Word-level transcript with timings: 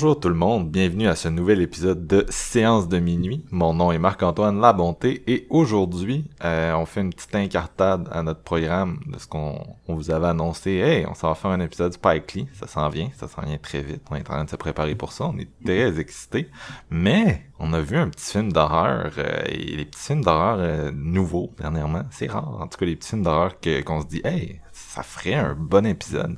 Bonjour 0.00 0.18
tout 0.18 0.30
le 0.30 0.34
monde, 0.34 0.70
bienvenue 0.70 1.08
à 1.08 1.14
ce 1.14 1.28
nouvel 1.28 1.60
épisode 1.60 2.06
de 2.06 2.24
Séance 2.30 2.88
de 2.88 2.98
minuit. 2.98 3.44
Mon 3.50 3.74
nom 3.74 3.92
est 3.92 3.98
Marc-Antoine 3.98 4.58
Labonté 4.58 5.22
et 5.26 5.46
aujourd'hui, 5.50 6.24
euh, 6.42 6.72
on 6.72 6.86
fait 6.86 7.02
une 7.02 7.12
petite 7.12 7.34
incartade 7.34 8.08
à 8.10 8.22
notre 8.22 8.40
programme 8.40 8.98
de 9.06 9.18
ce 9.18 9.26
qu'on 9.26 9.62
on 9.88 9.94
vous 9.94 10.10
avait 10.10 10.28
annoncé. 10.28 10.70
Hey, 10.70 11.04
on 11.04 11.12
s'en 11.12 11.28
va 11.28 11.34
faire 11.34 11.50
un 11.50 11.60
épisode 11.60 11.92
Spike 11.92 12.32
Lee, 12.32 12.48
ça 12.54 12.66
s'en 12.66 12.88
vient, 12.88 13.10
ça 13.14 13.28
s'en 13.28 13.42
vient 13.42 13.58
très 13.58 13.82
vite. 13.82 14.00
On 14.10 14.16
est 14.16 14.20
en 14.20 14.32
train 14.32 14.44
de 14.44 14.48
se 14.48 14.56
préparer 14.56 14.94
pour 14.94 15.12
ça, 15.12 15.26
on 15.26 15.36
est 15.36 15.50
très 15.62 16.00
excités. 16.00 16.48
Mais 16.88 17.44
on 17.58 17.74
a 17.74 17.82
vu 17.82 17.98
un 17.98 18.08
petit 18.08 18.32
film 18.32 18.54
d'horreur 18.54 19.12
euh, 19.18 19.42
et 19.48 19.76
les 19.76 19.84
petits 19.84 20.00
films 20.00 20.24
d'horreur 20.24 20.56
euh, 20.60 20.90
nouveaux 20.94 21.52
dernièrement, 21.58 22.04
c'est 22.10 22.30
rare. 22.30 22.58
En 22.58 22.68
tout 22.68 22.78
cas, 22.78 22.86
les 22.86 22.96
petits 22.96 23.10
films 23.10 23.22
d'horreur 23.22 23.56
qu'on 23.84 24.00
se 24.00 24.06
dit, 24.06 24.22
hey, 24.24 24.62
ça 24.90 25.04
ferait 25.04 25.34
un 25.34 25.54
bon 25.54 25.86
épisode. 25.86 26.36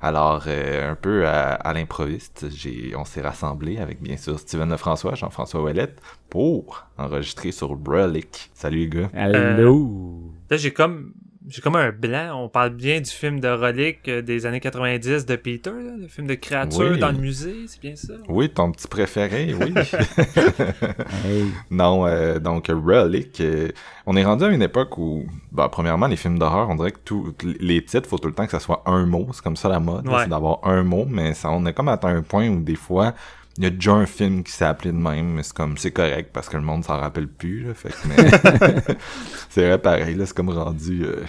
Alors, 0.00 0.44
euh, 0.46 0.92
un 0.92 0.94
peu 0.94 1.26
à, 1.26 1.52
à 1.52 1.74
l'improviste, 1.74 2.46
j'ai, 2.50 2.94
on 2.96 3.04
s'est 3.04 3.20
rassemblé 3.20 3.76
avec 3.76 4.00
bien 4.00 4.16
sûr 4.16 4.38
Steven 4.38 4.70
Lefrançois, 4.70 5.14
Jean-François 5.16 5.60
Ouellette, 5.60 6.00
pour 6.30 6.86
enregistrer 6.96 7.52
sur 7.52 7.68
Relic. 7.68 8.50
Salut 8.54 8.78
les 8.78 8.88
gars. 8.88 9.10
Allô? 9.12 10.32
Là, 10.48 10.56
j'ai 10.56 10.72
comme 10.72 11.12
j'ai 11.48 11.62
comme 11.62 11.76
un 11.76 11.90
blanc. 11.90 12.42
On 12.44 12.48
parle 12.48 12.70
bien 12.70 13.00
du 13.00 13.10
film 13.10 13.40
de 13.40 13.48
Relic 13.48 14.00
euh, 14.08 14.20
des 14.22 14.44
années 14.46 14.60
90 14.60 15.24
de 15.26 15.36
Peter, 15.36 15.70
là, 15.70 15.92
le 15.98 16.06
film 16.08 16.26
de 16.26 16.34
créature 16.34 16.90
Oui. 16.92 16.98
dans 16.98 17.10
le 17.12 17.18
musée, 17.18 17.64
c'est 17.66 17.80
bien 17.80 17.96
ça? 17.96 18.12
Oui, 18.28 18.50
ton 18.50 18.70
petit 18.72 18.86
préféré, 18.88 19.54
oui. 19.58 19.72
Hey. 21.24 21.44
non, 21.70 22.06
euh, 22.06 22.38
donc 22.38 22.68
Relic, 22.68 23.40
euh, 23.40 23.68
on 24.06 24.16
est 24.16 24.24
rendu 24.24 24.44
à 24.44 24.48
une 24.48 24.62
époque 24.62 24.96
où, 24.98 25.24
bah, 25.52 25.68
premièrement, 25.70 26.06
les 26.06 26.16
films 26.16 26.38
d'horreur, 26.38 26.68
on 26.70 26.74
dirait 26.74 26.92
que 26.92 27.00
tout, 27.04 27.34
les 27.60 27.84
titres, 27.84 28.08
faut 28.08 28.18
tout 28.18 28.28
le 28.28 28.34
temps 28.34 28.44
que 28.44 28.52
ça 28.52 28.60
soit 28.60 28.82
un 28.86 29.06
mot. 29.06 29.26
C'est 29.32 29.42
comme 29.42 29.56
ça 29.56 29.68
la 29.68 29.80
mode, 29.80 30.06
Ouais. 30.08 30.22
c'est 30.24 30.28
d'avoir 30.30 30.60
un 30.64 30.82
mot, 30.82 31.04
mais 31.08 31.34
ça, 31.34 31.50
on 31.50 31.64
est 31.66 31.72
comme 31.72 31.88
atteint 31.88 32.14
un 32.14 32.22
point 32.22 32.48
où 32.48 32.60
des 32.60 32.74
fois, 32.76 33.14
il 33.60 33.64
y 33.64 33.66
a 33.66 33.70
déjà 33.70 33.92
un 33.92 34.06
film 34.06 34.42
qui 34.42 34.52
s'est 34.52 34.64
appelé 34.64 34.90
de 34.90 34.96
même, 34.96 35.34
mais 35.34 35.42
c'est 35.42 35.52
comme, 35.52 35.76
c'est 35.76 35.90
correct 35.90 36.30
parce 36.32 36.48
que 36.48 36.56
le 36.56 36.62
monde 36.62 36.82
s'en 36.82 36.98
rappelle 36.98 37.28
plus, 37.28 37.64
là, 37.64 37.74
fait 37.74 37.90
que, 37.90 38.08
mais, 38.08 38.16
c'est 39.50 39.66
vrai, 39.66 39.76
pareil, 39.76 40.14
là, 40.14 40.24
c'est 40.24 40.34
comme 40.34 40.48
rendu, 40.48 41.04
euh, 41.04 41.22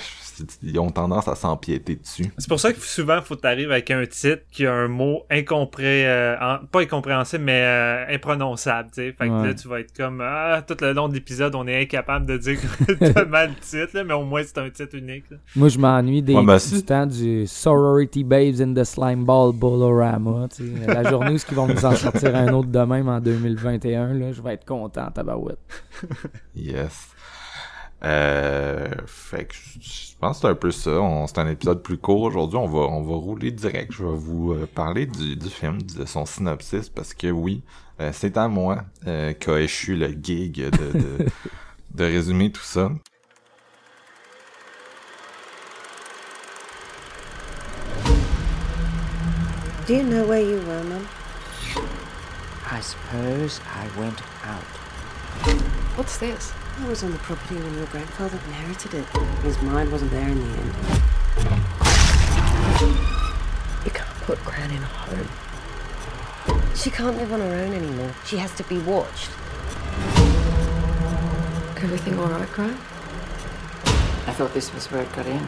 ils 0.64 0.80
ont 0.80 0.90
tendance 0.90 1.28
à 1.28 1.36
s'empiéter 1.36 1.96
dessus. 1.96 2.26
C'est 2.38 2.48
pour 2.50 2.60
ça 2.60 2.72
que 2.74 2.80
souvent, 2.80 3.22
faut 3.22 3.36
t'arriver 3.36 3.72
avec 3.72 3.90
un 3.92 4.06
titre 4.06 4.44
qui 4.52 4.66
a 4.66 4.74
un 4.74 4.88
mot 4.88 5.24
incompré, 5.30 6.08
euh, 6.08 6.36
en- 6.40 6.66
pas 6.66 6.82
incompréhensible, 6.82 7.44
mais 7.44 7.62
euh, 7.64 8.06
imprononçable, 8.16 8.90
tu 8.90 9.02
sais. 9.02 9.12
Fait 9.18 9.28
que 9.28 9.32
Ouais. 9.32 9.48
là, 9.48 9.54
tu 9.54 9.68
vas 9.68 9.80
être 9.80 9.96
comme, 9.96 10.22
ah, 10.24 10.62
tout 10.68 10.76
le 10.82 10.94
long 10.94 11.08
de 11.10 11.14
l'épisode, 11.14 11.56
on 11.56 11.68
est 11.68 11.82
incapable 11.82 12.26
de 12.26 12.38
dire 12.38 12.60
tellement 13.00 13.44
le 13.44 13.56
titre, 13.62 13.92
là, 13.96 14.04
mais 14.04 14.14
au 14.14 14.24
moins, 14.24 14.42
c'est 14.44 14.58
un 14.58 14.70
titre 14.70 14.96
unique, 14.96 15.30
là. 15.30 15.38
Moi, 15.56 15.70
je 15.70 15.78
m'ennuie 15.80 16.22
des, 16.22 16.36
Ouais, 16.36 16.46
ben, 16.46 16.58
du 16.58 16.84
temps 16.84 17.06
du 17.06 17.46
Sorority 17.48 18.24
Babes 18.24 18.62
in 18.62 18.74
the 18.74 18.84
Slime 18.84 19.26
Ball 19.26 19.52
Bolorama. 19.54 20.48
tu 20.56 20.64
sais. 20.78 20.86
La 20.88 21.04
journée 21.10 21.32
où 21.34 21.38
ils 21.50 21.56
vont 21.56 21.68
nous 21.68 21.86
en 21.86 21.96
sortir 21.96 22.36
un 22.36 22.48
autre 22.54 22.70
de 22.70 22.80
même 22.80 23.08
en 23.10 23.20
2021, 23.20 24.14
là, 24.14 24.32
je 24.32 24.42
vais 24.42 24.54
être 24.54 24.66
content, 24.66 25.10
tabarouette. 25.12 25.60
Yes. 26.56 27.08
Euh, 28.04 28.90
fait 29.06 29.46
que 29.46 29.54
je 29.54 30.16
pense 30.20 30.38
que 30.38 30.42
c'est 30.42 30.48
un 30.48 30.56
peu 30.56 30.72
ça. 30.72 30.92
C'est 31.28 31.40
un 31.40 31.48
épisode 31.48 31.84
plus 31.84 31.98
court 31.98 32.22
aujourd'hui. 32.22 32.58
On 32.58 32.68
va, 32.68 32.80
on 32.80 33.02
va 33.02 33.16
rouler 33.16 33.52
direct. 33.52 33.92
Je 33.92 34.04
vais 34.04 34.16
vous 34.16 34.54
euh, 34.54 34.68
parler 34.74 35.06
du, 35.06 35.36
du 35.36 35.50
film, 35.50 35.82
de 35.82 36.06
son 36.06 36.26
synopsis, 36.26 36.90
parce 36.90 37.14
que 37.14 37.28
oui, 37.28 37.64
euh, 38.00 38.10
c'est 38.14 38.38
à 38.38 38.48
moi 38.48 38.84
euh, 39.08 39.34
qu'a 39.34 39.60
échu 39.60 39.96
le 39.96 40.08
gig 40.08 40.56
de, 40.56 40.70
de, 40.70 41.26
de 41.94 42.04
résumer 42.04 42.52
tout 42.52 42.64
ça. 42.64 42.92
Do 49.88 49.96
you 49.96 50.04
know 50.04 50.26
where 50.26 50.42
you 50.42 50.58
were, 50.68 50.84
Mum? 50.84 51.06
I 52.72 52.80
suppose 52.80 53.60
I 53.66 53.86
went 54.00 54.22
out. 54.46 54.64
What's 55.98 56.18
this? 56.18 56.54
I 56.80 56.88
was 56.88 57.04
on 57.04 57.12
the 57.12 57.18
property 57.20 57.56
when 57.56 57.74
your 57.76 57.86
grandfather 57.88 58.40
inherited 58.48 58.94
it. 58.96 59.06
His 59.44 59.62
mind 59.62 59.92
wasn't 59.92 60.12
there 60.12 60.28
in 60.28 60.40
the 60.40 60.58
end. 60.58 60.74
You 63.86 63.92
can't 63.92 64.16
put 64.22 64.44
Gran 64.44 64.72
in 64.72 64.82
a 64.82 64.86
home. 64.86 65.28
She 66.76 66.90
can't 66.90 67.16
live 67.18 67.32
on 67.34 67.40
her 67.40 67.46
own 67.46 67.74
anymore. 67.74 68.14
She 68.26 68.38
has 68.38 68.54
to 68.56 68.64
be 68.64 68.80
watched. 68.80 69.30
Everything 71.84 72.18
all 72.20 72.28
right, 72.28 72.50
Gran? 72.50 72.72
I 74.28 74.34
thought 74.34 74.54
this 74.54 74.74
was 74.74 74.90
where 74.92 75.04
it 75.04 75.12
got 75.14 75.26
in. 75.26 75.46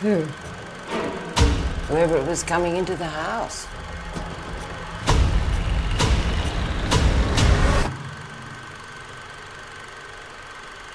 Who? 0.00 0.20
Whoever 1.88 2.16
it 2.16 2.26
was 2.26 2.42
coming 2.42 2.76
into 2.76 2.94
the 2.96 3.06
house. 3.06 3.66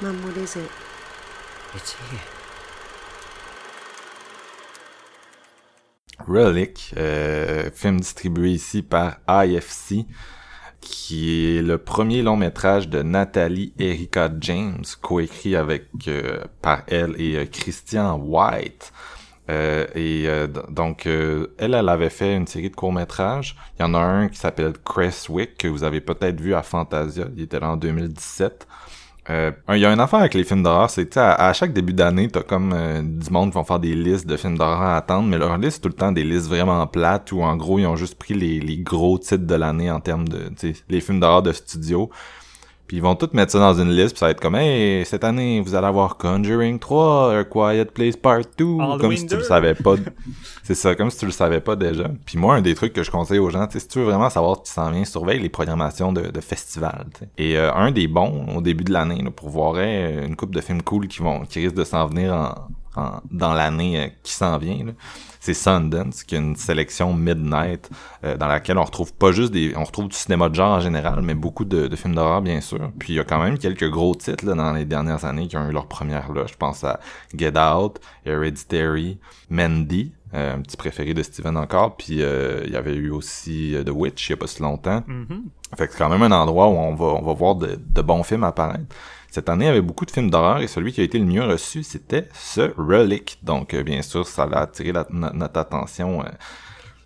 Mum, 0.02 0.16
what 0.24 0.38
is 0.38 0.56
it? 0.56 0.70
It's 1.76 1.94
here. 1.94 2.20
Relic, 6.26 6.94
euh, 6.96 7.70
film 7.74 8.00
distribué 8.00 8.52
ici 8.52 8.82
par 8.82 9.18
IFC, 9.28 10.06
qui 10.80 11.58
est 11.58 11.62
le 11.62 11.78
premier 11.78 12.22
long 12.22 12.38
métrage 12.38 12.88
de 12.88 13.02
Nathalie 13.02 13.74
Erika 13.78 14.30
James, 14.40 14.86
coécrit 15.02 15.58
avec 15.58 15.88
euh, 16.08 16.46
par 16.62 16.84
elle 16.88 17.20
et 17.20 17.36
euh, 17.36 17.46
Christian 17.46 18.16
White. 18.20 18.94
Euh, 19.50 19.86
et 19.96 20.30
euh, 20.30 20.48
donc, 20.70 21.08
euh, 21.08 21.48
elle, 21.58 21.74
elle 21.74 21.90
avait 21.90 22.10
fait 22.10 22.38
une 22.38 22.48
série 22.48 22.70
de 22.70 22.76
courts-métrages. 22.76 23.58
Il 23.78 23.82
y 23.82 23.86
en 23.86 23.94
a 23.96 24.00
un 24.00 24.30
qui 24.30 24.38
s'appelle 24.38 24.74
Crestwick, 24.86 25.58
que 25.58 25.68
vous 25.68 25.84
avez 25.84 26.00
peut-être 26.00 26.40
vu 26.40 26.54
à 26.54 26.64
Fantasia. 26.64 27.26
Il 27.36 27.44
était 27.44 27.60
là 27.60 27.72
en 27.72 27.78
2017. 27.78 28.66
Euh, 29.30 29.52
Il 29.70 29.78
y 29.78 29.86
a 29.86 29.94
une 29.94 30.00
affaire 30.00 30.20
avec 30.20 30.34
les 30.34 30.44
films 30.44 30.64
d'horreur, 30.64 30.90
c'est 30.90 31.16
à, 31.16 31.34
à 31.36 31.54
chaque 31.54 31.72
début 31.72 31.94
d'année, 31.94 32.30
t'as 32.30 32.42
comme 32.42 32.74
euh, 32.74 33.02
du 33.04 33.30
monde 33.30 33.52
qui 33.52 33.56
vont 33.56 33.64
faire 33.64 33.80
des 33.80 33.94
listes 33.94 34.26
de 34.26 34.36
films 34.38 34.58
d'horreur 34.58 34.82
à 34.82 34.98
attendre, 34.98 35.28
mais 35.28 35.38
leur 35.38 35.56
liste, 35.58 35.76
c'est 35.76 35.82
tout 35.82 35.90
le 35.90 35.94
temps 35.94 36.12
des 36.12 36.24
listes 36.24 36.48
vraiment 36.48 36.86
plates 36.88 37.32
où 37.32 37.42
en 37.44 37.56
gros, 37.56 37.78
ils 37.78 37.86
ont 37.86 37.96
juste 37.96 38.16
pris 38.16 38.34
les, 38.34 38.60
les 38.60 38.78
gros 38.78 39.20
titres 39.20 39.46
de 39.46 39.56
l'année 39.56 39.92
en 39.92 40.00
termes 40.00 40.28
de, 40.28 40.52
les 40.90 41.02
films 41.02 41.20
d'horreur 41.20 41.44
de 41.44 41.52
studio. 41.52 42.10
Puis 42.90 42.98
ils 42.98 43.04
vont 43.04 43.14
tout 43.14 43.30
mettre 43.34 43.52
ça 43.52 43.60
dans 43.60 43.76
une 43.80 43.92
liste, 43.92 44.14
puis 44.16 44.18
ça 44.20 44.26
va 44.26 44.32
être 44.32 44.42
comme, 44.42 44.56
hey, 44.56 45.06
cette 45.06 45.24
année, 45.24 45.62
vous 45.62 45.76
allez 45.76 45.86
avoir 45.86 46.18
Conjuring 46.18 46.80
3, 46.80 47.38
A 47.38 47.44
Quiet 47.44 47.86
Place 47.86 48.18
Part 48.18 48.42
2, 48.58 48.66
comme 49.00 49.16
si 49.16 49.28
tu 49.28 49.36
le 49.36 49.42
2. 49.42 49.48
savais 49.48 49.76
pas. 49.76 49.94
c'est 50.64 50.74
ça, 50.74 50.96
comme 50.96 51.12
si 51.12 51.20
tu 51.20 51.26
le 51.28 51.32
savais 51.32 51.60
pas 51.62 51.76
déjà. 51.76 52.10
Puis 52.26 52.40
moi, 52.40 52.56
un 52.56 52.62
des 52.62 52.74
trucs 52.74 52.94
que 52.94 53.04
je 53.04 53.12
conseille 53.12 53.38
aux 53.38 53.52
gens, 53.52 53.68
si 53.70 53.88
tu 53.88 54.00
veux 54.00 54.06
vraiment 54.06 54.32
savoir 54.32 54.58
ce 54.58 54.64
qui 54.64 54.72
s'en 54.72 54.90
vient, 54.90 55.06
surveille 55.06 55.40
les 55.40 55.50
programmations 55.50 56.12
de, 56.12 56.22
de 56.32 56.42
festivals. 56.42 57.06
Et 57.38 57.58
euh, 57.60 57.72
un 57.76 57.92
des 57.92 58.08
bons 58.08 58.48
au 58.56 58.62
début 58.62 58.84
de 58.86 58.92
l'année, 58.92 59.22
là, 59.24 59.30
pour 59.30 59.50
voir 59.50 59.76
euh, 59.78 60.26
une 60.26 60.36
coupe 60.36 60.56
de 60.56 60.60
films 60.62 60.82
cool 60.82 61.08
qui 61.08 61.20
vont, 61.22 61.42
qui 61.42 61.60
risquent 61.60 61.76
de 61.76 61.84
s'en 61.84 62.08
venir 62.08 62.34
en, 62.34 63.00
en- 63.00 63.22
dans 63.30 63.54
l'année 63.54 64.00
euh, 64.00 64.08
qui 64.24 64.34
s'en 64.34 64.58
vient. 64.58 64.84
là. 64.86 64.92
C'est 65.40 65.54
Sundance, 65.54 66.24
qui 66.24 66.36
est 66.36 66.40
une 66.40 66.56
sélection 66.56 67.14
Midnight, 67.14 67.90
euh, 68.24 68.38
dans 68.38 68.48
laquelle 68.48 68.78
on 68.78 68.84
retrouve 68.84 69.14
pas 69.14 69.32
juste 69.32 69.54
des... 69.54 69.74
On 69.76 69.84
retrouve 69.84 70.10
du 70.10 70.16
cinéma 70.16 70.50
de 70.50 70.56
genre 70.56 70.78
en 70.78 70.80
général, 70.80 71.22
mais 71.22 71.34
beaucoup 71.34 71.66
de, 71.66 71.88
de 71.88 71.96
films 71.96 72.16
d'horreur, 72.16 72.42
bien 72.42 72.62
sûr. 72.62 72.92
Puis 73.00 73.14
il 73.14 73.16
y 73.16 73.20
a 73.20 73.24
quand 73.24 73.42
même 73.42 73.58
quelques 73.58 73.90
gros 73.90 74.16
titres 74.16 74.46
là, 74.46 74.54
dans 74.54 74.74
les 74.74 74.86
dernières 74.86 75.26
années 75.26 75.48
qui 75.48 75.58
ont 75.58 75.70
eu 75.70 75.74
leur 75.74 75.88
première 75.88 76.32
là. 76.34 76.44
Je 76.48 76.56
pense 76.56 76.84
à 76.84 77.00
Get 77.36 77.58
Out, 77.58 78.00
Hereditary, 78.26 79.18
Mandy, 79.50 80.12
euh, 80.36 80.56
un 80.56 80.62
petit 80.62 80.78
préféré 80.78 81.16
de 81.16 81.24
Steven 81.24 81.58
encore. 81.58 81.98
Puis 81.98 82.22
euh, 82.22 82.62
il 82.66 82.72
y 82.72 82.76
avait 82.76 82.94
eu 82.94 83.10
aussi 83.10 83.76
euh, 83.76 83.84
The 83.84 83.90
Witch 83.90 84.30
il 84.30 84.32
y 84.32 84.34
a 84.34 84.38
pas 84.38 84.46
si 84.46 84.62
longtemps. 84.62 85.04
Mhm. 85.08 85.46
Fait 85.76 85.88
que 85.88 85.94
c'est 85.94 85.98
quand 85.98 86.10
même 86.10 86.22
un 86.22 86.32
endroit 86.32 86.68
où 86.68 86.78
on 86.78 86.94
va, 86.94 87.06
on 87.06 87.24
va 87.24 87.34
voir 87.34 87.56
de, 87.56 87.80
de 87.84 88.02
bons 88.02 88.22
films 88.24 88.44
apparaître. 88.44 88.96
Cette 89.32 89.50
année, 89.50 89.66
il 89.66 89.68
y 89.68 89.72
avait 89.72 89.82
beaucoup 89.82 90.06
de 90.06 90.12
films 90.12 90.30
d'horreur 90.30 90.60
et 90.62 90.68
celui 90.68 90.92
qui 90.94 91.02
a 91.02 91.04
été 91.04 91.20
le 91.20 91.26
mieux 91.26 91.44
reçu, 91.46 91.84
c'était 91.84 92.28
ce 92.34 92.72
Relic. 92.78 93.40
Donc, 93.44 93.74
euh, 93.74 93.84
bien 93.84 94.02
sûr, 94.02 94.26
ça 94.28 94.44
a 94.44 94.62
attiré 94.62 94.92
la- 94.92 95.08
notre 95.12 95.60
attention 95.60 96.22
euh, 96.22 96.26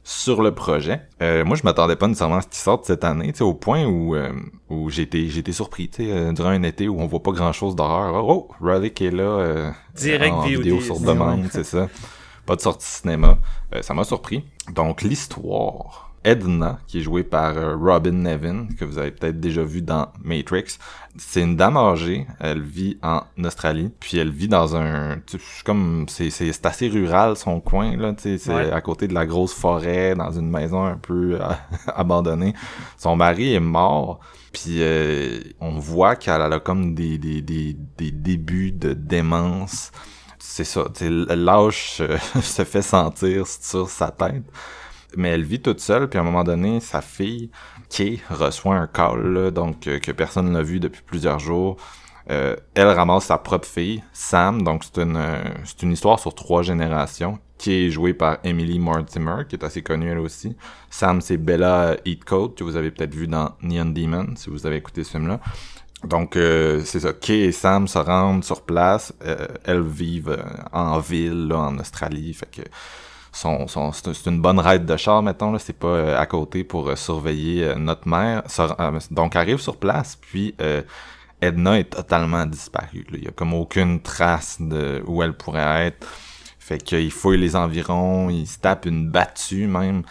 sur 0.06 0.42
le 0.42 0.54
projet. 0.54 1.02
Euh, 1.22 1.46
moi, 1.46 1.56
je 1.56 1.64
m'attendais 1.64 1.96
pas 1.96 2.08
nécessairement 2.08 2.36
à 2.38 2.42
ce 2.42 2.48
qu'il 2.48 2.58
sorte 2.58 2.86
cette 2.86 3.04
année, 3.06 3.32
tu 3.32 3.38
sais, 3.40 3.44
au 3.44 3.54
point 3.54 3.86
où, 3.86 4.16
euh, 4.16 4.32
où 4.70 4.90
j'ai 4.90 5.04
été, 5.04 5.30
j'ai 5.30 5.40
été 5.40 5.52
surpris, 5.54 5.90
tu 5.90 6.04
sais, 6.04 6.12
euh, 6.12 6.34
durant 6.34 6.50
un 6.50 6.64
été 6.64 6.88
où 6.90 7.00
on 7.00 7.08
voit 7.08 7.24
pas 7.24 7.32
grand-chose 7.32 7.76
d'horreur. 7.76 8.28
Oh, 8.28 8.50
Relic 8.60 9.02
est 9.02 9.12
là, 9.12 9.24
euh, 9.24 9.72
Direct 9.96 10.34
en 10.34 10.42
vidéo 10.58 10.82
sur 10.82 10.96
demande, 11.14 11.48
c'est 11.52 11.64
ça. 11.64 11.88
Pas 12.46 12.58
de 12.58 12.62
sortie 12.62 12.86
cinéma. 12.88 13.38
Euh, 13.74 13.82
ça 13.82 13.94
m'a 13.94 14.04
surpris. 14.04 14.44
Donc, 14.74 15.02
l'histoire. 15.04 16.13
Edna, 16.24 16.80
qui 16.88 17.00
est 17.00 17.02
jouée 17.02 17.24
par 17.24 17.58
euh, 17.58 17.76
Robin 17.76 18.12
Nevin, 18.12 18.68
que 18.80 18.86
vous 18.86 18.98
avez 18.98 19.12
peut-être 19.12 19.40
déjà 19.40 19.64
vu 19.64 19.82
dans 19.82 20.08
Matrix. 20.24 20.78
C'est 21.18 21.42
une 21.42 21.56
dame 21.56 21.78
âgée, 21.78 22.26
elle 22.40 22.62
vit 22.62 22.98
en 23.04 23.22
Australie, 23.44 23.92
puis 24.00 24.18
elle 24.18 24.32
vit 24.32 24.48
dans 24.48 24.76
un... 24.76 25.18
comme... 25.64 26.06
C'est 26.08 26.30
c'est- 26.30 26.52
c'est 26.54 26.66
assez 26.66 26.88
rural, 26.88 27.36
son 27.38 27.60
coin, 27.60 27.96
là, 27.98 28.14
c'est 28.18 28.48
Ouais. 28.50 28.72
à 28.72 28.82
côté 28.82 29.08
de 29.08 29.14
la 29.14 29.26
grosse 29.26 29.54
forêt, 29.54 30.16
dans 30.16 30.32
une 30.32 30.50
maison 30.50 30.84
un 30.86 30.98
peu 30.98 31.38
euh, 31.40 31.48
abandonnée. 31.96 32.54
Son 32.98 33.16
mari 33.16 33.54
est 33.54 33.60
mort, 33.60 34.20
puis 34.52 34.78
euh, 34.82 35.40
on 35.60 35.78
voit 35.78 36.16
qu'elle 36.16 36.42
a 36.42 36.60
comme 36.60 36.96
des, 36.96 37.18
des, 37.18 37.42
des, 37.42 37.76
des 37.98 38.12
débuts 38.12 38.72
de 38.72 38.94
démence. 38.94 39.92
C'est 40.40 40.64
ça, 40.66 40.86
l'âge 41.00 42.02
se 42.42 42.64
fait 42.64 42.82
sentir 42.82 43.46
sur 43.48 43.90
sa 43.90 44.10
tête. 44.12 44.44
Mais 45.18 45.30
elle 45.30 45.44
vit 45.44 45.62
toute 45.62 45.80
seule, 45.80 46.10
puis 46.10 46.18
à 46.20 46.22
un 46.22 46.26
moment 46.26 46.44
donné, 46.44 46.80
sa 46.80 47.02
fille, 47.02 47.50
Kay, 47.90 48.22
reçoit 48.30 48.76
un 48.76 48.88
call, 48.88 49.34
là, 49.34 49.52
donc 49.52 49.88
euh, 49.88 50.00
que 50.00 50.12
personne 50.12 50.52
n'a 50.52 50.64
vu 50.64 50.80
depuis 50.80 51.02
plusieurs 51.06 51.40
jours. 51.40 51.78
Euh, 52.32 52.56
elle 52.74 52.88
ramasse 52.88 53.26
sa 53.26 53.38
propre 53.38 53.68
fille, 53.68 54.02
Sam, 54.14 54.62
donc 54.64 54.84
c'est 54.84 55.02
une, 55.02 55.18
euh, 55.18 55.44
une 55.82 55.92
histoire 55.92 56.20
sur 56.20 56.34
trois 56.34 56.64
générations, 56.64 57.40
qui 57.58 57.86
est 57.86 57.90
jouée 57.90 58.14
par 58.14 58.38
Emily 58.44 58.80
Mortimer, 58.80 59.44
qui 59.48 59.56
est 59.56 59.64
assez 59.64 59.82
connue 59.82 60.10
elle 60.10 60.20
aussi. 60.20 60.56
Sam, 60.90 61.22
c'est 61.22 61.38
Bella 61.38 61.98
Heathcote, 62.06 62.58
que 62.58 62.64
vous 62.64 62.76
avez 62.76 62.92
peut-être 62.92 63.14
vu 63.14 63.28
dans 63.28 63.52
Neon 63.62 63.86
Demon, 63.86 64.36
si 64.36 64.50
vous 64.50 64.66
avez 64.66 64.78
écouté 64.78 65.04
ce 65.04 65.12
film-là. 65.12 65.40
Donc, 66.04 66.36
euh, 66.36 66.82
c'est 66.84 67.00
ça. 67.00 67.14
Kay 67.14 67.46
et 67.46 67.52
Sam 67.52 67.88
se 67.88 67.98
rendent 67.98 68.44
sur 68.44 68.64
place. 68.64 69.14
Euh, 69.26 69.48
elles 69.64 69.82
vivent 69.82 70.30
euh, 70.38 70.44
en 70.74 71.00
ville, 71.00 71.48
là, 71.48 71.60
en 71.60 71.80
Australie. 71.80 72.34
Fait 72.34 72.50
que 72.52 72.62
c'est 73.34 74.28
une 74.28 74.42
bonne 74.42 74.60
raide 74.60 74.86
de 74.86 74.96
char, 74.96 75.22
mettons. 75.22 75.52
Là, 75.52 75.60
c'est 75.60 75.78
pas 75.78 75.88
euh, 75.88 76.20
à 76.20 76.26
côté 76.26 76.64
pour 76.64 76.88
euh, 76.88 76.96
surveiller 76.96 77.66
euh, 77.66 77.76
notre 77.76 78.08
mère. 78.08 78.44
Donc, 79.12 79.36
arrive 79.36 79.60
sur 79.60 79.78
place, 79.78 80.16
puis 80.16 80.56
Edna 81.42 81.80
est 81.80 81.90
totalement 81.90 82.46
disparue. 82.46 83.06
Il 83.12 83.24
y 83.24 83.28
a 83.28 83.32
comme 83.32 83.54
aucune 83.54 84.02
trace 84.02 84.58
de 84.60 85.04
où 85.06 85.22
elle 85.24 85.34
pourrait 85.34 85.88
être. 85.88 86.08
Fait 86.60 86.78
qu'il 86.78 87.12
fouille 87.12 87.40
les 87.40 87.58
environs, 87.58 88.30
il 88.30 88.48
se 88.48 88.60
tape 88.60 88.86
une 88.86 89.10
battue 89.10 89.68
même 89.68 90.04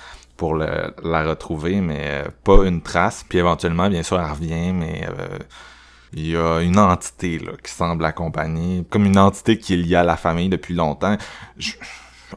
pour 0.42 0.56
la 0.56 1.22
retrouver, 1.22 1.80
mais 1.80 2.00
euh, 2.04 2.24
pas 2.42 2.64
une 2.64 2.82
trace. 2.82 3.24
Puis 3.28 3.38
éventuellement, 3.38 3.88
bien 3.88 4.02
sûr, 4.02 4.20
elle 4.20 4.28
revient, 4.28 4.72
mais 4.72 5.06
euh, 5.08 5.38
il 6.12 6.30
y 6.30 6.36
a 6.36 6.60
une 6.60 6.80
entité 6.80 7.38
là, 7.38 7.52
qui 7.62 7.72
semble 7.72 8.04
accompagner, 8.04 8.84
comme 8.90 9.06
une 9.06 9.18
entité 9.18 9.56
qui 9.56 9.74
est 9.74 9.76
liée 9.76 9.94
à 9.94 10.02
la 10.02 10.16
famille 10.16 10.48
depuis 10.48 10.74
longtemps. 10.74 11.16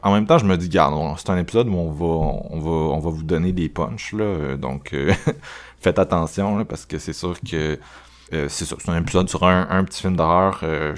En 0.02 0.12
même 0.14 0.26
temps, 0.26 0.38
je 0.38 0.44
me 0.44 0.56
dis, 0.56 0.68
garde, 0.68 0.94
c'est 1.18 1.30
un 1.30 1.38
épisode 1.38 1.68
où 1.68 1.74
on 1.74 1.90
va, 1.90 2.04
on 2.50 2.60
va, 2.60 2.70
on 2.94 2.98
va 3.00 3.10
vous 3.10 3.22
donner 3.22 3.52
des 3.52 3.68
punchs, 3.68 4.12
là, 4.12 4.24
euh, 4.24 4.56
donc 4.56 4.92
euh, 4.94 5.12
faites 5.80 5.98
attention, 5.98 6.58
là, 6.58 6.64
parce 6.64 6.86
que 6.86 6.98
c'est 6.98 7.12
sûr 7.12 7.34
que 7.40 7.78
euh, 8.32 8.46
c'est 8.48 8.64
ça, 8.64 8.76
c'est 8.78 8.90
un 8.90 8.98
épisode 9.00 9.28
sur 9.28 9.44
un, 9.44 9.68
un 9.70 9.84
petit 9.84 10.02
film 10.02 10.16
d'horreur 10.16 10.60
euh, 10.64 10.94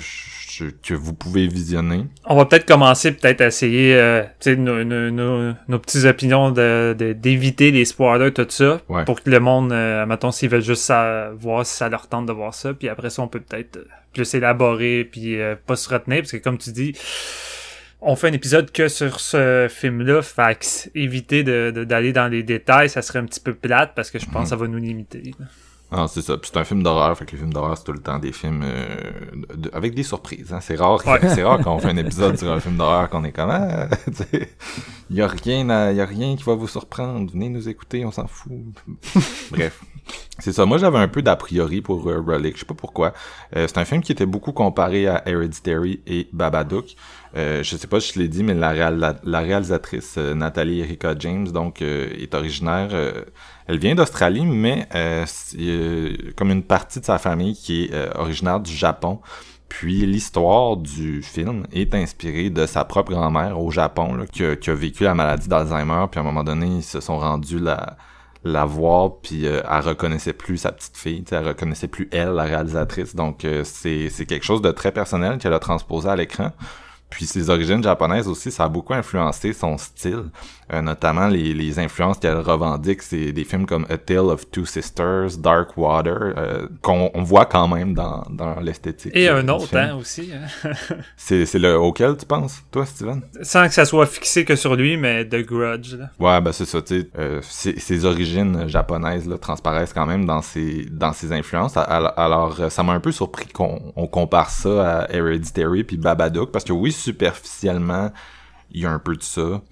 que 0.82 0.94
vous 0.94 1.12
pouvez 1.14 1.46
visionner. 1.46 2.04
On 2.24 2.34
va 2.34 2.46
peut-être 2.46 2.66
commencer 2.66 3.12
peut-être 3.12 3.42
à 3.42 3.46
essayer 3.48 3.94
euh, 3.94 4.22
tu 4.40 4.50
sais, 4.52 4.56
nos, 4.56 4.82
nos, 4.82 5.10
nos, 5.10 5.52
nos 5.68 5.78
petites 5.78 6.04
opinions 6.04 6.50
de 6.50 6.96
de- 6.98 7.12
d'éviter 7.12 7.70
les 7.70 7.84
spoilers, 7.84 8.32
tout 8.32 8.46
ça, 8.48 8.80
Ouais. 8.88 9.04
pour 9.04 9.22
que 9.22 9.30
le 9.30 9.38
monde, 9.40 9.70
euh, 9.72 10.04
mettons, 10.06 10.30
s'ils 10.32 10.48
veulent 10.48 10.62
juste 10.62 10.90
voir 11.38 11.64
si 11.66 11.76
ça 11.76 11.88
leur 11.88 12.08
tente 12.08 12.26
de 12.26 12.32
voir 12.32 12.54
ça, 12.54 12.72
puis 12.74 12.88
après 12.88 13.10
ça, 13.10 13.22
on 13.22 13.28
peut 13.28 13.40
peut-être 13.40 13.76
euh, 13.76 13.84
plus 14.14 14.34
élaborer, 14.34 15.04
puis 15.12 15.38
euh, 15.40 15.54
pas 15.66 15.76
se 15.76 15.88
retenir, 15.88 16.20
parce 16.22 16.32
que 16.32 16.38
comme 16.38 16.56
tu 16.58 16.72
dis, 16.72 16.94
on 18.00 18.14
fait 18.16 18.28
un 18.28 18.32
épisode 18.32 18.70
que 18.70 18.88
sur 18.88 19.18
ce 19.20 19.66
film-là, 19.70 20.22
fait 20.22 20.58
s- 20.62 20.90
éviter 20.94 21.42
de- 21.42 21.72
de- 21.74 21.84
d'aller 21.84 22.12
dans 22.12 22.28
les 22.28 22.42
détails, 22.42 22.88
ça 22.88 23.02
serait 23.02 23.18
un 23.18 23.24
petit 23.24 23.40
peu 23.40 23.54
plate, 23.54 23.92
parce 23.96 24.10
que 24.10 24.18
je 24.18 24.26
pense 24.26 24.44
que 24.44 24.48
ça 24.50 24.56
va 24.56 24.66
nous 24.68 24.78
limiter. 24.78 25.34
Ah, 25.90 26.04
c'est 26.06 26.20
ça. 26.20 26.36
Puis 26.36 26.50
c'est 26.52 26.58
un 26.60 26.64
film 26.64 26.82
d'horreur, 26.82 27.16
fait 27.16 27.24
que 27.24 27.32
les 27.32 27.38
films 27.38 27.52
d'horreur, 27.52 27.76
c'est 27.78 27.84
tout 27.84 27.92
le 27.94 27.98
temps 28.00 28.18
des 28.18 28.30
films 28.32 28.62
euh, 28.62 28.94
de- 29.56 29.70
avec 29.72 29.94
des 29.94 30.02
surprises. 30.02 30.52
Hein. 30.52 30.60
C'est 30.60 30.76
rare, 30.76 31.00
Ouais. 31.06 31.18
c'est 31.34 31.42
rare 31.42 31.60
quand 31.64 31.74
on 31.74 31.78
fait 31.78 31.88
un 31.88 31.96
épisode 31.96 32.36
sur 32.38 32.52
un 32.52 32.60
film 32.60 32.76
d'horreur 32.76 33.08
qu'on 33.08 33.24
est 33.24 33.32
comme 33.32 33.48
ah, 33.50 33.88
il 35.10 35.16
y 35.16 35.22
a 35.22 35.26
rien, 35.26 35.70
à- 35.70 35.92
y 35.92 36.00
a 36.02 36.04
rien 36.06 36.36
qui 36.36 36.44
va 36.44 36.54
vous 36.54 36.68
surprendre. 36.68 37.32
Venez 37.32 37.48
nous 37.48 37.68
écouter, 37.70 38.04
on 38.04 38.10
s'en 38.12 38.26
fout. 38.26 38.52
Bref, 39.50 39.80
c'est 40.38 40.52
ça. 40.52 40.66
Moi, 40.66 40.78
j'avais 40.78 40.98
un 40.98 41.08
peu 41.08 41.22
d'a 41.22 41.36
priori 41.36 41.80
pour 41.80 42.08
euh, 42.08 42.22
Relic. 42.26 42.54
Je 42.54 42.60
sais 42.60 42.66
pas 42.66 42.74
pourquoi. 42.74 43.12
Euh, 43.56 43.66
c'est 43.66 43.78
un 43.78 43.84
film 43.84 44.02
qui 44.02 44.12
était 44.12 44.26
beaucoup 44.26 44.52
comparé 44.52 45.06
à 45.06 45.22
Hereditary 45.26 46.00
et 46.06 46.28
Babadook. 46.32 46.94
Euh, 47.36 47.62
je 47.62 47.76
sais 47.76 47.86
pas 47.86 48.00
si 48.00 48.14
je 48.14 48.20
l'ai 48.20 48.28
dit, 48.28 48.42
mais 48.42 48.54
la, 48.54 48.72
réal- 48.72 48.98
la, 48.98 49.16
la 49.24 49.40
réalisatrice 49.40 50.14
euh, 50.18 50.34
Nathalie 50.34 50.80
Erika 50.80 51.14
James, 51.18 51.48
donc, 51.48 51.82
est 51.82 52.34
originaire. 52.34 52.90
elle 53.66 53.78
vient 53.78 53.94
d'Australie, 53.94 54.46
mais 54.46 54.88
comme 56.36 56.50
une 56.50 56.62
partie 56.62 57.00
de 57.00 57.04
sa 57.04 57.18
famille 57.18 57.54
qui 57.54 57.84
est 57.84 58.16
originaire 58.16 58.60
du 58.60 58.72
Japon. 58.74 59.20
Puis 59.68 60.06
l'histoire 60.06 60.78
du 60.78 61.22
film 61.22 61.66
est 61.74 61.94
inspirée 61.94 62.48
de 62.48 62.64
sa 62.64 62.86
propre 62.86 63.12
grand-mère 63.12 63.60
au 63.60 63.70
Japon, 63.70 64.24
qui, 64.32 64.42
a, 64.42 64.56
qui 64.56 64.70
a 64.70 64.74
vécu 64.74 65.04
la 65.04 65.14
maladie 65.14 65.46
d'Alzheimer. 65.46 66.06
Puis 66.10 66.18
à 66.18 66.22
un 66.22 66.24
moment 66.24 66.42
donné, 66.42 66.66
ils 66.78 66.82
se 66.82 67.00
sont 67.00 67.18
rendus 67.18 67.58
la, 67.58 67.98
la 68.52 68.64
voir, 68.64 69.16
puis 69.22 69.46
euh, 69.46 69.62
elle 69.68 69.80
reconnaissait 69.80 70.32
plus 70.32 70.58
sa 70.58 70.72
petite 70.72 70.96
fille, 70.96 71.24
elle 71.30 71.48
reconnaissait 71.48 71.88
plus 71.88 72.08
elle, 72.12 72.30
la 72.30 72.44
réalisatrice. 72.44 73.14
Donc 73.14 73.44
euh, 73.44 73.62
c'est 73.64 74.08
c'est 74.10 74.26
quelque 74.26 74.44
chose 74.44 74.62
de 74.62 74.70
très 74.70 74.92
personnel 74.92 75.38
qu'elle 75.38 75.54
a 75.54 75.58
transposé 75.58 76.08
à 76.08 76.16
l'écran. 76.16 76.52
Puis 77.10 77.26
ses 77.26 77.48
origines 77.48 77.82
japonaises 77.82 78.28
aussi, 78.28 78.50
ça 78.50 78.64
a 78.64 78.68
beaucoup 78.68 78.94
influencé 78.94 79.52
son 79.52 79.78
style, 79.78 80.24
Euh, 80.70 80.82
notamment 80.82 81.28
les, 81.28 81.54
les 81.54 81.78
influences 81.78 82.18
qu'elle 82.18 82.36
revendique, 82.40 83.00
c'est 83.02 83.32
des 83.32 83.44
films 83.44 83.64
comme 83.64 83.86
A 83.88 83.96
Tale 83.96 84.18
of 84.28 84.50
Two 84.50 84.66
Sisters, 84.66 85.38
Dark 85.38 85.76
Water, 85.78 86.34
euh, 86.36 86.68
qu'on 86.82 87.10
on 87.14 87.22
voit 87.22 87.46
quand 87.46 87.68
même 87.68 87.94
dans, 87.94 88.26
dans 88.30 88.60
l'esthétique. 88.60 89.12
Et 89.14 89.28
un 89.30 89.48
autre, 89.48 89.74
hein, 89.76 89.96
aussi. 89.98 90.30
hein. 90.32 90.70
C'est 91.16 91.46
c'est 91.46 91.58
le 91.58 91.78
auquel 91.78 92.16
tu 92.18 92.26
penses, 92.26 92.62
toi, 92.70 92.84
Steven? 92.84 93.22
Sans 93.40 93.66
que 93.66 93.72
ça 93.72 93.86
soit 93.86 94.04
fixé 94.06 94.44
que 94.44 94.56
sur 94.56 94.76
lui, 94.76 94.96
mais 94.98 95.24
The 95.26 95.36
Grudge, 95.46 95.94
là. 95.94 96.10
Ouais, 96.18 96.40
ben 96.42 96.52
c'est 96.52 96.66
ça, 96.66 96.82
tu 96.82 97.00
sais, 97.00 97.08
euh, 97.18 97.40
ses, 97.42 97.78
ses 97.80 98.04
origines 98.04 98.68
japonaises 98.68 99.26
là, 99.26 99.38
transparaissent 99.38 99.92
quand 99.94 100.06
même 100.06 100.26
dans 100.26 100.42
ses 100.42 100.84
dans 100.90 101.12
ses 101.14 101.32
influences. 101.32 101.76
Alors, 101.78 102.60
ça 102.70 102.82
m'a 102.82 102.92
un 102.92 103.00
peu 103.00 103.12
surpris 103.12 103.46
qu'on 103.46 103.92
on 103.96 104.06
compare 104.06 104.50
ça 104.50 105.02
à 105.04 105.12
Hereditary 105.12 105.84
puis 105.84 105.96
Babadook 105.96 106.50
parce 106.52 106.64
que 106.64 106.72
oui, 106.72 106.92
superficiellement, 106.92 108.10
il 108.70 108.82
y 108.82 108.86
a 108.86 108.90
un 108.90 108.98
peu 108.98 109.16
de 109.16 109.22
ça. 109.22 109.62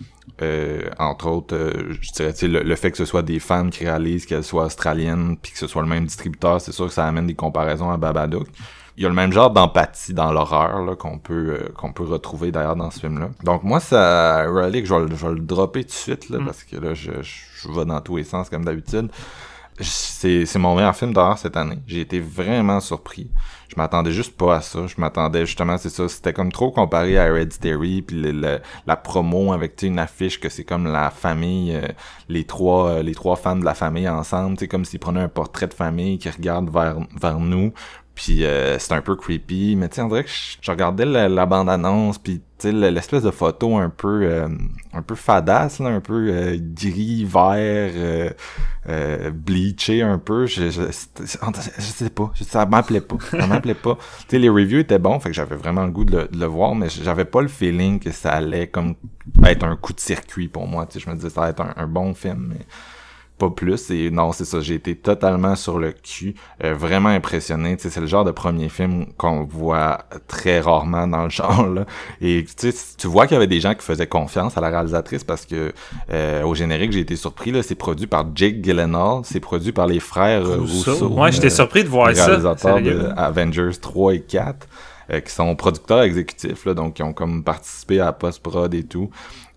Euh, 0.42 0.82
entre 0.98 1.28
autres, 1.28 1.54
euh, 1.56 1.94
je 2.00 2.10
dirais, 2.12 2.34
le, 2.42 2.62
le 2.62 2.76
fait 2.76 2.90
que 2.90 2.98
ce 2.98 3.04
soit 3.06 3.22
des 3.22 3.38
fans 3.38 3.70
qui 3.70 3.84
réalisent 3.84 4.26
qu'elles 4.26 4.44
soient 4.44 4.66
australiennes 4.66 5.36
puis 5.40 5.52
que 5.52 5.58
ce 5.58 5.66
soit 5.66 5.80
le 5.82 5.88
même 5.88 6.04
distributeur, 6.04 6.60
c'est 6.60 6.72
sûr 6.72 6.86
que 6.88 6.92
ça 6.92 7.06
amène 7.06 7.26
des 7.26 7.34
comparaisons 7.34 7.90
à 7.90 7.96
Babadook. 7.96 8.46
Il 8.98 9.02
y 9.02 9.06
a 9.06 9.08
le 9.10 9.14
même 9.14 9.32
genre 9.32 9.50
d'empathie 9.50 10.14
dans 10.14 10.32
l'horreur 10.32 10.82
là, 10.84 10.94
qu'on 10.94 11.18
peut 11.18 11.58
euh, 11.60 11.68
qu'on 11.74 11.92
peut 11.92 12.04
retrouver 12.04 12.50
d'ailleurs 12.50 12.76
dans 12.76 12.90
ce 12.90 13.00
film-là. 13.00 13.30
Donc 13.44 13.62
moi, 13.62 13.78
ça 13.80 14.44
Relic, 14.46 14.86
je 14.86 14.94
vais, 14.94 15.00
le- 15.00 15.16
je 15.16 15.26
vais 15.26 15.34
le 15.34 15.40
dropper 15.40 15.82
tout 15.84 15.88
de 15.90 15.92
suite 15.92 16.28
là, 16.30 16.38
Mm. 16.38 16.44
parce 16.46 16.64
que 16.64 16.76
là, 16.76 16.94
je, 16.94 17.10
je 17.22 17.68
vais 17.72 17.84
dans 17.84 18.00
tous 18.00 18.16
les 18.16 18.24
sens 18.24 18.48
comme 18.50 18.64
d'habitude. 18.64 19.08
C'est 19.78 20.46
c'est 20.46 20.58
mon 20.58 20.74
meilleur 20.74 20.96
film 20.96 21.12
d'horreur 21.12 21.36
cette 21.36 21.56
année. 21.56 21.78
J'ai 21.86 22.00
été 22.00 22.18
vraiment 22.18 22.80
surpris. 22.80 23.30
Je 23.68 23.74
m'attendais 23.76 24.10
juste 24.12 24.34
pas 24.34 24.56
à 24.56 24.60
ça. 24.62 24.86
Je 24.86 24.94
m'attendais 24.98 25.44
justement, 25.44 25.76
c'est 25.76 25.90
ça, 25.90 26.08
c'était 26.08 26.32
comme 26.32 26.50
trop 26.50 26.70
comparé 26.70 27.18
à 27.18 27.26
Hereditary 27.26 28.00
puis 28.00 28.16
le- 28.22 28.60
la 28.86 28.96
promo 28.96 29.52
avec 29.52 29.82
une 29.82 29.98
affiche 29.98 30.40
que 30.40 30.48
c'est 30.48 30.64
comme 30.64 30.86
la 30.90 31.10
famille, 31.10 31.74
euh, 31.74 31.88
les 32.30 32.44
trois 32.44 32.88
euh, 32.88 33.02
les 33.02 33.14
trois 33.14 33.36
fans 33.36 33.56
de 33.56 33.64
la 33.66 33.74
famille 33.74 34.08
ensemble, 34.08 34.58
sais 34.58 34.68
comme 34.68 34.86
s'ils 34.86 35.00
prenaient 35.00 35.20
un 35.20 35.28
portrait 35.28 35.66
de 35.66 35.74
famille 35.74 36.18
qui 36.18 36.30
regarde 36.30 36.70
vers 36.70 36.96
vers 37.20 37.38
nous. 37.38 37.72
Puis 38.16 38.44
euh, 38.44 38.78
c'est 38.78 38.94
un 38.94 39.02
peu 39.02 39.14
creepy, 39.14 39.76
mais 39.76 39.88
tu 39.90 39.96
sais, 39.96 40.00
on 40.02 40.08
dirait 40.08 40.24
que 40.24 40.30
je, 40.30 40.56
je 40.62 40.70
regardais 40.70 41.04
la, 41.04 41.28
la 41.28 41.44
bande-annonce, 41.46 42.18
puis 42.18 42.38
tu 42.38 42.42
sais, 42.68 42.72
le- 42.72 42.88
l'espèce 42.88 43.22
de 43.22 43.30
photo 43.30 43.76
un 43.76 43.90
peu 43.90 44.22
euh, 44.22 44.48
un 44.94 45.02
peu 45.02 45.14
fadasse, 45.14 45.78
là, 45.80 45.88
un 45.90 46.00
peu 46.00 46.28
euh, 46.30 46.56
gris, 46.58 47.26
vert, 47.26 47.92
euh, 47.94 48.30
euh, 48.88 49.30
bleaché 49.30 50.00
un 50.02 50.16
peu. 50.18 50.46
Je, 50.46 50.70
je, 50.70 50.82
je 51.20 51.82
sais 51.82 52.08
pas, 52.10 52.30
je- 52.34 52.44
ça 52.44 52.64
m'appelait 52.64 53.02
pas, 53.02 53.16
ça 53.30 53.46
m'appelait 53.46 53.74
pas. 53.74 53.98
Tu 54.20 54.24
sais, 54.30 54.38
les 54.38 54.48
reviews 54.48 54.78
étaient 54.80 54.98
bons, 54.98 55.20
fait 55.20 55.28
que 55.28 55.34
j'avais 55.34 55.56
vraiment 55.56 55.84
le 55.84 55.90
goût 55.92 56.06
de 56.06 56.16
le, 56.16 56.28
de 56.28 56.40
le 56.40 56.46
voir, 56.46 56.74
mais 56.74 56.88
j'avais 56.88 57.26
pas 57.26 57.42
le 57.42 57.48
feeling 57.48 57.98
que 58.00 58.12
ça 58.12 58.32
allait 58.32 58.68
comme 58.68 58.94
être 59.44 59.64
un 59.64 59.76
coup 59.76 59.92
de 59.92 60.00
circuit 60.00 60.48
pour 60.48 60.66
moi. 60.66 60.86
Tu 60.86 60.94
sais, 60.98 61.04
je 61.04 61.10
me 61.10 61.16
disais 61.16 61.28
ça 61.30 61.42
allait 61.42 61.50
être 61.50 61.60
un, 61.60 61.74
un 61.76 61.86
bon 61.86 62.14
film, 62.14 62.54
mais 62.54 62.64
pas 63.38 63.50
plus. 63.50 63.90
Et 63.90 64.10
non, 64.10 64.32
c'est 64.32 64.44
ça, 64.44 64.60
j'ai 64.60 64.74
été 64.74 64.94
totalement 64.96 65.56
sur 65.56 65.78
le 65.78 65.92
cul, 65.92 66.34
euh, 66.64 66.74
vraiment 66.74 67.08
impressionné. 67.10 67.76
Tu 67.76 67.84
sais, 67.84 67.90
c'est 67.90 68.00
le 68.00 68.06
genre 68.06 68.24
de 68.24 68.30
premier 68.30 68.68
film 68.68 69.06
qu'on 69.16 69.44
voit 69.44 70.04
très 70.26 70.60
rarement 70.60 71.06
dans 71.06 71.24
le 71.24 71.30
genre. 71.38 71.66
Là. 71.66 71.84
Et 72.20 72.44
tu 72.98 73.06
vois 73.06 73.26
qu'il 73.26 73.34
y 73.34 73.36
avait 73.36 73.46
des 73.46 73.60
gens 73.60 73.74
qui 73.74 73.82
faisaient 73.84 74.06
confiance 74.06 74.56
à 74.56 74.60
la 74.60 74.68
réalisatrice 74.70 75.24
parce 75.24 75.44
que 75.46 75.72
euh, 76.12 76.42
au 76.44 76.54
générique, 76.54 76.92
j'ai 76.92 77.00
été 77.00 77.16
surpris. 77.16 77.52
Là, 77.52 77.62
c'est 77.62 77.74
produit 77.74 78.06
par 78.06 78.24
Jake 78.34 78.62
Gyllenhaal, 78.62 79.20
c'est 79.24 79.40
produit 79.40 79.72
par 79.72 79.86
les 79.86 80.00
frères 80.00 80.46
Rousseau. 80.46 80.92
Rousseau. 80.92 81.08
Ouais, 81.08 81.32
j'étais 81.32 81.46
euh, 81.46 81.50
surpris 81.50 81.84
de 81.84 81.88
voir 81.88 82.08
les 82.08 82.14
ça. 82.14 82.26
réalisateurs 82.26 82.80
de. 82.80 83.10
Avengers 83.16 83.70
3 83.80 84.14
et 84.14 84.20
4. 84.20 84.66
euh, 85.12 85.20
qui 85.20 85.32
sont 85.32 85.54
producteurs 85.54 86.02
exécutifs 86.02 86.64
là, 86.64 86.74
donc 86.74 86.94
qui 86.94 87.02
ont 87.02 87.12
comme 87.12 87.44
participé 87.44 88.00
à 88.00 88.06
la 88.06 88.12
post-prod 88.12 88.72
et 88.74 88.82
tout. 88.84 89.10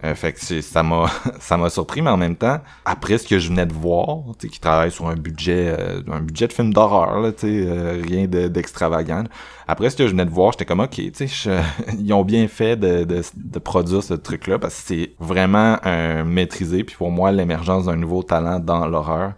Euh, 0.06 0.15
fait 0.15 0.32
que 0.34 0.62
ça 0.62 0.82
m'a 0.82 1.08
ça 1.41 1.58
m'a 1.58 1.70
surpris, 1.70 2.01
mais 2.01 2.10
en 2.10 2.15
même 2.18 2.36
temps, 2.38 2.60
après 2.86 3.18
ce 3.18 3.27
que 3.27 3.38
je 3.38 3.50
venais 3.50 3.65
de 3.65 3.74
voir, 3.74 4.20
tu 4.39 4.48
sais, 4.48 4.50
qui 4.53 4.60
travaille 4.60 4.91
sur 4.91 5.08
un 5.10 5.15
budget 5.15 5.75
euh, 5.77 6.01
un 6.12 6.22
budget 6.22 6.48
de 6.48 6.53
film 6.53 6.74
d'horreur, 6.74 7.20
là, 7.20 7.32
tu 7.34 7.41
sais, 7.41 7.68
euh, 7.68 8.01
rien 8.08 8.25
de- 8.27 8.48
d'extravagant. 8.48 9.24
Après 9.68 9.89
ce 9.89 9.98
que 9.98 10.06
je 10.06 10.12
venais 10.12 10.25
de 10.25 10.32
voir, 10.32 10.53
j'étais 10.53 10.65
comme 10.65 10.79
ok, 10.79 10.89
tu 11.12 11.27
sais, 11.27 11.62
ils 12.00 12.13
ont 12.13 12.24
bien 12.24 12.48
fait 12.48 12.77
de, 12.77 13.03
de, 13.03 13.22
de 13.36 13.60
produire 13.60 14.01
ce 14.01 14.13
truc-là 14.13 14.58
parce 14.58 14.75
que 14.75 14.82
c'est 14.88 15.12
vraiment 15.20 15.77
un 15.84 16.24
maîtrisé. 16.24 16.84
Puis 16.86 16.96
pour 16.96 17.12
moi, 17.12 17.32
l'émergence 17.34 17.86
d'un 17.86 17.96
nouveau 17.98 18.24
talent 18.24 18.60
dans 18.60 18.88
l'horreur. 18.88 19.34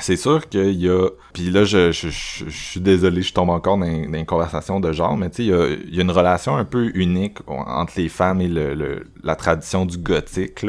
C'est 0.00 0.16
sûr 0.16 0.48
qu'il 0.48 0.80
y 0.80 0.88
a... 0.88 1.08
Puis 1.32 1.50
là, 1.50 1.64
je, 1.64 1.90
suis 1.90 2.80
désolé, 2.80 3.22
je 3.22 3.32
tombe 3.32 3.50
encore 3.50 3.78
dans, 3.78 3.86
une 3.86 4.26
conversation 4.26 4.80
de 4.80 4.92
genre, 4.92 5.16
mais 5.16 5.30
tu 5.30 5.36
sais, 5.36 5.44
il 5.44 5.94
y 5.94 5.98
a, 5.98 6.02
une 6.02 6.10
relation 6.10 6.56
un 6.56 6.64
peu 6.64 6.90
unique 6.94 7.38
entre 7.46 7.94
les 7.96 8.08
femmes 8.08 8.40
et 8.40 8.48
le, 8.48 9.06
la 9.22 9.36
tradition 9.36 9.86
du 9.86 9.98
gothique. 9.98 10.64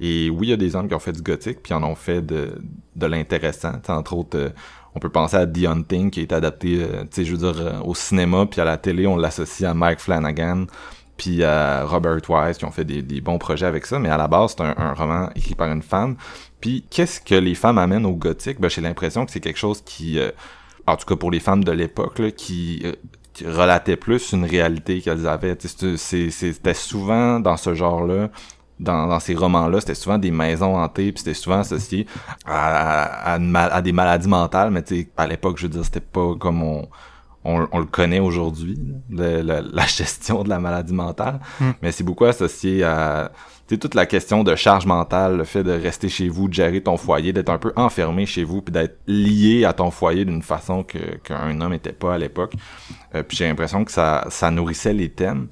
Et 0.00 0.30
oui, 0.30 0.48
il 0.48 0.50
y 0.50 0.52
a 0.52 0.56
des 0.56 0.76
hommes 0.76 0.88
qui 0.88 0.94
ont 0.94 1.00
fait 1.00 1.12
du 1.12 1.22
gothique, 1.22 1.62
puis 1.62 1.74
en 1.74 1.82
ont 1.82 1.94
fait 1.94 2.22
de, 2.22 2.58
de 2.96 3.06
l'intéressant. 3.06 3.72
Entre 3.88 4.14
autres, 4.14 4.38
euh, 4.38 4.50
on 4.94 4.98
peut 4.98 5.10
penser 5.10 5.36
à 5.36 5.46
The 5.46 5.66
Hunting, 5.66 6.10
qui 6.10 6.20
est 6.20 6.32
adapté, 6.32 6.82
euh, 6.82 7.02
tu 7.02 7.08
sais, 7.10 7.24
je 7.24 7.32
veux 7.34 7.52
dire, 7.52 7.60
euh, 7.60 7.80
au 7.82 7.94
cinéma, 7.94 8.46
puis 8.46 8.60
à 8.60 8.64
la 8.64 8.76
télé, 8.76 9.06
on 9.06 9.16
l'associe 9.16 9.68
à 9.68 9.74
Mike 9.74 10.00
Flanagan 10.00 10.66
puis 11.20 11.44
à 11.44 11.84
Robert 11.84 12.22
Wise 12.30 12.56
qui 12.56 12.64
ont 12.64 12.70
fait 12.70 12.86
des, 12.86 13.20
bons 13.20 13.36
projets 13.36 13.66
avec 13.66 13.84
ça, 13.84 13.98
mais 13.98 14.08
à 14.08 14.16
la 14.16 14.26
base, 14.26 14.54
c'est 14.56 14.64
un, 14.64 14.94
roman 14.94 15.28
écrit 15.36 15.54
par 15.54 15.70
une 15.70 15.82
femme. 15.82 16.16
Puis 16.62 16.82
qu'est-ce 16.88 17.20
que 17.20 17.34
les 17.34 17.54
femmes 17.54 17.76
amènent 17.76 18.06
au 18.06 18.14
gothique? 18.14 18.58
Ben, 18.58 18.70
j'ai 18.70 18.80
l'impression 18.80 19.26
que 19.26 19.30
c'est 19.30 19.40
quelque 19.40 19.58
chose 19.58 19.82
qui, 19.84 20.18
euh, 20.18 20.30
en 20.86 20.96
tout 20.96 21.04
cas 21.04 21.16
pour 21.16 21.30
les 21.30 21.40
femmes 21.40 21.62
de 21.62 21.72
l'époque, 21.72 22.20
euh, 22.20 22.30
qui 22.30 22.86
relatait 23.44 23.98
plus 23.98 24.32
une 24.32 24.46
réalité 24.46 25.02
qu'elles 25.02 25.28
avaient. 25.28 25.58
C'était 25.60 26.74
souvent 26.74 27.38
dans 27.38 27.58
ce 27.58 27.74
genre-là, 27.74 28.30
dans, 28.78 29.20
ces 29.20 29.34
romans-là, 29.34 29.80
c'était 29.80 29.94
souvent 29.94 30.16
des 30.16 30.30
maisons 30.30 30.74
hantées, 30.78 31.12
puis 31.12 31.18
c'était 31.18 31.34
souvent 31.34 31.58
associé 31.58 32.06
à, 32.46 33.34
à, 33.34 33.82
des 33.82 33.92
maladies 33.92 34.28
mentales, 34.28 34.70
mais 34.70 34.82
à 35.18 35.26
l'époque, 35.26 35.58
je 35.58 35.64
veux 35.64 35.68
dire, 35.68 35.84
c'était 35.84 36.00
pas 36.00 36.34
comme 36.36 36.62
on, 36.62 36.88
on, 37.44 37.66
on 37.72 37.78
le 37.78 37.86
connaît 37.86 38.20
aujourd'hui, 38.20 38.78
la 39.10 39.86
gestion 39.86 40.42
de 40.42 40.48
la 40.48 40.58
maladie 40.58 40.92
mentale, 40.92 41.40
Hmm. 41.60 41.70
mais 41.82 41.92
c'est 41.92 42.04
beaucoup 42.04 42.24
associé 42.26 42.82
à 42.84 43.32
tu 43.68 43.76
sais, 43.76 43.78
toute 43.78 43.94
la 43.94 44.04
question 44.04 44.42
de 44.42 44.56
charge 44.56 44.84
mentale, 44.84 45.36
le 45.36 45.44
fait 45.44 45.62
de 45.62 45.70
rester 45.70 46.08
chez 46.08 46.28
vous, 46.28 46.48
de 46.48 46.54
gérer 46.54 46.82
ton 46.82 46.96
foyer, 46.96 47.32
d'être 47.32 47.50
un 47.50 47.58
peu 47.58 47.72
enfermé 47.76 48.26
chez 48.26 48.42
vous, 48.42 48.62
puis 48.62 48.72
d'être 48.72 48.98
lié 49.06 49.64
à 49.64 49.72
ton 49.72 49.92
foyer 49.92 50.24
d'une 50.24 50.42
façon 50.42 50.82
que 50.82 50.98
qu'un 51.22 51.60
homme 51.60 51.72
était 51.72 51.92
pas 51.92 52.14
à 52.14 52.18
l'époque. 52.18 52.54
Euh, 53.14 53.22
puis 53.22 53.36
j'ai 53.36 53.46
l'impression 53.46 53.84
que 53.84 53.92
ça, 53.92 54.26
ça 54.28 54.50
nourrissait 54.50 54.92
les 54.92 55.08
thèmes. 55.08 55.46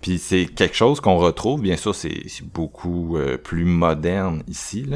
Puis 0.00 0.18
c'est 0.18 0.46
quelque 0.46 0.76
chose 0.76 1.00
qu'on 1.00 1.16
retrouve, 1.16 1.62
bien 1.62 1.76
sûr, 1.76 1.94
c'est 1.94 2.22
beaucoup 2.52 3.16
euh, 3.16 3.38
plus 3.38 3.64
moderne 3.64 4.42
ici, 4.46 4.86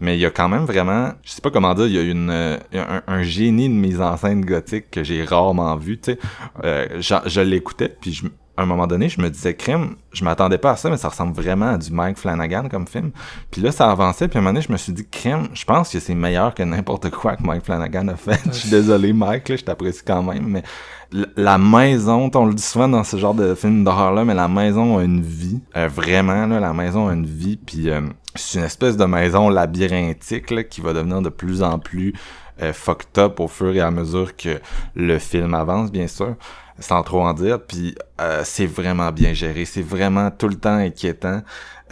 mais 0.00 0.16
il 0.16 0.20
y 0.20 0.26
a 0.26 0.30
quand 0.30 0.48
même 0.48 0.64
vraiment, 0.64 1.12
je 1.22 1.32
sais 1.32 1.40
pas 1.40 1.50
comment 1.50 1.74
dire, 1.74 1.86
il 1.86 1.92
y 1.94 1.98
a 1.98 2.02
une 2.02 2.30
euh, 2.30 2.58
un, 3.06 3.22
génie 3.22 3.68
de 3.68 3.74
mise 3.74 4.00
en 4.00 4.16
scène 4.16 4.44
gothique 4.44 4.90
que 4.90 5.02
j'ai 5.02 5.24
rarement 5.24 5.76
vu, 5.76 5.98
tu 5.98 6.12
sais. 6.12 6.18
Euh, 6.62 6.86
je 7.00 7.14
je 7.26 7.40
l'écoutais, 7.40 7.88
puis 7.88 8.12
je, 8.12 8.26
à 8.56 8.62
un 8.62 8.66
moment 8.66 8.86
donné, 8.86 9.08
je 9.08 9.20
me 9.20 9.28
disais, 9.30 9.54
crime, 9.54 9.96
je 10.12 10.24
m'attendais 10.24 10.58
pas 10.58 10.72
à 10.72 10.76
ça, 10.76 10.88
mais 10.88 10.96
ça 10.96 11.08
ressemble 11.08 11.34
vraiment 11.34 11.70
à 11.70 11.78
du 11.78 11.90
Mike 11.92 12.18
Flanagan 12.18 12.68
comme 12.68 12.86
film. 12.86 13.10
Puis 13.50 13.60
là, 13.60 13.72
ça 13.72 13.90
avançait, 13.90 14.28
puis 14.28 14.38
à 14.38 14.40
un 14.40 14.42
moment 14.42 14.52
donné, 14.52 14.64
je 14.66 14.72
me 14.72 14.76
suis 14.76 14.92
dit, 14.92 15.06
crime, 15.08 15.48
je 15.54 15.64
pense 15.64 15.90
que 15.90 15.98
c'est 15.98 16.14
meilleur 16.14 16.54
que 16.54 16.62
n'importe 16.62 17.10
quoi 17.10 17.36
que 17.36 17.42
Mike 17.42 17.64
Flanagan 17.64 18.08
a 18.08 18.16
fait. 18.16 18.40
je 18.46 18.52
suis 18.52 18.70
désolé, 18.70 19.12
Mike, 19.12 19.48
là, 19.48 19.56
je 19.56 19.64
t'apprécie 19.64 20.02
quand 20.06 20.22
même, 20.22 20.46
mais 20.46 20.62
la 21.36 21.58
maison, 21.58 22.30
on 22.34 22.46
le 22.46 22.54
dit 22.54 22.62
souvent 22.62 22.88
dans 22.88 23.04
ce 23.04 23.16
genre 23.16 23.34
de 23.34 23.54
film 23.54 23.84
d'horreur-là, 23.84 24.24
mais 24.24 24.34
la 24.34 24.48
maison 24.48 24.98
a 24.98 25.04
une 25.04 25.22
vie. 25.22 25.60
Euh, 25.76 25.88
vraiment, 25.88 26.46
là, 26.46 26.60
la 26.60 26.72
maison 26.72 27.08
a 27.08 27.12
une 27.12 27.26
vie, 27.26 27.56
puis 27.56 27.90
euh, 27.90 28.00
c'est 28.34 28.58
une 28.58 28.64
espèce 28.64 28.96
de 28.96 29.04
maison 29.04 29.48
labyrinthique 29.48 30.50
là, 30.50 30.64
qui 30.64 30.80
va 30.80 30.92
devenir 30.92 31.22
de 31.22 31.28
plus 31.28 31.62
en 31.62 31.78
plus 31.78 32.14
euh, 32.62 32.72
fucked 32.72 33.18
up 33.18 33.40
au 33.40 33.48
fur 33.48 33.74
et 33.74 33.80
à 33.80 33.90
mesure 33.90 34.36
que 34.36 34.60
le 34.94 35.18
film 35.18 35.54
avance, 35.54 35.90
bien 35.90 36.06
sûr, 36.06 36.36
sans 36.78 37.02
trop 37.02 37.22
en 37.22 37.32
dire. 37.32 37.60
Puis 37.62 37.94
euh, 38.20 38.42
c'est 38.44 38.66
vraiment 38.66 39.12
bien 39.12 39.32
géré, 39.32 39.64
c'est 39.64 39.82
vraiment 39.82 40.30
tout 40.30 40.48
le 40.48 40.56
temps 40.56 40.76
inquiétant. 40.76 41.42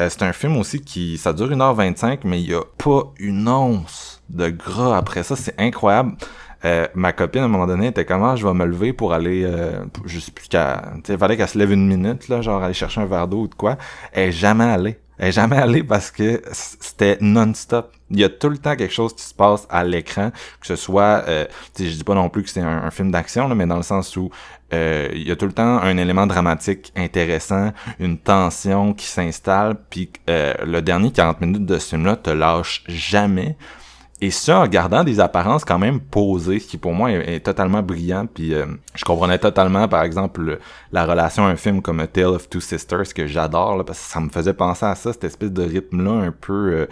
Euh, 0.01 0.09
c'est 0.09 0.23
un 0.23 0.33
film 0.33 0.57
aussi 0.57 0.81
qui, 0.81 1.19
ça 1.19 1.33
dure 1.33 1.51
1h25, 1.51 2.21
mais 2.25 2.41
il 2.41 2.51
y 2.51 2.55
a 2.55 2.63
pas 2.79 3.13
une 3.19 3.49
once 3.49 4.23
de 4.31 4.49
gras 4.49 4.97
après 4.97 5.23
ça, 5.23 5.37
c'est 5.37 5.55
incroyable. 5.61 6.13
Euh, 6.65 6.87
ma 6.95 7.13
copine 7.13 7.43
à 7.43 7.45
un 7.45 7.49
moment 7.49 7.67
donné 7.67 7.89
était 7.89 8.05
comment 8.05 8.37
je 8.37 8.47
vais 8.47 8.55
me 8.55 8.65
lever 8.65 8.93
pour 8.93 9.13
aller 9.13 9.43
euh, 9.45 9.85
je 10.07 10.21
sais 10.21 10.31
plus 10.31 10.47
qu'à 10.47 10.93
tu 10.97 11.13
sais 11.13 11.19
fallait 11.19 11.37
qu'elle 11.37 11.49
se 11.49 11.59
lève 11.59 11.73
une 11.73 11.89
minute 11.89 12.29
là 12.29 12.41
genre 12.41 12.63
aller 12.63 12.75
chercher 12.75 13.01
un 13.01 13.07
verre 13.07 13.29
d'eau 13.29 13.43
ou 13.43 13.49
de 13.49 13.55
quoi. 13.55 13.77
Elle 14.13 14.29
est 14.29 14.33
jamais 14.33 14.65
allée. 14.65 14.99
Elle 15.19 15.29
est 15.29 15.33
jamais 15.33 15.57
allée 15.57 15.83
parce 15.83 16.11
que 16.11 16.43
c'était 16.53 17.19
non-stop. 17.21 17.93
Il 18.11 18.19
y 18.19 18.25
a 18.25 18.29
tout 18.29 18.49
le 18.49 18.59
temps 18.59 18.77
quelque 18.77 18.93
chose 18.93 19.15
qui 19.15 19.23
se 19.23 19.35
passe 19.35 19.67
à 19.71 19.85
l'écran 19.85 20.31
que 20.61 20.67
ce 20.67 20.77
soit 20.77 21.25
euh, 21.29 21.47
je 21.79 21.85
dis 21.85 22.05
pas 22.05 22.15
non 22.15 22.29
plus 22.29 22.43
que 22.43 22.51
c'est 22.51 22.61
un, 22.61 22.91
film 22.91 23.11
d'action 23.11 23.49
mais 23.55 23.67
dans 23.67 23.77
le 23.77 23.83
sens 23.83 24.17
où 24.17 24.31
euh, 24.73 25.09
il 25.13 25.27
y 25.27 25.31
a 25.31 25.37
tout 25.37 25.47
le 25.47 25.53
temps 25.53 25.79
un 25.79 25.97
élément 25.99 26.27
dramatique 26.27 26.93
intéressant, 26.97 27.73
une 27.99 28.19
tension 28.19 28.95
qui 28.95 29.07
s'installe, 29.07 29.77
puis 29.91 30.11
euh, 30.31 30.55
le 30.65 30.81
dernier 30.81 31.13
40 31.13 31.41
minutes 31.43 31.67
de 31.67 31.79
ce 31.79 31.91
film-là 31.91 32.17
te 32.17 32.31
lâche 32.31 32.83
jamais. 32.89 33.57
Et 34.25 34.31
ça, 34.31 34.61
en 34.61 34.69
gardant 34.69 35.03
des 35.03 35.19
apparences 35.19 35.65
quand 35.65 35.81
même 35.81 35.99
posées, 36.01 36.61
ce 36.61 36.69
qui 36.69 36.79
pour 36.79 36.95
moi 36.95 37.11
est, 37.11 37.41
totalement 37.41 37.83
brillant. 37.83 38.27
Puis 38.33 38.55
euh, 38.55 38.67
je 38.95 39.05
comprenais 39.05 39.39
totalement, 39.39 39.89
par 39.89 40.05
exemple, 40.05 40.43
le- 40.43 40.61
la 40.93 41.05
relation 41.05 41.45
à 41.45 41.49
un 41.49 41.57
film 41.57 41.83
comme 41.83 41.99
A 41.99 42.07
Tale 42.07 42.27
of 42.27 42.49
Two 42.49 42.61
Sisters 42.61 43.13
que 43.13 43.27
j'adore, 43.27 43.85
parce 43.85 43.99
que 43.99 44.05
ça 44.13 44.21
me 44.21 44.31
faisait 44.31 44.55
penser 44.55 44.87
à 44.87 44.95
ça, 44.95 45.13
cette 45.13 45.25
espèce 45.25 45.51
de 45.51 45.65
rythme-là 45.65 46.13
un 46.13 46.31
peu, 46.31 46.73
euh, 46.73 46.87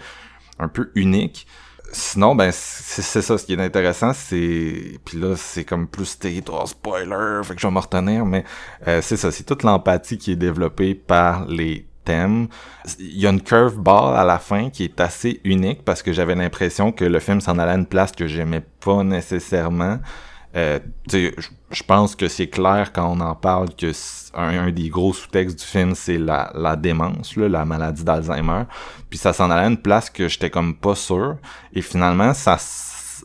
un 0.59 0.67
peu 0.67 0.91
unique. 0.93 1.47
Sinon, 1.93 2.35
ben 2.35 2.51
c'est 2.53 3.21
ça. 3.21 3.37
Ce 3.37 3.45
qui 3.45 3.53
est 3.53 3.61
intéressant, 3.61 4.11
c'est 4.13 4.99
puis 5.05 5.17
là 5.17 5.35
c'est 5.37 5.63
comme 5.65 5.87
plus 5.87 6.19
territoire 6.19 6.67
spoiler, 6.67 7.41
fait 7.43 7.55
que 7.55 7.61
je 7.61 7.67
vais 7.67 7.73
me 7.73 7.79
retenir, 7.79 8.25
mais 8.25 8.43
euh, 8.87 9.01
c'est 9.01 9.17
ça. 9.17 9.31
C'est 9.31 9.43
toute 9.45 9.63
l'empathie 9.63 10.17
qui 10.17 10.33
est 10.33 10.35
développée 10.37 10.95
par 10.95 11.45
les 11.47 11.85
thèmes. 12.03 12.47
Il 12.99 13.19
y 13.19 13.27
a 13.27 13.29
une 13.29 13.41
curveball 13.41 14.15
à 14.15 14.23
la 14.23 14.39
fin 14.39 14.69
qui 14.69 14.83
est 14.83 14.99
assez 14.99 15.41
unique 15.43 15.83
parce 15.83 16.01
que 16.01 16.13
j'avais 16.13 16.35
l'impression 16.35 16.91
que 16.91 17.05
le 17.05 17.19
film 17.19 17.41
s'en 17.41 17.57
allait 17.57 17.71
à 17.73 17.75
une 17.75 17.85
place 17.85 18.11
que 18.11 18.27
j'aimais 18.27 18.63
pas 18.83 19.03
nécessairement. 19.03 19.99
Euh, 20.55 20.79
je- 21.09 21.83
pense 21.87 22.15
que 22.15 22.27
c'est 22.27 22.47
clair 22.47 22.91
quand 22.91 23.07
on 23.09 23.21
en 23.21 23.35
parle 23.35 23.73
que 23.73 23.91
un, 24.33 24.69
des 24.71 24.89
gros 24.89 25.13
sous-textes 25.13 25.59
du 25.59 25.65
film 25.65 25.95
c'est 25.95 26.17
la, 26.17 26.75
démence, 26.75 27.37
là, 27.37 27.47
la 27.47 27.63
maladie 27.63 28.03
d'Alzheimer. 28.03 28.63
Puis 29.09 29.17
ça 29.17 29.31
s'en 29.31 29.49
allait 29.49 29.65
à 29.65 29.67
une 29.69 29.81
place 29.81 30.09
que 30.09 30.27
j'étais 30.27 30.49
comme 30.49 30.75
pas 30.75 30.95
sûr. 30.95 31.37
Et 31.73 31.81
finalement, 31.81 32.33
ça 32.33 32.57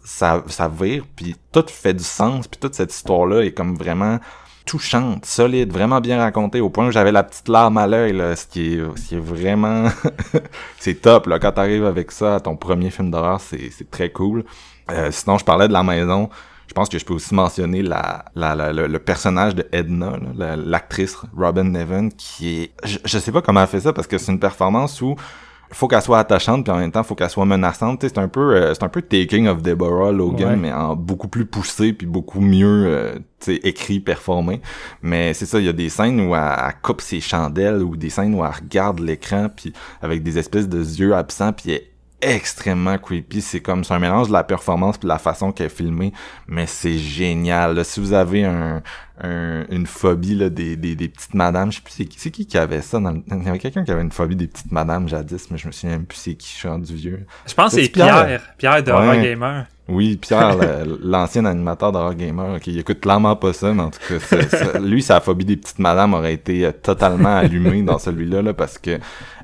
ça, 0.05 0.45
ça 0.47 0.69
vire, 0.69 1.05
puis 1.17 1.35
tout 1.51 1.65
fait 1.69 1.93
du 1.95 2.05
sens, 2.05 2.47
puis 2.47 2.61
toute 2.61 2.75
cette 2.75 2.95
histoire-là 2.95 3.45
est 3.45 3.51
comme 3.53 3.75
vraiment 3.75 4.21
touchante, 4.67 5.25
solide, 5.25 5.73
vraiment 5.73 6.01
bien 6.01 6.19
racontée, 6.19 6.61
au 6.61 6.69
point 6.69 6.89
où 6.89 6.91
j'avais 6.91 7.13
la 7.13 7.23
petite 7.23 7.49
larme 7.49 7.79
à 7.79 7.87
l'œil, 7.87 8.19
ce 8.37 8.47
qui 8.47 8.75
est, 8.75 8.97
ce 8.97 9.09
qui 9.09 9.15
est 9.15 9.21
vraiment... 9.21 9.89
c'est 10.79 11.01
top, 11.01 11.27
là, 11.27 11.39
quand 11.39 11.53
t'arrives 11.53 11.87
avec 11.87 12.11
ça 12.11 12.35
à 12.35 12.41
ton 12.41 12.57
premier 12.57 12.91
film 12.91 13.11
d'horreur, 13.11 13.41
c'est 13.41 13.91
très 13.91 14.11
cool. 14.11 14.45
Euh, 14.91 15.11
sinon, 15.11 15.39
je 15.39 15.45
parlais 15.45 15.69
de 15.69 15.73
la 15.73 15.83
maison, 15.83 16.29
je 16.69 16.75
pense 16.75 16.89
que 16.89 16.99
je 16.99 17.05
peux 17.05 17.15
aussi 17.15 17.35
mentionner 17.35 17.83
la, 17.83 18.25
la, 18.35 18.55
la- 18.55 18.73
le, 18.73 18.99
personnage 18.99 19.55
de 19.55 19.67
Edna, 19.73 20.19
l'actrice 20.57 21.17
Robin 21.37 21.65
Nevin, 21.65 22.09
qui 22.11 22.63
est... 22.63 22.73
Je, 22.85 22.99
je 23.05 23.19
sais 23.19 23.33
pas 23.33 23.43
comment 23.43 23.61
elle 23.63 23.69
fait 23.69 23.81
ça, 23.81 23.93
parce 23.93 24.07
que 24.09 24.19
c'est 24.19 24.33
une 24.33 24.41
performance 24.41 25.01
où 25.01 25.17
faut 25.73 25.89
qu'elle 25.89 26.03
soit 26.03 26.19
attachante 26.19 26.65
puis 26.65 26.73
en 26.73 26.79
même 26.79 26.93
temps 26.93 27.03
faut 27.03 27.15
qu'elle 27.15 27.31
soit 27.31 27.45
menaçante 27.45 28.01
c'est 28.03 28.19
un 28.19 28.29
peu 28.29 28.55
euh, 28.57 28.75
c'est 28.75 28.83
un 28.85 28.89
peu 28.89 29.03
Taking 29.03 29.49
of 29.49 29.63
Deborah 29.63 30.13
Logan 30.13 30.51
Ouais. 30.51 30.57
mais 30.57 30.73
en 30.73 30.95
beaucoup 30.97 31.29
plus 31.29 31.45
poussé 31.47 31.93
puis 31.93 32.07
beaucoup 32.07 32.41
mieux 32.41 32.85
euh, 32.87 33.19
écrit 33.49 34.01
performé 34.01 34.61
mais 35.03 35.35
c'est 35.35 35.47
ça 35.47 35.59
il 35.59 35.67
y 35.67 35.69
a 35.69 35.73
des 35.73 35.89
scènes 35.89 36.21
où 36.21 36.35
elle, 36.35 36.43
elle 36.67 36.75
coupe 36.83 37.01
ses 37.01 37.21
chandelles 37.21 37.83
ou 37.83 37.97
des 37.97 38.11
scènes 38.11 38.35
où 38.35 38.45
elle 38.45 38.51
regarde 38.51 39.01
l'écran 39.01 39.49
puis 39.55 39.73
avec 40.03 40.23
des 40.23 40.39
espèces 40.39 40.69
de 40.69 40.79
yeux 40.79 41.15
absents 41.15 41.53
puis 41.53 41.73
elle, 41.73 41.83
extrêmement 42.23 42.99
creepy. 42.99 43.41
C'est 43.41 43.61
comme 43.61 43.85
c'est 43.85 43.95
un 43.95 43.99
mélange 43.99 44.29
de 44.29 44.33
la 44.33 44.45
performance 44.45 44.99
puis 44.99 45.05
de 45.07 45.13
la 45.13 45.19
façon 45.19 45.53
qu'elle 45.53 45.67
est 45.67 45.71
filmée, 45.77 46.13
mais 46.49 46.67
c'est 46.67 46.99
génial. 46.99 47.75
Là, 47.77 47.85
si 47.85 48.01
vous 48.01 48.13
avez 48.13 48.45
un, 48.45 48.83
un- 49.23 49.65
une 49.71 49.87
phobie 49.87 50.35
là, 50.35 50.49
des, 50.51 50.77
des, 50.77 50.95
des 50.95 51.09
petites 51.09 51.35
madames, 51.35 51.71
je 51.73 51.77
sais 51.77 51.83
plus 51.83 51.93
c'est 51.93 52.05
qui, 52.07 52.19
c'est 52.21 52.31
qui 52.31 52.47
qui 52.47 52.59
avait 52.59 52.83
ça. 52.83 52.99
Dans 53.01 53.11
le- 53.13 53.23
Il 53.31 53.43
y 53.45 53.49
avait 53.49 53.59
quelqu'un 53.59 53.85
qui 53.85 53.91
avait 53.91 54.03
une 54.03 54.13
phobie 54.13 54.37
des 54.37 54.47
petites 54.47 54.73
madames 54.73 55.09
jadis, 55.09 55.51
mais 55.51 55.59
je 55.59 55.67
me 55.67 55.73
souviens 55.73 55.97
même 55.97 56.07
plus 56.07 56.19
c'est 56.19 56.35
qui. 56.35 56.49
Je 56.53 56.59
suis 56.59 56.69
rendu 56.69 56.95
vieux. 56.95 57.27
Je 57.47 57.55
pense 57.55 57.75
que 57.75 57.83
c'est 57.83 57.89
Pierre. 57.89 58.25
Pierre. 58.27 58.43
Pierre 58.59 58.83
de 58.83 58.93
Ouais. 58.93 58.99
Horror 58.99 59.17
Gamer. 59.23 59.67
Oui, 59.89 60.17
Pierre, 60.17 60.57
l'ancien 61.03 61.45
animateur 61.45 61.93
d'Horror 61.93 62.15
Gamer, 62.15 62.59
qui 62.59 62.77
écoute 62.77 62.99
clairement 62.99 63.37
pas 63.37 63.53
ça, 63.53 63.73
mais 63.73 63.83
en 63.83 63.91
tout 63.91 64.01
cas, 64.09 64.79
lui, 64.81 65.01
sa 65.01 65.21
phobie 65.21 65.45
des 65.45 65.57
petites 65.57 65.79
madames 65.79 66.13
aurait 66.15 66.35
été 66.35 66.69
totalement 66.83 67.37
allumée 67.37 67.83
dans 67.83 67.99
celui-là, 68.01 68.43
là, 68.43 68.53
parce 68.53 68.79
que 68.79 68.99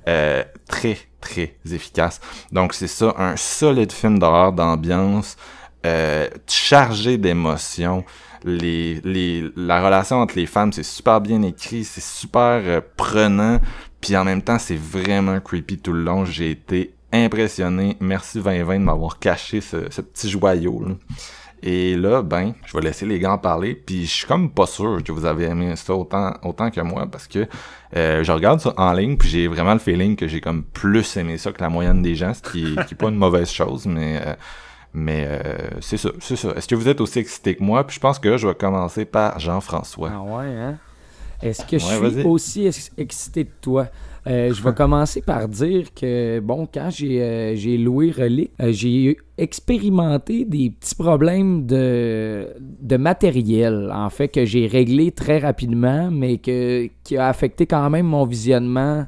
euh, 0.08 0.42
très, 0.72 0.96
très 1.20 1.54
efficace. 1.70 2.20
Donc, 2.50 2.72
c'est 2.72 2.88
ça, 2.88 3.14
un 3.18 3.36
solide 3.36 3.92
film 3.92 4.18
d'horreur 4.18 4.52
d'ambiance, 4.52 5.36
euh, 5.84 6.28
chargé 6.48 7.18
d'émotions. 7.18 8.04
Les, 8.44 9.00
les, 9.04 9.44
la 9.54 9.84
relation 9.84 10.16
entre 10.16 10.34
les 10.34 10.46
femmes, 10.46 10.72
c'est 10.72 10.82
super 10.82 11.20
bien 11.20 11.42
écrit, 11.42 11.84
c'est 11.84 12.02
super 12.02 12.62
euh, 12.64 12.80
prenant, 12.96 13.60
puis 14.00 14.16
en 14.16 14.24
même 14.24 14.42
temps, 14.42 14.58
c'est 14.58 14.78
vraiment 14.78 15.38
creepy 15.40 15.78
tout 15.78 15.92
le 15.92 16.02
long. 16.02 16.24
J'ai 16.24 16.50
été 16.50 16.94
impressionné. 17.12 17.96
Merci 18.00 18.40
2020 18.40 18.80
de 18.80 18.84
m'avoir 18.84 19.18
caché 19.18 19.60
ce, 19.60 19.90
ce 19.90 20.00
petit 20.00 20.30
joyau. 20.30 20.82
Là. 20.84 20.94
Et 21.62 21.96
là, 21.96 22.22
ben, 22.22 22.54
je 22.66 22.76
vais 22.76 22.82
laisser 22.82 23.06
les 23.06 23.18
gars 23.20 23.32
en 23.32 23.38
parler. 23.38 23.74
Puis 23.74 24.04
je 24.06 24.10
suis 24.10 24.26
comme 24.26 24.50
pas 24.50 24.66
sûr 24.66 25.02
que 25.04 25.12
vous 25.12 25.24
avez 25.24 25.44
aimé 25.44 25.74
ça 25.76 25.94
autant, 25.94 26.32
autant 26.42 26.70
que 26.70 26.80
moi 26.80 27.06
parce 27.06 27.28
que 27.28 27.46
euh, 27.96 28.24
je 28.24 28.32
regarde 28.32 28.60
ça 28.60 28.74
en 28.76 28.92
ligne 28.92 29.16
puis 29.16 29.28
j'ai 29.28 29.46
vraiment 29.46 29.72
le 29.74 29.78
feeling 29.78 30.16
que 30.16 30.26
j'ai 30.26 30.40
comme 30.40 30.64
plus 30.64 31.16
aimé 31.16 31.38
ça 31.38 31.52
que 31.52 31.60
la 31.62 31.68
moyenne 31.68 32.02
des 32.02 32.14
gens, 32.14 32.34
ce 32.34 32.42
qui 32.42 32.74
qui 32.88 32.94
est 32.94 32.96
pas 32.98 33.08
une 33.08 33.16
mauvaise 33.16 33.50
chose, 33.50 33.86
mais 33.86 34.20
euh, 34.26 34.34
mais 34.94 35.24
euh, 35.26 35.40
c'est 35.80 35.96
ça, 35.96 36.10
c'est 36.20 36.36
ça. 36.36 36.50
Est-ce 36.56 36.68
que 36.68 36.74
vous 36.74 36.88
êtes 36.88 37.00
aussi 37.00 37.18
excité 37.20 37.54
que 37.54 37.62
moi? 37.62 37.86
Puis 37.86 37.96
je 37.96 38.00
pense 38.00 38.18
que 38.18 38.28
là, 38.28 38.36
je 38.36 38.46
vais 38.46 38.54
commencer 38.54 39.04
par 39.04 39.38
Jean-François. 39.38 40.10
Ah 40.12 40.20
ouais, 40.22 40.46
hein? 40.54 40.78
Est-ce 41.40 41.64
que 41.64 41.78
je 41.78 41.84
suis 41.84 42.22
aussi 42.24 42.66
ex- 42.66 42.90
excité 42.98 43.44
de 43.44 43.50
toi? 43.60 43.86
Euh, 44.26 44.52
je 44.52 44.62
vais 44.62 44.72
commencer 44.76 45.20
par 45.22 45.48
dire 45.48 45.92
que, 45.94 46.40
bon, 46.40 46.68
quand 46.72 46.90
j'ai 46.90 47.22
euh, 47.22 47.56
j'ai 47.56 47.76
loué 47.76 48.10
Relic, 48.10 48.50
euh, 48.60 48.72
j'ai 48.72 49.16
expérimenté 49.38 50.44
des 50.44 50.70
petits 50.70 50.94
problèmes 50.94 51.66
de, 51.66 52.48
de 52.60 52.96
matériel, 52.96 53.90
en 53.92 54.10
fait, 54.10 54.28
que 54.28 54.44
j'ai 54.44 54.66
réglé 54.66 55.10
très 55.10 55.38
rapidement, 55.38 56.10
mais 56.10 56.38
que, 56.38 56.88
qui 57.04 57.16
a 57.16 57.28
affecté 57.28 57.66
quand 57.66 57.90
même 57.90 58.06
mon 58.06 58.24
visionnement 58.24 59.06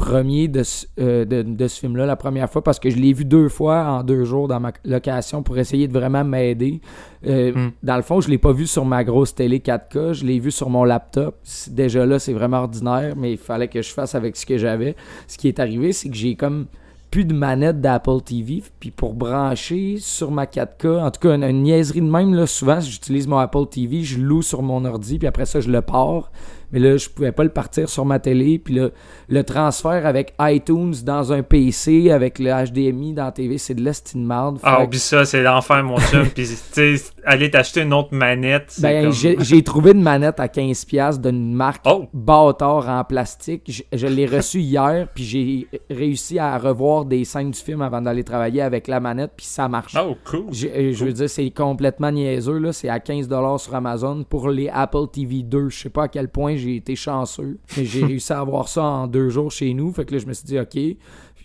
premier 0.00 0.48
de 0.48 0.62
ce, 0.62 0.86
euh, 0.98 1.24
de, 1.24 1.42
de 1.42 1.68
ce 1.68 1.80
film-là 1.80 2.06
la 2.06 2.16
première 2.16 2.50
fois 2.50 2.62
parce 2.62 2.78
que 2.78 2.90
je 2.90 2.96
l'ai 2.96 3.12
vu 3.12 3.24
deux 3.24 3.48
fois 3.48 3.84
en 3.84 4.02
deux 4.02 4.24
jours 4.24 4.48
dans 4.48 4.60
ma 4.60 4.72
location 4.84 5.42
pour 5.42 5.58
essayer 5.58 5.86
de 5.88 5.92
vraiment 5.92 6.24
m'aider. 6.24 6.80
Euh, 7.26 7.50
Mm. 7.60 7.72
Dans 7.82 7.96
le 7.96 8.02
fond, 8.02 8.20
je 8.20 8.28
l'ai 8.28 8.38
pas 8.38 8.52
vu 8.52 8.66
sur 8.66 8.84
ma 8.84 9.04
grosse 9.04 9.34
télé 9.34 9.58
4K, 9.58 10.12
je 10.12 10.24
l'ai 10.24 10.38
vu 10.38 10.50
sur 10.50 10.70
mon 10.70 10.84
laptop. 10.84 11.36
Déjà 11.70 12.06
là, 12.06 12.18
c'est 12.18 12.32
vraiment 12.32 12.58
ordinaire, 12.58 13.14
mais 13.16 13.32
il 13.32 13.38
fallait 13.38 13.68
que 13.68 13.82
je 13.82 13.92
fasse 13.92 14.14
avec 14.14 14.36
ce 14.36 14.46
que 14.46 14.58
j'avais. 14.58 14.96
Ce 15.26 15.38
qui 15.38 15.48
est 15.48 15.58
arrivé, 15.58 15.92
c'est 15.92 16.08
que 16.08 16.16
j'ai 16.16 16.36
comme 16.36 16.66
plus 17.10 17.24
de 17.24 17.34
manette 17.34 17.80
d'Apple 17.80 18.20
TV, 18.24 18.62
puis 18.78 18.92
pour 18.92 19.14
brancher 19.14 19.96
sur 19.98 20.30
ma 20.30 20.44
4K, 20.44 21.00
en 21.00 21.10
tout 21.10 21.20
cas 21.20 21.34
une, 21.34 21.42
une 21.42 21.62
niaiserie 21.64 22.02
de 22.02 22.06
même, 22.08 22.34
là, 22.34 22.46
souvent 22.46 22.78
j'utilise 22.78 23.26
mon 23.26 23.38
Apple 23.38 23.66
TV, 23.68 24.04
je 24.04 24.20
loue 24.20 24.42
sur 24.42 24.62
mon 24.62 24.84
ordi, 24.84 25.18
puis 25.18 25.26
après 25.26 25.46
ça 25.46 25.60
je 25.60 25.70
le 25.70 25.82
pars. 25.82 26.30
Mais 26.72 26.78
là, 26.78 26.96
je 26.96 27.08
pouvais 27.08 27.32
pas 27.32 27.44
le 27.44 27.50
partir 27.50 27.88
sur 27.88 28.04
ma 28.04 28.18
télé. 28.18 28.58
Puis 28.58 28.74
là, 28.74 28.88
le 29.28 29.44
transfert 29.44 30.06
avec 30.06 30.34
iTunes 30.40 30.94
dans 31.04 31.32
un 31.32 31.42
PC, 31.42 32.10
avec 32.10 32.38
le 32.38 32.50
HDMI 32.50 33.14
dans 33.14 33.24
la 33.24 33.32
TV, 33.32 33.58
c'est 33.58 33.74
de 33.74 33.82
l'estime 33.82 34.24
marde. 34.24 34.58
Ah, 34.62 34.82
oublie 34.84 34.98
ça, 34.98 35.24
c'est 35.24 35.42
l'enfer, 35.42 35.82
mon 35.84 35.98
chum. 35.98 36.26
Puis, 36.34 36.46
tu 36.72 36.96
sais, 36.96 37.04
aller 37.24 37.50
t'acheter 37.50 37.82
une 37.82 37.92
autre 37.92 38.14
manette. 38.14 38.76
Ben, 38.80 39.10
comme- 39.10 39.40
j'ai 39.40 39.62
trouvé 39.62 39.92
une 39.92 40.02
manette 40.02 40.38
à 40.40 40.46
15$ 40.48 41.20
d'une 41.20 41.52
marque 41.54 41.82
Oh! 41.86 42.06
bâtard 42.12 42.88
en 42.88 43.04
plastique. 43.04 43.62
Je, 43.92 43.96
je 43.98 44.06
l'ai 44.06 44.26
reçue 44.26 44.60
hier, 44.60 45.08
puis 45.14 45.24
j'ai 45.24 45.68
réussi 45.90 46.38
à 46.38 46.56
revoir 46.58 47.04
des 47.04 47.24
scènes 47.24 47.50
du 47.50 47.58
film 47.58 47.82
avant 47.82 48.00
d'aller 48.00 48.24
travailler 48.24 48.62
avec 48.62 48.88
la 48.88 49.00
manette, 49.00 49.32
puis 49.36 49.46
ça 49.46 49.68
marche. 49.68 49.96
Oh, 50.00 50.16
cool. 50.24 50.46
Je, 50.52 50.66
euh, 50.68 50.92
veux 51.04 51.12
dire, 51.12 51.28
c'est 51.30 51.50
complètement 51.50 52.10
niaiseux. 52.10 52.58
là. 52.58 52.72
C'est 52.72 52.88
à 52.88 52.98
15$ 52.98 53.58
sur 53.58 53.74
Amazon 53.74 54.24
pour 54.28 54.48
les 54.48 54.68
Apple 54.68 55.06
TV 55.12 55.42
2. 55.42 55.68
Je 55.68 55.78
sais 55.78 55.90
pas 55.90 56.04
à 56.04 56.08
quel 56.08 56.28
point 56.28 56.56
j'ai 56.60 56.76
été 56.76 56.96
chanceux, 56.96 57.58
mais 57.76 57.84
j'ai 57.84 58.04
réussi 58.06 58.32
à 58.32 58.40
avoir 58.40 58.68
ça 58.68 58.82
en 58.82 59.06
deux 59.06 59.28
jours 59.30 59.50
chez 59.50 59.74
nous. 59.74 59.92
Fait 59.92 60.04
que 60.04 60.14
là, 60.14 60.18
je 60.18 60.26
me 60.26 60.32
suis 60.32 60.46
dit, 60.46 60.58
OK, 60.58 60.78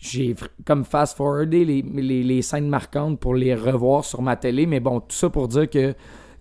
j'ai 0.02 0.36
comme 0.66 0.86
fast-forwardé 0.86 1.66
les, 1.66 1.82
les, 1.82 2.24
les 2.24 2.42
scènes 2.42 2.70
marquantes 2.70 3.20
pour 3.20 3.36
les 3.36 3.56
revoir 3.56 4.06
sur 4.06 4.22
ma 4.22 4.36
télé. 4.36 4.66
Mais 4.66 4.80
bon, 4.80 5.00
tout 5.00 5.16
ça 5.16 5.30
pour 5.30 5.48
dire 5.48 5.70
que 5.70 5.96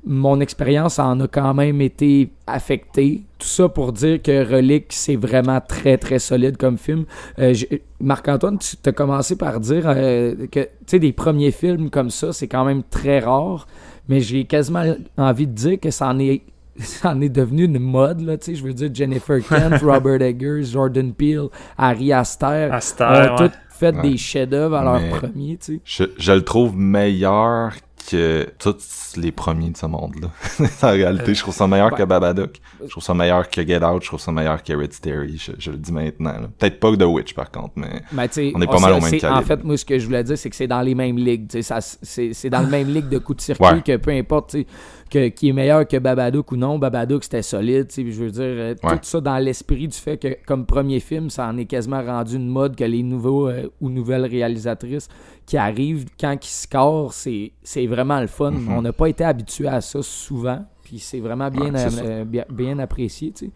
mon 0.07 0.41
expérience 0.41 0.99
en 0.99 1.19
a 1.21 1.29
quand 1.29 1.55
même 1.55 1.81
été 1.81 2.31
affectée. 2.47 3.23
Tout 3.39 3.47
ça 3.47 3.69
pour 3.69 3.93
dire 3.93 4.21
que 4.21 4.45
Relic, 4.45 4.87
c'est 4.91 5.17
vraiment 5.17 5.61
très, 5.61 5.97
très 5.97 6.19
solide 6.19 6.57
comme 6.57 6.77
film. 6.77 7.05
Euh, 7.39 7.55
Marc-Antoine, 8.01 8.59
tu 8.59 8.77
as 8.85 8.93
commencé 8.93 9.37
par 9.37 9.61
dire 9.61 9.85
euh, 9.87 10.47
que, 10.49 10.61
tu 10.61 10.69
sais, 10.87 10.99
des 10.99 11.13
premiers 11.13 11.53
films 11.53 11.89
comme 11.91 12.11
ça, 12.11 12.33
c'est 12.33 12.49
quand 12.49 12.65
même 12.65 12.83
très 12.83 13.21
rare. 13.21 13.67
Mais 14.09 14.21
j'ai 14.21 14.45
quasiment 14.45 14.85
envie 15.17 15.47
de 15.47 15.53
dire 15.53 15.81
que 15.81 15.91
ça 15.91 16.09
en 16.09 16.19
est, 16.19 16.43
ça 16.79 17.11
en 17.11 17.21
est 17.21 17.29
devenu 17.29 17.65
une 17.65 17.79
mode, 17.79 18.21
là, 18.21 18.37
tu 18.37 18.47
sais. 18.47 18.55
Je 18.55 18.65
veux 18.65 18.73
dire, 18.75 18.91
Jennifer 18.93 19.39
Kent, 19.47 19.81
Robert 19.83 20.21
Eggers, 20.23 20.65
Jordan 20.65 21.13
Peele, 21.13 21.49
Harry 21.79 22.13
Aster, 22.13 22.69
Aster, 22.73 23.05
ont 23.05 23.37
ouais. 23.43 23.49
tous 23.49 23.57
fait 23.79 23.95
Ouais. 23.95 24.03
des 24.03 24.17
chefs-d'œuvre 24.17 24.77
à 24.77 24.85
leur 24.85 25.01
Mais- 25.01 25.11
premier, 25.11 25.57
tu 25.57 25.75
sais. 25.77 25.81
Je, 25.85 26.05
je 26.17 26.33
le 26.33 26.43
trouve 26.43 26.77
meilleur 26.77 27.73
que 28.11 28.47
tous 28.59 29.15
les 29.17 29.33
premiers 29.33 29.71
de 29.71 29.77
ce 29.79 29.87
monde-là. 29.87 30.29
en 30.83 30.91
réalité, 30.91 31.35
je 31.35 31.41
trouve 31.41 31.55
ça 31.55 31.67
meilleur 31.67 31.91
ouais. 31.91 31.99
que 31.99 32.03
Babadook. 32.05 32.61
Je 32.85 32.89
trouve 32.91 33.03
ça 33.03 33.15
meilleur 33.15 33.49
que 33.49 33.67
Get 33.67 33.83
Out. 33.83 34.03
Je 34.03 34.09
trouve 34.09 34.21
ça 34.21 34.31
meilleur 34.31 34.63
qu'Hereditary. 34.63 35.39
Je, 35.39 35.53
je 35.59 35.71
le 35.71 35.79
dis 35.79 35.91
maintenant. 35.91 36.33
là. 36.33 36.51
Peut-être 36.59 36.79
pas 36.81 36.91
que 36.91 36.97
The 36.97 37.05
Witch, 37.07 37.33
par 37.33 37.51
contre, 37.51 37.73
mais... 37.77 38.03
On 38.13 38.61
est 38.61 38.67
pas 38.67 38.79
mal 38.79 38.93
au 38.93 39.01
même 39.01 39.11
calibre. 39.19 39.39
En 39.39 39.43
fait, 39.43 39.65
moi, 39.65 39.79
ce 39.79 39.87
que 39.87 39.99
je 39.99 40.05
voulais 40.05 40.23
dire, 40.23 40.37
c'est 40.37 40.51
que 40.51 40.57
c'est 40.57 40.67
dans 40.67 40.83
les 40.83 40.95
mêmes 40.95 41.17
ligues. 41.17 41.49
tu 41.49 41.63
sais, 41.63 42.31
C'est 42.33 42.51
dans 42.51 42.61
le 42.61 42.69
même 42.69 42.89
ligue 42.93 43.09
de 43.09 43.17
coups 43.19 43.39
de 43.39 43.43
circuit 43.43 43.65
Ouais. 43.65 43.81
que 43.83 43.97
peu 43.97 44.11
importe 44.11 44.51
tu 44.51 44.61
sais, 44.61 44.67
que, 45.11 45.29
qui 45.29 45.49
est 45.49 45.53
meilleur 45.53 45.87
que 45.87 45.97
Babadook 45.97 46.53
ou 46.53 46.57
non. 46.57 46.79
Babadook, 46.79 47.25
c'était 47.25 47.43
solide. 47.43 47.87
Je 47.97 48.03
veux 48.03 48.31
dire, 48.31 48.43
euh, 48.43 48.75
Ouais. 48.83 48.93
tout 48.97 49.05
ça 49.05 49.21
dans 49.21 49.39
l'esprit 49.39 49.87
du 49.89 49.97
fait 49.97 50.17
que, 50.17 50.37
comme 50.47 50.67
premier 50.67 51.01
film, 51.01 51.31
ça 51.31 51.47
en 51.49 51.57
est 51.59 51.65
quasiment 51.67 52.03
rendu 52.03 52.37
une 52.37 52.49
mode 52.49 52.77
que 52.77 52.85
les 52.85 53.03
nouveaux 53.03 53.49
euh, 53.49 53.69
ou 53.81 53.91
nouvelles 53.91 54.27
réalisatrices 54.27 55.09
qui 55.47 55.57
arrivent, 55.57 56.07
quand 56.19 56.37
ils 56.43 56.49
scorent, 56.49 57.13
c'est 57.13 57.53
c'est 57.63 57.87
vraiment 57.87 58.21
le 58.21 58.27
fun. 58.27 58.51
Mhm. 58.53 58.73
On 58.73 58.83
n'a 58.83 58.93
pas 58.93 59.09
été 59.09 59.25
habitué 59.25 59.69
à 59.69 59.81
ça 59.81 60.01
souvent. 60.03 60.65
Puis 60.83 60.99
c'est 60.99 61.21
vraiment 61.21 61.49
bien, 61.51 61.73
Ouais, 61.75 61.87
euh, 62.03 62.25
bien, 62.25 62.45
bien 62.51 62.79
apprécié. 62.79 63.33
tu 63.33 63.47
sais. 63.47 63.51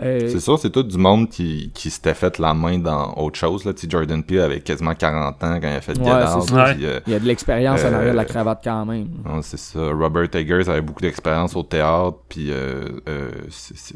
Euh, 0.00 0.28
C'est 0.28 0.40
ça, 0.40 0.52
c'est 0.58 0.70
tout 0.70 0.82
du 0.82 0.96
monde 0.98 1.28
qui, 1.28 1.70
qui 1.74 1.90
s'était 1.90 2.14
fait 2.14 2.38
la 2.38 2.54
main 2.54 2.78
dans 2.78 3.14
autre 3.16 3.38
chose. 3.38 3.64
Là. 3.64 3.72
Jordan 3.88 4.22
Peele 4.22 4.40
avait 4.40 4.60
quasiment 4.60 4.94
40 4.94 5.42
ans 5.44 5.58
quand 5.60 5.68
il 5.68 5.76
a 5.76 5.80
fait 5.80 5.94
Get 5.94 6.02
Ouais, 6.02 6.24
Out. 6.34 6.46
puis, 6.74 6.86
euh, 6.86 7.00
il 7.06 7.12
y 7.12 7.16
a 7.16 7.18
de 7.20 7.26
l'expérience 7.26 7.82
en 7.82 7.86
Euh, 7.88 7.94
arrière 7.94 8.12
de 8.12 8.16
la 8.16 8.24
cravate 8.24 8.60
quand 8.64 8.86
même. 8.86 9.08
C'est 9.42 9.58
ça. 9.58 9.80
Robert 9.92 10.28
Eggers 10.34 10.68
avait 10.68 10.80
beaucoup 10.80 11.02
d'expérience 11.02 11.54
au 11.56 11.62
théâtre, 11.62 12.18
puis 12.28 12.50
euh, 12.50 12.88
euh, 13.08 13.30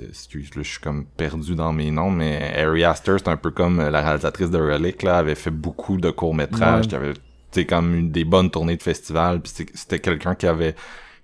excuse, 0.09 0.51
là, 0.55 0.63
je 0.63 0.69
suis 0.71 0.81
comme 0.81 1.05
perdu 1.17 1.55
dans 1.55 1.73
mes 1.73 1.91
noms, 1.91 2.11
mais 2.11 2.53
Harry 2.57 2.85
Astor, 2.85 3.19
c'est 3.19 3.29
un 3.29 3.37
peu 3.37 3.51
comme 3.51 3.81
euh, 3.81 3.91
la 3.91 4.03
réalisatrice 4.03 4.51
de 4.51 4.59
Relic, 4.59 5.03
là, 5.03 5.19
avait 5.19 5.35
fait 5.35 5.51
beaucoup 5.51 5.97
de 5.97 6.11
courts-métrages, 6.11 6.83
Ouais. 6.85 6.89
qui 6.89 6.95
avait, 6.95 7.65
comme 7.67 7.95
eu 7.95 8.03
des 8.03 8.25
bonnes 8.25 8.51
tournées 8.51 8.77
de 8.77 8.83
festivals, 8.83 9.41
puis 9.41 9.53
c'était 9.75 9.99
quelqu'un 9.99 10.35
qui 10.35 10.47
avait 10.47 10.75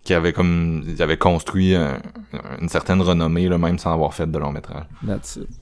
qui 0.04 0.14
avait 0.14 0.32
comme 0.32 0.82
il 0.86 1.00
avait 1.02 1.16
construit 1.16 1.74
un- 1.74 1.98
une 2.60 2.68
certaine 2.68 3.00
renommée 3.00 3.48
même 3.58 3.78
sans 3.78 3.92
avoir 3.92 4.14
fait 4.14 4.30
de 4.30 4.36
long 4.38 4.50
métrage. 4.50 4.84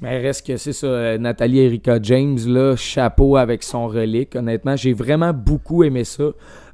Mais 0.01 0.19
reste 0.19 0.47
que 0.47 0.57
c'est 0.57 0.73
ça, 0.73 0.87
euh, 0.87 1.19
Nathalie 1.19 1.61
Erika 1.61 1.99
James, 2.03 2.39
là, 2.47 2.75
chapeau 2.77 3.37
avec 3.37 3.63
son 3.63 3.87
relique. 3.89 4.37
Honnêtement, 4.37 4.77
j'ai 4.77 4.93
vraiment 4.95 5.33
beaucoup 5.35 5.85
aimé 5.85 6.05
ça. 6.05 6.25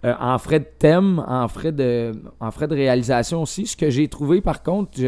Euh, 0.05 0.13
en 0.21 0.39
frais 0.39 0.61
de 0.61 0.67
thème, 0.79 1.25
en 1.27 1.49
frais 1.49 1.73
de, 1.73 2.13
en 2.39 2.51
frais 2.53 2.69
de 2.69 2.75
réalisation 2.75 3.43
aussi. 3.43 3.67
Ce 3.67 3.77
que 3.77 3.91
j'ai 3.91 4.07
trouvé, 4.07 4.41
par 4.41 4.63
contre, 4.63 5.01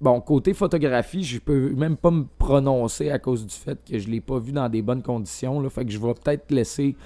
bon, 0.00 0.20
côté 0.20 0.54
photographie, 0.54 1.22
je 1.24 1.38
peux 1.40 1.70
même 1.76 1.96
pas 1.96 2.10
me 2.10 2.24
prononcer 2.38 3.10
à 3.10 3.18
cause 3.18 3.44
du 3.44 3.54
fait 3.54 3.78
que 3.90 3.98
je 3.98 4.08
l'ai 4.08 4.20
pas 4.22 4.38
vu 4.38 4.52
dans 4.52 4.68
des 4.70 4.80
bonnes 4.80 5.02
conditions. 5.02 5.68
Fait 5.68 5.84
que 5.84 5.90
je 5.90 5.98
vais 5.98 6.14
peut-être 6.14 6.50
laisser 6.50 6.96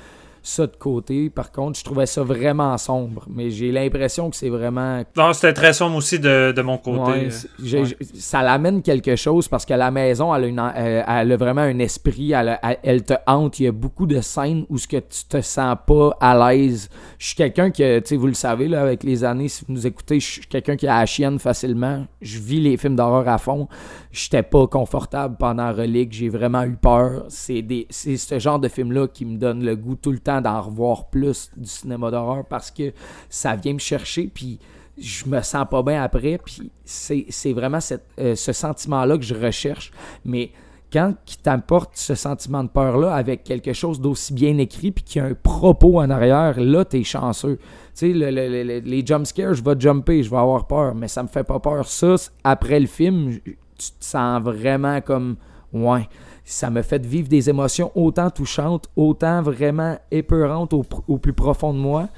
ça 0.43 0.67
de 0.67 0.77
côté. 0.77 1.31
Par 1.31 1.53
contre, 1.53 1.79
je 1.79 1.85
trouvais 1.85 2.07
ça 2.07 2.23
vraiment 2.23 2.77
sombre. 2.79 3.25
Mais 3.29 3.51
j'ai 3.51 3.71
l'impression 3.73 4.31
que 4.31 4.37
c'est 4.37 4.49
vraiment 4.49 5.03
Non, 5.17 5.33
c'était 5.33 5.53
très 5.53 5.73
sombre 5.73 5.97
aussi 5.97 6.19
de, 6.19 6.53
de 6.53 6.63
mon 6.63 6.79
côté. 6.79 7.29
Ouais, 7.61 7.81
ouais. 7.81 7.85
ça 8.15 8.43
l'amène 8.43 8.83
quelque 8.83 9.17
chose 9.17 9.49
parce 9.49 9.65
que 9.65 9.75
la 9.75 9.91
maison, 9.91 10.35
elle 10.35 10.45
a, 10.45 10.47
une, 10.47 10.59
euh, 10.59 11.03
elle 11.07 11.33
a 11.33 11.37
vraiment 11.37 11.61
un 11.63 11.79
esprit, 11.79 12.33
elle, 12.33 12.49
a- 12.61 12.77
elle- 12.83 13.03
te 13.05 13.15
hante. 13.27 13.59
Il 13.61 13.65
y 13.65 13.67
a 13.69 13.73
beaucoup 13.73 14.07
de 14.07 14.21
scènes 14.21 14.65
où 14.69 14.79
ce 14.79 14.87
que 14.89 14.97
tu 14.99 15.25
te 15.29 15.41
sens 15.41 15.77
pas 15.87 16.17
à 16.21 16.53
l'aise. 16.55 16.89
Je 17.19 17.27
suis 17.27 17.37
quelqu'un 17.37 17.71
que, 17.71 17.99
tu 18.01 18.07
sais, 18.09 18.17
vous 18.17 18.27
le 18.29 18.35
savez, 18.35 18.69
là, 18.69 18.83
avec 18.83 19.03
les 19.05 19.25
années, 19.25 19.49
si 19.49 19.65
vous 19.67 19.73
nous 19.73 19.87
écoutez, 19.87 20.21
je 20.21 20.31
suis 20.33 20.47
quelqu'un 20.47 20.77
qui 20.77 20.87
a 20.87 20.99
la 21.01 21.07
chienne 21.07 21.39
facilement. 21.39 22.07
Je 22.21 22.39
vis 22.39 22.61
les 22.61 22.77
films 22.77 22.97
d'horreur 22.97 23.29
à 23.29 23.39
fond. 23.39 23.69
J'étais 24.13 24.43
pas 24.43 24.67
confortable 24.67 25.37
pendant 25.39 25.73
Relique. 25.73 26.13
J'ai 26.13 26.29
vraiment 26.29 26.63
eu 26.65 26.77
peur. 26.77 27.25
C'est 27.29 27.63
des, 27.63 27.87
c'est 27.91 28.17
ce 28.17 28.39
genre 28.39 28.59
de 28.59 28.69
film-là 28.69 29.09
qui 29.09 29.25
me 29.25 29.37
donne 29.39 29.65
le 29.65 29.75
goût 29.77 29.97
tout 29.97 30.13
le 30.13 30.19
temps 30.19 30.32
d'en 30.41 30.61
revoir 30.63 31.07
plus 31.11 31.51
du 31.57 31.69
cinéma 31.69 32.11
d'horreur 32.11 32.45
parce 32.47 32.71
que 32.71 32.93
ça 33.29 33.55
vient 33.57 33.75
me 33.75 33.79
chercher, 33.79 34.31
puis 34.33 34.59
je 34.99 35.27
me 35.27 35.41
sens 35.43 35.67
pas 35.71 35.83
bien 35.83 36.03
après, 36.03 36.39
puis 36.45 36.71
c'est 36.85 37.53
vraiment 37.53 37.79
euh, 38.21 38.35
ce 38.35 38.53
sentiment-là 38.53 39.17
que 39.19 39.25
je 39.25 39.35
recherche. 39.35 39.91
Mais 40.25 40.51
quand 40.93 41.15
qui 41.25 41.39
t'apporte 41.39 41.93
ce 41.95 42.15
sentiment 42.15 42.63
de 42.63 42.69
peur-là 42.69 43.15
avec 43.15 43.45
quelque 43.45 43.73
chose 43.73 43.99
d'aussi 44.01 44.35
bien 44.35 44.59
écrit 44.59 44.91
puis 44.93 45.03
qui 45.03 45.19
a 45.21 45.25
un 45.25 45.35
propos 45.35 45.99
en 46.01 46.11
arrière, 46.11 46.61
là, 46.61 46.85
t'es 46.85 47.03
chanceux. 47.03 47.57
Tu 47.57 47.63
sais, 47.95 48.09
le- 48.13 48.31
le- 48.31 48.49
le- 48.49 48.63
le- 48.65 48.79
les 48.81 49.05
jump 49.05 49.25
scares, 49.27 49.55
je 49.55 49.65
vais 49.65 49.75
jumper, 49.79 50.23
je 50.23 50.31
vais 50.31 50.37
avoir 50.37 50.67
peur, 50.67 50.95
mais 50.95 51.09
ça 51.09 51.23
me 51.23 51.29
fait 51.29 51.45
pas 51.45 51.59
peur. 51.61 51.87
Ça, 51.89 52.17
après 52.45 52.79
le 52.79 52.87
film, 52.87 53.39
tu 53.45 53.55
te 53.79 54.05
sens 54.05 54.43
vraiment 54.43 55.01
comme... 55.01 55.37
Ouais, 55.73 56.07
ça 56.45 56.71
me 56.71 56.83
fait 56.83 57.05
vivre 57.05 57.29
des 57.29 57.49
émotions 57.49 57.93
autant 57.95 58.31
touchantes, 58.31 58.89
autant 58.97 59.43
vraiment 59.43 59.99
épeurantes 60.11 60.73
au, 60.73 61.19
plus 61.19 61.33
profond 61.33 61.73
de 61.73 61.79
moi, 61.79 62.09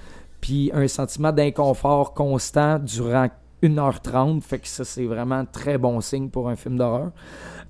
puis 0.40 0.70
un 0.74 0.88
sentiment 0.88 1.32
d'inconfort 1.32 2.14
constant 2.14 2.78
durant 2.78 3.28
1h30, 3.62 4.40
fait 4.40 4.58
que 4.58 4.68
ça, 4.68 4.84
c'est 4.84 5.06
vraiment 5.06 5.44
très 5.44 5.78
bon 5.78 6.00
signe 6.00 6.28
pour 6.28 6.48
un 6.48 6.56
film 6.56 6.76
d'horreur. 6.76 7.10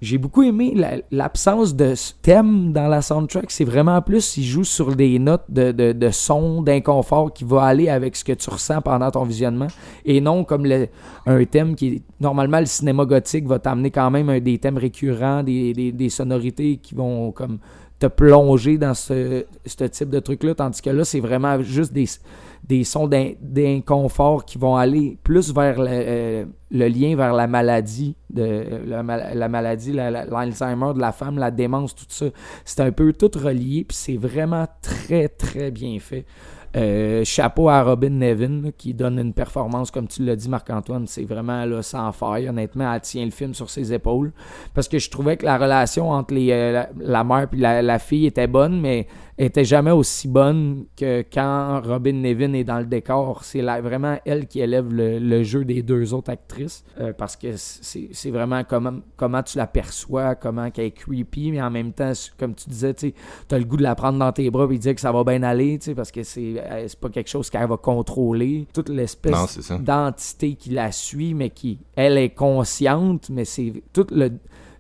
J'ai 0.01 0.19
beaucoup 0.19 0.43
aimé 0.43 0.73
la- 0.75 0.99
l'absence 1.11 1.75
de 1.75 1.95
thème 2.23 2.73
dans 2.73 2.89
la 2.89 3.01
soundtrack. 3.03 3.51
C'est 3.51 3.65
vraiment 3.65 4.01
plus, 4.03 4.37
il 4.37 4.45
joue 4.45 4.65
sur 4.65 4.95
des 4.95 5.19
notes 5.19 5.45
de, 5.49 5.73
de, 5.73 5.93
de 5.93 6.11
son, 6.11 6.63
d'inconfort 6.63 7.33
qui 7.33 7.45
va 7.45 7.63
aller 7.65 7.89
avec 7.89 8.17
ce 8.17 8.25
que 8.25 8.33
tu 8.33 8.51
ressens 8.51 8.83
pendant 8.83 9.11
ton 9.11 9.25
visionnement. 9.25 9.69
Et 10.05 10.21
non 10.21 10.45
comme 10.45 10.67
le- 10.67 10.89
un 11.27 11.45
thème 11.45 11.75
qui. 11.75 12.03
Normalement, 12.21 12.61
le 12.61 12.67
cinéma 12.67 13.05
gothique 13.05 13.47
va 13.47 13.59
t'amener 13.59 13.91
quand 13.91 14.11
même 14.11 14.41
des 14.41 14.59
thèmes 14.59 14.79
récurrents, 14.79 15.43
des, 15.43 15.73
des 15.93 16.09
sonorités 16.11 16.77
qui 16.77 16.95
vont 16.95 17.33
comme 17.33 17.59
plonger 18.09 18.79
dans 18.79 18.95
ce, 18.95 19.45
type 19.67 20.11
de 20.11 20.21
truc-là. 20.21 20.55
Tandis 20.55 20.81
que 20.83 20.91
là, 20.91 21.05
c'est 21.05 21.21
vraiment 21.21 21.63
juste 21.63 21.93
des, 21.93 22.07
des 22.67 22.85
sons 22.85 23.07
d'in- 23.07 23.33
d'inconfort 23.41 24.45
qui 24.45 24.59
vont 24.59 24.77
aller 24.77 25.19
plus 25.23 25.53
vers 25.53 25.79
le, 25.81 25.89
euh, 25.91 26.45
lien 26.71 27.17
vers 27.17 27.33
la 27.35 27.47
maladie, 27.47 28.17
de, 28.31 28.65
la, 28.87 29.03
mal- 29.03 29.33
la 29.35 29.49
maladie, 29.49 29.93
la- 29.93 30.11
la- 30.11 30.25
l'Alzheimer 30.25 30.93
de 30.95 31.01
la 31.01 31.13
femme, 31.13 31.39
la 31.39 31.51
démence, 31.51 31.95
tout 31.95 32.05
ça. 32.09 32.27
C'est 32.65 32.81
un 32.81 32.93
peu 32.93 33.13
tout 33.13 33.31
relié, 33.35 33.85
puis 33.87 33.97
c'est 33.97 34.17
vraiment 34.17 34.67
très, 34.83 35.29
très 35.29 35.71
bien 35.71 35.99
fait. 36.01 36.25
Euh, 36.77 37.23
chapeau 37.25 37.69
à 37.69 37.83
Robin 37.85 38.11
Nevin 38.11 38.71
qui 38.77 38.95
donne 38.95 39.19
une 39.19 39.33
performance, 39.33 39.93
comme 39.93 40.09
tu 40.09 40.25
l'as 40.25 40.35
dit, 40.35 40.49
Marc-Antoine. 40.49 41.07
C'est 41.07 41.25
vraiment 41.25 41.65
là, 41.65 41.83
sans 41.83 42.11
faille, 42.13 42.49
honnêtement. 42.49 42.93
Elle 42.93 43.01
tient 43.01 43.25
le 43.25 43.31
film 43.31 43.55
sur 43.55 43.71
ses 43.71 43.93
épaules. 43.93 44.33
Parce 44.75 44.89
que 44.89 44.99
je 44.99 45.09
trouvais 45.09 45.37
que 45.37 45.45
la 45.45 45.57
relation 45.57 46.11
entre 46.11 46.35
euh, 46.37 46.85
la, 46.99 47.25
mère 47.25 47.49
et 47.53 47.83
la 47.83 47.99
fille 47.99 48.27
était 48.27 48.49
bonne, 48.49 48.81
mais 48.81 49.07
était 49.37 49.65
jamais 49.65 49.91
aussi 49.91 50.29
bonne 50.29 50.85
que 50.97 51.25
quand 51.33 51.81
Robin 51.85 52.13
Nevin 52.13 52.53
est 52.53 52.65
dans 52.65 52.79
le 52.79 52.85
décor. 52.87 53.45
C'est 53.45 53.63
vraiment 53.63 54.17
elle 54.25 54.47
qui 54.47 54.61
élève 54.61 54.93
le, 54.93 55.19
le 55.19 55.43
jeu 55.43 55.65
des 55.65 55.83
deux 55.83 56.15
autres 56.15 56.31
actrices. 56.31 56.85
euh, 57.01 57.13
parce 57.13 57.37
que 57.37 57.49
c'est 57.57 58.31
vraiment 58.31 58.63
comment, 58.65 59.01
comment 59.17 59.43
tu 59.43 59.59
la 59.59 59.67
perçois, 59.67 60.35
comment 60.35 60.71
qu'elle 60.71 60.87
est 60.87 60.91
creepy, 60.93 61.51
mais 61.53 61.63
en 61.63 61.71
même 61.71 61.93
temps, 61.93 62.13
comme 62.39 62.55
tu 62.55 62.69
disais, 62.69 62.95
tu 62.95 63.13
as 63.51 63.59
le 63.59 63.65
goût 63.65 63.77
de 63.77 63.83
la 63.83 63.95
prendre 63.95 64.19
dans 64.19 64.33
tes 64.33 64.51
bras 64.51 64.69
et 64.71 64.79
dire 64.79 64.95
que 64.95 65.01
ça 65.01 65.13
va 65.13 65.25
bien 65.25 65.43
aller, 65.43 65.79
parce 65.97 66.13
que 66.13 66.23
c'est 66.23 66.55
euh, 66.59 66.85
c'est 66.87 67.01
pas 67.01 67.09
quelque 67.09 67.31
chose 67.31 67.51
qu'elle 67.51 67.67
va 67.69 67.77
contrôler. 67.77 68.67
Toute 68.73 68.89
l'espèce 68.89 69.73
d'entité 69.81 70.55
qui 70.55 70.71
la 70.71 70.93
suit, 70.93 71.35
mais 71.35 71.51
qui, 71.51 71.79
elle, 71.97 72.19
est 72.19 72.31
consciente, 72.31 73.31
mais 73.31 73.45
c'est 73.45 73.83
tout 73.93 74.07
le, 74.11 74.31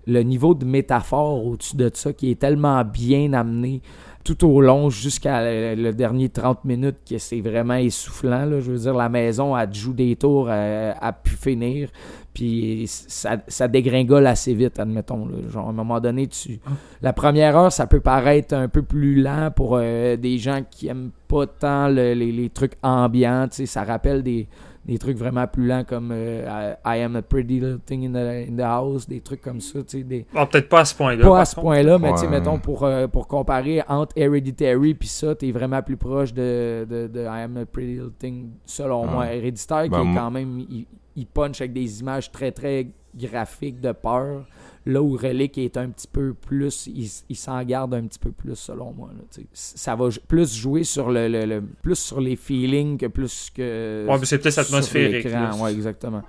le 0.06 0.22
niveau 0.22 0.54
de 0.54 0.64
métaphore 0.64 1.44
au-dessus 1.44 1.76
de 1.76 1.90
ça 1.92 2.12
qui 2.12 2.30
est 2.30 2.38
tellement 2.38 2.84
bien 2.84 3.32
amené 3.32 3.82
tout 4.24 4.48
au 4.48 4.60
long 4.62 4.88
jusqu'à 4.88 5.74
le, 5.74 5.92
dernier 5.92 6.30
30 6.30 6.64
minutes 6.64 6.96
que 7.08 7.18
c'est 7.18 7.40
vraiment 7.42 7.74
essoufflant. 7.74 8.46
Là. 8.46 8.60
Je 8.60 8.72
veux 8.72 8.78
dire, 8.78 8.94
la 8.94 9.10
maison, 9.10 9.54
te 9.66 9.76
joue 9.76 9.92
des 9.92 10.16
tours 10.16 10.48
à, 10.48 10.92
à 10.98 11.12
pu 11.12 11.37
finir, 11.37 11.90
puis 12.32 12.87
ça, 12.88 13.68
dégringole 13.68 14.26
assez 14.26 14.54
vite, 14.54 14.80
admettons. 14.80 15.28
Genre, 15.50 15.66
à 15.66 15.70
un 15.70 15.72
moment 15.72 16.00
donné, 16.00 16.26
tu... 16.26 16.58
la 17.02 17.12
première 17.12 17.56
heure, 17.56 17.70
ça 17.70 17.87
peut 17.87 18.00
paraître 18.00 18.54
un 18.54 18.68
peu 18.68 18.82
plus 18.82 19.22
lent 19.22 19.50
pour 19.54 19.76
euh, 19.76 20.16
des 20.16 20.38
gens 20.38 20.62
qui 20.68 20.88
aiment 20.88 21.10
pas 21.28 21.46
tant 21.46 21.88
le- 21.88 22.14
les, 22.14 22.32
les 22.32 22.48
trucs 22.48 22.74
ambiants. 22.82 23.46
Ça 23.50 23.84
rappelle 23.84 24.22
des, 24.22 24.48
des 24.86 24.98
trucs 24.98 25.16
vraiment 25.16 25.46
plus 25.46 25.66
lents 25.66 25.84
comme 25.84 26.10
euh, 26.12 26.74
I 26.84 26.98
I 26.98 27.02
am 27.02 27.16
a 27.16 27.22
pretty 27.22 27.54
little 27.60 27.78
thing 27.84 28.04
in 28.06 28.12
the, 28.12 28.48
in 28.50 28.56
the 28.56 28.60
house, 28.60 29.08
des 29.08 29.20
trucs 29.20 29.40
comme 29.40 29.60
ça. 29.60 29.82
tu 29.82 29.98
sais, 29.98 30.02
Des, 30.04 30.26
Ah, 30.34 30.44
peut-être 30.46 30.68
pas 30.68 30.80
à 30.80 30.84
ce 30.84 30.94
point-là. 30.94 31.24
pas 31.26 31.40
à 31.40 31.44
ce 31.46 31.54
point-là, 31.56 31.98
mais 31.98 32.10
tu 32.12 32.18
sais, 32.18 32.24
Ouais. 32.26 32.30
mettons, 32.32 32.58
pour, 32.58 32.84
euh, 32.84 33.06
pour 33.06 33.26
comparer 33.26 33.82
entre 33.88 34.12
Hereditary 34.16 34.94
puis 34.94 35.08
ça, 35.08 35.34
t'es 35.34 35.50
vraiment 35.52 35.82
plus 35.82 35.96
proche 35.96 36.34
de, 36.34 36.86
de, 36.88 37.06
de 37.06 37.20
I 37.24 37.42
Am 37.44 37.56
a 37.56 37.64
Pretty 37.66 37.94
Little 37.94 38.12
Thing, 38.18 38.50
selon 38.66 39.04
Ouais. 39.06 39.10
moi. 39.10 39.32
Héréditaire, 39.32 39.84
qui 39.84 39.88
Ben, 39.90 40.12
est 40.12 40.14
quand 40.14 40.30
même, 40.30 40.58
il, 40.68 40.86
il 41.16 41.26
punch 41.26 41.60
avec 41.60 41.72
des 41.72 42.00
images 42.00 42.30
très, 42.30 42.52
très 42.52 42.88
graphiques 43.16 43.80
de 43.80 43.92
peur. 43.92 44.44
Là 44.86 45.02
où 45.02 45.16
Relic 45.16 45.56
est 45.56 45.76
un 45.78 45.88
petit 45.88 46.06
peu 46.06 46.34
plus, 46.34 46.86
il, 46.88 47.10
il 47.30 47.36
s'en 47.36 47.62
garde 47.64 47.94
un 47.94 48.02
petit 48.06 48.18
peu 48.18 48.32
plus, 48.32 48.54
selon 48.54 48.92
moi. 48.92 49.10
là, 49.16 49.42
ça 49.52 49.96
va 49.96 50.08
plus 50.28 50.54
jouer 50.54 50.84
sur 50.84 51.10
le, 51.10 51.26
le- 51.28 51.46
le- 51.46 51.62
plus 51.82 51.98
sur 51.98 52.20
les 52.20 52.36
feelings 52.36 52.98
que 52.98 53.06
plus 53.06 53.50
que. 53.54 54.06
Ouais, 54.06 54.18
mais 54.18 54.26
c'est 54.26 54.38
sur 54.40 54.58
atmosphérique. 54.58 55.62
Ouais, 55.62 55.72
exactement. 55.72 56.22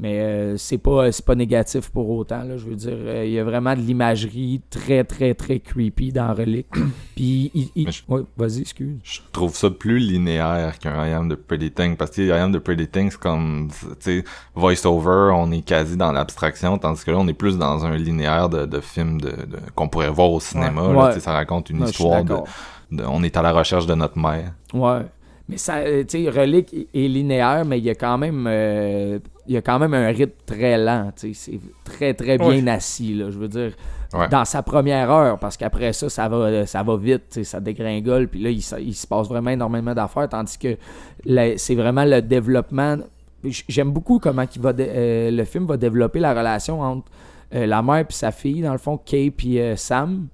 Mais 0.00 0.20
euh, 0.20 0.56
c'est 0.56 0.78
pas 0.78 1.10
c'est 1.10 1.24
pas 1.24 1.34
négatif 1.34 1.90
pour 1.90 2.08
autant 2.10 2.44
là, 2.44 2.56
je 2.56 2.64
veux 2.66 2.76
dire 2.76 2.92
euh, 2.96 3.24
il 3.26 3.32
y 3.32 3.38
a 3.40 3.42
vraiment 3.44 3.74
de 3.74 3.80
l'imagerie 3.80 4.60
très 4.70 5.02
très 5.02 5.34
très 5.34 5.58
creepy 5.58 6.12
dans 6.12 6.32
Relic. 6.32 6.68
Puis 7.16 7.50
il, 7.52 7.68
il- 7.74 7.86
Mais 7.86 7.90
je- 7.90 8.02
ouais, 8.06 8.20
vas-y, 8.36 8.60
excuse. 8.60 8.96
Je 9.02 9.18
trouve 9.32 9.54
ça 9.56 9.70
plus 9.70 9.98
linéaire 9.98 10.78
qu'un 10.78 11.04
I 11.04 11.12
Am 11.14 11.28
the 11.28 11.34
Pretty 11.34 11.72
Thing. 11.72 11.96
Parce 11.96 12.12
que 12.12 12.22
I 12.22 12.30
Am 12.30 12.52
the 12.52 12.60
Pretty 12.60 12.86
Thing, 12.86 13.10
c'est 13.10 13.18
comme, 13.18 13.68
tu 13.98 14.20
sais, 14.20 14.24
voice-over, 14.54 15.32
on 15.34 15.50
est 15.50 15.62
quasi 15.62 15.96
dans 15.96 16.12
l'abstraction, 16.12 16.78
tandis 16.78 17.04
que 17.04 17.10
là, 17.10 17.18
on 17.18 17.26
est 17.28 17.32
plus 17.34 17.58
dans 17.58 17.84
un 17.84 17.96
linéaire 17.96 18.48
de, 18.48 18.66
de 18.66 18.80
films 18.80 19.20
de, 19.20 19.30
de- 19.30 19.58
qu'on 19.74 19.88
pourrait 19.88 20.10
voir 20.10 20.30
au 20.30 20.40
cinéma. 20.40 20.82
Ouais. 20.88 20.92
là, 20.94 21.06
Ouais. 21.14 21.20
ça 21.20 21.32
raconte 21.32 21.70
une 21.70 21.78
Non, 21.78 21.86
histoire 21.86 22.22
de- 22.24 23.02
On 23.06 23.22
est 23.22 23.36
à 23.36 23.42
la 23.42 23.52
recherche 23.52 23.86
de 23.86 23.94
notre 23.94 24.16
mère. 24.18 24.52
Ouais. 24.72 25.02
Mais 25.48 25.56
ça, 25.56 25.76
euh, 25.78 26.04
tu 26.04 26.24
sais, 26.24 26.30
Relic 26.30 26.74
est- 26.92 27.08
linéaire, 27.08 27.64
mais 27.64 27.78
il 27.78 27.84
y 27.84 27.90
a 27.90 27.94
quand 27.94 28.18
même, 28.18 28.46
euh, 28.46 29.18
il 29.46 29.54
y 29.54 29.56
a 29.56 29.62
quand 29.62 29.78
même 29.78 29.94
un 29.94 30.08
rythme 30.08 30.32
très 30.44 30.76
lent. 30.76 31.10
tu 31.16 31.32
sais, 31.32 31.50
C'est 31.52 31.60
très 31.84 32.12
très 32.14 32.36
bien 32.36 32.48
Ouais. 32.64 32.70
assis. 32.70 33.14
Là, 33.14 33.30
je 33.30 33.38
veux 33.38 33.48
dire, 33.48 33.72
Ouais. 34.12 34.28
dans 34.28 34.44
sa 34.44 34.62
première 34.62 35.10
heure, 35.10 35.38
parce 35.38 35.56
qu'après 35.56 35.92
ça, 35.94 36.08
ça 36.10 36.28
va, 36.28 36.66
ça 36.66 36.82
va 36.82 36.96
vite, 36.98 37.22
tu 37.30 37.34
sais, 37.36 37.44
ça 37.44 37.60
dégringole, 37.60 38.28
puis 38.28 38.40
là, 38.42 38.50
il, 38.50 38.60
se- 38.62 38.80
il 38.80 38.94
se 38.94 39.06
passe 39.06 39.28
vraiment 39.28 39.50
énormément 39.50 39.94
d'affaires, 39.94 40.28
tandis 40.28 40.58
que 40.58 40.76
c'est 41.56 41.74
vraiment 41.74 42.04
le 42.04 42.20
développement. 42.20 42.96
J'aime 43.68 43.90
beaucoup 43.92 44.18
comment 44.18 44.44
il 44.54 44.60
va 44.60 44.72
euh, 44.78 45.30
le 45.30 45.44
film 45.44 45.64
va 45.66 45.76
développer 45.76 46.18
la 46.18 46.34
relation 46.34 46.80
entre 46.80 47.06
euh, 47.54 47.64
la 47.66 47.80
mère 47.82 47.98
et 48.00 48.06
sa 48.10 48.32
fille, 48.32 48.60
dans 48.60 48.72
le 48.72 48.78
fond, 48.78 48.98
Kay 48.98 49.32
euh, 49.56 49.76
Sam. 49.76 50.26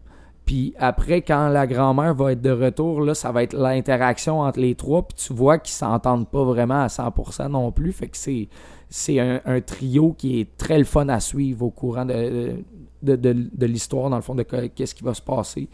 Puis 0.45 0.75
après, 0.79 1.23
quand 1.23 1.49
la 1.49 1.67
grand-mère 1.67 2.15
va 2.15 2.33
être 2.33 2.43
de 2.43 2.51
retour, 2.51 3.01
là, 3.01 3.15
ça 3.15 3.33
va 3.33 3.43
être 3.43 3.55
l'interaction 3.55 4.41
entre 4.41 4.61
les 4.61 4.75
trois. 4.75 5.03
Puis 5.07 5.17
tu 5.27 5.33
vois 5.33 5.59
qu'ils 5.59 5.75
s'entendent 5.75 6.29
pas 6.29 6.45
vraiment 6.45 6.83
à 6.83 6.89
100% 6.89 7.49
non 7.49 7.73
plus. 7.73 7.93
Fait 7.93 8.09
que 8.09 8.17
c'est, 8.17 9.19
un, 9.19 9.61
trio 9.63 10.13
qui 10.13 10.41
est 10.41 10.57
très 10.57 10.79
le 10.79 10.85
fun 10.85 11.09
à 11.09 11.21
suivre 11.21 11.65
au 11.65 11.71
courant 11.71 12.05
de, 12.05 13.67
l'histoire, 13.67 14.11
dans 14.11 14.17
le 14.17 14.23
fond, 14.23 14.35
de 14.35 14.43
que- 14.43 14.67
qu'est-ce 14.67 14.95
qui 14.95 15.05
va 15.05 15.15
se 15.15 15.23
passer. 15.23 15.69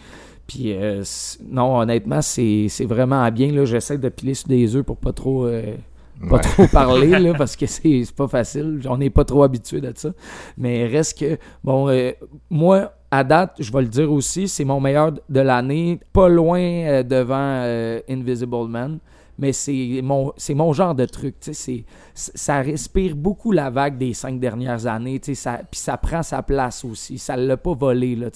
Puis 0.47 0.73
euh, 0.73 1.03
non, 1.49 1.79
honnêtement, 1.79 2.23
c'est, 2.23 2.67
c'est 2.69 2.85
vraiment 2.85 3.29
bien. 3.31 3.53
Là. 3.53 3.65
J'essaie 3.65 3.99
de 3.99 4.09
piler 4.09 4.35
sur 4.35 4.49
des 4.49 4.77
œufs 4.77 4.85
pour 4.85 4.97
pas 4.97 5.13
trop... 5.13 5.47
euh, 5.47 5.75
pas 6.29 6.37
Ouais. 6.37 6.41
trop 6.43 6.67
parler 6.67 7.19
là, 7.19 7.35
parce 7.39 7.57
que 7.57 7.67
c'est 7.67 8.05
pas 8.17 8.29
facile. 8.29 8.81
On 8.89 8.99
n'est 8.99 9.11
pas 9.11 9.25
trop 9.25 9.43
habitué 9.43 9.81
de 9.81 9.93
ça. 9.95 10.11
Mais 10.59 10.87
reste 10.87 11.19
que, 11.19 11.39
bon, 11.65 11.89
euh, 11.89 12.13
moi, 12.51 12.93
à 13.11 13.25
date, 13.25 13.57
je 13.59 13.73
vais 13.73 13.83
le 13.83 13.89
dire 13.89 14.13
aussi, 14.13 14.47
c'est 14.49 14.65
mon 14.65 14.81
meilleur 14.81 15.13
de 15.29 15.41
l'année, 15.41 15.99
pas 16.13 16.29
loin 16.29 16.61
euh, 16.61 17.03
devant 17.03 17.37
euh, 17.65 18.01
Invisible 18.09 18.69
Man. 18.69 18.99
Mais 19.39 19.55
c'est 19.55 20.01
mon, 20.03 20.35
c'est 20.37 20.53
mon 20.53 20.73
genre 20.75 20.95
de 20.95 21.07
truc. 21.07 21.37
c'est- 21.41 21.85
ça 22.13 22.61
respire 22.61 23.17
beaucoup 23.17 23.53
la 23.53 23.71
vague 23.71 23.97
des 23.97 24.13
cinq 24.13 24.39
dernières 24.39 24.87
années. 24.87 25.19
Ça, 25.33 25.63
puis 25.71 25.81
ça 25.81 25.97
prend 25.97 26.23
sa 26.23 26.43
place 26.43 26.85
aussi. 26.85 27.17
Ça 27.17 27.39
ne 27.39 27.47
l'a 27.47 27.57
pas 27.57 27.73
volé. 27.73 28.17
Là, 28.17 28.27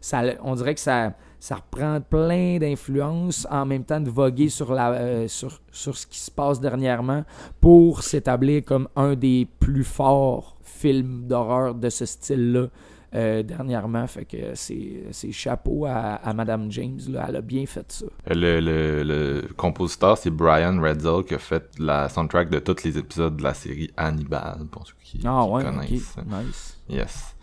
ça, 0.00 0.22
on 0.42 0.56
dirait 0.56 0.74
que 0.74 0.80
ça, 0.80 1.12
ça 1.40 1.56
reprend 1.56 2.00
plein 2.00 2.58
d'influences 2.58 3.46
en 3.50 3.64
même 3.66 3.82
temps 3.84 3.98
de 4.00 4.10
voguer 4.10 4.50
sur, 4.50 4.72
la, 4.72 4.92
euh, 4.92 5.26
sur, 5.26 5.60
sur 5.72 5.96
ce 5.96 6.06
qui 6.06 6.18
se 6.18 6.30
passe 6.30 6.60
dernièrement 6.60 7.24
pour 7.60 8.02
s'établir 8.02 8.62
comme 8.64 8.88
un 8.94 9.14
des 9.16 9.48
plus 9.58 9.82
forts 9.82 10.56
films 10.62 11.26
d'horreur 11.26 11.74
de 11.74 11.88
ce 11.88 12.04
style-là 12.04 12.66
euh, 13.14 13.42
dernièrement. 13.42 14.06
Fait 14.06 14.24
que 14.24 14.54
c'est 14.54 15.04
c'est 15.10 15.32
chapeau 15.32 15.86
à, 15.86 16.14
à 16.16 16.32
Madame 16.32 16.70
James. 16.70 17.00
Là. 17.08 17.24
Elle 17.28 17.36
a 17.36 17.40
bien 17.40 17.66
fait 17.66 17.90
ça. 17.90 18.06
Le, 18.28 18.60
le, 18.60 19.02
le 19.02 19.48
compositeur, 19.56 20.16
c'est 20.18 20.30
Brian 20.30 20.80
Redzel 20.80 21.24
qui 21.24 21.34
a 21.34 21.38
fait 21.38 21.70
la 21.78 22.08
soundtrack 22.08 22.50
de 22.50 22.58
tous 22.60 22.84
les 22.84 22.96
épisodes 22.98 23.36
de 23.36 23.42
la 23.42 23.54
série 23.54 23.90
Hannibal, 23.96 24.66
pour 24.70 24.86
ceux 24.86 24.94
qui, 25.02 25.20
Ah 25.24 25.42
qui 25.44 25.50
ouais, 25.50 25.64
connaissent. 25.64 26.16
Nice. 26.26 26.78
Yes. 26.88 27.34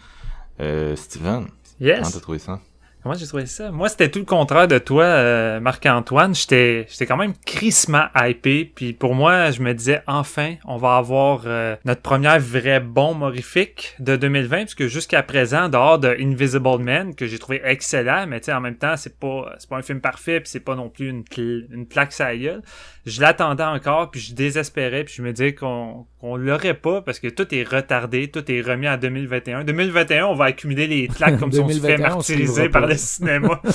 Euh, 0.59 0.95
Steven, 0.95 1.47
comment 1.79 2.09
t'as 2.11 2.19
trouvé 2.19 2.39
ça? 2.39 2.59
Moi, 3.07 3.15
j'ai 3.15 3.25
trouvé 3.25 3.45
ça? 3.45 3.71
Moi, 3.71 3.87
c'était 3.87 4.11
tout 4.11 4.19
le 4.19 4.25
contraire 4.25 4.67
de 4.67 4.77
toi, 4.79 5.05
euh, 5.05 5.61
Marc-Antoine. 5.61 6.35
J'étais, 6.35 6.85
j'étais 6.89 7.05
quand 7.05 7.15
même 7.15 7.33
crissement 7.45 8.07
hypé. 8.13 8.69
Puis 8.75 8.91
pour 8.91 9.15
moi, 9.15 9.51
je 9.51 9.61
me 9.61 9.73
disais, 9.73 10.01
enfin, 10.07 10.55
on 10.65 10.75
va 10.75 10.97
avoir 10.97 11.43
euh, 11.45 11.77
notre 11.85 12.01
première 12.01 12.37
vraie 12.37 12.81
bombe 12.81 13.21
horrifique 13.21 13.95
de 13.99 14.17
2020. 14.17 14.57
Puisque 14.63 14.87
jusqu'à 14.87 15.23
présent, 15.23 15.69
dehors 15.69 15.99
de 15.99 16.09
Invisible 16.19 16.79
Man, 16.79 17.15
que 17.15 17.27
j'ai 17.27 17.39
trouvé 17.39 17.61
excellent, 17.63 18.27
mais 18.27 18.41
tu 18.41 18.47
sais, 18.47 18.53
en 18.53 18.59
même 18.59 18.75
temps, 18.75 18.97
c'est 18.97 19.17
pas, 19.17 19.55
c'est 19.57 19.69
pas 19.69 19.77
un 19.77 19.81
film 19.81 20.01
parfait, 20.01 20.41
puis 20.41 20.49
c'est 20.49 20.59
pas 20.59 20.75
non 20.75 20.89
plus 20.89 21.07
une, 21.07 21.23
une 21.71 21.85
plaque 21.87 22.11
la 22.19 22.35
gueule. 22.35 22.61
Je 23.05 23.21
l'attendais 23.21 23.63
encore, 23.63 24.11
puis 24.11 24.19
je 24.19 24.35
désespérais, 24.35 25.05
puis 25.05 25.13
je 25.15 25.21
me 25.21 25.31
disais 25.31 25.55
qu'on, 25.55 26.05
qu'on 26.19 26.35
l'aurait 26.35 26.73
pas, 26.73 27.01
parce 27.01 27.19
que 27.19 27.27
tout 27.27 27.55
est 27.55 27.63
retardé, 27.63 28.29
tout 28.29 28.51
est 28.51 28.59
remis 28.59 28.89
en 28.89 28.97
2021. 28.97 29.63
2021, 29.63 30.25
on 30.25 30.33
va 30.33 30.45
accumuler 30.45 30.87
les 30.87 31.07
claques 31.15 31.39
comme 31.39 31.53
si 31.53 31.59
on 31.61 31.69
se 31.69 31.75
fait 31.75 31.95
2021, 31.95 32.15
on 32.17 32.21
se 32.21 32.33
martyriser 32.33 32.69
par 32.69 32.81
pas. 32.81 32.87
Cinéma. 32.97 33.61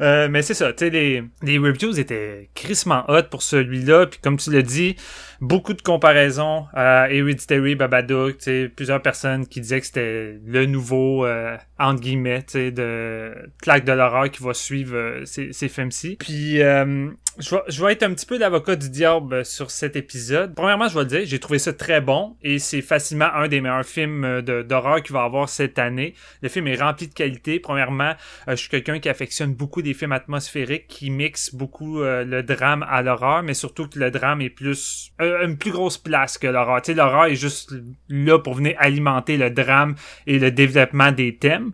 Euh, 0.00 0.26
mais 0.28 0.42
c'est 0.42 0.54
ça, 0.54 0.72
tu 0.72 0.86
sais, 0.86 0.90
les, 0.90 1.22
les 1.42 1.58
reviews 1.58 1.96
étaient 1.98 2.48
crissement 2.54 3.04
hot 3.08 3.24
pour 3.30 3.42
celui-là, 3.42 4.06
puis 4.06 4.18
comme 4.20 4.36
tu 4.36 4.50
l'as 4.50 4.62
dit, 4.62 4.96
beaucoup 5.42 5.74
de 5.74 5.82
comparaisons 5.82 6.66
à 6.72 7.10
Hereditary, 7.10 7.74
Babadook, 7.74 8.38
tu 8.38 8.44
sais, 8.44 8.72
plusieurs 8.74 9.02
personnes 9.02 9.46
qui 9.46 9.60
disaient 9.60 9.80
que 9.80 9.86
c'était 9.86 10.38
le 10.44 10.66
nouveau, 10.66 11.26
euh, 11.26 11.56
entre 11.78 12.00
guillemets, 12.00 12.42
tu 12.42 12.52
sais, 12.52 12.70
de 12.70 13.34
claque 13.60 13.84
de 13.84 13.92
l'horreur 13.92 14.30
qui 14.30 14.42
va 14.42 14.54
suivre 14.54 14.96
euh, 14.96 15.24
ces, 15.24 15.52
ces 15.52 15.68
films-ci. 15.68 16.16
Puis, 16.18 16.62
euh, 16.62 17.10
je 17.38 17.54
vais, 17.54 17.62
je 17.68 17.84
vais 17.84 17.92
être 17.92 18.02
un 18.02 18.12
petit 18.12 18.26
peu 18.26 18.36
l'avocat 18.36 18.76
du 18.76 18.90
diable 18.90 19.44
sur 19.44 19.70
cet 19.70 19.96
épisode. 19.96 20.54
Premièrement, 20.54 20.88
je 20.88 20.94
vais 20.94 21.00
le 21.00 21.06
dire, 21.06 21.20
j'ai 21.24 21.38
trouvé 21.38 21.58
ça 21.58 21.72
très 21.72 22.00
bon 22.00 22.36
et 22.42 22.58
c'est 22.58 22.82
facilement 22.82 23.32
un 23.34 23.48
des 23.48 23.60
meilleurs 23.60 23.86
films 23.86 24.42
d'horreur 24.42 25.02
qu'il 25.02 25.14
va 25.14 25.22
avoir 25.22 25.48
cette 25.48 25.78
année. 25.78 26.14
Le 26.42 26.48
film 26.48 26.66
est 26.66 26.80
rempli 26.80 27.08
de 27.08 27.14
qualité. 27.14 27.58
Premièrement, 27.58 28.12
euh, 28.48 28.52
je 28.52 28.56
suis 28.56 28.68
quelqu'un 28.68 28.98
qui 28.98 29.08
affectionne 29.08 29.54
beaucoup 29.54 29.80
des 29.82 29.94
films 29.94 30.12
atmosphériques 30.12 30.86
qui 30.88 31.10
mixent 31.10 31.54
beaucoup 31.54 32.02
euh, 32.02 32.24
le 32.24 32.42
drame 32.42 32.84
à 32.88 33.02
l'horreur, 33.02 33.42
mais 33.42 33.54
surtout 33.54 33.88
que 33.88 33.98
le 33.98 34.10
drame 34.10 34.42
est 34.42 34.50
plus 34.50 35.12
euh, 35.20 35.46
une 35.46 35.56
plus 35.56 35.70
grosse 35.70 35.98
place 35.98 36.36
que 36.36 36.46
l'horreur. 36.46 36.82
Tu 36.82 36.92
sais, 36.92 36.94
l'horreur 36.94 37.26
est 37.26 37.36
juste 37.36 37.74
là 38.08 38.38
pour 38.38 38.54
venir 38.54 38.74
alimenter 38.78 39.38
le 39.38 39.50
drame 39.50 39.94
et 40.26 40.38
le 40.38 40.50
développement 40.50 41.12
des 41.12 41.36
thèmes. 41.36 41.72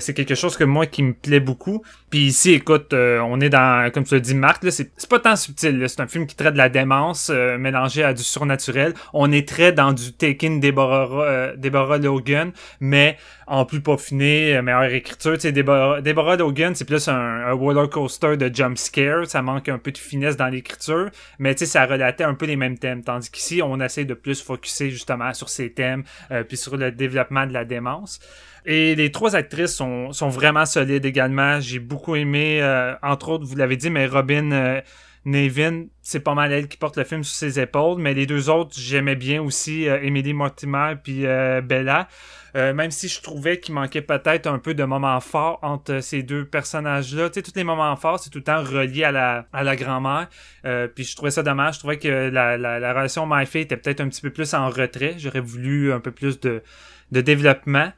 C'est 0.00 0.14
quelque 0.14 0.34
chose 0.34 0.56
que 0.56 0.64
moi 0.64 0.86
qui 0.86 1.02
me 1.02 1.14
plaît 1.14 1.40
beaucoup. 1.40 1.82
Puis 2.10 2.26
ici, 2.26 2.52
écoute, 2.52 2.92
on 2.92 3.40
est 3.40 3.48
dans, 3.48 3.90
comme 3.92 4.04
tu 4.04 4.20
dit, 4.20 4.34
Marc, 4.34 4.64
là, 4.64 4.70
c'est 4.70 4.90
c'est 4.98 5.08
pas 5.08 5.20
tant 5.20 5.36
subtil. 5.36 5.84
C'est 5.88 6.00
un 6.00 6.06
film 6.06 6.26
qui 6.26 6.36
traite 6.36 6.52
de 6.52 6.58
la 6.58 6.68
démence 6.68 7.30
euh, 7.30 7.56
mélangée 7.56 8.02
à 8.04 8.12
du 8.12 8.22
surnaturel. 8.22 8.94
On 9.12 9.32
est 9.32 9.48
très 9.48 9.72
dans 9.72 9.92
du 9.92 10.12
Taken 10.12 10.60
Deborah, 10.60 11.08
euh, 11.24 11.56
Deborah 11.56 11.98
Logan, 11.98 12.52
mais 12.80 13.16
en 13.46 13.64
plus 13.64 13.80
peaufiné, 13.80 14.56
euh, 14.56 14.62
meilleure 14.62 14.84
écriture. 14.84 15.34
Tu 15.34 15.40
sais, 15.40 15.52
Deborah, 15.52 16.00
Deborah 16.02 16.36
Logan, 16.36 16.74
c'est 16.74 16.84
plus 16.84 17.08
un, 17.08 17.14
un 17.14 17.52
roller 17.52 17.88
coaster 17.88 18.36
de 18.36 18.54
jump 18.54 18.76
scare. 18.76 19.26
Ça 19.26 19.40
manque 19.40 19.68
un 19.68 19.78
peu 19.78 19.92
de 19.92 19.98
finesse 19.98 20.36
dans 20.36 20.48
l'écriture, 20.48 21.10
mais 21.38 21.54
tu 21.54 21.60
sais, 21.60 21.66
ça 21.66 21.86
relatait 21.86 22.24
un 22.24 22.34
peu 22.34 22.46
les 22.46 22.56
mêmes 22.56 22.78
thèmes. 22.78 23.02
Tandis 23.02 23.30
qu'ici, 23.30 23.62
on 23.62 23.80
essaie 23.80 24.04
de 24.04 24.14
plus 24.14 24.42
focuser 24.42 24.90
justement 24.90 25.32
sur 25.32 25.48
ces 25.48 25.72
thèmes, 25.72 26.04
euh, 26.30 26.42
puis 26.44 26.56
sur 26.56 26.76
le 26.76 26.90
développement 26.90 27.46
de 27.46 27.52
la 27.52 27.64
démence. 27.64 28.20
Et 28.64 28.94
les 28.94 29.10
trois 29.10 29.36
actrices 29.36 29.74
sont, 29.74 30.12
sont 30.12 30.28
vraiment 30.28 30.66
solides 30.66 31.04
également. 31.04 31.60
J'ai 31.60 31.78
beaucoup 31.78 32.16
aimé, 32.16 32.60
euh, 32.62 32.94
entre 33.02 33.30
autres, 33.30 33.44
vous 33.46 33.56
l'avez 33.56 33.76
dit, 33.76 33.90
mais 33.90 34.06
Robin 34.06 34.52
euh, 34.52 34.80
Nevin, 35.24 35.84
c'est 36.00 36.20
pas 36.20 36.34
mal 36.34 36.52
elle 36.52 36.68
qui 36.68 36.76
porte 36.76 36.96
le 36.96 37.04
film 37.04 37.22
sur 37.22 37.36
ses 37.36 37.60
épaules. 37.60 38.00
Mais 38.00 38.14
les 38.14 38.26
deux 38.26 38.48
autres, 38.48 38.74
j'aimais 38.78 39.16
bien 39.16 39.42
aussi 39.42 39.88
euh, 39.88 40.00
Emily 40.02 40.32
Mortimer 40.32 40.94
puis 41.02 41.26
euh, 41.26 41.60
Bella. 41.60 42.08
Euh, 42.56 42.72
même 42.72 42.90
si 42.90 43.08
je 43.08 43.20
trouvais 43.20 43.60
qu'il 43.60 43.74
manquait 43.74 44.00
peut-être 44.00 44.46
un 44.46 44.58
peu 44.58 44.72
de 44.72 44.82
moments 44.82 45.20
forts 45.20 45.58
entre 45.60 46.00
ces 46.00 46.22
deux 46.22 46.46
personnages-là. 46.46 47.28
Tu 47.28 47.34
sais, 47.34 47.42
tous 47.42 47.52
les 47.54 47.62
moments 47.62 47.94
forts, 47.96 48.20
c'est 48.20 48.30
tout 48.30 48.38
le 48.38 48.44
temps 48.44 48.62
relié 48.62 49.04
à 49.04 49.12
la, 49.12 49.46
à 49.52 49.62
la 49.62 49.76
grand-mère. 49.76 50.28
Euh, 50.64 50.88
puis 50.88 51.04
je 51.04 51.14
trouvais 51.14 51.30
ça 51.30 51.42
dommage. 51.42 51.74
Je 51.74 51.80
trouvais 51.80 51.98
que 51.98 52.30
la, 52.30 52.56
la, 52.56 52.80
la 52.80 52.92
relation 52.94 53.26
My 53.26 53.42
était 53.42 53.76
peut-être 53.76 54.00
un 54.00 54.08
petit 54.08 54.22
peu 54.22 54.30
plus 54.30 54.54
en 54.54 54.70
retrait. 54.70 55.16
J'aurais 55.18 55.40
voulu 55.40 55.92
un 55.92 56.00
peu 56.00 56.10
plus 56.10 56.40
de, 56.40 56.62
de 57.12 57.20
développement. 57.20 57.92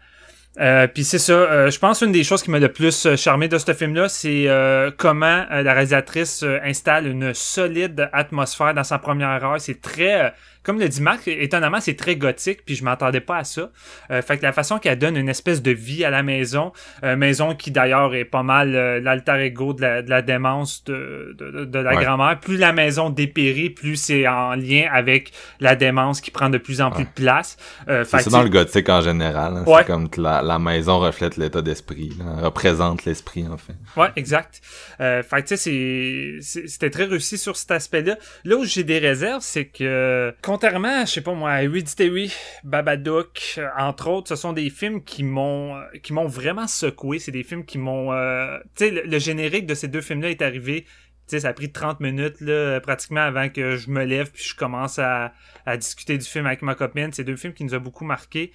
Euh, 0.58 0.88
puis 0.88 1.04
c'est 1.04 1.20
ça, 1.20 1.32
euh, 1.32 1.70
je 1.70 1.78
pense 1.78 2.00
une 2.02 2.10
des 2.10 2.24
choses 2.24 2.42
qui 2.42 2.50
m'a 2.50 2.58
le 2.58 2.72
plus 2.72 3.06
euh, 3.06 3.16
charmé 3.16 3.46
de 3.46 3.56
ce 3.56 3.72
film-là, 3.72 4.08
c'est 4.08 4.48
euh, 4.48 4.90
comment 4.96 5.46
la 5.48 5.72
réalisatrice 5.72 6.44
installe 6.64 7.06
une 7.06 7.32
solide 7.34 8.10
atmosphère 8.12 8.74
dans 8.74 8.82
sa 8.82 8.98
première 8.98 9.44
heure. 9.44 9.60
C'est 9.60 9.80
très, 9.80 10.34
comme 10.62 10.78
le 10.78 10.88
dit 10.88 11.00
Marc, 11.02 11.26
étonnamment, 11.28 11.80
c'est 11.80 11.94
très 11.96 12.16
gothique, 12.16 12.60
puis 12.66 12.74
je 12.76 12.84
m'attendais 12.84 13.20
pas 13.20 13.38
à 13.38 13.44
ça. 13.44 13.70
Euh, 14.10 14.20
fait 14.22 14.38
que 14.38 14.42
la 14.42 14.52
façon 14.52 14.78
qu'elle 14.78 14.98
donne 14.98 15.16
une 15.16 15.28
espèce 15.28 15.62
de 15.62 15.70
vie 15.70 16.04
à 16.04 16.10
la 16.10 16.22
maison, 16.22 16.72
euh, 17.02 17.16
maison 17.16 17.54
qui 17.54 17.70
d'ailleurs 17.70 18.14
est 18.14 18.24
pas 18.24 18.42
mal 18.42 18.74
euh, 18.74 19.00
l'alter 19.00 19.38
ego 19.44 19.72
de 19.72 19.82
la, 19.82 20.02
de 20.02 20.10
la 20.10 20.22
démence 20.22 20.84
de, 20.84 21.34
de, 21.38 21.64
de 21.64 21.78
la 21.78 21.94
Ouais. 21.94 22.04
grand-mère. 22.04 22.38
Plus 22.40 22.56
la 22.58 22.72
maison 22.72 23.10
dépérit, 23.10 23.70
plus 23.70 23.96
c'est 23.96 24.28
en 24.28 24.54
lien 24.54 24.88
avec 24.92 25.32
la 25.60 25.76
démence 25.76 26.20
qui 26.20 26.30
prend 26.30 26.50
de 26.50 26.58
plus 26.58 26.80
en 26.80 26.90
plus 26.90 27.04
de 27.04 27.10
place. 27.14 27.56
Euh, 27.88 28.04
C'est 28.04 28.20
ça 28.20 28.30
dans 28.30 28.42
le 28.42 28.48
gothique 28.48 28.88
en 28.88 29.00
général. 29.00 29.56
hein. 29.56 29.64
Ouais. 29.66 29.80
C'est 29.80 29.86
comme 29.86 30.08
que 30.10 30.20
la, 30.20 30.42
la 30.42 30.58
maison 30.58 30.98
reflète 30.98 31.36
l'état 31.36 31.62
d'esprit, 31.62 32.12
représente 32.42 33.04
l'esprit 33.04 33.46
en 33.48 33.56
fait. 33.56 33.74
Ouais, 33.96 34.08
exact. 34.16 34.60
Euh, 35.00 35.22
fait 35.22 35.42
que 35.42 35.48
tu 35.48 35.56
sais, 35.56 36.66
c'était 36.68 36.90
très 36.90 37.04
réussi 37.04 37.38
sur 37.38 37.56
cet 37.56 37.70
aspect-là. 37.70 38.16
Là 38.44 38.56
où 38.56 38.64
j'ai 38.64 38.84
des 38.84 38.98
réserves, 38.98 39.42
c'est 39.42 39.64
que, 39.66 40.34
contrairement, 40.50 41.06
je 41.06 41.12
sais 41.12 41.20
pas 41.20 41.32
moi, 41.32 41.52
à 41.52 41.62
Hereditary, 41.62 42.32
Babadook, 42.64 43.54
euh, 43.58 43.68
entre 43.78 44.08
autres, 44.08 44.30
ce 44.30 44.34
sont 44.34 44.52
des 44.52 44.68
films 44.68 45.04
qui 45.04 45.22
m'ont 45.22 45.76
euh, 45.76 45.84
qui 46.02 46.12
m'ont 46.12 46.26
vraiment 46.26 46.66
secoué. 46.66 47.20
C'est 47.20 47.30
des 47.30 47.44
films 47.44 47.64
qui 47.64 47.78
m'ont... 47.78 48.12
euh, 48.12 48.58
tu 48.74 48.86
sais, 48.86 48.90
le, 48.90 49.18
générique 49.20 49.66
de 49.66 49.74
ces 49.74 49.86
deux 49.86 50.00
films-là 50.00 50.30
est 50.30 50.42
arrivé... 50.42 50.82
Tu 50.82 51.36
sais, 51.36 51.40
ça 51.40 51.50
a 51.50 51.52
pris 51.52 51.70
30 51.70 52.00
minutes, 52.00 52.40
là, 52.40 52.80
pratiquement 52.80 53.20
avant 53.20 53.48
que 53.48 53.76
je 53.76 53.90
me 53.90 54.04
lève 54.04 54.32
puis 54.32 54.42
je 54.42 54.56
commence 54.56 54.98
à, 54.98 55.32
à 55.66 55.76
discuter 55.76 56.18
du 56.18 56.26
film 56.26 56.46
avec 56.46 56.62
ma 56.62 56.74
copine. 56.74 57.12
C'est 57.12 57.22
deux 57.22 57.36
films 57.36 57.52
qui 57.52 57.62
nous 57.62 57.76
ont 57.76 57.80
beaucoup 57.80 58.04
marqué. 58.04 58.50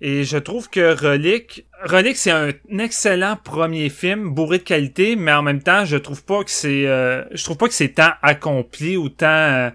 Et 0.00 0.22
je 0.22 0.38
trouve 0.38 0.70
que 0.70 0.94
Relic, 0.94 1.66
Relic 1.82 2.16
c'est 2.16 2.30
un 2.30 2.50
excellent 2.78 3.36
premier 3.36 3.88
film 3.88 4.30
bourré 4.30 4.58
de 4.58 4.62
qualité, 4.62 5.16
mais 5.16 5.32
en 5.32 5.42
même 5.42 5.62
temps, 5.62 5.84
je 5.84 5.96
trouve 5.96 6.24
pas 6.24 6.44
que 6.44 6.50
c'est, 6.52 6.86
euh, 6.86 7.24
je 7.32 7.42
trouve 7.42 7.56
pas 7.56 7.66
que 7.66 7.74
c'est 7.74 7.94
tant 7.94 8.12
accompli 8.22 8.96
ou 8.96 9.08
tant, 9.08 9.26
euh, 9.26 9.70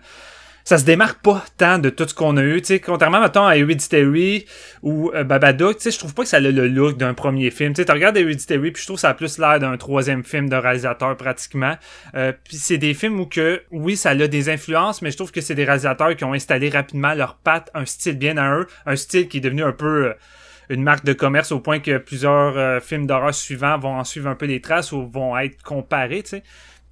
ça 0.68 0.78
se 0.78 0.84
démarque 0.84 1.22
pas 1.22 1.46
tant 1.56 1.80
de 1.80 1.90
tout 1.90 2.06
ce 2.10 2.14
qu'on 2.14 2.36
a 2.36 2.44
eu, 2.44 2.60
tu 2.60 2.68
sais, 2.68 2.82
contrairement 2.82 3.22
mettons 3.22 3.46
à 3.46 3.56
Hereditary 3.56 4.46
ou 4.84 5.14
euh, 5.16 5.24
Babadook, 5.24 5.78
je 5.82 5.98
trouve 5.98 6.14
pas 6.14 6.24
que 6.24 6.28
ça 6.28 6.38
a 6.38 6.40
le 6.42 6.68
look 6.68 6.98
d'un 6.98 7.14
premier 7.14 7.52
film. 7.52 7.72
Tu 7.72 7.86
regardes 7.90 8.18
Hereditary 8.18 8.72
puis 8.72 8.82
je 8.82 8.86
trouve 8.86 8.98
que 8.98 9.02
ça 9.02 9.12
a 9.12 9.14
plus 9.14 9.38
l'air 9.38 9.62
d'un 9.62 9.78
troisième 9.78 10.26
film 10.26 10.50
de 10.50 10.58
réalisateur 10.58 11.16
pratiquement. 11.16 11.78
Euh, 12.16 12.34
puis 12.44 12.58
c'est 12.58 12.78
des 12.78 12.94
films 12.94 13.18
où 13.22 13.26
que 13.26 13.62
oui, 13.72 13.96
ça 13.96 14.10
a 14.10 14.28
des 14.28 14.50
influences, 14.50 15.02
mais 15.02 15.10
je 15.10 15.16
trouve 15.16 15.32
que 15.32 15.40
c'est 15.40 15.56
des 15.56 15.64
réalisateurs 15.64 16.14
qui 16.18 16.26
ont 16.26 16.34
installé 16.34 16.68
rapidement 16.68 17.14
leur 17.14 17.36
patte, 17.36 17.72
un 17.74 17.86
style 17.86 18.18
bien 18.18 18.36
à 18.36 18.54
eux, 18.58 18.68
un 18.86 18.98
style 18.98 19.30
qui 19.30 19.38
est 19.38 19.40
devenu 19.40 19.64
un 19.64 19.72
peu 19.72 20.08
euh, 20.08 20.14
une 20.68 20.84
marque 20.84 21.06
de 21.06 21.14
commerce 21.14 21.54
au 21.54 21.62
point 21.62 21.80
que 21.80 21.98
plusieurs 21.98 22.58
euh, 22.58 22.82
films 22.82 23.08
d'horreur 23.08 23.34
suivants 23.34 23.78
vont 23.80 23.96
en 23.96 24.04
suivre 24.04 24.28
un 24.28 24.36
peu 24.36 24.48
des 24.48 24.60
traces 24.60 24.92
ou 24.92 25.10
vont 25.10 25.38
être 25.38 25.64
comparés, 25.64 26.24
tu 26.24 26.30
sais. 26.32 26.44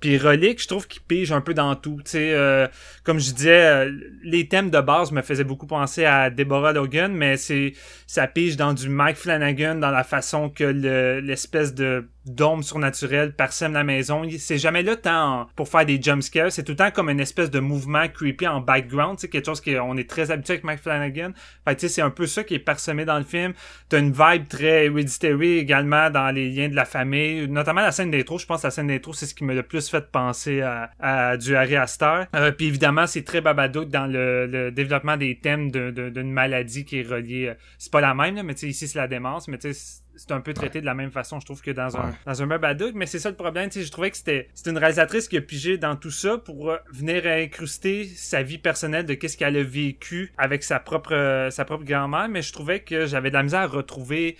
Puis 0.05 0.19
Relic, 0.19 0.61
je 0.61 0.67
trouve 0.67 0.87
qu'il 0.87 1.01
pige 1.01 1.31
un 1.31 1.41
peu 1.41 1.55
dans 1.55 1.73
tout. 1.73 1.99
Tu 2.05 2.11
sais, 2.11 2.33
euh, 2.35 2.67
comme 3.03 3.17
je 3.19 3.31
disais, 3.33 3.65
euh, 3.65 3.91
les 4.23 4.47
thèmes 4.47 4.69
de 4.69 4.79
base 4.79 5.11
me 5.11 5.23
faisaient 5.23 5.43
beaucoup 5.43 5.65
penser 5.65 6.05
à 6.05 6.29
Deborah 6.29 6.73
Logan, 6.73 7.11
mais 7.11 7.37
c'est 7.37 7.73
ça 8.05 8.27
pige 8.27 8.55
dans 8.55 8.73
du 8.73 8.87
Mike 8.87 9.17
Flanagan, 9.17 9.73
dans 9.73 9.89
la 9.89 10.03
façon 10.03 10.51
que 10.51 10.63
le- 10.63 11.21
l'espèce 11.21 11.73
de 11.73 12.07
dôme 12.25 12.63
surnaturel 12.63 13.33
parsème 13.35 13.73
la 13.73 13.83
maison. 13.83 14.23
C'est 14.37 14.57
jamais 14.57 14.83
là 14.83 14.95
tant 14.95 15.47
pour 15.55 15.67
faire 15.69 15.85
des 15.85 16.01
jumpscares, 16.01 16.51
c'est 16.51 16.63
tout 16.63 16.71
le 16.73 16.77
temps 16.77 16.91
comme 16.91 17.09
une 17.09 17.19
espèce 17.19 17.51
de 17.51 17.59
mouvement 17.59 18.07
creepy 18.07 18.47
en 18.47 18.61
background, 18.61 19.19
c'est 19.19 19.29
quelque 19.29 19.45
chose 19.45 19.61
qu'on 19.61 19.97
est 19.97 20.09
très 20.09 20.31
habitué 20.31 20.53
avec 20.53 20.63
Mike 20.63 20.79
Flanagan. 20.81 21.31
Fait 21.67 21.75
tu 21.75 21.81
sais, 21.81 21.89
c'est 21.95 22.01
un 22.01 22.09
peu 22.09 22.25
ça 22.25 22.43
qui 22.43 22.55
est 22.55 22.59
parsemé 22.59 23.05
dans 23.05 23.17
le 23.17 23.23
film. 23.23 23.53
T'as 23.89 23.99
une 23.99 24.11
vibe 24.11 24.47
très 24.47 24.85
hereditary 24.85 25.57
également 25.57 26.09
dans 26.09 26.33
les 26.33 26.49
liens 26.49 26.69
de 26.69 26.75
la 26.75 26.85
famille, 26.85 27.47
notamment 27.47 27.81
la 27.81 27.91
scène 27.91 28.11
d'intro. 28.11 28.37
Je 28.37 28.45
pense 28.45 28.61
que 28.61 28.67
la 28.67 28.71
scène 28.71 28.87
d'intro, 28.87 29.13
c'est 29.13 29.25
ce 29.25 29.35
qui 29.35 29.43
m'a 29.43 29.53
le 29.53 29.63
plus 29.63 29.89
fait 29.89 30.09
penser 30.11 30.61
à, 30.61 30.89
à 30.99 31.37
du 31.37 31.55
Harry 31.55 31.75
Astor. 31.75 32.25
Euh, 32.35 32.51
puis 32.51 32.67
évidemment, 32.67 33.07
c'est 33.07 33.23
très 33.23 33.41
Babadook 33.41 33.89
dans 33.89 34.07
le, 34.07 34.47
le 34.47 34.71
développement 34.71 35.17
des 35.17 35.37
thèmes 35.39 35.69
de- 35.71 35.91
de- 35.91 36.09
d'une 36.09 36.31
maladie 36.31 36.85
qui 36.85 36.99
est 36.99 37.07
reliée. 37.07 37.47
euh, 37.49 37.53
C'est 37.77 37.91
pas 37.91 38.01
la 38.01 38.13
même, 38.13 38.35
là, 38.35 38.43
mais 38.43 38.53
tu 38.55 38.61
sais, 38.61 38.67
ici 38.67 38.87
c'est 38.87 38.97
la 38.99 39.07
démence, 39.07 39.47
mais 39.47 39.57
tu 39.57 39.73
sais, 39.73 40.01
c'est 40.15 40.31
un 40.31 40.41
peu 40.41 40.53
traité 40.53 40.81
de 40.81 40.85
la 40.85 40.93
même 40.93 41.11
façon, 41.11 41.39
je 41.39 41.45
trouve, 41.45 41.61
que 41.61 41.71
dans 41.71 41.97
un, 41.97 42.13
dans 42.25 42.43
un 42.43 42.47
Babadook. 42.47 42.93
Mais 42.95 43.05
c'est 43.05 43.19
ça 43.19 43.29
le 43.29 43.35
problème, 43.35 43.69
tu 43.69 43.79
sais, 43.79 43.85
je 43.85 43.91
trouvais 43.91 44.11
que 44.11 44.17
c'était, 44.17 44.49
c'était 44.53 44.71
une 44.71 44.77
réalisatrice 44.77 45.27
qui 45.27 45.37
a 45.37 45.41
pigé 45.41 45.77
dans 45.77 45.95
tout 45.95 46.11
ça 46.11 46.37
pour 46.37 46.71
euh, 46.71 46.77
venir 46.91 47.25
incruster 47.25 48.05
sa 48.05 48.43
vie 48.43 48.57
personnelle 48.57 49.05
de 49.05 49.13
qu'est-ce 49.13 49.37
qu'elle 49.37 49.57
a 49.57 49.63
vécu 49.63 50.31
avec 50.37 50.63
sa 50.63 50.79
propre, 50.79 51.13
euh, 51.13 51.49
sa 51.49 51.65
propre 51.65 51.83
grand-mère. 51.83 52.27
Mais 52.29 52.41
je 52.41 52.53
trouvais 52.53 52.79
que 52.81 53.05
j'avais 53.05 53.29
de 53.29 53.35
la 53.35 53.43
misère 53.43 53.61
à 53.61 53.67
retrouver 53.67 54.37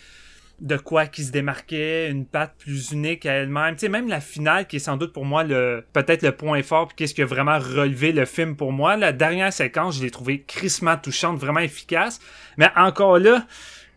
de 0.62 0.78
quoi 0.78 1.06
qui 1.06 1.24
se 1.24 1.32
démarquait, 1.32 2.10
une 2.10 2.26
patte 2.26 2.56
plus 2.58 2.92
unique 2.92 3.26
à 3.26 3.34
elle-même. 3.34 3.76
Tu 3.76 3.82
sais, 3.82 3.90
même 3.90 4.08
la 4.08 4.22
finale 4.22 4.68
qui 4.68 4.78
est 4.78 4.80
sans 4.80 4.98
doute 4.98 5.12
pour 5.12 5.26
moi 5.26 5.44
le 5.44 5.86
peut-être 5.94 6.22
le 6.22 6.32
point 6.32 6.64
fort 6.64 6.88
puis 6.88 6.96
qu'est-ce 6.96 7.14
qui 7.14 7.22
a 7.22 7.26
vraiment 7.26 7.60
relevé 7.60 8.12
le 8.12 8.26
film 8.26 8.56
pour 8.56 8.72
moi. 8.72 8.96
La 8.96 9.12
dernière 9.12 9.52
séquence, 9.52 9.98
je 9.98 10.04
l'ai 10.04 10.12
trouvée 10.12 10.42
crissement 10.42 10.98
touchante, 10.98 11.38
vraiment 11.40 11.60
efficace. 11.60 12.20
Mais 12.58 12.70
encore 12.76 13.20
là, 13.20 13.46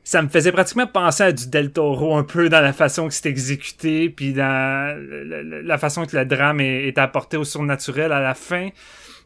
ça 0.08 0.22
me 0.22 0.28
faisait 0.28 0.52
pratiquement 0.52 0.86
penser 0.86 1.22
à 1.22 1.32
du 1.32 1.48
Del 1.48 1.70
Toro 1.70 2.16
un 2.16 2.24
peu 2.24 2.48
dans 2.48 2.62
la 2.62 2.72
façon 2.72 3.08
que 3.08 3.12
c'est 3.12 3.28
exécuté, 3.28 4.08
puis 4.08 4.32
dans 4.32 4.96
la, 5.66 5.76
façon 5.76 6.06
que 6.06 6.16
le 6.16 6.24
drame 6.24 6.62
est, 6.62 6.96
apporté 6.96 7.36
au 7.36 7.44
surnaturel 7.44 8.10
à 8.12 8.18
la 8.18 8.32
fin. 8.32 8.70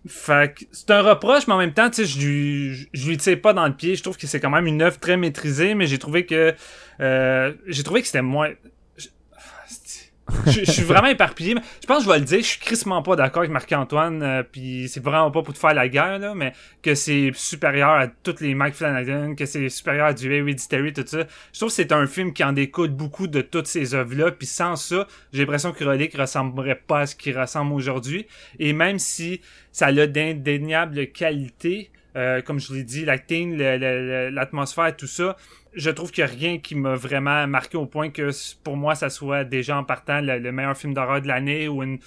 Fait 0.08 0.52
que 0.52 0.64
c'est 0.72 0.90
un 0.90 1.02
reproche, 1.02 1.46
mais 1.46 1.54
en 1.54 1.58
même 1.58 1.72
temps, 1.72 1.88
tu 1.88 2.04
sais, 2.04 2.04
je 2.04 2.26
lui, 2.26 2.88
je 2.92 3.08
lui 3.08 3.16
tire 3.16 3.40
pas 3.40 3.52
dans 3.52 3.64
le 3.64 3.74
pied. 3.74 3.94
Je 3.94 4.02
trouve 4.02 4.16
que 4.16 4.26
c'est 4.26 4.40
quand 4.40 4.50
même 4.50 4.66
une 4.66 4.82
œuvre 4.82 4.98
très 4.98 5.16
maîtrisée, 5.16 5.76
mais 5.76 5.86
j'ai 5.86 5.98
trouvé 5.98 6.26
que, 6.26 6.52
euh, 6.98 7.52
j'ai 7.68 7.84
trouvé 7.84 8.00
que 8.00 8.08
c'était 8.08 8.20
moins, 8.20 8.50
je, 10.46 10.64
je- 10.64 10.70
suis 10.70 10.82
vraiment 10.82 11.08
éparpillé. 11.08 11.54
mais 11.54 11.60
Je 11.80 11.86
pense 11.86 11.98
que 11.98 12.04
je 12.04 12.08
vais 12.10 12.18
le 12.18 12.24
dire. 12.24 12.38
Je 12.38 12.44
suis 12.44 12.58
crissement 12.60 13.02
pas 13.02 13.16
d'accord 13.16 13.40
avec 13.40 13.50
Marc-Antoine. 13.52 14.22
euh, 14.22 14.42
puis 14.42 14.88
c'est 14.88 15.02
vraiment 15.02 15.30
pas 15.30 15.42
pour 15.42 15.52
te 15.54 15.58
faire 15.58 15.74
la 15.74 15.88
guerre, 15.88 16.18
là, 16.18 16.34
mais 16.34 16.52
que 16.82 16.94
c'est 16.94 17.30
supérieur 17.34 17.90
à 17.90 18.06
toutes 18.08 18.40
les 18.40 18.54
Mike 18.54 18.74
Flanagan, 18.74 19.34
que 19.34 19.46
c'est 19.46 19.68
supérieur 19.68 20.06
à 20.06 20.12
du 20.14 20.32
Hereditary, 20.32 20.92
tout 20.92 21.04
ça. 21.06 21.24
Je 21.52 21.58
trouve 21.58 21.68
que 21.70 21.74
c'est 21.74 21.92
un 21.92 22.06
film 22.06 22.32
qui 22.32 22.44
en 22.44 22.52
découle 22.52 22.88
beaucoup 22.90 23.26
de 23.26 23.40
toutes 23.40 23.66
ces 23.66 23.94
œuvres-là. 23.94 24.30
Puis 24.32 24.46
sans 24.46 24.76
ça, 24.76 25.06
j'ai 25.32 25.40
l'impression 25.40 25.72
que 25.72 25.84
Relic 25.84 26.16
ressemblerait 26.16 26.82
pas 26.86 27.00
à 27.00 27.06
ce 27.06 27.14
qu'il 27.16 27.38
ressemble 27.38 27.72
aujourd'hui. 27.72 28.26
Et 28.58 28.72
même 28.72 28.98
si 28.98 29.40
ça 29.70 29.86
a 29.86 30.06
d'indéniables 30.06 31.06
qualités, 31.08 31.90
euh, 32.16 32.42
comme 32.42 32.60
je 32.60 32.74
l'ai 32.74 32.84
dit, 32.84 33.04
l'acting, 33.06 33.56
l'atmosphère, 34.30 34.94
tout 34.96 35.06
ça, 35.06 35.36
je 35.74 35.90
trouve 35.90 36.10
qu'il 36.10 36.24
n'y 36.24 36.30
a 36.30 36.34
rien 36.34 36.58
qui 36.58 36.74
m'a 36.74 36.94
vraiment 36.94 37.46
marqué 37.46 37.76
au 37.76 37.86
point 37.86 38.10
que 38.10 38.30
pour 38.62 38.76
moi, 38.76 38.94
ça 38.94 39.10
soit 39.10 39.44
déjà 39.44 39.76
en 39.76 39.84
partant 39.84 40.20
le, 40.20 40.38
le 40.38 40.52
meilleur 40.52 40.76
film 40.76 40.94
d'horreur 40.94 41.20
de 41.22 41.28
l'année 41.28 41.68
ou 41.68 41.82
une, 41.82 41.98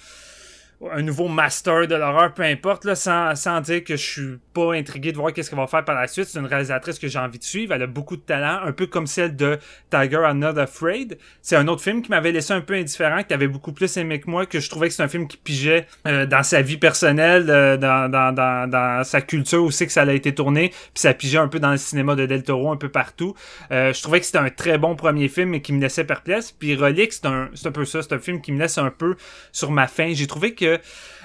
un 0.92 1.02
nouveau 1.02 1.28
master 1.28 1.88
de 1.88 1.94
l'horreur, 1.94 2.34
peu 2.34 2.42
importe, 2.42 2.84
là, 2.84 2.94
sans, 2.94 3.34
sans 3.34 3.60
dire 3.62 3.82
que 3.82 3.96
je 3.96 4.04
suis 4.04 4.38
pas 4.52 4.74
intrigué 4.74 5.10
de 5.10 5.16
voir 5.16 5.32
qu'est-ce 5.32 5.48
qu'elle 5.48 5.58
va 5.58 5.66
faire 5.66 5.84
par 5.84 5.94
la 5.94 6.06
suite. 6.06 6.26
C'est 6.26 6.38
une 6.38 6.46
réalisatrice 6.46 6.98
que 6.98 7.08
j'ai 7.08 7.18
envie 7.18 7.38
de 7.38 7.44
suivre. 7.44 7.72
Elle 7.72 7.82
a 7.82 7.86
beaucoup 7.86 8.16
de 8.16 8.22
talent, 8.22 8.60
un 8.62 8.72
peu 8.72 8.86
comme 8.86 9.06
celle 9.06 9.36
de 9.36 9.58
Tiger 9.90 10.20
I'm 10.28 10.38
Not 10.38 10.58
Afraid. 10.58 11.16
C'est 11.40 11.56
un 11.56 11.66
autre 11.68 11.82
film 11.82 12.02
qui 12.02 12.10
m'avait 12.10 12.30
laissé 12.30 12.52
un 12.52 12.60
peu 12.60 12.74
indifférent, 12.74 13.22
qui 13.22 13.32
avait 13.32 13.48
beaucoup 13.48 13.72
plus 13.72 13.96
aimé 13.96 14.20
que 14.20 14.28
moi, 14.28 14.44
que 14.44 14.60
je 14.60 14.68
trouvais 14.68 14.88
que 14.88 14.94
c'est 14.94 15.02
un 15.02 15.08
film 15.08 15.26
qui 15.26 15.38
pigeait 15.38 15.86
euh, 16.06 16.26
dans 16.26 16.42
sa 16.42 16.60
vie 16.60 16.76
personnelle, 16.76 17.46
euh, 17.48 17.78
dans, 17.78 18.10
dans, 18.10 18.34
dans, 18.34 18.68
dans 18.68 19.02
sa 19.02 19.22
culture 19.22 19.64
aussi 19.64 19.86
que 19.86 19.92
ça 19.92 20.02
a 20.02 20.12
été 20.12 20.34
tourné, 20.34 20.68
puis 20.68 21.00
ça 21.00 21.14
pigeait 21.14 21.38
un 21.38 21.48
peu 21.48 21.58
dans 21.58 21.70
le 21.70 21.78
cinéma 21.78 22.14
de 22.16 22.26
Del 22.26 22.42
Toro, 22.42 22.70
un 22.70 22.76
peu 22.76 22.90
partout. 22.90 23.34
Euh, 23.70 23.94
je 23.94 24.02
trouvais 24.02 24.20
que 24.20 24.26
c'était 24.26 24.38
un 24.38 24.50
très 24.50 24.76
bon 24.76 24.94
premier 24.94 25.28
film, 25.28 25.50
mais 25.50 25.62
qui 25.62 25.72
me 25.72 25.80
laissait 25.80 26.04
perplexe. 26.04 26.52
Puis 26.52 26.76
Relic, 26.76 27.14
c'est 27.14 27.26
un, 27.26 27.48
c'est 27.54 27.68
un 27.68 27.72
peu 27.72 27.86
ça, 27.86 28.02
c'est 28.02 28.12
un 28.12 28.18
film 28.18 28.42
qui 28.42 28.52
me 28.52 28.58
laisse 28.58 28.76
un 28.76 28.90
peu 28.90 29.16
sur 29.52 29.70
ma 29.70 29.86
faim. 29.86 30.10
J'ai 30.12 30.26
trouvé 30.26 30.54
que 30.54 30.65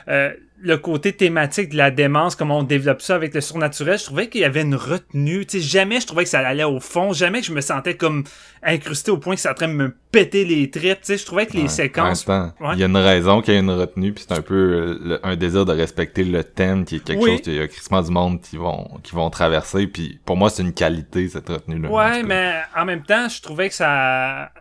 euh, 0.07 0.31
le 0.63 0.77
côté 0.77 1.11
thématique 1.13 1.69
de 1.69 1.77
la 1.77 1.89
démence, 1.89 2.35
comment 2.35 2.59
on 2.59 2.63
développe 2.63 3.01
ça 3.01 3.15
avec 3.15 3.33
le 3.33 3.41
surnaturel, 3.41 3.97
je 3.97 4.03
trouvais 4.05 4.29
qu'il 4.29 4.41
y 4.41 4.45
avait 4.45 4.61
une 4.61 4.75
retenue. 4.75 5.43
Tu 5.47 5.59
sais, 5.59 5.67
jamais 5.67 5.99
je 5.99 6.05
trouvais 6.05 6.23
que 6.23 6.29
ça 6.29 6.39
allait 6.47 6.63
au 6.63 6.79
fond, 6.79 7.13
jamais 7.13 7.39
que 7.41 7.47
je 7.47 7.51
me 7.53 7.61
sentais 7.61 7.95
comme 7.95 8.23
incrusté 8.61 9.09
au 9.09 9.17
point 9.17 9.33
que 9.33 9.41
ça 9.41 9.51
en 9.51 9.53
train 9.55 9.67
de 9.67 9.73
me 9.73 9.95
péter 10.11 10.45
les 10.45 10.69
tripes. 10.69 10.99
Tu 11.01 11.05
sais, 11.07 11.17
je 11.17 11.25
trouvais 11.25 11.47
que 11.47 11.53
les 11.53 11.63
Ouais. 11.63 11.67
séquences. 11.67 12.27
Ouais. 12.27 12.35
Il 12.73 12.79
y 12.79 12.83
a 12.83 12.85
une 12.85 12.95
raison 12.97 13.41
qu'il 13.41 13.55
y 13.55 13.57
a 13.57 13.59
une 13.59 13.71
retenue, 13.71 14.13
puis 14.13 14.23
c'est 14.27 14.37
un 14.37 14.41
peu 14.43 14.53
euh, 14.53 14.99
le- 15.03 15.25
un 15.25 15.35
désir 15.35 15.65
de 15.65 15.71
respecter 15.73 16.23
le 16.23 16.43
thème, 16.43 16.85
qui 16.85 16.97
est 16.97 17.03
quelque 17.03 17.23
Oui. 17.23 17.31
chose 17.31 17.41
qu'il 17.41 17.55
y 17.55 17.59
a 17.59 17.67
crissement 17.67 18.03
du 18.03 18.11
monde 18.11 18.39
qui 18.41 18.57
vont 18.57 18.87
qui 19.01 19.15
vont 19.15 19.31
traverser, 19.31 19.87
puis 19.87 20.19
pour 20.25 20.37
moi 20.37 20.51
c'est 20.51 20.61
une 20.61 20.73
qualité 20.73 21.27
cette 21.27 21.49
retenue-là. 21.49 21.89
en 21.89 21.95
Ouais, 21.95 22.21
mais 22.23 22.53
en 22.77 22.85
même 22.85 23.01
temps, 23.01 23.27
je 23.29 23.41
trouvais 23.41 23.69
que 23.69 23.75
ça. 23.75 24.51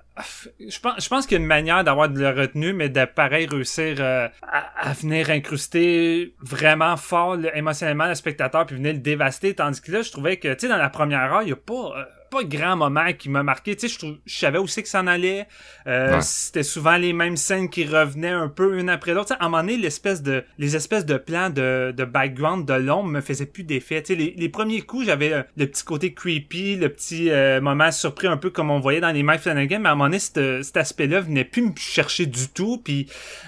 Je 0.59 0.79
pense, 0.81 1.03
je 1.03 1.09
pense 1.09 1.27
qu'il 1.27 1.37
y 1.37 1.39
a 1.39 1.41
une 1.41 1.47
manière 1.47 1.83
d'avoir 1.85 2.09
de 2.09 2.21
la 2.21 2.33
retenue, 2.33 2.73
mais 2.73 2.89
de 2.89 3.05
pareil 3.07 3.47
réussir 3.47 3.97
euh, 4.01 4.29
à, 4.43 4.93
venir 4.93 5.31
incruster 5.31 6.35
vraiment 6.41 6.97
fort 6.97 7.37
le- 7.37 7.57
émotionnellement 7.57 8.07
le 8.07 8.15
spectateur 8.15 8.67
puis 8.67 8.77
venir 8.77 8.93
le 8.93 8.99
dévaster. 8.99 9.55
Tandis 9.55 9.81
que 9.81 9.93
là, 9.93 10.03
je 10.03 10.11
trouvais 10.11 10.37
que, 10.37 10.53
tu 10.53 10.61
sais, 10.61 10.69
dans 10.69 10.77
la 10.77 10.91
première 10.91 11.33
heure, 11.33 11.43
il 11.43 11.49
y 11.51 11.53
a 11.53 11.57
pas. 11.57 11.73
euh, 11.97 12.05
pas 12.31 12.45
grand 12.45 12.77
moment 12.77 13.13
qui 13.19 13.29
m'a 13.29 13.43
marqué, 13.43 13.75
tu 13.77 13.89
sais, 13.89 13.99
je, 14.01 14.13
je 14.25 14.35
savais 14.39 14.59
aussi 14.59 14.83
que 14.83 14.89
ça 14.89 15.01
en 15.01 15.07
allait. 15.07 15.47
Euh, 15.87 16.15
Ouais. 16.17 16.21
C'était 16.23 16.63
souvent 16.63 16.97
les 16.97 17.13
mêmes 17.13 17.37
scènes 17.37 17.69
qui 17.69 17.85
revenaient 17.85 18.29
un 18.29 18.49
peu 18.49 18.79
une 18.79 18.89
après 18.89 19.13
l'autre. 19.15 19.29
Tu 19.29 19.35
sais, 19.35 19.41
À 19.41 19.47
un 19.47 19.49
moment 19.49 19.63
donné, 19.63 19.77
l'espèce 19.77 20.23
de, 20.23 20.45
les 20.59 20.77
espèces 20.77 21.05
de 21.07 21.17
plans 21.17 21.51
de, 21.51 21.93
de 21.97 22.05
background 22.05 22.67
de 22.67 22.75
l'ombre 22.75 23.09
me 23.11 23.21
faisaient 23.21 23.47
plus 23.47 23.65
d'effet. 23.65 24.03
Tu 24.03 24.15
sais, 24.15 24.19
les, 24.19 24.35
les 24.37 24.49
premiers 24.49 24.81
coups, 24.83 25.07
j'avais 25.07 25.33
euh, 25.33 25.43
le 25.57 25.67
petit 25.67 25.85
côté 25.85 26.13
creepy, 26.15 26.77
le 26.77 26.89
petit 26.89 27.31
euh, 27.31 27.61
moment 27.61 27.91
surpris 27.91 28.27
un 28.27 28.37
peu 28.37 28.51
comme 28.51 28.71
on 28.71 28.81
voyait 28.81 29.01
dans 29.01 29.11
les 29.13 29.23
Mike 29.23 29.41
Flanagan, 29.43 29.81
mais 29.81 29.89
à 29.89 29.93
un 29.93 29.95
moment 29.95 30.05
donné, 30.09 30.19
cet, 30.19 30.77
aspect-là 30.77 31.21
venait 31.21 31.45
plus 31.45 31.63
me 31.63 31.73
chercher 31.77 32.27
du 32.27 32.49
tout. 32.49 32.79
Puis 32.85 33.07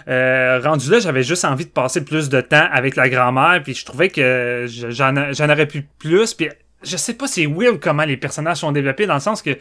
euh, 0.09 0.61
rendu 0.63 0.91
là, 0.91 0.99
j'avais 1.01 1.23
juste 1.23 1.45
envie 1.45 1.65
de 1.67 1.71
passer 1.71 2.05
plus 2.05 2.29
de 2.29 2.41
temps 2.41 2.67
avec 2.71 2.97
la 2.97 3.09
grand-mère, 3.09 3.61
puis 3.63 3.75
je 3.75 3.85
trouvais 3.85 4.09
que 4.09 4.67
je- 4.69 4.91
j'en 4.91 5.33
j'en 5.33 5.49
aurais 5.51 5.67
pu 5.67 5.83
plus. 5.99 6.35
Puis 6.35 6.49
je 6.83 6.97
sais 6.97 7.15
pas, 7.15 7.27
c'est 7.27 7.47
weird 7.47 7.81
comment 7.81 8.05
les 8.05 8.17
personnages 8.17 8.59
sont 8.59 8.73
développés 8.73 9.07
dans 9.07 9.15
le 9.15 9.21
sens 9.21 9.43
que 9.43 9.59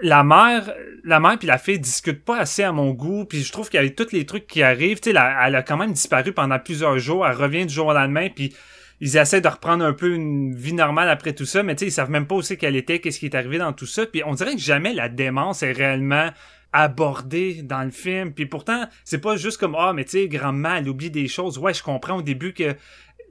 la, 0.00 0.24
mère, 0.24 0.72
la 1.04 1.20
mère 1.20 1.38
puis 1.38 1.48
la 1.48 1.58
fille 1.58 1.78
discutent 1.78 2.24
pas 2.24 2.38
assez 2.38 2.62
à 2.62 2.72
mon 2.72 2.92
goût, 2.92 3.24
puis 3.24 3.42
je 3.42 3.52
trouve 3.52 3.68
qu'avec 3.68 3.96
tous 3.96 4.12
les 4.12 4.24
trucs 4.24 4.46
qui 4.46 4.62
arrivent, 4.62 5.00
tu 5.00 5.10
sais, 5.10 5.16
elle 5.16 5.54
a 5.54 5.62
quand 5.62 5.76
même 5.76 5.92
disparu 5.92 6.32
pendant 6.32 6.58
plusieurs 6.58 6.98
jours, 6.98 7.26
elle 7.26 7.36
revient 7.36 7.66
du 7.66 7.74
jour 7.74 7.88
au 7.88 7.92
lendemain, 7.92 8.28
puis 8.34 8.54
ils 9.00 9.16
essaient 9.16 9.40
de 9.40 9.48
reprendre 9.48 9.84
un 9.84 9.92
peu 9.92 10.14
une 10.14 10.54
vie 10.54 10.72
normale 10.72 11.10
après 11.10 11.34
tout 11.34 11.44
ça, 11.44 11.62
mais 11.62 11.74
tu 11.74 11.80
sais, 11.80 11.86
ils 11.86 11.92
savent 11.92 12.10
même 12.10 12.26
pas 12.26 12.36
aussi 12.36 12.56
qu'elle 12.56 12.76
était, 12.76 13.00
qu'est-ce 13.00 13.18
qui 13.18 13.26
est 13.26 13.34
arrivé 13.34 13.58
dans 13.58 13.72
tout 13.72 13.86
ça, 13.86 14.06
puis 14.06 14.22
on 14.24 14.34
dirait 14.34 14.54
que 14.54 14.60
jamais 14.60 14.94
la 14.94 15.08
démence 15.08 15.62
est 15.62 15.72
réellement 15.72 16.30
abordée 16.72 17.62
dans 17.62 17.82
le 17.84 17.90
film, 17.90 18.32
puis 18.32 18.46
pourtant, 18.46 18.84
c'est 19.04 19.20
pas 19.20 19.36
juste 19.36 19.58
comme, 19.58 19.76
ah, 19.78 19.92
mais 19.94 20.04
tu 20.04 20.12
sais, 20.12 20.28
grand-mère, 20.28 20.76
elle 20.76 20.88
oublie 20.88 21.10
des 21.10 21.28
choses, 21.28 21.58
ouais, 21.58 21.74
je 21.74 21.82
comprends 21.82 22.18
au 22.18 22.22
début 22.22 22.52
que 22.52 22.74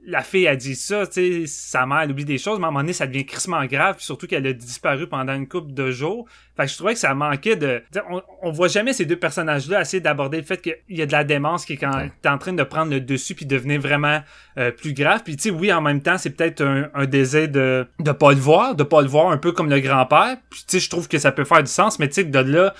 la 0.06 0.22
fille 0.22 0.46
a 0.46 0.54
dit 0.54 0.76
ça, 0.76 1.06
tu 1.06 1.44
sais, 1.44 1.46
sa 1.46 1.84
mère 1.84 2.00
elle 2.02 2.12
oublie 2.12 2.24
des 2.24 2.38
choses, 2.38 2.58
mais 2.58 2.66
à 2.66 2.68
un 2.68 2.70
moment 2.70 2.82
donné, 2.82 2.92
ça 2.92 3.06
devient 3.06 3.26
crissement 3.26 3.64
grave, 3.66 3.96
puis 3.96 4.04
surtout 4.04 4.28
qu'elle 4.28 4.46
a 4.46 4.52
disparu 4.52 5.08
pendant 5.08 5.34
une 5.34 5.48
couple 5.48 5.74
de 5.74 5.90
jours. 5.90 6.26
Fait 6.56 6.64
que 6.64 6.70
je 6.70 6.76
trouvais 6.76 6.94
que 6.94 7.00
ça 7.00 7.12
manquait 7.12 7.56
de... 7.56 7.82
On, 8.08 8.22
on 8.40 8.50
voit 8.50 8.68
jamais 8.68 8.92
ces 8.92 9.04
deux 9.04 9.16
personnages-là 9.16 9.80
essayer 9.80 10.00
d'aborder 10.00 10.38
le 10.38 10.44
fait 10.44 10.62
qu'il 10.62 10.76
y 10.88 11.02
a 11.02 11.06
de 11.06 11.12
la 11.12 11.24
démence 11.24 11.64
qui 11.64 11.74
est, 11.74 11.76
quand, 11.76 12.08
en 12.24 12.38
train 12.38 12.52
de 12.52 12.62
prendre 12.62 12.92
le 12.92 13.00
dessus 13.00 13.34
puis 13.34 13.46
devenir 13.46 13.80
vraiment 13.80 14.22
euh, 14.58 14.70
plus 14.70 14.94
grave. 14.94 15.22
Puis 15.24 15.36
tu 15.36 15.42
sais, 15.42 15.50
oui, 15.50 15.72
en 15.72 15.80
même 15.80 16.00
temps, 16.00 16.18
c'est 16.18 16.30
peut-être 16.30 16.62
un, 16.62 16.88
un 16.94 17.06
désir 17.06 17.48
de 17.48 17.86
de 17.98 18.12
pas 18.12 18.30
le 18.30 18.38
voir, 18.38 18.74
de 18.74 18.84
pas 18.84 19.02
le 19.02 19.08
voir 19.08 19.30
un 19.30 19.38
peu 19.38 19.52
comme 19.52 19.68
le 19.68 19.80
grand-père. 19.80 20.36
Puis 20.48 20.60
tu 20.60 20.78
sais, 20.78 20.80
je 20.80 20.88
trouve 20.88 21.08
que 21.08 21.18
ça 21.18 21.32
peut 21.32 21.44
faire 21.44 21.62
du 21.62 21.70
sens, 21.70 21.98
mais 21.98 22.08
tu 22.08 22.14
sais, 22.14 22.24
de 22.24 22.38
là 22.38 22.74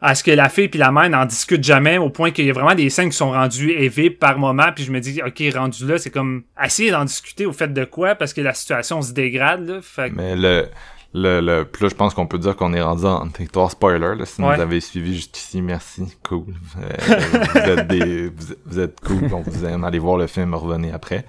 à 0.00 0.14
ce 0.14 0.22
que 0.22 0.30
la 0.30 0.48
fille 0.48 0.68
puis 0.68 0.78
la 0.78 0.92
mère 0.92 1.08
n'en 1.08 1.24
discutent 1.24 1.64
jamais 1.64 1.98
au 1.98 2.10
point 2.10 2.30
qu'il 2.30 2.44
y 2.44 2.50
a 2.50 2.52
vraiment 2.52 2.74
des 2.74 2.90
scènes 2.90 3.10
qui 3.10 3.16
sont 3.16 3.30
rendues 3.30 3.72
élevées 3.72 4.10
par 4.10 4.38
moment 4.38 4.70
puis 4.74 4.84
je 4.84 4.92
me 4.92 5.00
dis 5.00 5.20
ok 5.24 5.42
rendu 5.54 5.86
là 5.86 5.98
c'est 5.98 6.10
comme 6.10 6.44
essayer 6.62 6.90
d'en 6.90 7.04
discuter 7.04 7.46
au 7.46 7.52
fait 7.52 7.72
de 7.72 7.84
quoi 7.84 8.14
parce 8.14 8.32
que 8.32 8.40
la 8.40 8.54
situation 8.54 9.00
se 9.02 9.12
dégrade 9.12 9.66
là 9.66 9.80
fait 9.80 10.10
Mais 10.14 10.36
le, 10.36 10.68
le, 11.14 11.40
le, 11.40 11.64
puis 11.64 11.82
là, 11.84 11.88
je 11.88 11.94
pense 11.94 12.12
qu'on 12.12 12.26
peut 12.26 12.38
dire 12.38 12.56
qu'on 12.56 12.74
est 12.74 12.82
rendu 12.82 13.06
en 13.06 13.26
territoire 13.28 13.70
spoiler, 13.70 14.14
là. 14.18 14.26
Si 14.26 14.42
Ouais. 14.42 14.54
vous 14.56 14.60
avez 14.60 14.80
suivi 14.80 15.14
jusqu'ici, 15.14 15.62
merci. 15.62 16.02
Cool. 16.28 16.44
Euh, 16.78 17.14
vous 17.54 17.58
êtes 17.70 17.88
des, 17.88 18.28
vous, 18.28 18.54
vous 18.66 18.78
êtes 18.78 19.00
cool. 19.00 19.28
On 19.32 19.40
vous 19.40 19.64
aime. 19.64 19.84
Allez 19.84 19.98
voir 19.98 20.18
le 20.18 20.26
film, 20.26 20.54
revenez 20.54 20.92
après. 20.92 21.24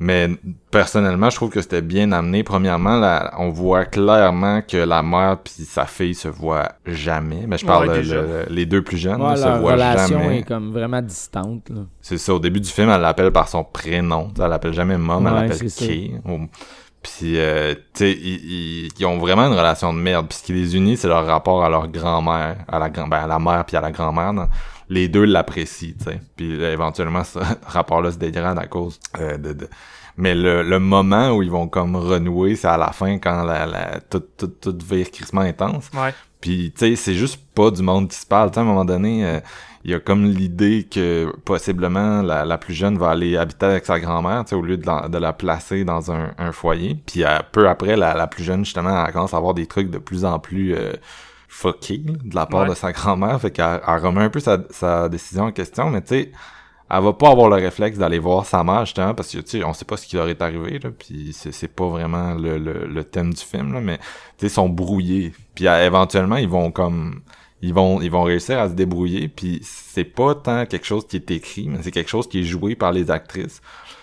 Mais, 0.00 0.28
personnellement, 0.70 1.30
je 1.30 1.36
trouve 1.36 1.50
que 1.50 1.60
c'était 1.62 1.80
bien 1.80 2.10
amené. 2.12 2.42
Premièrement, 2.42 2.96
là, 2.96 3.32
on 3.38 3.50
voit 3.50 3.84
clairement 3.84 4.62
que 4.62 4.76
la 4.78 5.02
mère 5.02 5.38
puis 5.44 5.64
sa 5.64 5.86
fille 5.86 6.14
se 6.14 6.28
voient 6.28 6.72
jamais. 6.84 7.44
Mais 7.46 7.56
je 7.56 7.64
parle 7.66 7.88
Ouais, 7.88 8.02
le- 8.02 8.46
les 8.50 8.66
deux 8.66 8.82
plus 8.82 8.98
jeunes, 8.98 9.22
Ouais, 9.22 9.36
là, 9.36 9.54
se 9.54 9.60
voient 9.60 9.72
relation 9.72 10.20
jamais. 10.20 10.38
est 10.40 10.42
comme 10.42 10.72
vraiment 10.72 11.00
distante. 11.02 11.68
Là. 11.70 11.82
C'est 12.00 12.18
ça, 12.18 12.34
au 12.34 12.38
début 12.40 12.60
du 12.60 12.68
film, 12.68 12.90
elle 12.90 13.00
l'appelle 13.00 13.30
par 13.30 13.48
son 13.48 13.62
prénom. 13.64 14.28
Elle 14.38 14.48
l'appelle 14.50 14.72
jamais 14.74 14.98
Mom, 14.98 15.24
elle 15.26 15.34
l'appelle. 15.48 15.70
Kay. 15.72 16.14
Puis, 17.02 17.38
euh, 17.38 17.74
tu 17.74 17.80
sais, 18.04 18.12
ils, 18.12 18.84
ils- 18.86 18.88
ils 18.98 19.06
ont 19.06 19.18
vraiment 19.18 19.46
une 19.46 19.54
relation 19.58 19.92
de 19.94 19.98
merde. 19.98 20.26
Puis 20.28 20.38
ce 20.38 20.42
qui 20.44 20.52
les 20.52 20.76
unit, 20.76 20.96
c'est 20.96 21.08
leur 21.08 21.24
rapport 21.26 21.64
à 21.64 21.68
leur 21.70 21.88
grand-mère, 21.88 22.56
à 22.68 22.78
la 22.78 22.90
grand, 22.90 23.08
ben, 23.08 23.18
à 23.18 23.26
la 23.26 23.38
mère 23.38 23.64
puis 23.64 23.76
à 23.76 23.80
la 23.80 23.90
grand-mère. 23.90 24.48
Les 24.90 25.08
deux 25.08 25.24
l'apprécient, 25.24 25.94
tu 25.98 26.04
sais. 26.04 26.20
Puis 26.36 26.60
euh, 26.60 26.72
éventuellement, 26.72 27.24
ce 27.24 27.38
rapport-là 27.66 28.10
se 28.12 28.18
dégrade 28.18 28.58
à 28.58 28.66
cause 28.66 28.98
euh, 29.18 29.38
de, 29.38 29.52
de- 29.54 29.68
Mais 30.16 30.34
le, 30.34 30.62
le 30.62 30.78
moment 30.78 31.30
où 31.30 31.42
ils 31.42 31.50
vont 31.50 31.68
comme 31.68 31.96
renouer, 31.96 32.56
c'est 32.56 32.68
à 32.68 32.76
la 32.76 32.92
fin 32.92 33.18
quand 33.18 33.44
la, 33.44 33.64
la, 33.66 34.00
tout, 34.00 34.22
tout, 34.36 34.48
tout 34.48 34.76
vire 34.84 35.10
crissement 35.10 35.40
intense. 35.42 35.88
ouais 35.94 36.12
Puis, 36.40 36.72
tu 36.76 36.80
sais, 36.80 36.96
c'est 36.96 37.14
juste 37.14 37.40
pas 37.54 37.70
du 37.70 37.80
monde 37.82 38.08
qui 38.08 38.16
se 38.16 38.26
parle. 38.26 38.50
Tu 38.50 38.54
sais, 38.54 38.60
à 38.60 38.62
un 38.62 38.66
moment 38.66 38.84
donné, 38.84 39.24
euh, 39.24 39.40
il 39.84 39.90
y 39.90 39.94
a 39.94 40.00
comme 40.00 40.24
l'idée 40.24 40.86
que 40.90 41.32
possiblement 41.44 42.22
la, 42.22 42.44
la 42.44 42.58
plus 42.58 42.74
jeune 42.74 42.98
va 42.98 43.10
aller 43.10 43.36
habiter 43.36 43.66
avec 43.66 43.86
sa 43.86 43.98
grand-mère, 43.98 44.44
tu 44.44 44.50
sais, 44.50 44.54
au 44.56 44.62
lieu 44.62 44.76
de 44.76 44.86
la, 44.86 45.08
de 45.08 45.18
la 45.18 45.32
placer 45.32 45.84
dans 45.84 46.12
un, 46.12 46.32
un 46.38 46.52
foyer. 46.52 46.96
Puis, 47.06 47.24
euh, 47.24 47.38
peu 47.52 47.68
après, 47.68 47.96
la, 47.96 48.14
la 48.14 48.26
plus 48.26 48.44
jeune, 48.44 48.64
justement, 48.64 49.04
elle 49.04 49.12
commence 49.12 49.32
à 49.32 49.38
avoir 49.38 49.54
des 49.54 49.66
trucs 49.66 49.90
de 49.90 49.98
plus 49.98 50.24
en 50.24 50.38
plus 50.38 50.74
euh, 50.74 50.92
fuckés 51.48 52.02
là, 52.06 52.12
de 52.22 52.34
la 52.34 52.46
part 52.46 52.62
Ouais. 52.62 52.68
de 52.68 52.74
sa 52.74 52.92
grand-mère. 52.92 53.40
Fait 53.40 53.50
qu'elle 53.50 53.80
elle 53.86 54.04
remet 54.04 54.22
un 54.22 54.30
peu 54.30 54.40
sa, 54.40 54.58
sa 54.70 55.08
décision 55.08 55.44
en 55.44 55.52
question, 55.52 55.90
mais 55.90 56.02
tu 56.02 56.08
sais... 56.08 56.32
Elle 56.92 57.04
va 57.04 57.12
pas 57.12 57.30
avoir 57.30 57.48
le 57.48 57.54
réflexe 57.54 57.98
d'aller 57.98 58.18
voir 58.18 58.44
sa 58.44 58.64
mère, 58.64 58.84
justement, 58.84 59.14
parce 59.14 59.30
que, 59.30 59.38
tu 59.38 59.60
sais, 59.60 59.64
on 59.64 59.72
sait 59.72 59.84
pas 59.84 59.96
ce 59.96 60.08
qui 60.08 60.16
leur 60.16 60.26
est 60.28 60.42
arrivé, 60.42 60.80
là, 60.80 60.90
puis 60.90 61.32
c'est, 61.32 61.68
pas 61.68 61.86
vraiment 61.86 62.34
le, 62.34 62.58
le, 62.58 62.84
le 62.88 63.04
thème 63.04 63.32
du 63.32 63.40
film, 63.40 63.72
là, 63.72 63.80
mais, 63.80 63.98
tu 63.98 64.04
sais, 64.38 64.46
ils 64.48 64.50
sont 64.50 64.68
brouillés. 64.68 65.32
Puis, 65.54 65.68
euh, 65.68 65.86
éventuellement, 65.86 66.34
ils 66.34 66.48
vont 66.48 66.72
comme... 66.72 67.20
Ils 67.62 67.74
vont, 67.74 68.00
ils 68.00 68.10
vont 68.10 68.22
réussir 68.22 68.58
à 68.58 68.68
se 68.68 68.74
débrouiller, 68.74 69.28
puis 69.28 69.60
c'est 69.62 70.04
pas 70.04 70.34
tant 70.34 70.64
quelque 70.66 70.86
chose 70.86 71.06
qui 71.06 71.16
est 71.16 71.30
écrit, 71.30 71.68
mais 71.68 71.78
c'est 71.82 71.90
quelque 71.90 72.08
chose 72.10 72.26
qui 72.28 72.40
est 72.40 72.44
joué 72.44 72.74
par 72.74 72.90
les 72.92 73.10
actrices. 73.10 73.60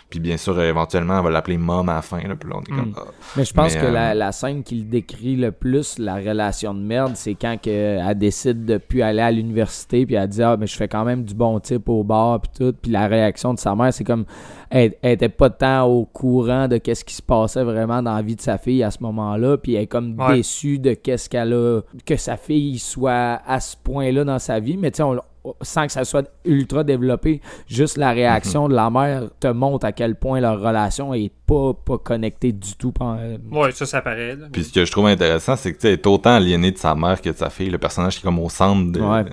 Puis 0.09 0.21
bien 0.21 0.37
sûr, 0.37 0.61
éventuellement, 0.61 1.17
elle 1.17 1.23
va 1.25 1.29
l'appeler 1.31 1.57
mom 1.57 1.89
à 1.89 1.95
la 1.95 2.01
fin. 2.01 2.19
Là, 2.25 2.33
puis 2.37 2.49
là, 2.49 2.55
on 2.59 2.61
est 2.61 2.77
comme, 2.77 2.91
Mm. 2.91 2.95
ah. 2.95 3.03
Mais 3.35 3.43
je 3.43 3.53
pense 3.53 3.73
Mais, 3.75 3.81
que 3.81 3.85
euh, 3.87 3.91
la, 3.91 4.13
la 4.13 4.31
scène 4.31 4.63
qui 4.63 4.75
le 4.75 4.83
décrit 4.83 5.35
le 5.35 5.51
plus, 5.51 5.99
la 5.99 6.15
relation 6.15 6.73
de 6.73 6.79
merde, 6.79 7.11
c'est 7.15 7.33
quand 7.35 7.57
que 7.61 7.69
elle 7.69 8.17
décide 8.17 8.63
de 8.63 8.77
plus 8.77 9.01
aller 9.01 9.19
à 9.21 9.31
l'université, 9.31 10.05
puis 10.05 10.15
elle 10.15 10.29
dit 10.29 10.41
Ah, 10.41 10.55
mais 10.57 10.65
je 10.65 10.77
fais 10.77 10.87
quand 10.87 11.03
même 11.03 11.25
du 11.25 11.33
bon 11.33 11.59
type 11.59 11.89
au 11.89 12.05
bar, 12.05 12.39
puis 12.39 12.51
tout. 12.57 12.73
Puis 12.81 12.89
la 12.89 13.07
réaction 13.07 13.53
de 13.53 13.59
sa 13.59 13.75
mère, 13.75 13.93
c'est 13.93 14.05
comme 14.05 14.23
elle, 14.69 14.93
elle 15.01 15.11
était 15.13 15.29
pas 15.29 15.49
tant 15.49 15.83
au 15.85 16.05
courant 16.05 16.67
de 16.67 16.77
qu'est-ce 16.77 17.05
qui 17.05 17.13
se 17.15 17.21
passait 17.21 17.63
vraiment 17.63 18.01
dans 18.01 18.15
la 18.15 18.21
vie 18.21 18.35
de 18.35 18.41
sa 18.41 18.57
fille 18.57 18.83
à 18.83 18.91
ce 18.91 18.97
moment-là, 19.01 19.57
puis 19.57 19.75
elle 19.75 19.83
est 19.83 19.87
comme 19.87 20.15
Ouais. 20.19 20.37
déçue 20.37 20.79
de 20.79 20.93
qu'est-ce 20.93 21.29
qu'elle 21.29 21.53
a, 21.53 21.81
que 22.05 22.15
sa 22.17 22.37
fille 22.37 22.79
soit 22.79 23.41
à 23.45 23.59
ce 23.59 23.75
point-là 23.81 24.23
dans 24.23 24.39
sa 24.39 24.59
vie. 24.59 24.77
Mais 24.77 24.91
tu 24.91 24.97
sais, 24.97 25.03
on- 25.03 25.17
sans 25.61 25.85
que 25.85 25.93
ça 25.93 26.03
soit 26.03 26.29
ultra 26.43 26.83
développé, 26.83 27.39
juste 27.67 27.97
la 27.97 28.11
réaction 28.11 28.67
de 28.67 28.73
la 28.75 28.89
mère 28.89 29.29
te 29.39 29.47
montre 29.47 29.85
à 29.85 29.93
quel 29.93 30.15
point 30.15 30.41
leur 30.41 30.59
relation 30.59 31.13
est 31.13 31.31
pas, 31.45 31.73
pas 31.73 31.97
connectée 31.97 32.51
du 32.51 32.75
tout. 32.75 32.91
pen- 32.91 33.39
Ouais, 33.49 33.71
ça, 33.71 33.85
ça 33.85 34.01
paraît. 34.01 34.35
Là. 34.35 34.47
Puis 34.51 34.65
ce 34.65 34.73
que 34.73 34.83
je 34.83 34.91
trouve 34.91 35.05
intéressant, 35.07 35.55
c'est 35.55 35.71
que 35.71 35.77
tu 35.77 35.83
sais, 35.83 35.87
elle 35.87 35.93
est 35.93 36.07
autant 36.07 36.31
aliéné 36.31 36.71
de 36.71 36.77
sa 36.77 36.93
mère 36.95 37.21
que 37.21 37.29
de 37.29 37.35
sa 37.37 37.49
fille. 37.49 37.69
Le 37.69 37.77
personnage 37.77 38.15
qui 38.15 38.19
est 38.19 38.23
comme 38.23 38.39
au 38.39 38.49
centre 38.49 38.91
de, 38.91 38.99
Ouais. 38.99 39.23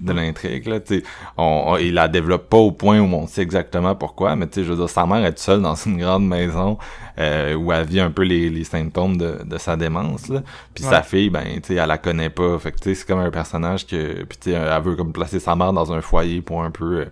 De 0.00 0.12
l'intrigue. 0.12 0.66
Là, 0.66 0.80
tu 0.80 1.02
on, 1.36 1.64
on- 1.68 1.76
il 1.76 1.94
la 1.94 2.08
développe 2.08 2.48
pas 2.48 2.56
au 2.58 2.72
point 2.72 2.98
où 3.00 3.04
on 3.14 3.26
sait 3.26 3.42
exactement 3.42 3.94
pourquoi, 3.94 4.36
mais 4.36 4.46
tu 4.46 4.54
sais, 4.60 4.64
je 4.64 4.70
veux 4.72 4.76
dire, 4.78 4.88
sa 4.90 5.06
mère 5.06 5.24
est 5.24 5.38
seule 5.38 5.62
dans 5.62 5.74
une 5.86 5.98
grande 5.98 6.26
maison 6.26 6.78
euh, 7.18 7.54
où 7.54 7.72
elle 7.72 7.86
vit 7.86 8.00
un 8.00 8.10
peu 8.10 8.22
les, 8.22 8.48
les 8.50 8.64
symptômes 8.64 9.16
de, 9.16 9.38
de 9.44 9.58
sa 9.58 9.76
démence. 9.76 10.28
Là. 10.28 10.42
Puis 10.74 10.84
Ouais. 10.84 10.90
sa 10.90 11.02
fille, 11.02 11.30
ben, 11.30 11.44
tu 11.60 11.60
sais, 11.68 11.74
elle 11.74 11.88
la 11.88 11.98
connaît 11.98 12.30
pas. 12.30 12.58
Fait 12.58 12.72
que 12.72 12.78
tu 12.78 12.84
sais, 12.84 12.94
c'est 12.94 13.06
comme 13.06 13.18
un 13.20 13.30
personnage 13.30 13.86
que, 13.86 14.24
puis 14.24 14.38
tu 14.40 14.50
sais, 14.50 14.56
elle 14.56 14.82
veut 14.82 14.96
comme 14.96 15.12
placer 15.12 15.40
sa 15.40 15.54
mère 15.56 15.72
dans 15.72 15.92
un 15.92 16.00
foyer 16.00 16.40
pour 16.40 16.62
un 16.62 16.70
peu 16.70 17.00
euh, 17.00 17.04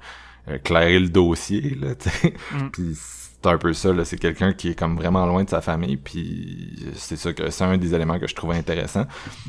clairer 0.65 0.99
le 1.01 1.09
dossier. 1.09 1.77
Là, 1.81 1.95
tu 1.99 2.09
sais. 2.11 2.35
Mm. 2.53 2.71
Puis 2.73 2.93
c'est 2.95 3.51
un 3.51 3.59
peu 3.59 3.73
ça, 3.75 3.93
là. 3.93 4.05
C'est 4.05 4.17
quelqu'un 4.17 4.53
qui 4.55 4.71
est 4.71 4.75
comme 4.75 4.97
vraiment 4.97 5.25
loin 5.27 5.45
de 5.45 5.51
sa 5.51 5.61
famille, 5.61 5.97
puis 5.99 6.85
c'est 6.95 7.17
ça 7.17 7.33
que 7.33 7.51
c'est 7.51 7.63
un 7.65 7.77
des 7.77 7.95
éléments 7.95 8.19
que 8.19 8.27
je 8.27 8.35
trouvais 8.35 8.57
intéressant. 8.57 9.05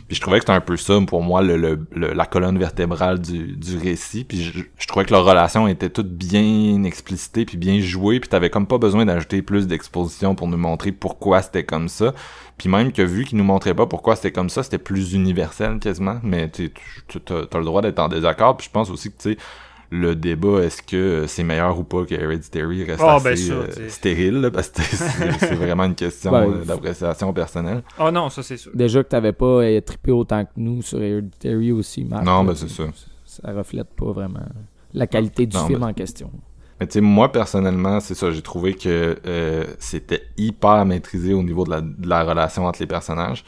Puis 0.07 0.17
je 0.17 0.21
trouvais 0.21 0.37
que 0.37 0.43
c'était 0.43 0.53
un 0.53 0.61
peu 0.61 0.77
ça, 0.77 0.99
pour 1.07 1.23
moi, 1.23 1.41
le, 1.41 1.57
le- 1.57 1.87
le- 1.95 2.13
la 2.13 2.25
colonne 2.25 2.59
vertébrale 2.59 3.19
du, 3.19 3.55
du 3.55 3.77
récit. 3.77 4.23
Puis 4.23 4.43
je, 4.43 4.59
je 4.77 4.87
trouvais 4.87 5.05
que 5.05 5.13
leur 5.13 5.25
relation 5.25 5.67
était 5.67 5.89
toute 5.89 6.09
bien 6.11 6.83
explicitée, 6.83 7.45
puis 7.45 7.57
bien 7.57 7.79
jouée, 7.79 8.19
puis 8.19 8.29
t'avais 8.29 8.49
comme 8.49 8.67
pas 8.67 8.77
besoin 8.77 9.05
d'ajouter 9.05 9.41
plus 9.41 9.65
d'exposition 9.67 10.35
pour 10.35 10.47
nous 10.47 10.57
montrer 10.57 10.91
pourquoi 10.91 11.41
c'était 11.41 11.63
comme 11.63 11.87
ça. 11.89 12.13
Puis 12.57 12.69
même 12.69 12.91
que 12.91 13.01
vu 13.01 13.23
qu'ils 13.23 13.37
nous 13.37 13.43
montraient 13.43 13.73
pas 13.75 13.85
pourquoi 13.87 14.15
c'était 14.15 14.31
comme 14.31 14.49
ça, 14.49 14.63
c'était 14.63 14.77
plus 14.79 15.13
universel 15.13 15.79
quasiment. 15.79 16.19
Mais 16.23 16.49
tu 16.49 16.71
t'as 17.25 17.57
le 17.57 17.65
droit 17.65 17.81
d'être 17.81 17.99
en 17.99 18.09
désaccord. 18.09 18.57
Puis 18.57 18.65
je 18.67 18.71
pense 18.71 18.89
aussi 18.89 19.11
que 19.11 19.17
tu 19.21 19.31
sais 19.31 19.37
le 19.89 20.15
débat 20.15 20.59
est-ce 20.63 20.81
que 20.81 21.25
c'est 21.27 21.43
meilleur 21.43 21.79
ou 21.79 21.83
pas 21.83 22.03
que 22.05 22.13
Hereditary 22.13 22.83
reste 22.83 23.01
Ah, 23.05 23.15
assez 23.15 23.23
ben 23.23 23.37
ça, 23.37 23.53
euh, 23.53 23.89
stérile 23.89 24.41
là, 24.41 24.51
parce 24.51 24.69
que 24.69 24.81
c'est 25.39 25.55
vraiment 25.55 25.85
une 25.85 25.95
question 25.95 26.31
Ben, 26.31 26.49
euh, 26.49 26.65
d'appréciation 26.65 27.31
personnelle. 27.33 27.83
Oh 27.99 28.11
non, 28.11 28.29
ça, 28.29 28.43
c'est 28.43 28.57
sûr. 28.57 28.71
Déjà 28.73 29.03
que 29.03 29.09
t'avais 29.09 29.33
pas 29.33 29.45
euh, 29.45 29.81
trippé 29.81 30.11
autant 30.11 30.43
que 30.43 30.51
nous 30.57 30.81
sur 30.81 31.01
Hereditary 31.01 31.71
aussi, 31.71 32.03
Marc. 32.03 32.25
Non, 32.25 32.43
ben, 32.43 32.53
c'est 32.55 32.69
ça. 32.69 32.83
Ça 33.25 33.51
reflète 33.53 33.89
pas 33.95 34.11
vraiment 34.11 34.41
la 34.93 35.07
qualité 35.07 35.45
du 35.45 35.55
Non, 35.55 35.67
film 35.67 35.79
ben- 35.79 35.87
en 35.89 35.93
question. 35.93 36.31
Mais 36.79 36.85
tu 36.87 36.93
sais, 36.93 37.01
moi 37.01 37.31
personnellement, 37.31 37.99
c'est 37.99 38.13
ça, 38.13 38.29
j'ai 38.31 38.41
trouvé 38.43 38.73
que 38.75 39.17
euh, 39.25 39.63
c'était 39.79 40.23
hyper 40.37 40.85
maîtrisé 40.85 41.33
au 41.33 41.41
niveau 41.43 41.63
de 41.63 41.71
la, 41.71 41.81
de 41.81 42.07
la 42.07 42.23
relation 42.23 42.65
entre 42.67 42.79
les 42.81 42.87
personnages. 42.87 43.43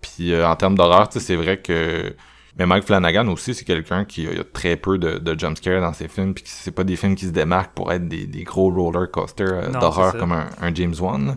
Puis 0.00 0.32
euh, 0.32 0.46
en 0.46 0.54
termes 0.54 0.76
d'horreur, 0.76 1.08
tu 1.08 1.18
sais, 1.18 1.24
c'est 1.24 1.36
vrai 1.36 1.58
que 1.60 2.14
mais 2.58 2.66
Mike 2.66 2.84
Flanagan 2.84 3.28
aussi, 3.28 3.54
c'est 3.54 3.64
quelqu'un 3.64 4.04
qui 4.04 4.26
a, 4.26 4.44
très 4.52 4.76
peu 4.76 4.98
de, 4.98 5.18
de 5.18 5.38
jumpscares 5.38 5.80
dans 5.80 5.92
ses 5.92 6.08
films, 6.08 6.34
puis 6.34 6.44
que 6.44 6.50
c'est 6.50 6.72
pas 6.72 6.84
des 6.84 6.96
films 6.96 7.14
qui 7.14 7.26
se 7.26 7.30
démarquent 7.30 7.74
pour 7.74 7.92
être 7.92 8.08
des, 8.08 8.26
des 8.26 8.42
gros 8.42 8.70
roller 8.70 9.10
coasters 9.10 9.52
euh, 9.52 9.70
d'horreur 9.70 10.16
comme 10.16 10.32
un, 10.32 10.48
un 10.60 10.74
James 10.74 10.94
Wan. 11.00 11.36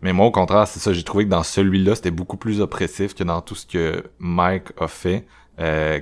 Mais 0.00 0.12
moi, 0.12 0.26
au 0.26 0.30
contraire, 0.30 0.66
c'est 0.66 0.80
ça, 0.80 0.92
j'ai 0.92 1.02
trouvé 1.02 1.24
que 1.24 1.30
dans 1.30 1.42
celui-là, 1.42 1.94
c'était 1.94 2.10
beaucoup 2.10 2.36
plus 2.36 2.60
oppressif 2.60 3.14
que 3.14 3.24
dans 3.24 3.40
tout 3.40 3.54
ce 3.54 3.66
que 3.66 4.04
Mike 4.18 4.68
a 4.78 4.88
fait. 4.88 5.26
Euh, 5.60 6.00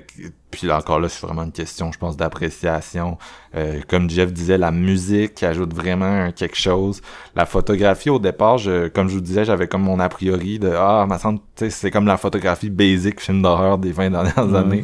puis 0.53 0.66
là 0.68 0.78
encore 0.78 1.00
là, 1.00 1.09
c'est 1.09 1.26
vraiment 1.26 1.42
une 1.42 1.50
question, 1.53 1.90
je 1.90 1.98
pense, 1.98 2.16
d'appréciation. 2.16 3.18
Euh, 3.55 3.80
comme 3.88 4.09
Jeff 4.09 4.32
disait, 4.32 4.57
la 4.57 4.70
musique 4.70 5.42
ajoute 5.42 5.74
vraiment 5.74 6.30
quelque 6.32 6.57
chose. 6.57 7.03
La 7.34 7.44
photographie, 7.44 8.09
au 8.11 8.18
départ, 8.18 8.57
je, 8.59 8.88
comme 8.88 9.09
je 9.09 9.14
vous 9.14 9.20
disais, 9.20 9.44
j'avais 9.44 9.66
comme 9.68 9.82
mon 9.82 9.98
a 10.00 10.09
priori 10.09 10.59
de 10.59 10.70
ah, 10.74 11.05
ma 11.09 11.18
semble, 11.18 11.40
tu 11.57 11.70
c'est 11.70 11.90
comme 11.90 12.07
la 12.07 12.16
photographie 12.16 12.70
basic 12.70 13.20
film 13.20 13.42
d'horreur 13.42 13.78
des 13.78 13.92
20 13.92 14.11
dernières 14.11 14.46
Ouais. 14.48 14.59
années. 14.59 14.82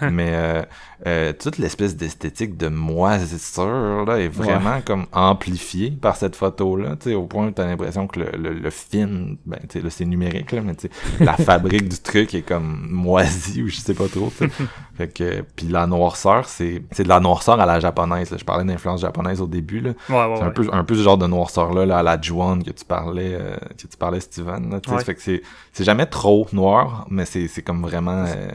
là. 0.00 0.10
Mais 0.10 0.30
euh, 0.32 0.62
euh, 1.06 1.32
toute 1.38 1.58
l'espèce 1.58 1.94
d'esthétique 1.96 2.56
de 2.56 2.68
moisissure 2.68 4.04
là 4.06 4.18
est 4.18 4.28
vraiment 4.28 4.80
comme 4.84 5.06
amplifiée 5.12 5.90
par 5.90 6.16
cette 6.16 6.36
photo-là, 6.36 6.96
tu 6.96 7.10
sais, 7.10 7.14
au 7.14 7.26
point 7.26 7.48
où 7.48 7.50
t'as 7.50 7.66
l'impression 7.66 8.06
que 8.06 8.20
le, 8.20 8.30
le, 8.38 8.52
le 8.54 8.70
film, 8.70 9.36
ben 9.46 9.58
tu 9.68 9.78
sais, 9.78 9.84
là 9.84 9.90
c'est 9.90 10.04
numérique 10.04 10.52
là, 10.52 10.60
mais 10.62 10.74
tu 10.74 10.88
sais, 10.88 11.24
la 11.24 11.32
fabrique 11.36 11.88
du 11.88 11.98
truc 11.98 12.34
est 12.34 12.42
comme 12.42 12.88
moisie 12.90 13.62
ou 13.62 13.68
je 13.68 13.76
sais 13.76 13.94
pas 13.94 14.08
trop. 14.08 14.32
tu. 14.36 14.48
Fait 15.06 15.12
que 15.12 15.42
puis 15.56 15.68
la 15.68 15.86
noirceur, 15.86 16.48
c'est 16.48 16.82
c'est 16.92 17.04
de 17.04 17.08
la 17.08 17.20
noirceur 17.20 17.60
à 17.60 17.66
la 17.66 17.80
japonaise. 17.80 18.30
là. 18.30 18.36
Je 18.38 18.44
parlais 18.44 18.64
d'influence 18.64 19.00
japonaise 19.00 19.40
au 19.40 19.46
début 19.46 19.80
là. 19.80 19.90
Ouais, 20.08 20.14
ouais, 20.16 20.36
C'est 20.36 20.42
un 20.42 20.46
ouais. 20.48 20.52
peu 20.52 20.68
un 20.72 20.84
peu 20.84 20.94
ce 20.94 21.02
genre 21.02 21.18
de 21.18 21.26
noirceur 21.26 21.72
là, 21.74 21.86
là 21.86 21.98
à 21.98 22.02
la 22.02 22.20
Juan 22.20 22.62
que 22.62 22.70
tu 22.70 22.84
parlais 22.84 23.34
euh, 23.34 23.56
que 23.76 23.86
tu 23.86 23.96
parlais 23.98 24.20
Steven 24.20 24.70
là. 24.70 24.98
Fait 25.00 25.14
que 25.14 25.20
c'est 25.22 25.42
c'est 25.72 25.84
jamais 25.84 26.06
trop 26.06 26.46
noir, 26.52 27.06
mais 27.10 27.24
c'est 27.24 27.48
c'est 27.48 27.62
comme 27.62 27.82
vraiment 27.82 28.24
euh, 28.26 28.48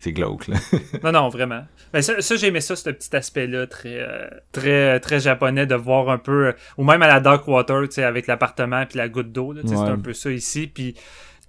c'est 0.00 0.12
glauque 0.12 0.48
là. 0.48 0.56
Non, 1.02 1.12
non, 1.12 1.28
vraiment. 1.30 1.62
Ben, 1.92 2.02
ça, 2.02 2.20
ça 2.20 2.36
j'ai 2.36 2.48
aimé 2.48 2.60
ça, 2.60 2.76
ce 2.76 2.90
petit 2.90 3.14
aspect-là, 3.16 3.66
très, 3.66 4.00
euh, 4.00 4.28
très, 4.52 5.00
très 5.00 5.20
japonais, 5.20 5.64
de 5.66 5.74
voir 5.76 6.10
un 6.10 6.18
peu, 6.18 6.48
euh, 6.48 6.52
ou 6.76 6.84
même 6.84 7.00
à 7.02 7.06
la 7.06 7.20
Darkwater, 7.20 7.82
tu 7.88 7.92
sais, 7.92 8.04
avec 8.04 8.26
l'appartement 8.26 8.84
puis 8.84 8.98
la 8.98 9.08
goutte 9.08 9.32
d'eau, 9.32 9.54
Ouais. 9.54 9.62
c'est 9.64 9.74
un 9.76 9.96
peu 9.98 10.12
ça 10.12 10.30
ici. 10.30 10.66
Puis, 10.66 10.92
tu 10.94 11.00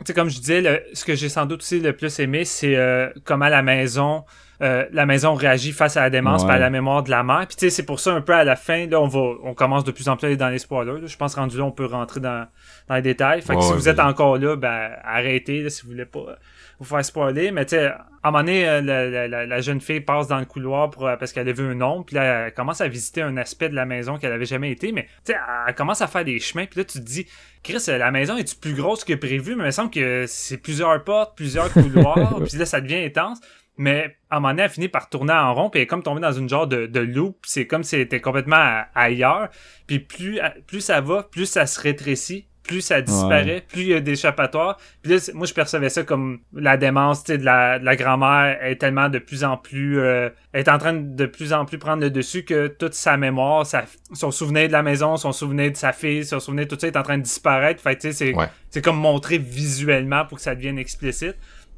sais, 0.06 0.14
comme 0.14 0.30
je 0.30 0.40
disais, 0.40 0.62
le- 0.62 0.82
ce 0.94 1.04
que 1.04 1.16
j'ai 1.16 1.28
sans 1.30 1.46
doute 1.46 1.62
aussi 1.62 1.80
le 1.82 1.94
plus 1.94 2.18
aimé, 2.20 2.46
c'est 2.46 2.76
euh, 2.78 3.10
comment 3.26 3.50
la 3.50 3.62
maison, 3.64 4.24
euh, 4.62 4.86
la 4.92 5.06
maison 5.06 5.34
réagit 5.34 5.72
face 5.72 5.98
à 5.98 6.02
la 6.02 6.10
démence, 6.10 6.44
Ouais. 6.44 6.52
à 6.54 6.58
la 6.60 6.70
mémoire 6.70 7.04
de 7.04 7.10
la 7.12 7.24
mère. 7.24 7.46
Puis, 7.48 7.56
tu 7.58 7.66
sais, 7.66 7.70
c'est 7.70 7.86
pour 7.86 8.00
ça 8.00 8.14
un 8.14 8.22
peu 8.22 8.34
à 8.34 8.44
la 8.44 8.56
fin, 8.56 8.88
là, 8.88 9.00
on 9.02 9.08
va, 9.08 9.20
on 9.44 9.54
commence 9.54 9.84
de 9.84 9.92
plus 9.92 10.08
en 10.10 10.16
plus 10.18 10.26
à 10.26 10.28
aller 10.28 10.38
dans 10.38 10.50
les 10.50 10.60
spoilers. 10.60 11.02
là. 11.02 11.08
Je 11.08 11.18
pense 11.18 11.36
rendu 11.36 11.58
là, 11.58 11.64
on 11.64 11.72
peut 11.72 11.86
rentrer 11.86 12.20
dans, 12.20 12.48
dans 12.88 12.96
les 12.96 13.02
détails. 13.02 13.42
Fait 13.42 13.54
que 13.54 13.60
Ouais, 13.60 13.64
si 13.66 13.74
vous 13.74 13.90
êtes 13.90 14.00
encore 14.00 14.38
là, 14.38 14.56
ben, 14.56 14.92
arrêtez, 15.04 15.62
là, 15.64 15.70
si 15.70 15.84
vous 15.84 15.90
voulez 15.92 16.06
pas 16.06 16.38
vous 16.80 16.86
faire 16.86 17.06
spoiler, 17.06 17.52
mais 17.52 17.66
tu 17.66 17.76
sais, 17.78 17.86
à 17.88 18.06
un 18.24 18.32
moment 18.32 18.40
donné, 18.44 18.68
euh, 18.68 18.82
la, 18.82 19.10
la- 19.10 19.28
la- 19.30 19.46
la 19.46 19.62
jeune 19.62 19.80
fille 19.80 20.02
passe 20.02 20.28
dans 20.28 20.40
le 20.40 20.46
couloir 20.46 20.90
pour, 20.90 21.08
euh, 21.08 21.16
parce 21.16 21.32
qu'elle 21.32 21.48
a 21.48 21.54
vu 21.54 21.64
un 21.66 21.80
ombre, 21.82 22.06
puis 22.06 22.16
là, 22.18 22.48
elle 22.48 22.54
commence 22.54 22.82
à 22.82 22.88
visiter 22.90 23.22
un 23.22 23.38
aspect 23.38 23.70
de 23.70 23.76
la 23.76 23.86
maison 23.86 24.18
qu'elle 24.18 24.34
avait 24.34 24.46
jamais 24.46 24.72
été, 24.72 24.92
mais 24.92 25.04
tu 25.26 25.32
sais, 25.32 25.38
elle 25.68 25.74
commence 25.76 26.02
à 26.02 26.08
faire 26.08 26.26
des 26.26 26.38
chemins, 26.40 26.66
puis 26.66 26.80
là, 26.80 26.84
tu 26.84 27.00
te 27.00 27.04
dis, 27.06 27.28
Chris, 27.64 27.78
la 27.88 28.12
maison 28.12 28.36
est 28.36 28.60
plus 28.60 28.74
grosse 28.74 29.06
que 29.06 29.14
prévu, 29.14 29.56
mais 29.56 29.64
il 29.64 29.68
me 29.68 29.72
semble 29.72 29.90
que 29.90 30.26
c'est 30.28 30.58
plusieurs 30.58 31.02
portes, 31.06 31.38
plusieurs 31.38 31.72
couloirs, 31.72 32.42
puis 32.46 32.58
là, 32.58 32.66
ça 32.66 32.82
devient 32.82 33.06
intense. 33.06 33.40
Mais 33.78 34.18
à 34.30 34.38
un 34.38 34.40
moment 34.40 34.50
donné, 34.54 34.64
elle 34.64 34.70
finit 34.70 34.88
par 34.88 35.10
tourner 35.10 35.34
en 35.34 35.54
rond, 35.54 35.70
puis 35.70 35.80
elle 35.80 35.84
est 35.84 35.88
comme 35.88 36.04
tombée 36.04 36.22
dans 36.22 36.32
une 36.32 36.48
genre 36.50 36.68
de, 36.68 36.86
de 36.86 37.00
loop. 37.02 37.38
C'est 37.46 37.68
comme 37.68 37.84
si 37.84 37.96
elle 37.96 38.02
était 38.02 38.22
complètement 38.22 38.84
ailleurs. 38.96 39.50
Puis 39.88 40.00
plus, 40.00 40.40
plus 40.68 40.82
ça 40.82 41.02
va, 41.02 41.24
plus 41.24 41.46
ça 41.46 41.66
se 41.66 41.80
rétrécit, 41.82 42.48
plus 42.64 42.82
ça 42.82 43.02
disparaît, 43.02 43.64
plus 43.68 43.82
il 43.82 43.88
y 43.90 43.94
a 43.94 44.00
d'échappatoires. 44.00 44.78
Puis 45.04 45.12
là, 45.14 45.20
moi, 45.36 45.46
je 45.46 45.54
percevais 45.54 45.90
ça 45.90 46.04
comme 46.04 46.40
la 46.54 46.78
démence 46.78 47.24
tu 47.24 47.34
sais, 47.34 47.38
de 47.38 47.46
la, 47.46 47.78
de 47.78 47.86
la 47.86 47.96
grand-mère 47.96 48.58
est 48.64 48.78
tellement 48.78 49.08
de 49.10 49.20
plus 49.20 49.44
en 49.44 49.56
plus... 49.58 50.00
euh, 50.00 50.30
est 50.54 50.68
en 50.70 50.78
train 50.80 50.94
de, 50.94 51.16
de 51.16 51.26
plus 51.28 51.54
en 51.54 51.66
plus 51.66 51.78
prendre 51.78 52.02
le 52.02 52.10
dessus 52.10 52.44
que 52.44 52.68
toute 52.68 52.94
sa 52.96 53.18
mémoire, 53.18 53.68
sa, 53.68 53.84
son 54.14 54.32
souvenir 54.32 54.68
de 54.68 54.72
la 54.72 54.82
maison, 54.82 55.16
son 55.18 55.32
souvenir 55.32 55.72
de 55.72 55.78
sa 55.78 55.92
fille, 55.94 56.26
son 56.26 56.40
souvenir 56.40 56.66
de 56.66 56.74
tout 56.74 56.80
ça 56.80 56.88
est 56.88 56.98
en 56.98 57.04
train 57.04 57.18
de 57.20 57.24
disparaître. 57.24 57.82
Fait 57.84 57.96
tu 57.98 58.08
sais, 58.08 58.14
c'est 58.14 58.34
Ouais. 58.36 58.48
c'est 58.72 58.82
comme 58.84 58.98
montré 58.98 59.38
visuellement 59.38 60.26
pour 60.26 60.38
que 60.38 60.44
ça 60.44 60.56
devienne 60.56 60.80
explicite. 60.80 61.36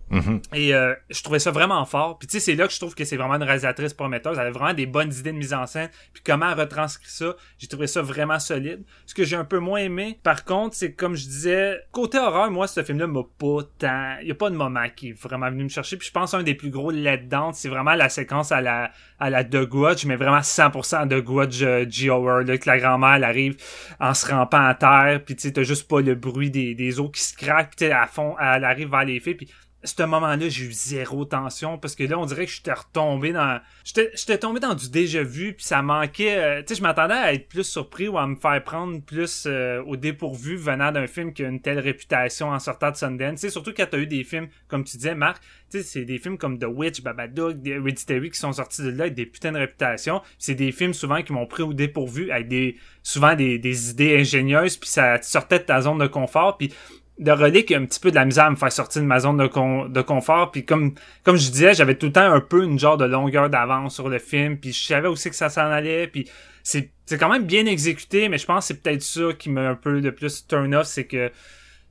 Mhm. 0.09 0.41
Et 0.53 0.73
euh, 0.73 0.93
je 1.09 1.21
trouvais 1.21 1.39
ça 1.39 1.51
vraiment 1.51 1.83
fort. 1.85 2.17
Puis 2.17 2.27
tu 2.27 2.39
sais, 2.39 2.39
c'est 2.39 2.55
là 2.55 2.67
que 2.67 2.73
je 2.73 2.79
trouve 2.79 2.95
que 2.95 3.03
c'est 3.03 3.17
vraiment 3.17 3.35
une 3.35 3.43
réalisatrice 3.43 3.93
prometteuse. 3.93 4.37
Elle 4.39 4.47
a 4.47 4.51
vraiment 4.51 4.73
des 4.73 4.85
bonnes 4.85 5.11
idées 5.13 5.31
de 5.31 5.37
mise 5.37 5.53
en 5.53 5.65
scène. 5.65 5.89
Puis 6.13 6.23
comment 6.25 6.51
elle 6.51 6.59
retranscrit 6.59 7.09
ça, 7.09 7.35
j'ai 7.57 7.67
trouvé 7.67 7.87
ça 7.87 8.01
vraiment 8.01 8.39
solide. 8.39 8.83
Ce 9.05 9.13
que 9.13 9.23
j'ai 9.23 9.35
un 9.35 9.45
peu 9.45 9.59
moins 9.59 9.79
aimé, 9.79 10.19
par 10.23 10.45
contre, 10.45 10.75
c'est 10.75 10.93
comme 10.93 11.15
je 11.15 11.25
disais, 11.25 11.79
côté 11.91 12.17
horreur, 12.17 12.49
moi, 12.51 12.67
ce 12.67 12.83
film-là 12.83 13.07
m'a 13.07 13.23
pas 13.37 13.59
tant... 13.79 14.15
Il 14.21 14.27
y 14.27 14.31
a 14.31 14.35
pas 14.35 14.49
de 14.49 14.55
moment 14.55 14.85
qui 14.95 15.09
est 15.09 15.21
vraiment 15.21 15.49
venu 15.49 15.65
me 15.65 15.69
chercher. 15.69 15.97
Puis 15.97 16.07
je 16.07 16.13
pense 16.13 16.33
un 16.33 16.43
des 16.43 16.55
plus 16.55 16.69
gros 16.69 16.91
letdowns, 16.91 17.53
c'est 17.53 17.69
vraiment 17.69 17.95
la 17.95 18.09
séquence 18.09 18.51
à 18.51 18.61
la 18.61 18.91
à 19.19 19.29
la 19.29 19.43
The 19.43 19.65
Grudge, 19.65 20.05
mais 20.05 20.15
vraiment 20.15 20.39
100% 20.39 21.07
de 21.07 21.19
Grudge 21.19 21.63
euh, 21.63 21.85
G-Horror, 21.89 22.41
là, 22.41 22.57
que 22.57 22.69
la 22.69 22.77
grand-mère, 22.77 23.15
elle 23.15 23.23
arrive 23.23 23.57
en 23.99 24.13
se 24.13 24.27
rampant 24.27 24.63
à 24.63 24.75
terre, 24.75 25.21
puis 25.25 25.35
tu 25.35 25.43
sais, 25.43 25.53
t'as 25.53 25.63
juste 25.63 25.87
pas 25.87 26.01
le 26.01 26.15
bruit 26.15 26.51
des, 26.51 26.75
des 26.75 26.99
os 26.99 27.09
qui 27.11 27.21
se 27.21 27.35
craquent, 27.35 27.73
puis 27.75 27.89
à 27.91 28.05
fond, 28.07 28.35
elle 28.39 28.63
arrive 28.63 28.89
vers 28.89 29.05
les 29.05 29.19
filles, 29.19 29.47
ce 29.83 30.03
moment-là, 30.03 30.49
j'ai 30.49 30.65
eu 30.65 30.71
zéro 30.71 31.23
tension 31.25 31.77
parce 31.77 31.95
que 31.95 32.03
là, 32.03 32.17
on 32.17 32.25
dirait 32.25 32.45
que 32.45 32.51
j'étais 32.51 32.73
retombé 32.73 33.31
dans. 33.31 33.61
J'étais 33.83 34.37
tombé 34.39 34.59
dans 34.59 34.73
du 34.73 34.89
déjà 34.89 35.21
vu, 35.21 35.53
puis 35.53 35.65
ça 35.65 35.81
manquait. 35.81 36.37
euh, 36.37 36.61
tu 36.61 36.69
sais, 36.69 36.75
je 36.75 36.81
m'attendais 36.81 37.13
à 37.13 37.33
être 37.33 37.47
plus 37.47 37.63
surpris 37.63 38.07
ou 38.07 38.17
à 38.17 38.25
me 38.25 38.35
faire 38.35 38.63
prendre 38.63 38.99
plus 39.01 39.45
euh, 39.45 39.83
au 39.83 39.95
dépourvu 39.95 40.57
venant 40.57 40.91
d'un 40.91 41.05
film 41.05 41.31
qui 41.31 41.45
a 41.45 41.47
une 41.47 41.61
telle 41.61 41.79
réputation 41.79 42.49
en 42.49 42.59
sortant 42.59 42.89
de 42.89 42.95
Sundance. 42.95 43.39
Sais, 43.39 43.49
surtout 43.49 43.71
quand 43.75 43.85
t'as 43.89 43.99
eu 43.99 44.07
des 44.07 44.23
films, 44.23 44.47
comme 44.67 44.83
tu 44.83 44.97
disais, 44.97 45.13
Marc, 45.15 45.41
tu 45.69 45.77
sais, 45.77 45.83
c'est 45.83 46.05
des 46.05 46.17
films 46.17 46.39
comme 46.39 46.57
The 46.57 46.67
Witch, 46.67 47.01
Babadook, 47.01 47.57
Hereditary 47.65 48.31
qui 48.31 48.39
sont 48.39 48.53
sortis 48.53 48.81
de 48.81 48.89
là 48.89 49.03
avec 49.03 49.13
des 49.13 49.25
putains 49.27 49.51
de 49.51 49.59
réputations. 49.59 50.21
C'est 50.39 50.55
des 50.55 50.71
films 50.71 50.93
souvent 50.93 51.21
qui 51.21 51.33
m'ont 51.33 51.45
pris 51.45 51.63
au 51.63 51.73
dépourvu 51.73 52.31
avec 52.31 52.47
des 52.47 52.77
souvent 53.03 53.35
des, 53.35 53.59
des 53.59 53.91
idées 53.91 54.17
ingénieuses, 54.19 54.75
puis 54.77 54.89
ça 54.89 55.21
sortait 55.21 55.59
de 55.59 55.63
ta 55.65 55.81
zone 55.81 55.99
de 55.99 56.07
confort, 56.07 56.57
puis 56.57 56.73
de 57.19 57.31
relique 57.31 57.71
a 57.71 57.77
un 57.77 57.85
petit 57.85 57.99
peu 57.99 58.11
de 58.11 58.15
la 58.15 58.25
misère 58.25 58.45
à 58.45 58.49
me 58.51 58.55
faire 58.55 58.71
sortir 58.71 59.01
de 59.01 59.07
ma 59.07 59.19
zone 59.19 59.37
de, 59.37 59.47
con- 59.47 59.87
de 59.89 60.01
confort. 60.01 60.51
Puis 60.51 60.65
comme 60.65 60.93
comme 61.23 61.35
je 61.37 61.49
disais 61.49 61.73
j'avais 61.73 61.95
tout 61.95 62.07
le 62.07 62.11
temps 62.11 62.31
un 62.31 62.41
peu 62.41 62.63
une 62.63 62.77
genre 62.79 62.97
de 62.97 63.05
longueur 63.05 63.49
d'avance 63.49 63.95
sur 63.95 64.09
le 64.09 64.19
film. 64.19 64.57
Puis 64.57 64.73
je 64.73 64.85
savais 64.85 65.07
aussi 65.07 65.29
que 65.29 65.35
ça 65.35 65.49
s'en 65.49 65.65
allait. 65.65 66.07
Puis 66.07 66.29
c'est 66.63 66.91
quand 67.17 67.29
même 67.29 67.45
bien 67.45 67.65
exécuté 67.65 68.27
mais 68.27 68.37
je 68.37 68.45
pense 68.45 68.67
que 68.67 68.73
c'est 68.73 68.81
peut-être 68.81 69.01
ça 69.01 69.33
qui 69.39 69.49
m'a 69.49 69.69
un 69.69 69.75
peu 69.75 70.01
de 70.01 70.09
plus 70.09 70.45
turn 70.45 70.75
off 70.75 70.85
c'est 70.87 71.05
que 71.05 71.31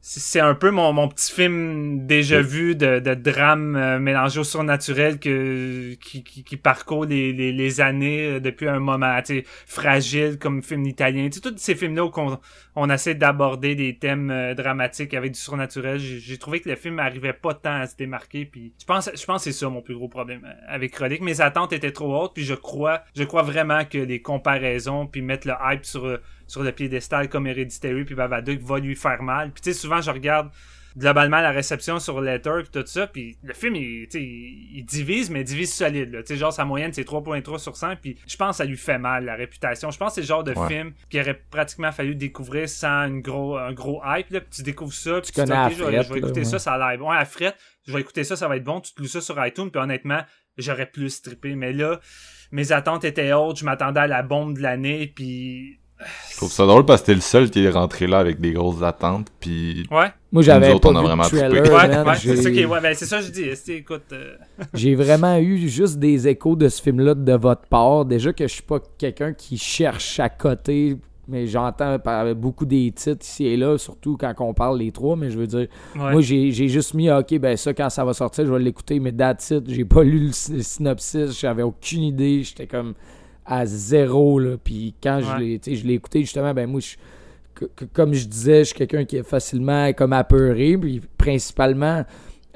c'est 0.09 0.39
un 0.39 0.55
peu 0.55 0.71
mon, 0.71 0.93
mon 0.93 1.09
petit 1.09 1.33
film 1.33 2.07
déjà 2.07 2.41
vu 2.41 2.77
de, 2.77 3.01
de 3.01 3.15
drame 3.15 3.75
euh, 3.75 3.99
mélangé 3.99 4.39
au 4.39 4.45
surnaturel 4.45 5.19
que, 5.19 5.95
qui, 5.95 6.23
qui, 6.23 6.45
qui 6.45 6.57
parcourt 6.57 7.07
les, 7.07 7.33
les, 7.33 7.51
les 7.51 7.81
années 7.81 8.25
euh, 8.25 8.41
depuis 8.41 8.69
un 8.69 8.79
moment, 8.79 9.21
tu 9.21 9.39
sais, 9.39 9.45
fragile 9.67 10.39
comme 10.39 10.63
film 10.63 10.87
italien. 10.87 11.29
Tu 11.29 11.33
sais, 11.33 11.41
tous 11.41 11.55
ces 11.57 11.75
films-là 11.75 12.05
où 12.05 12.13
on, 12.19 12.39
on 12.77 12.89
essaie 12.89 13.17
d'aborder 13.17 13.75
des 13.75 13.99
thèmes 13.99 14.31
euh, 14.31 14.55
dramatiques 14.55 15.13
avec 15.13 15.33
du 15.33 15.41
surnaturel, 15.41 15.99
j'ai 15.99 16.39
trouvé 16.39 16.61
que 16.61 16.69
le 16.69 16.77
film 16.77 17.01
arrivait 17.01 17.33
pas 17.33 17.55
tant 17.55 17.81
à 17.81 17.87
se 17.89 17.97
démarquer. 17.97 18.45
Puis 18.45 18.75
je 18.81 18.85
pense, 18.85 19.11
je 19.13 19.25
pense 19.25 19.45
que 19.45 19.51
c'est 19.51 19.59
ça 19.59 19.69
mon 19.69 19.83
plus 19.83 19.97
gros 19.97 20.09
problème 20.09 20.47
avec 20.69 20.95
Relic. 20.95 21.21
Mes 21.21 21.41
attentes 21.41 21.73
étaient 21.73 21.91
trop 21.91 22.17
hautes, 22.17 22.33
puis 22.33 22.45
je 22.45 22.55
crois, 22.55 23.03
je 23.17 23.25
crois 23.25 23.43
vraiment 23.43 23.85
que 23.85 23.99
les 23.99 24.23
comparaisons, 24.23 25.09
puis 25.09 25.21
mettre 25.21 25.49
le 25.49 25.55
hype 25.61 25.85
sur 25.85 26.21
sur 26.47 26.63
le 26.63 26.73
piédestal 26.73 27.29
comme 27.29 27.47
Hereditary 27.47 28.05
puis 28.05 28.15
Babadook 28.15 28.61
va 28.61 28.79
lui 28.79 28.95
faire 28.97 29.23
mal. 29.23 29.51
Puis 29.53 29.63
tu 29.63 29.73
sais, 29.73 29.79
souvent 29.79 30.01
je 30.01 30.11
regarde 30.11 30.51
globalement 30.99 31.43
la 31.43 31.51
réception 31.51 31.99
sur 31.99 32.23
Letter 32.23 32.61
tout 32.73 32.83
ça 32.87 33.07
puis 33.07 33.37
le 33.43 33.53
film 33.53 33.77
il, 33.77 34.05
tu 34.09 34.13
sais, 34.19 34.23
il, 34.23 34.79
il 34.79 34.85
divise 34.87 35.29
mais 35.29 35.43
il 35.43 35.45
divise 35.45 35.75
solide 35.75 36.11
là. 36.11 36.23
tu 36.23 36.29
sais 36.29 36.37
genre 36.37 36.55
sa 36.55 36.65
moyenne 36.65 36.91
c'est 36.95 37.07
3.3 37.07 37.59
sur 37.59 37.77
100 37.77 37.97
puis 37.97 38.17
je 38.27 38.35
pense 38.39 38.53
que 38.53 38.57
ça 38.57 38.65
lui 38.65 38.79
fait 38.79 38.97
mal 38.97 39.27
la 39.27 39.35
réputation 39.35 39.91
je 39.91 39.99
pense 39.99 40.13
que 40.13 40.15
c'est 40.15 40.21
le 40.23 40.27
genre 40.27 40.43
de 40.43 40.55
Ouais. 40.57 40.69
film 40.69 40.95
qui 41.11 41.21
aurait 41.21 41.39
pratiquement 41.51 41.93
fallu 41.93 42.15
découvrir 42.15 42.67
sans 42.67 43.09
une 43.09 43.21
gros 43.21 43.59
un 43.59 43.75
gros 43.75 44.01
hype 44.07 44.31
là 44.31 44.41
puis 44.41 44.49
tu 44.51 44.63
découvres 44.63 44.95
ça 44.95 45.21
puis 45.21 45.33
Tu 45.33 45.33
dis, 45.33 45.47
connais 45.47 45.53
Ok, 45.53 45.59
la 45.59 45.69
je 45.69 45.75
vais- 45.77 45.85
frette, 45.85 46.03
je 46.05 46.09
vais 46.09 46.15
là, 46.15 46.27
écouter 46.27 46.41
ouais. 46.41 46.45
ça 46.47 46.59
ça 46.59 46.73
a 46.73 46.79
l'air 46.91 46.99
bon 46.99 47.11
à 47.11 47.25
frette 47.27 47.57
je 47.87 47.93
vais 47.93 48.01
écouter 48.01 48.25
ça 48.25 48.35
ça 48.37 48.49
va 48.49 48.57
être 48.57 48.65
bon 48.65 48.81
tu 48.81 48.95
te 48.95 49.03
loues 49.03 49.07
ça 49.09 49.21
sur 49.21 49.45
iTunes 49.47 49.69
puis 49.71 49.79
honnêtement 49.83 50.23
j'aurais 50.57 50.87
plus 50.87 51.21
trippé 51.21 51.57
mais 51.57 51.75
là 51.75 52.01
mes 52.53 52.73
attentes 52.73 53.05
étaient 53.05 53.35
hautes 53.35 53.59
je 53.59 53.67
m'attendais 53.67 54.01
à 54.01 54.07
la 54.07 54.23
bombe 54.23 54.57
de 54.57 54.63
l'année 54.63 55.13
puis 55.15 55.79
Je 56.31 56.37
trouve 56.37 56.53
ça 56.53 56.67
drôle 56.67 56.85
parce 56.85 57.01
que 57.01 57.07
t'es 57.07 57.15
le 57.15 57.21
seul 57.23 57.51
qui 57.51 57.65
est 57.65 57.71
rentré 57.71 58.07
là 58.07 58.19
avec 58.19 58.39
des 58.41 58.53
grosses 58.53 58.83
attentes, 58.83 59.29
puis 59.41 59.87
ouais 59.91 60.09
Moi, 60.31 60.43
j'avais 60.43 60.69
Nous 60.69 60.75
autres, 60.75 60.93
pas 60.93 60.95
on 60.95 60.97
a 60.97 61.01
vu 61.01 61.07
vraiment 61.07 61.23
le 61.23 61.29
trailer, 61.31 61.63
ouais, 61.63 61.71
ouais, 62.11 62.15
c'est 62.17 62.37
J'ai- 62.37 62.43
ça 62.43 62.51
qui 62.51 62.65
ouais 62.67 62.81
ben 62.83 62.95
ça 62.95 63.19
que 63.19 63.25
je 63.25 63.31
dis 63.31 63.73
écoute 63.73 64.03
euh, 64.13 64.37
J'ai 64.75 64.95
vraiment 64.95 65.39
eu 65.39 65.69
juste 65.69 65.99
des 65.99 66.29
échos 66.29 66.55
de 66.55 66.69
ce 66.69 66.83
film-là 66.83 67.15
de 67.15 67.33
votre 67.33 67.67
part. 67.69 68.05
Déjà 68.05 68.33
que 68.35 68.47
je 68.47 68.53
suis 68.53 68.63
pas 68.63 68.79
quelqu'un 68.99 69.33
qui 69.33 69.57
cherche 69.57 70.21
à 70.21 70.29
côté, 70.29 70.99
mais 71.29 71.47
j'entends 71.47 71.97
beaucoup 72.37 72.67
des 72.67 72.93
titres 72.93 73.25
ici 73.25 73.47
et 73.47 73.57
là, 73.57 73.79
surtout 73.79 74.19
quand 74.19 74.35
on 74.41 74.53
parle 74.53 74.79
les 74.79 74.93
trois, 74.93 75.17
mais 75.17 75.31
je 75.31 75.39
veux 75.39 75.47
dire, 75.47 75.67
ouais. 75.97 76.13
moi 76.13 76.21
j'ai 76.21 76.51
juste 76.53 76.93
mis, 76.93 77.09
ah, 77.09 77.21
ok, 77.21 77.39
ben 77.39 77.57
ça, 77.57 77.73
quand 77.73 77.89
ça 77.89 78.05
va 78.05 78.13
sortir, 78.13 78.45
je 78.45 78.53
vais 78.53 78.59
l'écouter, 78.61 79.01
mais 79.01 79.13
that's 79.13 79.51
it. 79.51 79.65
J'ai 79.69 79.87
pas 79.87 80.05
lu 80.05 80.27
le 80.27 80.33
sy- 80.33 80.63
synopsis, 80.63 81.41
j'avais 81.41 81.63
aucune 81.63 82.03
idée, 82.03 82.43
j'étais 82.43 82.67
comme 82.67 82.93
à 83.47 83.65
zéro, 83.67 84.39
là. 84.39 84.57
Puis 84.63 84.95
quand 85.03 85.21
je 85.23 85.31
Ouais. 85.43 85.61
l'ai 85.65 85.77
je 85.77 85.89
écouté, 85.89 86.21
justement, 86.21 86.53
ben 86.55 86.69
moi, 86.69 86.81
je 86.81 86.97
comme 87.95 88.13
je 88.13 88.27
disais, 88.27 88.59
je 88.61 88.65
suis 88.65 88.75
quelqu'un 88.75 89.05
qui 89.07 89.17
est 89.17 89.23
facilement 89.23 89.91
comme 89.95 90.13
apeuré, 90.13 90.77
puis 90.77 91.01
principalement, 91.17 92.05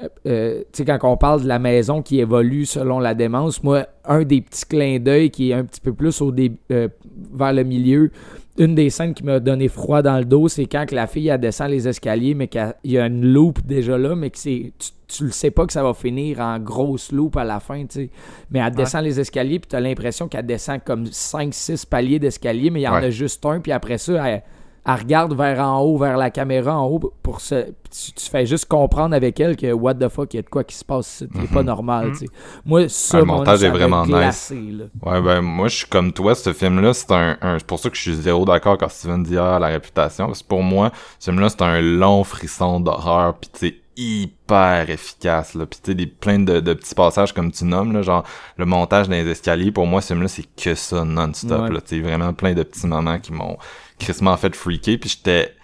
euh, 0.03 0.07
euh, 0.27 0.63
quand 0.85 0.99
on 1.03 1.17
parle 1.17 1.41
de 1.43 1.47
la 1.47 1.57
maison 1.59 2.01
qui 2.03 2.19
évolue 2.19 2.65
selon 2.65 2.99
la 2.99 3.13
démence, 3.15 3.63
moi, 3.63 3.87
un 4.05 4.23
des 4.23 4.41
petits 4.41 4.65
clins 4.65 4.99
d'œil 4.99 5.31
qui 5.31 5.49
est 5.51 5.53
un 5.53 5.63
petit 5.65 5.81
peu 5.81 5.93
plus 5.93 6.21
au 6.21 6.31
dé- 6.31 6.51
euh, 6.71 6.87
vers 7.33 7.53
le 7.53 7.63
milieu, 7.63 8.11
une 8.57 8.75
des 8.75 8.89
scènes 8.89 9.13
qui 9.13 9.23
m'a 9.23 9.39
donné 9.39 9.67
froid 9.67 10.01
dans 10.01 10.17
le 10.17 10.25
dos, 10.25 10.47
c'est 10.47 10.65
quand 10.65 10.85
que 10.85 10.95
la 10.95 11.07
fille 11.07 11.29
elle 11.29 11.39
descend 11.39 11.69
les 11.69 11.87
escaliers, 11.87 12.33
mais 12.33 12.47
qu'il 12.47 12.73
y 12.85 12.97
a 12.97 13.05
une 13.07 13.25
loupe 13.25 13.65
déjà 13.65 13.97
là, 13.97 14.15
mais 14.15 14.29
que 14.29 14.37
c'est 14.37 14.73
tu, 14.77 14.89
tu 15.07 15.23
le 15.25 15.31
sais 15.31 15.51
pas 15.51 15.65
que 15.65 15.73
ça 15.73 15.83
va 15.83 15.93
finir 15.93 16.39
en 16.39 16.59
grosse 16.59 17.11
loupe 17.11 17.37
à 17.37 17.43
la 17.43 17.59
fin, 17.59 17.81
tu 17.85 17.87
sais. 17.93 18.09
Mais 18.49 18.59
elle 18.59 18.73
descend 18.73 19.03
les 19.03 19.19
escaliers, 19.19 19.59
puis 19.59 19.69
tu 19.69 19.75
as 19.75 19.79
l'impression 19.79 20.27
qu'elle 20.27 20.45
descend 20.45 20.79
comme 20.83 21.05
5-6 21.05 21.85
paliers 21.87 22.19
d'escalier, 22.19 22.69
mais 22.69 22.81
il 22.81 22.83
y 22.83 22.87
en 22.87 22.93
Ouais. 22.95 23.05
a 23.05 23.09
juste 23.09 23.45
un, 23.45 23.59
puis 23.59 23.71
après 23.71 23.97
ça, 23.97 24.27
elle, 24.27 24.43
elle 24.85 24.93
regarde 24.95 25.33
vers 25.35 25.59
en 25.59 25.79
haut, 25.81 25.97
vers 25.97 26.17
la 26.17 26.29
caméra 26.31 26.77
en 26.79 26.87
haut, 26.87 27.13
pour 27.21 27.39
se. 27.41 27.65
Tu, 27.91 28.13
tu 28.13 28.29
fais 28.29 28.45
juste 28.45 28.65
comprendre 28.65 29.13
avec 29.15 29.39
elle 29.39 29.55
que 29.57 29.71
what 29.73 29.95
the 29.95 30.07
fuck, 30.07 30.33
il 30.33 30.37
y 30.37 30.39
a 30.39 30.43
de 30.43 30.49
quoi 30.49 30.63
qui 30.63 30.75
se 30.75 30.85
passe, 30.85 31.23
c'est 31.39 31.51
pas 31.51 31.61
normal, 31.61 32.07
Mhm. 32.07 32.11
tu 32.13 32.17
sais. 32.19 32.25
Moi, 32.65 32.87
ça, 32.89 33.17
Ah, 33.17 33.19
le 33.19 33.25
mon 33.25 33.33
montage 33.37 33.63
est 33.63 33.69
vraiment 33.69 34.01
nice. 34.05 34.09
glacé, 34.15 34.55
là. 34.71 34.85
Ouais, 35.11 35.21
ben, 35.21 35.41
moi, 35.41 35.67
je 35.67 35.75
suis 35.77 35.87
comme 35.87 36.11
toi, 36.13 36.33
ce 36.35 36.53
film-là, 36.53 36.93
c'est 36.93 37.11
un, 37.11 37.37
un- 37.41 37.59
c'est 37.59 37.67
pour 37.67 37.79
ça 37.79 37.89
que 37.89 37.95
je 37.97 38.01
suis 38.01 38.15
zéro 38.15 38.45
d'accord 38.45 38.77
quand 38.77 38.89
Steven 38.89 39.21
dit, 39.23 39.37
ah, 39.37 39.59
la 39.59 39.67
réputation, 39.67 40.27
parce 40.27 40.41
que 40.41 40.47
pour 40.47 40.63
moi, 40.63 40.91
ce 41.19 41.29
film-là, 41.31 41.49
c'est 41.49 41.61
un 41.61 41.81
long 41.81 42.23
frisson 42.23 42.79
d'horreur, 42.79 43.35
pis 43.35 43.49
tu 43.49 43.75
hyper 43.97 44.89
efficace, 44.89 45.53
là, 45.53 45.65
pis 45.65 45.79
tu 45.81 45.91
sais, 45.91 45.95
des, 45.95 46.07
plein 46.07 46.39
de, 46.39 46.59
de 46.59 46.73
petits 46.73 46.95
passages 46.95 47.33
comme 47.33 47.51
tu 47.51 47.65
nommes, 47.65 47.91
là, 47.91 48.01
genre, 48.01 48.23
le 48.57 48.65
montage 48.65 49.07
dans 49.09 49.15
les 49.15 49.27
escaliers, 49.29 49.71
pour 49.71 49.85
moi, 49.85 50.01
ce 50.01 50.07
film-là, 50.07 50.27
c'est 50.29 50.45
que 50.55 50.75
ça, 50.75 51.03
non-stop, 51.03 51.61
Ouais. 51.63 51.71
là, 51.71 51.81
tu 51.81 52.01
vraiment 52.01 52.33
plein 52.33 52.53
de 52.53 52.63
petits 52.63 52.87
moments 52.87 53.19
qui 53.19 53.33
m'ont 53.33 53.57
crissement 54.01 54.35
fait 54.37 54.55
freaker, 54.55 54.97
puis 54.99 55.09
j'étais, 55.09 55.55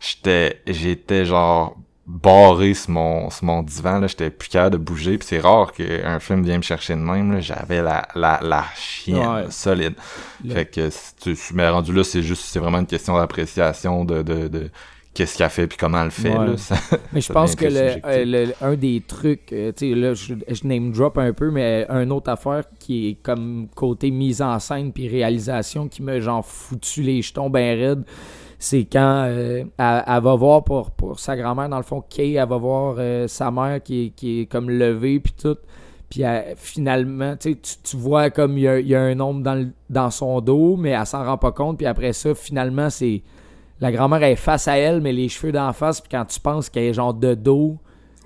j'étais, 0.00 0.62
j'étais 0.66 1.24
genre, 1.24 1.76
barré 2.06 2.74
sur 2.74 2.90
mon, 2.90 3.30
sur 3.30 3.44
mon 3.44 3.62
divan, 3.62 4.00
là, 4.00 4.06
j'étais 4.08 4.30
plus 4.30 4.48
capable 4.48 4.72
de 4.72 4.78
bouger, 4.78 5.18
puis 5.18 5.26
c'est 5.28 5.38
rare 5.40 5.72
qu'un 5.72 6.18
film 6.20 6.42
vienne 6.44 6.58
me 6.58 6.62
chercher 6.62 6.94
de 6.94 6.98
même, 7.00 7.32
là, 7.32 7.40
j'avais 7.40 7.80
la, 7.82 8.06
la, 8.14 8.40
la 8.42 8.64
chienne, 8.76 9.16
Ouais. 9.18 9.50
solide. 9.50 9.94
Le- 10.44 10.54
Fait 10.54 10.66
que, 10.66 10.90
si 10.90 11.14
tu, 11.16 11.36
je 11.36 11.54
m'ai 11.54 11.68
rendu 11.68 11.92
là, 11.92 12.02
c'est 12.04 12.22
juste, 12.22 12.42
c'est 12.44 12.58
vraiment 12.58 12.78
une 12.80 12.86
question 12.86 13.16
d'appréciation 13.16 14.04
de, 14.04 14.22
de, 14.22 14.48
de 14.48 14.70
qu'est-ce 15.14 15.36
qu'il 15.36 15.44
a 15.44 15.48
fait 15.48 15.66
puis 15.66 15.76
comment 15.78 15.98
elle 15.98 16.04
le 16.06 16.10
fait, 16.10 16.36
Ouais. 16.36 16.46
là. 16.48 16.56
Ça- 16.56 16.76
Mais 17.12 17.20
je 17.20 17.32
pense 17.32 17.54
que 17.54 17.66
le, 17.66 18.00
euh, 18.06 18.24
le- 18.24 18.54
un 18.64 18.74
des 18.74 19.02
trucs, 19.06 19.52
euh, 19.52 19.72
tu 19.76 19.90
sais, 19.90 19.94
là, 19.94 20.14
je, 20.14 20.34
je 20.48 20.66
name 20.66 20.92
drop 20.92 21.18
un 21.18 21.32
peu, 21.32 21.50
mais 21.50 21.86
un 21.88 22.10
autre 22.10 22.30
affaire 22.30 22.64
qui 22.78 23.08
est 23.08 23.14
comme 23.22 23.68
côté 23.74 24.10
mise 24.10 24.40
en 24.42 24.58
scène 24.58 24.92
puis 24.92 25.08
réalisation 25.08 25.88
qui 25.88 26.02
me 26.02 26.20
genre 26.20 26.44
foutu 26.44 27.02
les 27.02 27.20
jetons 27.22 27.50
ben 27.50 27.78
raides, 27.78 28.04
c'est 28.58 28.84
quand 28.84 29.24
euh, 29.26 29.64
elle, 29.78 30.04
elle 30.06 30.22
va 30.22 30.34
voir 30.36 30.62
pour, 30.64 30.90
pour 30.92 31.18
sa 31.18 31.36
grand-mère, 31.36 31.68
dans 31.68 31.76
le 31.78 31.82
fond, 31.82 32.02
Kay, 32.08 32.34
elle 32.34 32.48
va 32.48 32.56
voir 32.56 32.96
sa 33.28 33.50
mère 33.50 33.82
qui 33.82 34.06
est, 34.06 34.08
qui 34.10 34.40
est 34.40 34.46
comme 34.46 34.70
levée 34.70 35.18
puis 35.20 35.34
tout. 35.40 35.56
Puis 36.08 36.22
elle- 36.22 36.54
finalement, 36.56 37.36
tu, 37.36 37.56
tu 37.58 37.74
tu 37.82 37.96
vois 37.96 38.30
comme 38.30 38.56
il 38.58 38.64
y 38.64 38.68
a, 38.68 38.78
il 38.78 38.86
y 38.86 38.94
a 38.94 39.00
un 39.02 39.18
ombre 39.18 39.42
dans, 39.42 39.54
le- 39.54 39.70
dans 39.90 40.10
son 40.10 40.40
dos, 40.40 40.76
mais 40.76 40.90
elle 40.90 41.06
s'en 41.06 41.24
rend 41.24 41.38
pas 41.38 41.52
compte. 41.52 41.78
Puis 41.78 41.86
après 41.86 42.12
ça, 42.12 42.34
finalement, 42.34 42.88
c'est 42.90 43.22
la 43.82 43.90
grand-mère 43.92 44.22
est 44.22 44.36
face 44.36 44.68
à 44.68 44.78
elle, 44.78 45.00
mais 45.00 45.12
les 45.12 45.28
cheveux 45.28 45.52
d'en 45.52 45.72
face. 45.72 46.00
Puis 46.00 46.08
quand 46.10 46.24
tu 46.24 46.38
penses 46.40 46.70
qu'elle 46.70 46.84
est 46.84 46.94
genre 46.94 47.12
de 47.12 47.34
dos, 47.34 47.78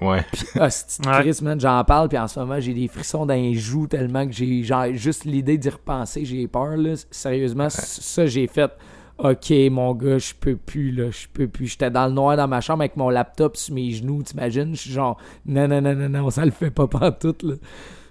Ouais. 0.03 0.23
ah, 0.61 0.69
c'est 0.69 1.07
Ouais. 1.07 1.21
Chris, 1.23 1.39
man, 1.43 1.59
j'en 1.59 1.83
parle. 1.85 2.09
Puis 2.11 2.19
en 2.19 2.29
ce 2.29 2.39
moment, 2.39 2.61
j'ai 2.61 2.75
des 2.75 2.87
frissons 2.87 3.25
dans 3.25 3.33
les 3.33 3.55
joues 3.55 3.87
tellement 3.87 4.27
que 4.27 4.33
j'ai 4.33 4.63
genre 4.63 4.85
juste 4.93 5.25
l'idée 5.25 5.57
d'y 5.57 5.71
repenser. 5.71 6.27
J'ai 6.27 6.47
peur, 6.47 6.77
là. 6.77 6.93
Sérieusement, 7.11 7.71
ça, 7.71 8.27
j'ai 8.27 8.47
fait. 8.47 8.71
Ok, 9.19 9.51
mon 9.71 9.95
gars, 9.95 10.19
je 10.19 10.35
peux 10.39 10.57
plus, 10.57 10.91
là, 10.93 11.11
je 11.11 11.27
peux 11.33 11.49
plus. 11.49 11.69
J'étais 11.69 11.91
dans 11.91 12.07
le 12.07 12.13
noir 12.13 12.37
dans 12.37 12.47
ma 12.47 12.61
chambre 12.61 12.83
avec 12.83 12.99
mon 12.99 13.09
laptop 13.09 13.57
sur 13.57 13.75
mes 13.75 13.91
genoux, 13.93 14.23
t'imagines? 14.23 14.75
Je 14.77 14.81
suis 14.83 14.93
genre, 14.93 15.17
non, 15.47 15.67
non, 15.67 15.81
non, 15.81 15.95
non, 15.95 16.11
non, 16.11 16.29
ça 16.29 16.45
le 16.45 16.51
fait 16.51 16.71
pas 16.71 16.87
pantoute, 16.87 17.43
là. 17.43 17.55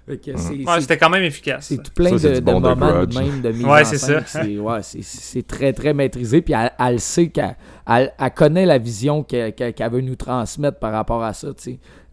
Ouais, 0.08 0.18
c'est- 0.36 0.80
c'était 0.82 0.98
quand 0.98 1.10
même 1.10 1.24
efficace. 1.24 1.66
c'est 1.66 1.82
tout 1.82 1.90
plein 1.92 2.16
Ça, 2.16 2.28
de, 2.28 2.34
de 2.36 2.40
bon 2.40 2.60
moments 2.60 3.04
de 3.04 3.18
même 3.18 3.40
de 3.42 3.50
mise 3.50 3.64
Ouais, 3.64 3.80
en 3.82 3.84
c'est 3.84 3.98
scène. 3.98 4.22
ça. 4.26 4.40
C'est 4.44 4.56
ouais, 4.58 4.82
c'est- 4.82 5.02
c'est 5.02 5.44
très, 5.46 5.72
très 5.72 5.94
maîtrisé. 5.94 6.42
Puis 6.42 6.54
elle, 6.54 6.70
elle 6.78 7.00
sait 7.00 7.28
qu'elle 7.28 7.56
elle, 7.88 8.12
elle 8.18 8.30
connaît 8.34 8.66
la 8.66 8.78
vision 8.78 9.22
qu'elle 9.24 9.52
veut 9.90 10.00
nous 10.00 10.14
transmettre 10.16 10.78
par 10.78 10.92
rapport 10.92 11.22
à 11.24 11.32
ça. 11.32 11.48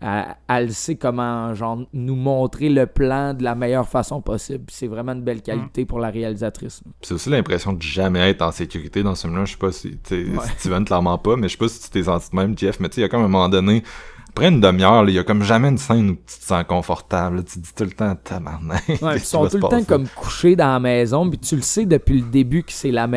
Elle, 0.01 0.25
elle 0.49 0.73
sait 0.73 0.95
comment 0.95 1.53
genre, 1.53 1.79
nous 1.93 2.15
montrer 2.15 2.69
le 2.69 2.87
plan 2.87 3.33
de 3.33 3.43
la 3.43 3.55
meilleure 3.55 3.87
façon 3.87 4.21
possible. 4.21 4.65
Puis 4.65 4.75
C'est 4.77 4.87
vraiment 4.87 5.13
une 5.13 5.21
belle 5.23 5.41
qualité 5.41 5.85
pour 5.85 5.99
la 5.99 6.09
réalisatrice. 6.09 6.81
C'est 7.01 7.13
aussi 7.13 7.29
l'impression 7.29 7.73
de 7.73 7.81
jamais 7.81 8.27
être 8.29 8.41
en 8.41 8.51
sécurité 8.51 9.01
dans 9.03 9.15
ce 9.15 9.27
film-là. 9.27 9.45
Je 9.45 9.51
sais 9.51 9.57
pas 9.57 9.71
si. 9.71 9.97
Steven 10.57 10.83
clairement 10.85 11.17
pas, 11.19 11.35
mais 11.35 11.47
je 11.47 11.53
sais 11.53 11.57
pas 11.57 11.67
si 11.69 11.79
tu 11.81 11.89
t'es 11.89 12.03
senti 12.03 12.29
de 12.31 12.35
même, 12.35 12.57
Jeff, 12.57 12.79
mais 12.79 12.89
tu 12.89 12.95
sais, 12.95 13.01
il 13.01 13.03
y 13.03 13.05
a 13.05 13.09
comme 13.09 13.21
un 13.23 13.27
moment 13.27 13.49
donné, 13.49 13.83
après 14.35 14.49
une 14.49 14.59
demi-heure, 14.59 15.07
il 15.07 15.13
y 15.15 15.19
a 15.19 15.23
comme 15.23 15.43
jamais 15.43 15.67
une 15.69 15.77
scène 15.77 16.09
où 16.09 16.13
tu 16.15 16.39
te 16.39 16.43
sens 16.45 16.63
confortable. 16.67 17.37
là. 17.37 17.43
Tu 17.43 17.59
te 17.59 17.59
dis 17.59 17.73
tout 17.75 17.83
le 17.83 17.91
temps, 17.91 18.15
tabarnak. 18.23 18.83
Ouais, 18.87 18.95
ils 19.17 19.19
sont 19.19 19.47
tout 19.47 19.57
le 19.57 19.61
temps 19.61 19.83
comme 19.83 20.07
couchés 20.07 20.55
dans 20.55 20.73
la 20.73 20.79
maison, 20.79 21.29
puis 21.29 21.37
tu 21.37 21.55
le 21.55 21.61
sais 21.61 21.85
depuis 21.85 22.19
le 22.21 22.27
début 22.29 22.63
que 22.63 22.71
c'est 22.71 22.89
la, 22.91 23.07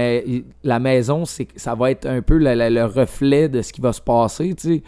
la 0.62 0.78
maison, 0.78 1.24
c'est 1.24 1.48
ça 1.56 1.74
va 1.74 1.90
être 1.90 2.06
un 2.06 2.20
peu 2.20 2.36
le, 2.36 2.54
le- 2.54 2.68
le 2.68 2.84
reflet 2.84 3.48
de 3.48 3.62
ce 3.62 3.72
qui 3.72 3.80
va 3.80 3.92
se 3.94 4.00
passer, 4.02 4.54
tu 4.54 4.68
sais. 4.76 4.82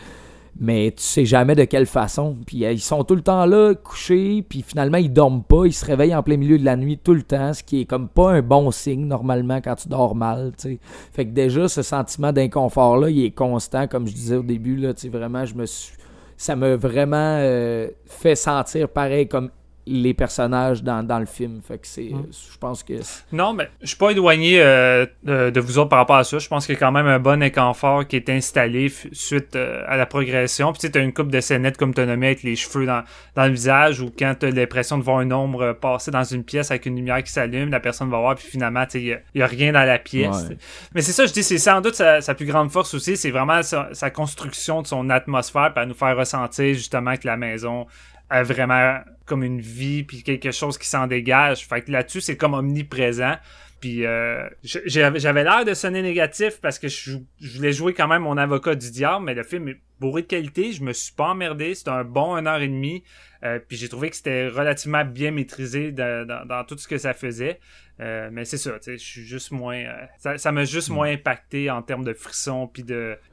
mais 0.61 0.93
tu 0.95 1.03
sais 1.03 1.25
jamais 1.25 1.55
de 1.55 1.65
quelle 1.65 1.87
façon. 1.87 2.37
Puis 2.47 2.65
euh, 2.67 2.73
ils 2.73 2.81
sont 2.81 3.05
tout 3.05 3.15
le 3.15 3.23
temps 3.23 3.47
là, 3.47 3.75
couchés, 3.75 4.45
puis 4.47 4.63
finalement 4.67 4.99
ils 4.99 5.11
dorment 5.13 5.43
pas, 5.45 5.65
ils 5.65 5.73
se 5.73 5.85
réveillent 5.87 6.15
en 6.15 6.23
plein 6.23 6.37
milieu 6.37 6.59
de 6.59 6.65
la 6.67 6.77
nuit 6.77 6.99
tout 7.03 7.15
le 7.15 7.23
temps, 7.23 7.55
ce 7.55 7.63
qui 7.63 7.81
est 7.81 7.85
comme 7.87 8.07
pas 8.09 8.33
un 8.33 8.43
bon 8.43 8.71
signe 8.71 9.07
normalement 9.07 9.63
quand 9.63 9.77
tu 9.77 9.89
dors 9.89 10.15
mal, 10.15 10.53
tu 10.59 10.63
sais. 10.73 10.79
Fait 11.15 11.25
que 11.25 11.31
déjà 11.31 11.69
ce 11.69 11.81
sentiment 11.81 12.33
d'inconfort 12.33 12.99
là, 12.99 13.09
il 13.09 13.25
est 13.25 13.31
constant 13.31 13.87
comme 13.87 14.07
je 14.07 14.13
disais 14.13 14.37
au 14.37 14.43
début 14.43 14.77
là, 14.77 14.93
tu 14.93 15.01
sais 15.03 15.09
vraiment 15.09 15.47
je 15.47 15.55
me 15.55 15.65
suis 15.65 15.95
ça 16.39 16.55
m'a 16.55 16.77
vraiment 16.77 17.37
euh, 17.41 17.89
fait 18.07 18.37
sentir 18.37 18.89
pareil 18.89 19.27
comme 19.27 19.51
les 19.89 20.15
personnages 20.15 20.83
dans, 20.83 21.03
dans 21.03 21.19
le 21.19 21.27
film. 21.27 21.61
Fait 21.67 21.79
que 21.79 21.87
c'est. 21.87 22.11
Mm. 22.13 22.27
Je 22.53 22.59
pense 22.59 22.83
que. 22.83 22.95
Non, 23.33 23.53
mais 23.55 23.69
je 23.83 23.89
suis 23.89 23.97
pas 23.97 24.11
éloigné 24.11 24.61
euh, 24.61 25.07
de, 25.23 25.51
de 25.51 25.61
vous 25.61 25.79
autres 25.79 25.89
par 25.89 25.99
rapport 26.01 26.17
à 26.17 26.25
ça. 26.25 26.39
Je 26.39 26.49
pense 26.49 26.67
qu'il 26.67 26.75
y 26.75 26.77
a 26.77 26.81
quand 26.81 26.93
même 26.93 27.07
un 27.07 27.19
bon 27.19 27.43
inconfort 27.43 28.07
qui 28.07 28.17
est 28.17 28.29
installé 28.29 28.93
suite 29.13 29.57
euh, 29.57 29.83
à 29.87 29.97
la 29.97 30.07
progression. 30.07 30.73
Puis 30.73 30.81
tu 30.81 30.87
sais, 30.87 30.93
t'as 30.93 31.01
une 31.03 31.13
coupe 31.13 31.31
de 31.31 31.41
scénettes 31.41 31.77
comme 31.77 31.95
t'as 31.95 32.07
nommé 32.07 32.27
avec 32.27 32.43
les 32.43 32.57
cheveux 32.57 32.87
dans, 32.87 33.03
dans 33.35 33.45
le 33.47 33.53
visage 33.53 34.01
ou 34.01 34.11
quand 34.17 34.35
t'as 34.39 34.51
l'impression 34.51 34.99
de 34.99 35.03
voir 35.03 35.19
un 35.19 35.31
ombre 35.31 35.73
passer 35.73 36.11
dans 36.11 36.25
une 36.25 36.45
pièce 36.45 36.71
avec 36.71 36.87
une 36.87 36.97
lumière 36.97 37.23
qui 37.23 37.33
s'allume, 37.33 37.71
la 37.71 37.81
personne 37.81 38.11
va 38.11 38.19
voir 38.19 38.35
puis 38.35 38.47
finalement, 38.47 38.85
tu 38.85 38.93
sais, 38.93 39.21
il 39.35 39.41
y 39.41 39.43
a- 39.43 39.47
rien 39.47 39.73
dans 39.73 39.85
la 39.85 39.99
pièce. 39.99 40.47
Ouais. 40.51 40.57
Mais 40.95 41.01
c'est 41.03 41.13
ça, 41.13 41.25
je 41.27 41.33
dis, 41.33 41.43
c'est 41.43 41.59
sans 41.59 41.81
doute 41.81 41.95
sa, 41.95 42.21
sa 42.21 42.35
plus 42.35 42.47
grande 42.47 42.71
force 42.71 42.93
aussi, 42.95 43.17
c'est 43.17 43.31
vraiment 43.31 43.63
sa, 43.63 43.89
sa 43.93 44.11
construction 44.11 44.83
de 44.83 44.87
son 44.87 45.09
atmosphère 45.11 45.73
pour 45.73 45.87
nous 45.87 45.95
faire 45.95 46.17
ressentir 46.17 46.75
justement 46.75 47.17
que 47.17 47.27
la 47.27 47.37
maison 47.37 47.87
a 48.31 48.43
vraiment 48.43 49.01
comme 49.25 49.43
une 49.43 49.61
vie 49.61 50.05
puis 50.05 50.23
quelque 50.23 50.51
chose 50.51 50.79
qui 50.79 50.89
s'en 50.89 51.07
dégage. 51.07 51.67
Fait 51.67 51.83
que 51.83 51.93
là-dessus, 51.93 52.21
c'est 52.21 52.37
comme 52.37 52.55
omniprésent. 52.55 53.37
Puis 53.81 54.05
euh, 54.05 54.49
j'avais 54.63 55.45
l'air 55.45 55.65
de 55.65 55.75
sonner 55.75 56.03
négatif 56.03 56.61
parce 56.61 56.79
que 56.79 56.89
je, 56.89 57.13
je 57.41 57.57
voulais 57.57 57.73
jouer 57.73 57.95
quand 57.95 58.09
même 58.09 58.23
mon 58.23 58.37
avocat 58.37 58.75
du 58.75 58.91
diable, 58.91 59.25
mais 59.25 59.35
le 59.35 59.45
film 59.45 59.69
est 59.69 59.81
bourré 60.01 60.23
de 60.23 60.27
qualité. 60.27 60.73
Je 60.73 60.83
me 60.83 60.93
suis 60.93 61.13
pas 61.13 61.29
emmerdé. 61.29 61.75
C'était 61.75 61.91
un 61.91 62.05
bon 62.05 62.35
1 62.35 62.47
heure 62.47 62.61
et 62.61 62.69
demie. 62.69 63.03
Euh, 63.45 63.59
puis 63.67 63.77
j'ai 63.77 63.89
trouvé 63.89 64.11
que 64.11 64.17
c'était 64.17 64.49
relativement 64.49 65.05
bien 65.05 65.31
maîtrisé 65.31 65.93
dans, 65.93 66.65
tout 66.67 66.77
ce 66.77 66.89
que 66.89 66.99
ça 66.99 67.15
faisait. 67.15 67.61
Euh, 68.01 68.29
mais 68.33 68.45
c'est 68.45 68.59
ça, 68.59 68.79
je 68.87 68.97
suis 68.97 69.25
juste 69.25 69.51
moins... 69.51 69.77
euh, 69.77 70.37
ça 70.39 70.53
m'a 70.53 70.65
juste 70.65 70.89
moins 70.89 71.11
impacté 71.11 71.69
en 71.69 71.83
termes 71.83 72.05
de 72.05 72.13
frissons 72.13 72.69
puis 72.69 72.85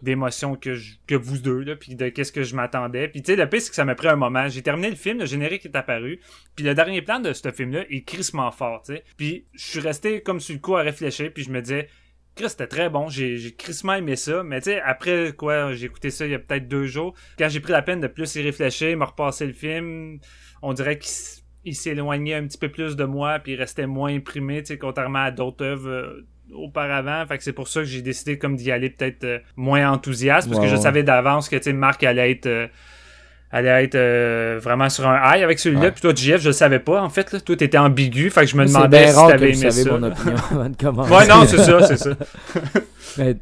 d'émotions 0.01 0.55
que, 0.55 0.75
que 1.05 1.13
vous 1.13 1.37
deux, 1.37 1.59
là, 1.59 1.75
puis 1.75 1.93
de 1.93 2.09
qu'est-ce 2.09 2.31
que 2.31 2.41
je 2.41 2.55
m'attendais. 2.55 3.07
Puis 3.07 3.21
tu 3.21 3.31
sais, 3.31 3.35
le 3.35 3.47
pire, 3.47 3.61
c'est 3.61 3.69
que 3.69 3.75
ça 3.75 3.85
m'a 3.85 3.93
pris 3.93 4.07
un 4.07 4.15
moment. 4.15 4.47
J'ai 4.47 4.63
terminé 4.63 4.89
le 4.89 4.95
film, 4.95 5.19
le 5.19 5.27
générique 5.27 5.65
est 5.65 5.75
apparu, 5.75 6.19
puis 6.55 6.65
le 6.65 6.73
dernier 6.73 7.03
plan 7.03 7.19
de 7.19 7.31
ce 7.31 7.51
film-là 7.51 7.83
est 7.91 8.01
crissement 8.01 8.49
fort, 8.49 8.81
tu 8.83 8.95
sais. 8.95 9.03
Puis 9.17 9.45
je 9.53 9.63
suis 9.63 9.79
resté 9.81 10.21
comme 10.21 10.39
sur 10.39 10.55
le 10.55 10.61
coup 10.61 10.75
à 10.75 10.81
réfléchir, 10.81 11.31
puis 11.31 11.43
je 11.43 11.51
me 11.51 11.61
disais... 11.61 11.87
Chris, 12.35 12.49
c'était 12.49 12.67
très 12.67 12.89
bon. 12.89 13.07
J'ai, 13.09 13.37
j'ai 13.37 13.53
crissement 13.53 13.93
aimé 13.93 14.15
ça. 14.15 14.43
Mais 14.43 14.59
tu 14.59 14.71
sais, 14.71 14.81
après 14.81 15.33
quoi, 15.35 15.73
j'ai 15.73 15.85
écouté 15.85 16.09
ça 16.09 16.25
il 16.25 16.31
y 16.31 16.35
a 16.35 16.39
peut-être 16.39 16.67
deux 16.67 16.85
jours. 16.85 17.13
Quand 17.39 17.47
j'ai 17.49 17.61
pris 17.61 17.71
la 17.71 17.81
peine 17.81 18.01
de 18.01 18.07
plus 18.07 18.35
y 18.35 18.41
réfléchir, 18.41 18.97
me 18.97 19.05
repasser 19.05 19.47
le 19.47 19.53
film, 19.53 20.19
on 20.61 20.73
dirait 20.73 20.99
qu'il 20.99 21.75
s'éloignait 21.75 22.35
un 22.35 22.45
petit 22.45 22.57
peu 22.57 22.69
plus 22.69 22.95
de 22.95 23.05
moi, 23.05 23.39
puis 23.39 23.53
il 23.53 23.55
restait 23.55 23.87
moins 23.87 24.13
imprimé, 24.13 24.61
tu 24.61 24.67
sais, 24.67 24.77
contrairement 24.77 25.23
à 25.23 25.31
d'autres 25.31 25.63
œuvres 25.63 25.89
euh, 25.89 26.27
auparavant. 26.53 27.25
Fait 27.25 27.37
que 27.37 27.43
c'est 27.43 27.53
pour 27.53 27.67
ça 27.67 27.79
que 27.81 27.85
j'ai 27.85 28.01
décidé 28.01 28.37
comme 28.37 28.55
d'y 28.55 28.71
aller 28.71 28.89
peut-être 28.89 29.23
euh, 29.23 29.39
moins 29.55 29.89
enthousiaste, 29.89 30.49
parce 30.49 30.61
que 30.61 30.67
je 30.67 30.75
savais 30.75 31.03
d'avance 31.03 31.47
que, 31.47 31.55
tu 31.55 31.63
sais, 31.63 31.73
Marc 31.73 32.03
allait 32.03 32.31
être... 32.31 32.69
euh, 33.53 33.57
allait 33.57 33.83
être 33.85 33.95
euh, 33.95 34.59
vraiment 34.61 34.89
sur 34.89 35.07
un 35.07 35.15
high 35.35 35.43
avec 35.43 35.59
celui-là. 35.59 35.81
Ouais. 35.83 35.91
Puis 35.91 36.01
toi, 36.01 36.13
JF, 36.15 36.41
je 36.41 36.47
le 36.49 36.53
savais 36.53 36.79
pas, 36.79 37.01
en 37.01 37.09
fait. 37.09 37.31
Là. 37.31 37.39
Tout 37.39 37.63
était 37.63 37.77
ambigu. 37.77 38.29
Fait 38.29 38.41
que 38.41 38.47
je 38.47 38.57
me 38.57 38.65
demandais 38.65 39.07
si 39.07 39.15
t'avais 39.15 39.53
aimé 39.53 39.71
ça. 39.71 39.91
mon 39.91 40.03
opinion 40.03 40.35
avant 40.51 40.69
de 40.69 40.75
commencer. 40.75 41.13
Ouais, 41.13 41.27
non, 41.27 41.45
c'est 41.47 41.57
ça, 41.57 41.83
c'est 41.87 41.97
ça. 41.97 42.09
Mais, 43.17 43.37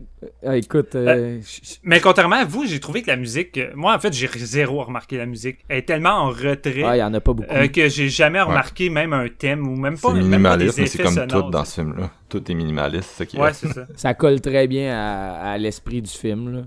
euh, 0.45 0.51
écoute, 0.53 0.93
euh, 0.93 1.39
je- 1.41 1.75
Mais 1.83 1.99
contrairement 1.99 2.35
à 2.35 2.45
vous, 2.45 2.67
j'ai 2.67 2.79
trouvé 2.79 3.01
que 3.01 3.07
la 3.07 3.15
musique... 3.15 3.57
euh, 3.57 3.71
Moi, 3.73 3.91
en 3.95 3.97
fait, 3.97 4.13
j'ai 4.13 4.27
zéro 4.27 4.83
remarqué 4.83 5.17
la 5.17 5.25
musique. 5.25 5.59
Elle 5.67 5.79
est 5.79 5.81
tellement 5.83 6.11
en 6.11 6.29
retrait 6.29 6.83
ah, 6.85 6.95
il 6.95 6.99
y 6.99 7.03
en 7.03 7.11
a 7.13 7.19
pas 7.19 7.33
beaucoup. 7.33 7.51
euh, 7.51 7.67
que 7.67 7.89
j'ai 7.89 8.07
jamais 8.09 8.39
remarqué 8.41 8.89
même 8.91 9.13
un 9.13 9.27
thème 9.29 9.67
ou 9.67 9.75
même 9.75 9.97
pas, 9.97 10.09
C'est 10.13 10.19
minimaliste, 10.19 10.77
mais 10.77 10.85
c'est 10.85 11.01
comme 11.01 11.13
sonores, 11.15 11.45
tout 11.45 11.49
dans 11.49 11.65
ce 11.65 11.73
film-là. 11.81 12.11
Tout 12.29 12.51
est 12.51 12.53
minimaliste, 12.53 13.09
c'est 13.13 13.17
ça 13.17 13.25
qui. 13.25 13.37
Ouais, 13.39 13.53
c'est 13.53 13.69
ça. 13.73 13.85
Ça 13.95 14.13
colle 14.13 14.41
très 14.41 14.67
bien 14.67 14.93
à, 14.95 15.53
à 15.53 15.57
l'esprit 15.57 16.01
du 16.03 16.11
film. 16.11 16.53
Là. 16.55 16.61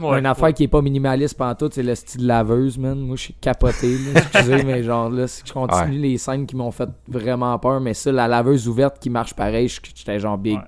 Ouais, 0.00 0.18
Une 0.18 0.26
affaire 0.26 0.44
ouais. 0.44 0.52
qui 0.52 0.64
est 0.64 0.68
pas 0.68 0.80
minimaliste 0.82 1.36
pantoute, 1.36 1.74
c'est 1.74 1.82
le 1.82 1.94
style 1.94 2.26
laveuse, 2.26 2.78
man. 2.78 2.98
Moi, 2.98 3.16
je 3.16 3.22
suis 3.22 3.34
capoté, 3.34 3.96
là. 3.98 4.20
Excusez, 4.32 4.62
mais 4.64 4.82
genre, 4.82 5.10
là, 5.10 5.26
si 5.28 5.42
je 5.44 5.52
continue 5.52 5.98
les 5.98 6.16
scènes 6.18 6.46
qui 6.46 6.56
m'ont 6.56 6.70
fait 6.70 6.88
vraiment 7.08 7.58
peur, 7.58 7.80
mais 7.80 7.94
ça, 7.94 8.10
la 8.12 8.26
laveuse 8.28 8.66
ouverte 8.68 8.98
qui 8.98 9.10
marche 9.10 9.34
pareil, 9.34 9.68
je- 9.68 9.80
j'étais 9.94 10.18
genre 10.18 10.38
big. 10.38 10.58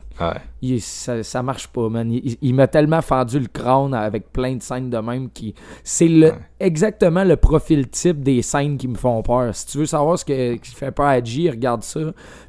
Il- 0.60 0.80
ça, 0.80 1.22
ça 1.24 1.42
marche 1.42 1.66
pas, 1.68 1.88
man. 1.88 2.10
Il, 2.12 2.36
il 2.40 2.54
m'a 2.54 2.66
tellement 2.68 3.02
fendu 3.02 3.40
le 3.40 3.46
crâne 3.48 3.94
avec 3.94 4.30
plein 4.32 4.54
de 4.54 4.62
scènes 4.62 4.90
de 4.90 4.98
même 4.98 5.28
qui. 5.30 5.54
C'est 5.82 6.06
le, 6.06 6.32
exactement 6.60 7.24
le 7.24 7.36
profil 7.36 7.88
type 7.88 8.22
des 8.22 8.42
scènes 8.42 8.76
qui 8.76 8.86
me 8.86 8.94
font 8.94 9.22
peur. 9.22 9.52
Si 9.54 9.66
tu 9.66 9.78
veux 9.78 9.86
savoir 9.86 10.18
ce 10.18 10.24
que, 10.24 10.54
qui 10.56 10.74
fait 10.74 10.92
peur 10.92 11.06
à 11.06 11.22
G, 11.24 11.50
regarde 11.50 11.82
ça, 11.82 12.00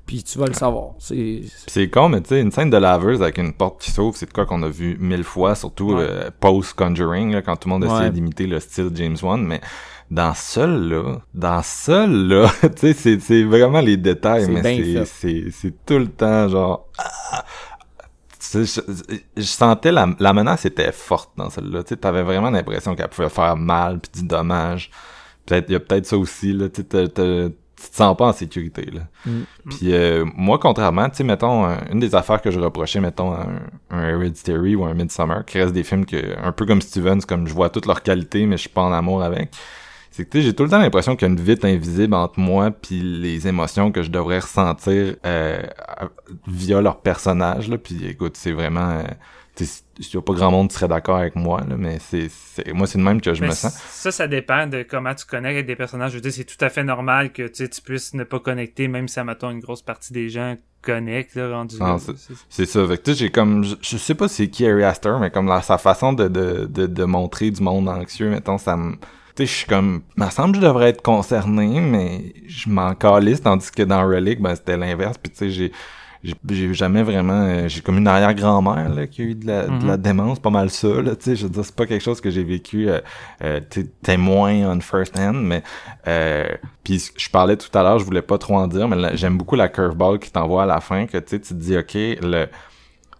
puis 0.06 0.24
tu 0.24 0.38
vas 0.40 0.48
le 0.48 0.54
savoir. 0.54 0.92
C'est. 1.00 1.90
Con, 1.90 2.10
mais 2.10 2.22
tu 2.22 2.30
sais, 2.30 2.42
une 2.42 2.52
scène 2.52 2.70
de 2.70 2.78
laveuse 2.78 3.22
avec 3.22 3.38
une 3.38 3.54
porte 3.54 3.82
qui 3.82 3.92
s'ouvre, 3.92 4.16
c'est 4.16 4.26
de 4.28 4.34
quoi 4.34 4.46
qu'on 4.46 4.62
a 4.64 4.70
vu 4.70 4.98
mille 5.00 5.24
fois, 5.24 5.56
surtout 5.56 5.94
Ouais. 5.94 6.06
euh, 6.08 6.30
post-Conjuring, 6.40 7.32
là, 7.34 7.42
quand 7.42 7.56
tout 7.56 7.68
le 7.70 7.74
monde 7.74 7.84
essayait 7.86 8.12
d'imiter 8.12 8.48
le 8.48 8.60
style 8.60 8.90
James 8.96 9.18
Wan, 9.22 9.42
mais 9.44 9.62
dans 10.12 10.34
seul-là, 10.34 11.22
dans 11.34 11.62
seul-là, 11.64 12.52
tu 12.62 12.70
sais, 12.78 12.94
c'est- 12.94 13.20
c'est 13.20 13.44
vraiment 13.44 13.80
les 13.82 13.98
détails, 13.98 14.44
mais 14.50 14.62
c'est- 14.84 15.06
c'est 15.06 15.44
c'est 15.52 15.86
tout 15.86 15.98
le 16.00 16.08
temps, 16.08 16.48
genre... 16.50 16.88
ah! 16.98 17.44
Je, 18.52 18.60
je 19.38 19.42
sentais 19.42 19.92
la, 19.92 20.08
la 20.20 20.34
menace 20.34 20.66
était 20.66 20.92
forte 20.92 21.32
dans 21.38 21.50
celle-là. 21.50 21.82
Tu 21.84 21.90
sais, 21.90 21.96
t'avais 21.98 22.22
vraiment 22.22 22.52
l'impression 22.52 22.94
qu'elle 22.96 23.08
pouvait 23.08 23.30
faire 23.30 23.56
mal 23.56 24.00
puis 24.00 24.22
du 24.22 24.28
dommage. 24.28 24.92
Peut-être, 25.46 25.66
il 25.70 25.74
y 25.74 25.76
a 25.76 25.80
peut-être 25.80 26.06
ça 26.06 26.18
aussi, 26.18 26.54
là. 26.54 26.70
Tu 26.70 26.84
tu 27.84 27.90
te 27.90 27.96
sens 27.96 28.16
pas 28.16 28.28
en 28.28 28.34
sécurité, 28.34 28.86
là. 28.86 29.02
Mm. 29.26 29.42
Puis 29.70 29.94
euh, 29.94 30.26
moi, 30.36 30.58
contrairement, 30.60 31.10
tu 31.10 31.18
sais, 31.18 31.24
mettons, 31.24 31.66
euh, 31.66 31.76
une 31.92 32.00
des 32.00 32.16
affaires 32.16 32.42
que 32.42 32.52
je 32.52 32.60
reprochais, 32.60 33.00
mettons, 33.00 33.34
à 33.34 33.46
un, 33.92 33.98
un 33.98 34.10
Hereditary 34.10 34.76
ou 34.76 34.86
un 34.86 34.94
Midsummer, 34.94 35.44
qui 35.46 35.60
reste 35.60 35.74
des 35.74 35.84
films 35.84 36.06
que, 36.06 36.38
un 36.42 36.52
peu 36.52 36.66
comme 36.66 36.82
Stevens, 36.82 37.22
comme 37.28 37.48
je 37.48 37.54
vois 37.54 37.70
toutes 37.70 37.86
leurs 37.86 38.02
qualités, 38.02 38.46
mais 38.46 38.58
je 38.58 38.62
suis 38.62 38.70
pas 38.70 38.82
en 38.82 38.94
amour 38.94 39.22
avec, 39.24 39.50
c'est 40.12 40.26
que, 40.26 40.30
tu 40.30 40.38
sais, 40.40 40.46
j'ai 40.46 40.54
tout 40.54 40.64
le 40.64 40.70
temps 40.70 40.80
l'impression 40.80 41.16
qu'il 41.16 41.28
y 41.28 41.32
a 41.32 41.34
une 41.34 41.42
vitre 41.42 41.66
invisible 41.66 42.14
entre 42.14 42.40
moi 42.40 42.72
puis 42.72 43.02
les 43.02 43.48
émotions 43.48 43.92
que 43.92 44.02
je 44.04 44.12
devrais 44.12 44.40
ressentir 44.40 45.16
euh, 45.26 45.62
via 46.48 46.82
leur 46.82 47.02
personnage, 47.02 47.70
là. 47.70 47.78
Puis 47.78 48.06
écoute, 48.06 48.38
c'est 48.38 48.52
vraiment... 48.52 48.90
euh, 48.92 49.04
il 49.60 50.14
y 50.14 50.18
a 50.18 50.22
pas 50.22 50.34
grand 50.34 50.52
monde 50.52 50.70
qui 50.70 50.76
serait 50.76 50.88
d'accord 50.88 51.18
avec 51.18 51.36
moi, 51.36 51.62
là, 51.62 51.76
mais 51.78 52.00
c'est, 52.00 52.28
c'est, 52.30 52.74
moi, 52.74 52.88
c'est 52.88 52.98
le 52.98 53.04
même 53.04 53.22
que 53.22 53.34
je 53.34 53.42
Mais 53.42 53.50
me 53.50 53.54
sens. 53.54 53.74
Ça, 53.90 54.12
ça 54.12 54.28
dépend 54.28 54.66
de 54.68 54.84
comment 54.84 55.14
tu 55.14 55.26
connectes 55.26 55.54
avec 55.56 55.66
des 55.68 55.76
personnages. 55.76 56.12
Je 56.12 56.16
veux 56.16 56.22
dire, 56.22 56.32
c'est 56.34 56.44
tout 56.44 56.64
à 56.64 56.70
fait 56.70 56.84
normal 56.84 57.32
que 57.32 57.44
tu 57.48 57.56
sais, 57.64 57.70
tu 57.70 57.82
puisses 57.82 58.14
ne 58.14 58.24
pas 58.24 58.40
connecter, 58.40 58.88
même 58.88 59.08
si, 59.08 59.20
mettons, 59.22 59.52
une 59.52 59.60
grosse 59.60 59.82
partie 59.84 60.12
des 60.14 60.30
gens 60.30 60.56
connectent, 60.82 61.36
là, 61.36 61.50
rendu 61.50 61.78
là. 61.80 61.98
c'est- 62.50 62.66
ça. 62.66 62.88
Fait 62.88 62.98
que 63.02 63.14
j'ai 63.14 63.30
comme, 63.32 63.64
je, 63.64 63.76
je 63.82 63.98
sais 63.98 64.16
pas 64.16 64.28
c'est 64.28 64.50
qui 64.50 64.66
Harry 64.68 64.84
Astor, 64.84 65.20
mais 65.20 65.32
comme 65.32 65.48
la, 65.48 65.62
sa 65.62 65.78
façon 65.78 66.14
de, 66.14 66.28
de, 66.28 66.66
de, 66.66 66.88
de 66.88 67.04
montrer 67.06 67.52
du 67.52 67.62
monde 67.62 67.88
anxieux, 67.88 68.30
mettons, 68.30 68.58
ça 68.58 68.76
me, 68.76 68.94
tu 68.96 68.98
sais, 69.38 69.46
je 69.46 69.52
suis 69.52 69.66
comme, 69.68 70.02
me 70.18 70.30
semble 70.30 70.54
que 70.56 70.62
je 70.62 70.66
devrais 70.68 70.90
être 70.90 71.02
concerné, 71.02 71.80
mais 71.80 72.34
je 72.48 72.70
m'en 72.70 72.94
calisse, 72.96 73.42
tandis 73.42 73.72
que 73.72 73.84
dans 73.84 74.06
Relic, 74.08 74.42
ben, 74.42 74.56
c'était 74.56 74.78
l'inverse, 74.78 75.18
puis 75.18 75.32
tu 75.32 75.38
sais, 75.38 75.50
j'ai, 75.50 75.72
j'ai- 76.24 76.74
jamais 76.74 77.04
vraiment, 77.04 77.42
euh, 77.42 77.68
j'ai 77.68 77.82
comme 77.82 77.98
une 77.98 78.08
arrière-grand-mère, 78.08 78.90
là, 78.94 79.08
qui 79.08 79.22
a 79.22 79.26
eu 79.26 79.36
de 79.36 79.46
la, 79.46 79.68
de 79.68 79.86
la 79.86 79.98
démence, 79.98 80.40
pas 80.40 80.50
mal 80.50 80.70
ça, 80.70 80.88
là, 81.02 81.16
tu 81.16 81.24
sais, 81.26 81.36
je 81.36 81.44
veux 81.44 81.50
dire, 81.50 81.66
c'est 81.66 81.76
pas 81.76 81.86
quelque 81.86 82.02
chose 82.02 82.22
que 82.22 82.30
j'ai 82.30 82.44
vécu, 82.44 82.90
euh, 82.90 83.00
euh, 83.44 83.60
témoin 84.02 84.54
on 84.74 84.80
first 84.80 85.18
hand, 85.20 85.36
mais, 85.44 85.64
euh, 86.08 86.48
puis 86.84 87.12
je 87.18 87.30
parlais 87.30 87.58
tout 87.58 87.76
à 87.78 87.84
l'heure, 87.84 88.00
je 88.00 88.06
voulais 88.06 88.22
pas 88.22 88.38
trop 88.38 88.56
en 88.56 88.68
dire, 88.68 88.88
mais 88.88 89.18
j'aime 89.18 89.38
beaucoup 89.38 89.56
la 89.56 89.68
curveball 89.68 90.20
qui 90.20 90.32
t'envoie 90.32 90.64
à 90.64 90.66
la 90.66 90.80
fin, 90.80 91.06
que 91.08 91.18
tu 91.18 91.24
sais, 91.28 91.40
tu 91.42 91.50
te 91.50 91.54
dis, 91.56 91.78
ok, 91.78 91.94
le, 91.94 92.48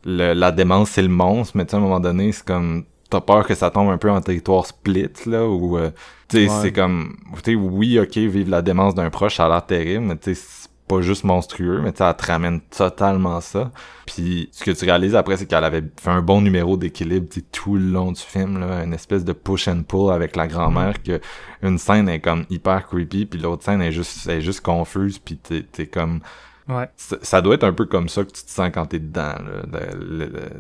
le, 0.06 0.34
la 0.34 0.52
démence 0.52 0.92
c'est 0.92 1.02
le 1.02 1.10
monstre, 1.10 1.58
mais 1.58 1.66
tu 1.66 1.72
sais, 1.72 1.76
à 1.76 1.80
un 1.80 1.84
moment 1.84 2.00
donné, 2.00 2.32
c'est 2.32 2.46
comme, 2.46 2.86
t'as 3.10 3.22
peur 3.22 3.46
que 3.46 3.54
ça 3.54 3.70
tombe 3.70 3.90
un 3.90 3.98
peu 3.98 4.10
en 4.10 4.22
territoire 4.22 4.66
split, 4.66 5.10
là, 5.26 5.46
ou, 5.46 5.78
euh, 5.78 5.92
tu 6.30 6.38
sais, 6.38 6.50
Ouais. 6.50 6.60
c'est 6.62 6.72
comme, 6.72 7.18
tu 7.44 7.52
sais, 7.52 7.56
oui, 7.56 8.00
ok, 8.00 8.18
vivre 8.18 8.50
la 8.50 8.62
démence 8.62 8.96
d'un 8.96 9.10
proche, 9.10 9.36
ça 9.36 9.46
a 9.46 9.50
l'air 9.50 9.66
terrible, 9.66 10.06
mais 10.06 10.18
tu 10.18 10.34
sais, 10.36 10.63
pas 10.88 11.02
juste 11.02 11.24
monstrueux, 11.24 11.82
mais 11.82 11.94
elle 11.98 12.16
te 12.16 12.26
ramène 12.26 12.62
totalement 12.62 13.40
ça. 13.42 13.72
Puis 14.06 14.50
ce 14.52 14.64
que 14.64 14.72
tu 14.72 14.86
réalises 14.86 15.16
après, 15.16 15.38
c'est 15.38 15.46
qu'elle 15.46 15.64
avait 15.64 15.84
fait 16.00 16.10
un 16.10 16.22
bon 16.22 16.42
numéro 16.42 16.78
d'équilibre 16.78 17.28
tout 17.52 17.76
le 17.76 17.86
long 17.90 18.12
du 18.12 18.22
film, 18.22 18.60
là, 18.60 18.84
une 18.84 18.94
espèce 18.94 19.24
de 19.24 19.34
push 19.34 19.68
and 19.68 19.84
pull 19.84 20.12
avec 20.12 20.36
la 20.36 20.48
grand-mère, 20.48 21.02
que 21.02 21.20
une 21.62 21.78
scène 21.78 22.10
est 22.10 22.20
comme 22.20 22.46
hyper 22.50 22.88
creepy, 22.88 23.26
puis 23.26 23.40
l'autre 23.40 23.64
scène 23.64 23.82
est 23.82 23.92
juste, 23.92 24.28
est 24.28 24.42
juste 24.42 24.62
confuse, 24.62 25.20
puis 25.20 25.38
t'es, 25.38 25.64
t'es 25.64 25.88
comme... 25.88 26.20
Ouais. 26.68 26.90
Ça 26.96 27.18
ça 27.22 27.42
doit 27.42 27.56
être 27.56 27.66
un 27.66 27.74
peu 27.74 27.86
comme 27.86 28.08
ça 28.10 28.24
que 28.24 28.32
tu 28.32 28.44
te 28.44 28.50
sens 28.50 28.70
quand 28.74 28.86
t'es 28.86 29.00
dedans, 29.00 29.36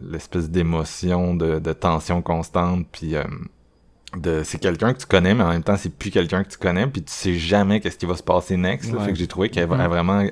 l'espèce 0.01 0.49
d'émotion, 0.49 1.35
de, 1.35 1.59
de 1.59 1.73
tension 1.73 2.21
constante, 2.21 2.87
puis... 2.91 3.15
euh, 3.15 3.23
de 4.17 4.43
c'est 4.43 4.59
quelqu'un 4.59 4.93
que 4.93 4.99
tu 4.99 5.05
connais, 5.05 5.33
mais 5.33 5.43
en 5.43 5.49
même 5.49 5.63
temps, 5.63 5.77
c'est 5.77 5.95
plus 5.97 6.11
quelqu'un 6.11 6.43
que 6.43 6.49
tu 6.49 6.57
connais, 6.57 6.85
puis 6.87 7.03
tu 7.03 7.11
sais 7.11 7.33
jamais 7.33 7.79
qu'est-ce 7.79 7.97
qui 7.97 8.05
va 8.05 8.15
se 8.15 8.23
passer 8.23 8.57
next. 8.57 8.91
là. 8.91 8.99
Ouais. 8.99 9.05
Fait 9.05 9.13
que 9.13 9.17
j'ai 9.17 9.27
trouvé 9.27 9.49
qu'elle 9.49 9.63
a 9.71 9.87
vraiment, 9.87 10.23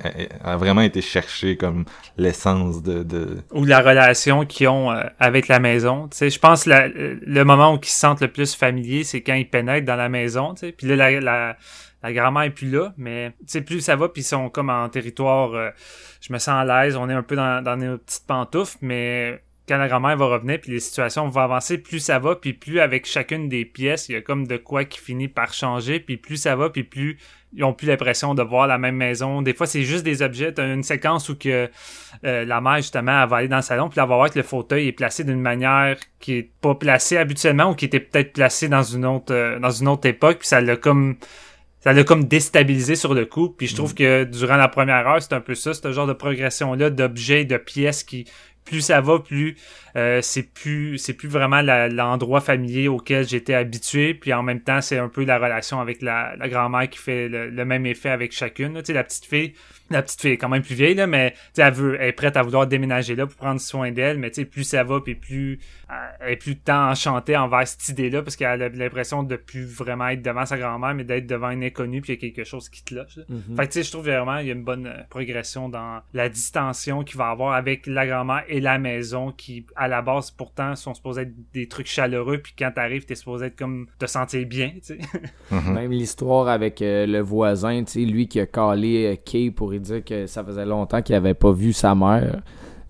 a 0.44 0.56
vraiment 0.56 0.82
été 0.82 1.00
chercher 1.00 1.56
comme 1.56 1.84
l'essence 2.16 2.82
de, 2.82 3.02
de... 3.02 3.38
ou 3.52 3.64
la 3.64 3.80
relation 3.80 4.44
qu'ils 4.46 4.68
ont 4.68 4.92
euh, 4.92 5.02
avec 5.18 5.48
la 5.48 5.58
maison. 5.60 6.08
Tu 6.08 6.16
sais, 6.18 6.30
je 6.30 6.38
pense 6.38 6.66
la, 6.66 6.88
le 6.88 7.44
moment 7.44 7.74
où 7.74 7.78
ils 7.82 7.88
se 7.88 7.98
sentent 7.98 8.20
le 8.20 8.28
plus 8.28 8.54
familiers, 8.54 9.04
c'est 9.04 9.20
quand 9.22 9.34
ils 9.34 9.48
pénètrent 9.48 9.86
dans 9.86 9.96
la 9.96 10.08
maison. 10.08 10.54
Tu 10.54 10.66
sais, 10.66 10.72
puis 10.72 10.86
là 10.86 10.96
la, 10.96 11.20
la, 11.20 11.56
la 12.02 12.12
grand-mère 12.12 12.42
est 12.44 12.50
plus 12.50 12.70
là, 12.70 12.92
mais 12.96 13.30
tu 13.40 13.44
sais 13.48 13.60
plus 13.62 13.80
ça 13.80 13.96
va, 13.96 14.08
puis 14.08 14.22
ils 14.22 14.26
sont 14.26 14.48
comme 14.48 14.70
en 14.70 14.88
territoire. 14.88 15.54
euh, 15.54 15.70
je 16.20 16.32
me 16.32 16.38
sens 16.38 16.54
à 16.54 16.64
l'aise, 16.64 16.94
on 16.96 17.08
est 17.10 17.14
un 17.14 17.22
peu 17.22 17.34
dans, 17.36 17.62
dans 17.64 17.76
nos 17.76 17.98
petites 17.98 18.26
pantoufles, 18.26 18.78
mais 18.80 19.42
quand 19.68 19.78
la 19.78 19.88
grand-mère 19.88 20.16
va 20.16 20.26
revenir, 20.26 20.60
puis 20.60 20.72
les 20.72 20.80
situations 20.80 21.28
vont 21.28 21.40
avancer, 21.40 21.78
plus 21.78 22.00
ça 22.00 22.18
va, 22.18 22.34
puis 22.34 22.52
plus 22.52 22.80
avec 22.80 23.06
chacune 23.06 23.48
des 23.48 23.64
pièces, 23.64 24.08
il 24.08 24.12
y 24.12 24.16
a 24.16 24.20
comme 24.20 24.46
de 24.46 24.56
quoi 24.56 24.84
qui 24.84 24.98
finit 24.98 25.28
par 25.28 25.54
changer, 25.54 26.00
puis 26.00 26.16
plus 26.16 26.36
ça 26.36 26.56
va, 26.56 26.70
puis 26.70 26.82
plus 26.82 27.18
ils 27.54 27.64
ont 27.64 27.74
plus 27.74 27.86
l'impression 27.86 28.34
de 28.34 28.42
voir 28.42 28.66
la 28.66 28.78
même 28.78 28.96
maison. 28.96 29.42
Des 29.42 29.52
fois, 29.52 29.66
c'est 29.66 29.82
juste 29.82 30.04
des 30.04 30.22
objets. 30.22 30.52
T'as 30.52 30.72
une 30.72 30.82
séquence 30.82 31.28
où 31.28 31.36
que 31.36 31.68
euh, 32.24 32.44
la 32.44 32.60
mère, 32.60 32.76
justement, 32.76 33.22
elle 33.22 33.28
va 33.28 33.36
aller 33.36 33.48
dans 33.48 33.56
le 33.56 33.62
salon, 33.62 33.88
puis 33.88 34.00
elle 34.00 34.08
va 34.08 34.16
voir 34.16 34.30
que 34.30 34.38
le 34.38 34.44
fauteuil 34.44 34.88
est 34.88 34.92
placé 34.92 35.22
d'une 35.22 35.40
manière 35.40 35.96
qui 36.18 36.34
est 36.34 36.50
pas 36.60 36.74
placée 36.74 37.18
habituellement 37.18 37.70
ou 37.70 37.74
qui 37.74 37.84
était 37.84 38.00
peut-être 38.00 38.32
placé 38.32 38.68
dans 38.68 38.82
une 38.82 39.04
autre 39.04 39.34
euh, 39.34 39.58
dans 39.58 39.70
une 39.70 39.88
autre 39.88 40.08
époque, 40.08 40.38
puis 40.38 40.48
ça 40.48 40.60
l'a 40.60 40.76
comme 40.76 41.16
ça 41.80 41.92
l'a 41.92 42.04
comme 42.04 42.24
déstabilisé 42.24 42.94
sur 42.94 43.12
le 43.12 43.26
coup. 43.26 43.48
Puis 43.50 43.66
je 43.66 43.74
trouve 43.74 43.94
que 43.94 44.24
durant 44.24 44.56
la 44.56 44.68
première 44.68 45.06
heure, 45.06 45.20
c'est 45.20 45.34
un 45.34 45.40
peu 45.40 45.54
ça, 45.56 45.74
ce 45.74 45.92
genre 45.92 46.06
de 46.06 46.12
progression-là 46.12 46.90
d'objets, 46.90 47.44
de 47.44 47.56
pièces 47.56 48.04
qui 48.04 48.24
plus 48.64 48.80
ça 48.80 49.00
va, 49.00 49.18
plus 49.18 49.56
euh, 49.96 50.20
c'est 50.22 50.52
plus 50.52 50.98
c'est 50.98 51.12
plus 51.14 51.28
vraiment 51.28 51.62
l'endroit 51.62 52.40
familier 52.40 52.88
auquel 52.88 53.26
j'étais 53.26 53.54
habitué. 53.54 54.14
Puis 54.14 54.32
en 54.32 54.42
même 54.42 54.60
temps, 54.60 54.80
c'est 54.80 54.98
un 54.98 55.08
peu 55.08 55.24
la 55.24 55.38
relation 55.38 55.80
avec 55.80 56.02
la, 56.02 56.34
la 56.36 56.48
grand-mère 56.48 56.88
qui 56.88 56.98
fait 56.98 57.28
le, 57.28 57.50
le 57.50 57.64
même 57.64 57.86
effet 57.86 58.10
avec 58.10 58.32
chacune. 58.32 58.74
là. 58.74 58.82
Tu 58.82 58.86
sais, 58.88 58.92
la 58.92 59.04
petite 59.04 59.24
fille, 59.26 59.52
la 59.90 60.02
petite 60.02 60.20
fille 60.20 60.32
est 60.32 60.38
quand 60.38 60.48
même 60.48 60.62
plus 60.62 60.74
vieille, 60.74 60.94
là, 60.94 61.06
mais 61.06 61.32
tu 61.32 61.38
sais, 61.54 61.62
elle, 61.62 61.74
veut, 61.74 61.96
elle 62.00 62.08
est 62.08 62.12
prête 62.12 62.36
à 62.36 62.42
vouloir 62.42 62.66
déménager 62.66 63.14
là 63.14 63.26
pour 63.26 63.36
prendre 63.36 63.60
soin 63.60 63.90
d'elle. 63.92 64.18
Mais 64.18 64.30
tu 64.30 64.36
sais, 64.36 64.44
plus 64.44 64.64
ça 64.64 64.84
va, 64.84 65.00
puis 65.00 65.14
plus 65.14 65.60
elle 66.20 66.32
est 66.32 66.36
plus 66.36 66.56
tant 66.56 66.90
enchantée 66.90 67.36
envers 67.36 67.66
cette 67.66 67.88
idée-là, 67.88 68.22
parce 68.22 68.36
qu'elle 68.36 68.62
a 68.62 68.68
l'impression 68.68 69.22
de 69.22 69.36
plus 69.36 69.64
vraiment 69.64 70.08
être 70.08 70.22
devant 70.22 70.46
sa 70.46 70.56
grand-mère, 70.56 70.94
mais 70.94 71.04
d'être 71.04 71.26
devant 71.26 71.50
une 71.50 71.64
inconnue, 71.64 72.00
puis 72.00 72.12
il 72.14 72.16
y 72.16 72.18
a 72.18 72.32
quelque 72.32 72.46
chose 72.46 72.68
qui 72.68 72.82
te 72.84 72.94
lâche. 72.94 73.16
là. 73.16 73.24
Mhm. 73.28 73.56
Fait 73.56 73.66
que 73.66 73.72
tu 73.72 73.78
sais, 73.78 73.82
je 73.82 73.90
trouve 73.90 74.04
vraiment 74.06 74.38
il 74.38 74.46
y 74.46 74.50
a 74.50 74.54
une 74.54 74.64
bonne 74.64 74.86
euh, 74.86 75.02
progression 75.10 75.68
dans 75.68 76.00
la 76.14 76.28
distension 76.28 77.04
qu'il 77.04 77.18
va 77.18 77.28
avoir 77.28 77.54
avec 77.54 77.86
la 77.86 78.06
grand-mère 78.06 78.44
et 78.48 78.60
la 78.60 78.78
maison 78.78 79.32
qui, 79.32 79.66
à 79.82 79.88
la 79.88 80.02
base, 80.02 80.30
pourtant, 80.30 80.74
sont 80.76 80.94
supposés 80.94 81.22
être 81.22 81.32
des 81.52 81.66
trucs 81.68 81.86
chaleureux, 81.86 82.38
puis 82.38 82.52
quand 82.58 82.70
t'arrives, 82.74 83.04
t'es 83.04 83.14
supposé 83.14 83.46
être 83.46 83.56
comme 83.58 83.86
te 83.98 84.06
sentir 84.06 84.46
bien, 84.46 84.70
tu 84.74 84.80
sais. 84.82 84.98
Mhm. 85.50 85.74
Même 85.74 85.90
l'histoire 85.90 86.48
avec 86.48 86.80
euh, 86.82 87.06
le 87.06 87.20
voisin, 87.20 87.82
tu 87.84 87.92
sais, 87.92 88.00
lui 88.00 88.26
qui 88.28 88.40
a 88.40 88.46
calé 88.46 89.06
euh, 89.06 89.16
Kay 89.24 89.50
pour 89.50 89.70
lui 89.70 89.80
dire 89.80 90.04
que 90.04 90.26
ça 90.26 90.42
faisait 90.44 90.64
longtemps 90.66 91.02
qu'il 91.02 91.14
avait 91.14 91.34
pas 91.34 91.52
vu 91.52 91.72
sa 91.72 91.94
mère. 91.94 92.42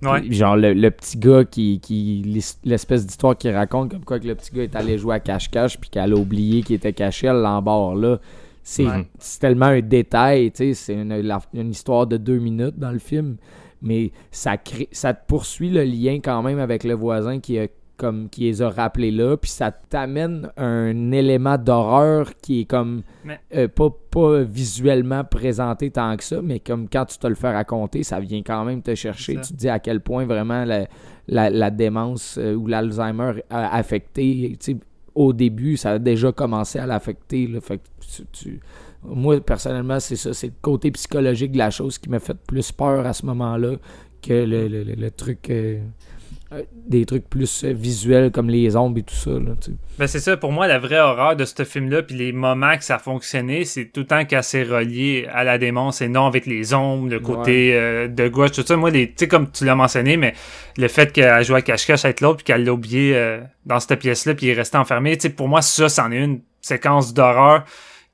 Ouais. 0.03 0.21
Puis, 0.21 0.35
Genre 0.35 0.57
le, 0.57 0.73
le 0.73 0.91
petit 0.91 1.17
gars 1.17 1.45
qui, 1.45 1.79
qui 1.81 2.23
l'espèce 2.65 3.07
d'histoire 3.07 3.37
qu'il 3.37 3.53
raconte 3.53 3.91
comme 3.93 4.05
quoi 4.05 4.19
que 4.19 4.27
le 4.27 4.35
petit 4.35 4.53
gars 4.53 4.65
est 4.65 4.75
allé 4.77 4.99
jouer 4.99 5.15
à 5.15 5.21
cache-cache 5.21 5.79
puis 5.79 5.91
qu'elle 5.91 6.13
a 6.13 6.17
oublié 6.17 6.63
qu'il 6.63 6.75
était 6.77 6.93
caché, 6.93 7.29
elle 7.29 7.37
l'embarre 7.41 7.95
là. 7.95 8.19
C'est 8.65 8.85
Ouais. 8.87 9.07
c'est 9.19 9.41
tellement 9.41 9.67
un 9.67 9.81
détail, 9.81 10.51
tu 10.53 10.59
sais, 10.59 10.75
c'est 10.75 10.95
une, 10.95 11.21
la- 11.21 11.41
une 11.55 11.71
histoire 11.71 12.07
de 12.07 12.17
deux 12.17 12.39
minutes 12.39 12.79
dans 12.79 12.91
le 12.93 12.99
film, 12.99 13.37
mais 13.83 14.13
ça 14.31 14.57
crée, 14.57 14.89
ça 14.93 15.13
te 15.15 15.27
poursuit 15.27 15.71
le 15.71 15.83
lien 15.85 16.21
quand 16.23 16.43
même 16.43 16.59
avec 16.59 16.85
le 16.85 16.95
voisin 16.95 17.41
qui 17.41 17.59
a 17.59 17.67
comme 17.99 18.29
qui 18.31 18.41
les 18.43 18.63
a 18.63 18.69
rappelés 18.71 19.13
là, 19.13 19.37
puis 19.37 19.51
ça 19.51 19.71
t'amène 19.71 20.51
un 20.57 21.13
élément 21.13 21.57
d'horreur 21.57 22.33
qui 22.43 22.61
est 22.61 22.65
comme 22.65 23.03
Mais- 23.25 23.39
euh, 23.55 23.69
pas, 23.69 23.91
pas 24.11 24.43
visuellement 24.43 25.23
présenté 25.23 25.91
tant 25.91 26.17
que 26.17 26.25
ça, 26.25 26.43
mais 26.43 26.59
comme 26.59 26.89
quand 26.89 27.05
tu 27.05 27.19
te 27.19 27.27
le 27.29 27.37
fais 27.37 27.53
raconter, 27.53 28.03
ça 28.03 28.19
vient 28.19 28.43
quand 28.43 28.65
même 28.65 28.83
te 28.83 28.95
chercher. 28.97 29.35
Tu 29.43 29.53
te 29.53 29.55
dis 29.59 29.69
à 29.69 29.79
quel 29.79 30.01
point 30.01 30.25
vraiment 30.25 30.65
la, 30.65 30.87
la, 31.29 31.49
la 31.51 31.71
démence 31.71 32.39
euh, 32.39 32.55
ou 32.55 32.67
l'Alzheimer 32.67 33.35
a 33.51 33.77
affecté. 33.77 34.59
Au 35.15 35.33
début, 35.35 35.77
ça 35.77 35.91
a 35.93 35.99
déjà 35.99 36.33
commencé 36.33 36.79
à 36.81 36.87
l'affecter. 36.87 37.47
Fait 37.61 37.77
que 37.79 37.83
tu- 38.01 38.25
tu- 38.33 38.61
Moi, 39.05 39.41
personnellement, 39.41 39.99
c'est 40.01 40.17
ça. 40.17 40.33
C'est 40.33 40.49
le 40.49 40.53
côté 40.63 40.91
psychologique 40.93 41.53
de 41.53 41.59
la 41.59 41.71
chose 41.71 41.99
qui 41.99 42.09
m'a 42.09 42.21
fait 42.21 42.37
plus 42.47 42.71
peur 42.73 43.05
à 43.07 43.13
ce 43.13 43.27
moment-là 43.27 43.77
que 44.23 44.33
le, 44.33 44.69
le- 44.69 44.85
le- 44.85 44.95
le 44.95 45.11
truc. 45.11 45.51
euh, 45.51 45.79
euh, 46.53 46.63
des 46.87 47.07
trucs 47.07 47.31
plus 47.31 47.65
euh, 47.65 47.73
visuels 47.73 48.31
comme 48.31 48.51
les 48.51 48.77
ombres 48.77 48.99
et 48.99 49.03
tout 49.03 49.15
ça. 49.15 49.31
Là. 49.31 49.53
Ben 49.99 50.07
c'est 50.07 50.19
ça, 50.21 50.37
pour 50.37 50.53
moi, 50.53 50.67
la 50.67 50.79
vraie 50.79 51.01
horreur 51.01 51.35
de 51.35 51.47
ce 51.47 51.65
film-là, 51.65 52.03
puis 52.03 52.15
les 52.15 52.31
moments 52.33 52.77
que 52.77 52.85
ça 52.85 52.97
a 52.97 52.99
fonctionné, 52.99 53.65
c'est 53.65 53.87
tout 53.87 54.01
le 54.01 54.07
temps 54.07 54.27
qu'elle 54.27 54.43
s'est 54.45 54.63
reliée 54.63 55.27
à 55.33 55.45
la 55.45 55.57
démence 55.57 56.03
et 56.03 56.09
non 56.09 56.27
avec 56.27 56.45
les 56.45 56.75
ombres, 56.75 57.09
le 57.09 57.21
côté 57.21 57.75
euh, 57.75 58.07
de 58.07 58.29
gauche, 58.29 58.53
tout 58.53 58.63
ça. 58.67 58.77
Moi, 58.77 58.93
tu 58.93 59.11
sais, 59.17 59.29
comme 59.29 59.51
tu 59.51 59.65
l'as 59.65 59.75
mentionné, 59.75 60.19
mais 60.19 60.35
le 60.77 60.89
fait 60.89 61.11
qu'elle 61.11 61.43
joue 61.43 61.55
à 61.55 61.63
cache-cache 61.63 62.05
avec 62.05 62.21
l'autre, 62.21 62.37
puis 62.39 62.45
qu'elle 62.45 62.65
l'a 62.65 62.73
oublié 62.75 63.17
euh, 63.17 63.41
dans 63.65 63.81
cette 63.81 63.99
pièce-là, 63.99 64.35
puis 64.35 64.47
il 64.47 64.51
est 64.51 64.55
resté 64.55 64.77
enfermé, 64.77 65.17
tu 65.17 65.23
sais, 65.23 65.31
pour 65.31 65.49
moi, 65.49 65.63
ça, 65.63 65.89
c'en 65.89 66.13
est 66.13 66.23
une 66.23 66.41
séquence 66.61 67.15
d'horreur 67.15 67.65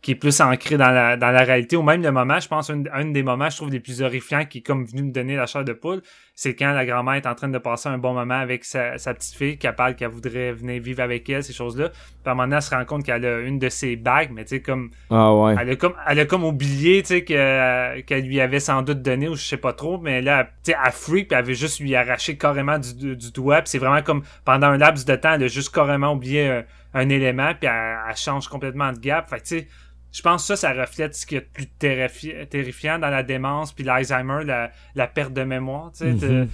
qui 0.09 0.13
est 0.13 0.15
plus 0.15 0.41
ancrée 0.41 0.79
dans 0.79 0.91
la, 0.91 1.19
dans 1.19 1.31
la 1.31 1.43
réalité, 1.43 1.77
ou 1.77 1.83
même 1.83 2.03
le 2.03 2.11
moment, 2.11 2.41
je 2.41 2.49
pense, 2.49 2.71
un, 2.71 2.83
un 2.95 3.05
des 3.11 3.23
moments, 3.23 3.51
je 3.51 3.59
trouve, 3.59 3.69
les 3.69 3.79
plus 3.79 4.01
horrifiants 4.01 4.47
qui 4.47 4.59
est 4.59 4.61
comme 4.63 4.87
venu 4.87 5.03
me 5.03 5.13
donner 5.13 5.37
la 5.37 5.45
chair 5.45 5.65
de 5.65 5.75
poule, 5.75 6.01
c'est 6.35 6.55
quand 6.55 6.73
la 6.73 6.87
grand-mère 6.87 7.17
est 7.17 7.27
en 7.27 7.35
train 7.35 7.51
de 7.51 7.59
passer 7.59 7.91
un 7.91 7.99
bon 7.99 8.15
moment 8.15 8.39
avec 8.39 8.65
sa, 8.65 8.97
sa 8.97 9.13
petite 9.13 9.35
fille, 9.35 9.59
qu'elle 9.59 9.75
parle 9.75 9.97
qu'elle 9.97 10.09
voudrait 10.09 10.53
venir 10.53 10.81
vivre 10.81 11.03
avec 11.03 11.29
elle, 11.29 11.45
ces 11.45 11.53
choses-là. 11.53 11.91
Puis 11.91 12.01
à 12.25 12.31
un 12.31 12.35
moment 12.35 12.45
donné, 12.45 12.57
elle 12.57 12.63
se 12.63 12.75
rend 12.75 12.87
compte 12.87 13.05
qu'elle 13.05 13.27
a 13.27 13.41
une 13.41 13.59
de 13.59 13.69
ses 13.69 13.97
bagues, 13.97 14.31
mais 14.33 14.45
tu 14.45 14.57
sais, 14.57 14.63
comme, 14.63 14.89
Ah 15.11 15.35
ouais. 15.35 15.57
elle 15.61 15.69
a 15.69 15.77
comme, 15.77 15.93
elle 16.09 16.21
a 16.21 16.25
comme 16.25 16.45
oublié, 16.45 17.03
tu 17.03 17.09
sais, 17.09 17.25
que- 17.25 18.01
qu'elle 18.01 18.25
lui 18.25 18.41
avait 18.41 18.61
sans 18.61 18.81
doute 18.81 19.03
donné, 19.03 19.29
ou 19.29 19.35
je 19.35 19.45
sais 19.45 19.59
pas 19.59 19.75
trop, 19.75 19.99
mais 19.99 20.23
là, 20.23 20.45
tu 20.65 20.73
sais, 20.73 20.79
elle 20.83 20.91
freak, 20.93 21.29
puis 21.29 21.35
elle 21.35 21.45
avait 21.45 21.55
juste 21.55 21.81
lui 21.81 21.95
arracher 21.95 22.39
carrément 22.39 22.79
du, 22.79 23.15
du, 23.15 23.31
doigt, 23.31 23.61
puis 23.61 23.69
c'est 23.69 23.79
vraiment 23.79 24.01
comme, 24.01 24.23
pendant 24.47 24.69
un 24.69 24.79
laps 24.79 25.05
de 25.05 25.17
temps, 25.17 25.35
elle 25.35 25.43
a 25.43 25.49
juste 25.49 25.75
carrément 25.75 26.15
oublié 26.15 26.49
un, 26.49 26.65
un 26.95 27.09
élément, 27.11 27.53
puis 27.61 27.69
elle, 27.71 27.99
elle 28.09 28.17
change 28.17 28.49
complètement 28.49 28.91
de 28.93 28.99
gap. 28.99 29.29
Fait 29.29 29.41
tu 29.41 29.59
sais, 29.59 29.69
je 30.13 30.23
pense 30.23 30.43
que 30.43 30.57
ça, 30.57 30.57
ça 30.57 30.81
reflète 30.81 31.15
ce 31.15 31.27
qui 31.27 31.37
est 31.37 31.41
le 31.41 31.47
plus 31.47 31.69
terrifi- 31.81 32.47
terrifiant 32.49 32.99
dans 32.99 33.11
la 33.11 33.23
démence, 33.23 33.73
puis 33.73 33.85
l'Alzheimer, 33.85 34.45
la, 34.45 35.07
perte 35.07 35.33
de 35.33 35.43
mémoire, 35.45 35.93
tu 35.93 36.19
sais. 36.19 36.47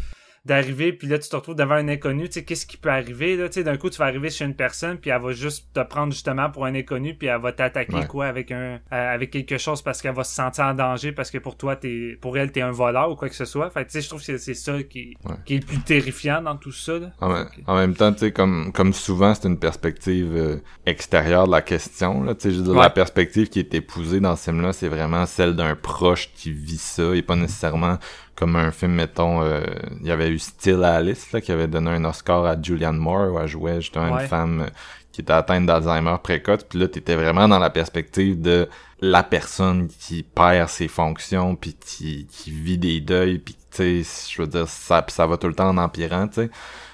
D'arriver, 0.45 0.93
puis 0.93 1.09
là, 1.09 1.19
tu 1.19 1.29
te 1.29 1.35
retrouves 1.37 1.55
devant 1.55 1.75
un 1.75 1.89
inconnu, 1.89 2.27
tu 2.29 2.35
sais, 2.35 2.45
qu'est-ce 2.45 2.67
qui 2.67 2.77
peut 2.77 2.91
arriver, 2.91 3.37
là, 3.37 3.49
tu 3.49 3.55
sais, 3.55 3.65
d'un 3.65 3.77
coup, 3.79 3.89
tu 3.89 3.99
vas 3.99 4.05
arriver 4.05 4.29
chez 4.29 4.45
une 4.45 4.55
personne, 4.55 4.99
puis 4.99 5.11
elle 5.11 5.23
va 5.23 5.33
juste 5.33 5.69
te 5.73 5.81
prendre 5.81 6.13
justement 6.13 6.51
pour 6.51 6.67
un 6.67 6.75
inconnu, 6.75 7.15
puis 7.15 7.29
elle 7.29 7.41
va 7.41 7.53
t'attaquer, 7.53 7.95
Ouais. 7.95 8.07
quoi, 8.07 8.27
avec 8.27 8.51
un, 8.53 8.75
euh, 8.75 9.15
avec 9.15 9.31
quelque 9.31 9.57
chose 9.57 9.81
parce 9.81 10.03
qu'elle 10.03 10.15
va 10.15 10.25
se 10.25 10.35
sentir 10.35 10.65
en 10.65 10.75
danger, 10.75 11.13
parce 11.13 11.31
que 11.31 11.39
pour 11.39 11.57
toi, 11.57 11.77
t'es, 11.77 12.19
pour 12.21 12.37
elle, 12.37 12.53
t'es 12.53 12.61
un 12.61 12.73
voleur 12.73 13.11
ou 13.11 13.17
quoi 13.17 13.29
que 13.29 13.35
ce 13.35 13.45
soit. 13.47 13.71
Fait 13.71 13.81
que, 13.85 13.91
tu 13.91 13.93
sais, 13.93 14.01
je 14.03 14.09
trouve 14.09 14.21
que 14.21 14.27
c'est- 14.27 14.39
c'est 14.39 14.55
ça 14.55 14.83
qui, 14.83 15.17
Ouais. 15.25 15.35
qui 15.47 15.55
est 15.55 15.61
le 15.61 15.67
plus 15.67 15.79
terrifiant 15.81 16.43
dans 16.43 16.57
tout 16.57 16.73
ça, 16.73 16.99
là. 16.99 17.11
En, 17.21 17.33
même- 17.33 17.49
en 17.67 17.77
même 17.77 17.95
temps, 17.95 18.13
tu 18.13 18.19
sais, 18.21 18.33
comme, 18.33 18.71
comme 18.73 18.93
souvent, 18.93 19.35
c'est 19.35 19.49
une 19.49 19.59
perspective 19.59 20.33
euh, 20.37 20.57
extérieure 20.85 21.47
de 21.47 21.53
la 21.53 21.63
question. 21.63 22.23
Là, 22.23 22.35
tu 22.35 22.43
sais, 22.43 22.51
je 22.51 22.59
veux 22.59 22.65
dire, 22.65 22.75
Ouais. 22.75 22.81
La 22.83 22.91
perspective 22.91 23.49
qui 23.49 23.61
est 23.61 23.73
épousée 23.75 24.21
dans 24.21 24.37
ce 24.37 24.45
film-là, 24.51 24.73
c'est 24.75 24.89
vraiment 24.89 25.25
celle 25.27 25.57
d'un 25.57 25.75
proche 25.75 26.31
qui 26.35 26.53
vit 26.53 26.77
ça 26.77 27.15
et 27.15 27.23
pas 27.23 27.37
nécessairement 27.37 27.99
comme 28.37 28.57
un 28.57 28.71
film, 28.73 28.93
mettons, 28.93 29.43
euh, 29.43 29.63
il 30.01 30.07
y 30.07 30.11
avait 30.11 30.29
eu 30.29 30.39
Still 30.39 30.83
Alice 30.85 31.33
là, 31.33 31.41
qui 31.41 31.53
avait 31.53 31.69
donné 31.69 31.91
un 31.91 32.05
Oscar 32.05 32.45
à 32.45 32.61
Julianne 32.61 32.97
Moore 32.97 33.33
où 33.33 33.39
elle 33.39 33.47
jouait 33.49 33.81
justement 33.81 34.13
Ouais. 34.15 34.23
une 34.23 34.29
femme 34.29 34.61
euh, 34.63 34.71
qui 35.13 35.21
était 35.21 35.33
atteinte 35.33 35.67
d'Alzheimer 35.67 36.17
précoce. 36.23 36.65
Puis 36.65 36.79
là, 36.79 36.89
t'étais 36.89 37.15
vraiment 37.15 37.47
dans 37.47 37.59
la 37.61 37.71
perspective 37.71 38.41
de 38.41 38.69
la 39.01 39.23
personne 39.23 39.89
qui 39.89 40.23
perd 40.25 40.69
ses 40.69 40.89
fonctions 40.89 41.55
puis 41.55 41.75
qui, 41.75 42.27
qui 42.31 42.51
vit 42.51 42.79
des 42.79 43.01
deuils 43.01 43.39
puis 43.39 43.55
tu 43.71 44.03
sais, 44.03 44.31
je 44.35 44.43
veux 44.43 44.49
dire, 44.49 44.67
ça, 44.69 45.05
ça 45.09 45.27
va 45.27 45.37
tout 45.37 45.49
le 45.49 45.55
temps 45.55 45.69
en 45.69 45.79
empirant, 45.79 46.27
tu 46.29 46.43
sais 46.43 46.51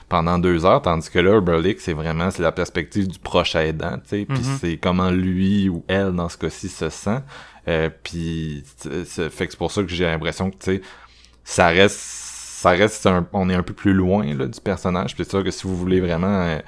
pendant 0.09 0.41
deux 0.41 0.65
heures, 0.67 0.83
tandis 0.83 1.09
que 1.09 1.21
là, 1.21 1.31
Urberlick, 1.35 1.81
c'est 1.81 1.93
vraiment 1.93 2.33
c'est 2.33 2.43
la 2.43 2.51
perspective 2.51 3.07
du 3.07 3.21
proche 3.21 3.55
aidant, 3.55 3.93
tu 3.99 4.09
sais, 4.09 4.27
puis 4.29 4.39
Mhm. 4.41 4.59
c'est 4.61 4.77
comment 4.77 5.09
lui 5.13 5.69
ou 5.69 5.85
elle, 5.87 6.11
dans 6.17 6.29
ce 6.29 6.37
cas-ci, 6.37 6.69
se 6.69 6.89
sent. 6.91 7.21
Euh, 7.69 7.91
puis 8.03 8.65
fait 8.67 9.47
que 9.47 9.53
c'est 9.53 9.57
pour 9.57 9.71
ça 9.71 9.83
que 9.85 9.89
j'ai 9.89 10.07
l'impression 10.07 10.51
que, 10.51 10.57
tu 10.57 10.65
sais, 10.65 10.83
ça 11.51 11.69
reste 11.69 11.99
ça 11.99 12.71
reste 12.71 13.07
un, 13.07 13.27
on 13.33 13.49
est 13.49 13.55
un 13.55 13.63
peu 13.63 13.73
plus 13.73 13.95
loin 13.95 14.25
là, 14.35 14.47
du 14.47 14.61
personnage. 14.61 15.15
Puis 15.15 15.25
c'est 15.25 15.31
sûr 15.31 15.43
que 15.45 15.51
si 15.51 15.67
vous 15.67 15.77
voulez 15.77 16.01
vraiment 16.01 16.27
euh, 16.43 16.59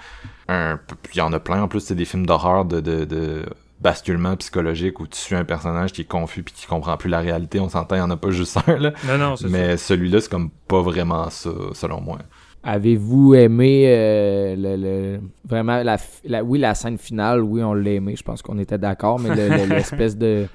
un 0.48 0.78
il 1.14 1.18
y 1.18 1.20
en 1.20 1.32
a 1.32 1.38
plein. 1.40 1.62
En 1.62 1.68
plus 1.68 1.80
c'est 1.80 1.94
des 1.94 2.04
films 2.06 2.24
d'horreur 2.26 2.64
de, 2.64 2.80
de, 2.80 3.04
de 3.04 3.42
basculement 3.80 4.34
psychologique 4.36 5.00
où 5.00 5.06
tu 5.06 5.18
suis 5.18 5.34
un 5.34 5.44
personnage 5.44 5.92
qui 5.92 6.02
est 6.02 6.04
confus 6.08 6.42
puis 6.42 6.54
qui 6.54 6.66
comprend 6.66 6.96
plus 6.96 7.10
la 7.10 7.18
réalité. 7.20 7.60
On 7.60 7.68
s'entend 7.68 7.96
il 7.96 7.98
y 7.98 8.02
en 8.02 8.10
a 8.10 8.16
pas 8.16 8.30
juste 8.30 8.58
un 8.66 8.76
là. 8.78 8.92
Non, 9.06 9.18
non, 9.18 9.36
c'est 9.36 9.44
ça. 9.44 9.50
mais 9.50 9.76
celui-là 9.76 10.20
c'est 10.22 10.30
comme 10.30 10.50
pas 10.68 10.80
vraiment 10.80 11.28
ça 11.30 11.50
selon 11.74 12.00
moi. 12.00 12.18
Avez-vous 12.64 13.34
aimé 13.34 13.84
euh, 13.88 14.54
le, 14.56 14.76
le- 14.76 15.20
vraiment 15.44 15.82
la, 15.82 15.96
f- 15.96 16.20
la- 16.24 16.44
oui 16.44 16.58
la 16.60 16.74
scène 16.76 16.96
finale 16.96 17.40
oui 17.42 17.60
on 17.62 17.74
l'a 17.74 17.90
aimé 17.90 18.14
je 18.16 18.22
pense 18.22 18.40
qu'on 18.40 18.56
était 18.58 18.78
d'accord 18.78 19.18
mais 19.18 19.34
le- 19.34 19.48
le- 19.48 19.64
l'espèce 19.74 20.16
de 20.16 20.46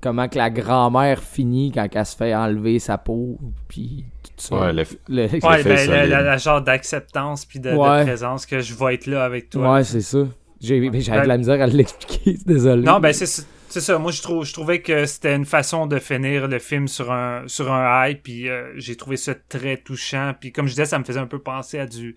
comment 0.00 0.28
que 0.28 0.38
la 0.38 0.50
grand-mère 0.50 1.22
finit 1.22 1.72
quand 1.72 1.86
elle 1.92 2.06
se 2.06 2.16
fait 2.16 2.34
enlever 2.34 2.78
sa 2.78 2.98
peau 2.98 3.38
puis 3.68 4.04
tout 4.22 4.30
ça 4.36 4.56
ouais 4.56 4.72
le- 4.72 4.84
Le- 5.08 5.22
Ouais, 5.46 5.62
ben, 5.62 5.76
solide. 5.76 5.90
la, 5.90 6.06
la- 6.06 6.22
la 6.22 6.36
genre 6.38 6.62
d'acceptance 6.62 7.44
puis 7.44 7.60
de, 7.60 7.70
présence 8.04 8.46
que 8.46 8.60
je 8.60 8.74
vais 8.74 8.94
être 8.94 9.06
là 9.06 9.24
avec 9.24 9.50
toi. 9.50 9.74
ouais 9.74 9.84
c'est 9.84 10.00
ça 10.02 10.26
J'ai 10.60 10.90
j'avais 11.00 11.22
de 11.22 11.28
la 11.28 11.38
misère 11.38 11.60
à 11.62 11.66
l'expliquer, 11.66 12.36
désolé. 12.46 12.82
Non, 12.82 12.98
ben 13.00 13.12
c'est 13.12 13.26
c'est 13.68 13.80
ça. 13.80 13.98
Moi, 13.98 14.12
je 14.12 14.22
trouve, 14.22 14.44
je 14.44 14.52
trouvais 14.52 14.80
que 14.80 15.04
c'était 15.06 15.34
une 15.34 15.44
façon 15.44 15.86
de 15.88 15.98
finir 15.98 16.46
le 16.46 16.58
film 16.60 16.86
sur 16.86 17.10
un 17.12 17.42
sur 17.48 17.70
un 17.72 18.06
high, 18.08 18.18
puis 18.22 18.48
euh, 18.48 18.72
j'ai 18.76 18.96
trouvé 18.96 19.16
ça 19.16 19.34
très 19.48 19.76
touchant. 19.76 20.32
Puis 20.40 20.52
comme 20.52 20.66
je 20.66 20.70
disais, 20.72 20.84
ça 20.86 20.98
me 21.00 21.04
faisait 21.04 21.18
un 21.18 21.26
peu 21.26 21.40
penser 21.40 21.78
à 21.80 21.86
du 21.86 22.14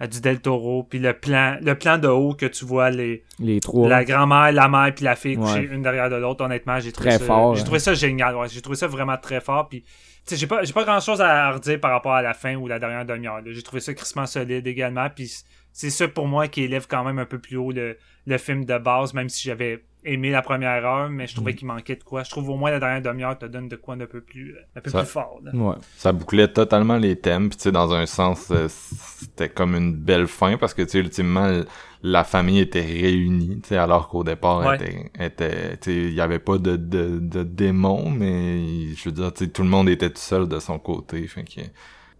du 0.00 0.20
Del 0.20 0.40
Toro, 0.40 0.82
puis 0.82 0.98
le 0.98 1.12
plan 1.14 1.56
le 1.62 1.74
plan 1.74 1.96
de 1.98 2.08
haut 2.08 2.34
que 2.34 2.46
tu 2.46 2.64
vois 2.64 2.90
les 2.90 3.24
Les 3.38 3.60
trois. 3.60 3.88
la 3.88 4.04
grand-mère, 4.04 4.52
la 4.52 4.68
mère 4.68 4.94
puis 4.94 5.04
la 5.04 5.16
fille 5.16 5.38
Ouais. 5.38 5.64
une 5.70 5.82
derrière 5.82 6.10
de 6.10 6.16
l'autre. 6.16 6.44
Honnêtement, 6.44 6.78
j'ai 6.80 6.92
trouvé 6.92 7.10
Très 7.10 7.18
ça, 7.18 7.24
fort, 7.24 7.54
J'ai 7.54 7.62
hein. 7.62 7.78
ça 7.78 7.94
génial. 7.94 8.36
Ouais, 8.36 8.48
j'ai 8.48 8.60
trouvé 8.60 8.76
ça 8.76 8.86
vraiment 8.86 9.16
très 9.16 9.40
fort. 9.40 9.68
Puis, 9.68 9.82
tu 9.82 9.88
sais, 10.26 10.36
j'ai 10.36 10.46
pas, 10.46 10.62
j'ai 10.64 10.72
pas 10.72 10.84
grand 10.84 11.00
chose 11.00 11.20
à 11.20 11.50
redire 11.52 11.80
par 11.80 11.92
rapport 11.92 12.12
à 12.14 12.20
la 12.22 12.34
fin 12.34 12.56
ou 12.56 12.66
la 12.68 12.78
dernière 12.78 13.04
demi-heure. 13.06 13.40
J'ai 13.46 13.62
trouvé 13.62 13.80
ça 13.80 13.94
crissement 13.94 14.26
solide 14.26 14.66
également. 14.66 15.08
Puis, 15.08 15.32
c'est 15.72 15.90
ça 15.90 16.08
pour 16.08 16.26
moi 16.26 16.48
qui 16.48 16.62
élève 16.62 16.86
quand 16.88 17.04
même 17.04 17.18
un 17.18 17.26
peu 17.26 17.38
plus 17.38 17.56
haut 17.56 17.70
le, 17.72 17.96
le 18.26 18.38
film 18.38 18.64
de 18.64 18.76
base, 18.78 19.14
même 19.14 19.28
si 19.28 19.46
j'avais 19.48 19.82
aimé 20.06 20.30
la 20.30 20.40
première 20.42 20.84
heure, 20.86 21.10
mais 21.10 21.26
je 21.26 21.34
trouvais 21.34 21.52
Mm. 21.52 21.56
qu'il 21.56 21.66
manquait 21.66 21.96
de 21.96 22.02
quoi. 22.04 22.22
Je 22.22 22.30
trouve 22.30 22.48
au 22.50 22.56
moins 22.56 22.70
la 22.70 22.78
dernière 22.80 23.02
demi-heure 23.02 23.36
te 23.38 23.46
donne 23.46 23.68
de 23.68 23.76
quoi 23.76 23.96
d'un 23.96 24.06
peu 24.06 24.20
plus, 24.20 24.52
euh, 24.54 24.60
un 24.76 24.80
peu 24.80 24.90
Ça- 24.90 25.00
plus 25.00 25.08
fort. 25.08 25.40
là. 25.42 25.50
Ouais. 25.54 25.74
Ça 25.96 26.12
bouclait 26.12 26.48
totalement 26.48 26.96
les 26.96 27.16
thèmes, 27.16 27.48
puis 27.48 27.56
tu 27.58 27.64
sais, 27.64 27.72
dans 27.72 27.92
un 27.92 28.06
sens, 28.06 28.48
euh, 28.50 28.68
c'était 28.68 29.48
comme 29.48 29.74
une 29.74 29.92
belle 29.94 30.26
fin, 30.26 30.56
parce 30.56 30.72
que, 30.74 30.82
tu 30.82 30.88
sais, 30.90 30.98
ultimement, 31.00 31.60
la 32.02 32.24
famille 32.24 32.60
était 32.60 32.80
réunie, 32.82 33.60
tu 33.62 33.70
sais, 33.70 33.76
alors 33.76 34.08
qu'au 34.08 34.22
départ, 34.24 34.58
Ouais. 34.64 34.76
était, 34.76 35.10
était, 35.18 35.76
tu 35.78 35.90
sais, 35.90 35.96
il 36.08 36.14
y 36.14 36.20
avait 36.20 36.38
pas 36.38 36.58
de, 36.58 36.76
de, 36.76 37.18
de 37.18 37.42
démons, 37.42 38.08
mais, 38.10 38.94
je 38.94 39.04
veux 39.06 39.12
dire, 39.12 39.32
tu 39.32 39.44
sais, 39.44 39.50
tout 39.50 39.62
le 39.62 39.68
monde 39.68 39.88
était 39.88 40.10
tout 40.10 40.20
seul 40.20 40.46
de 40.48 40.58
son 40.60 40.78
côté, 40.78 41.26
fait 41.26 41.42
que, 41.44 41.62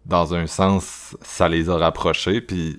dans 0.05 0.34
un 0.34 0.47
sens, 0.47 1.16
ça 1.22 1.49
les 1.49 1.68
a 1.68 1.76
rapprochés, 1.76 2.41
puis 2.41 2.78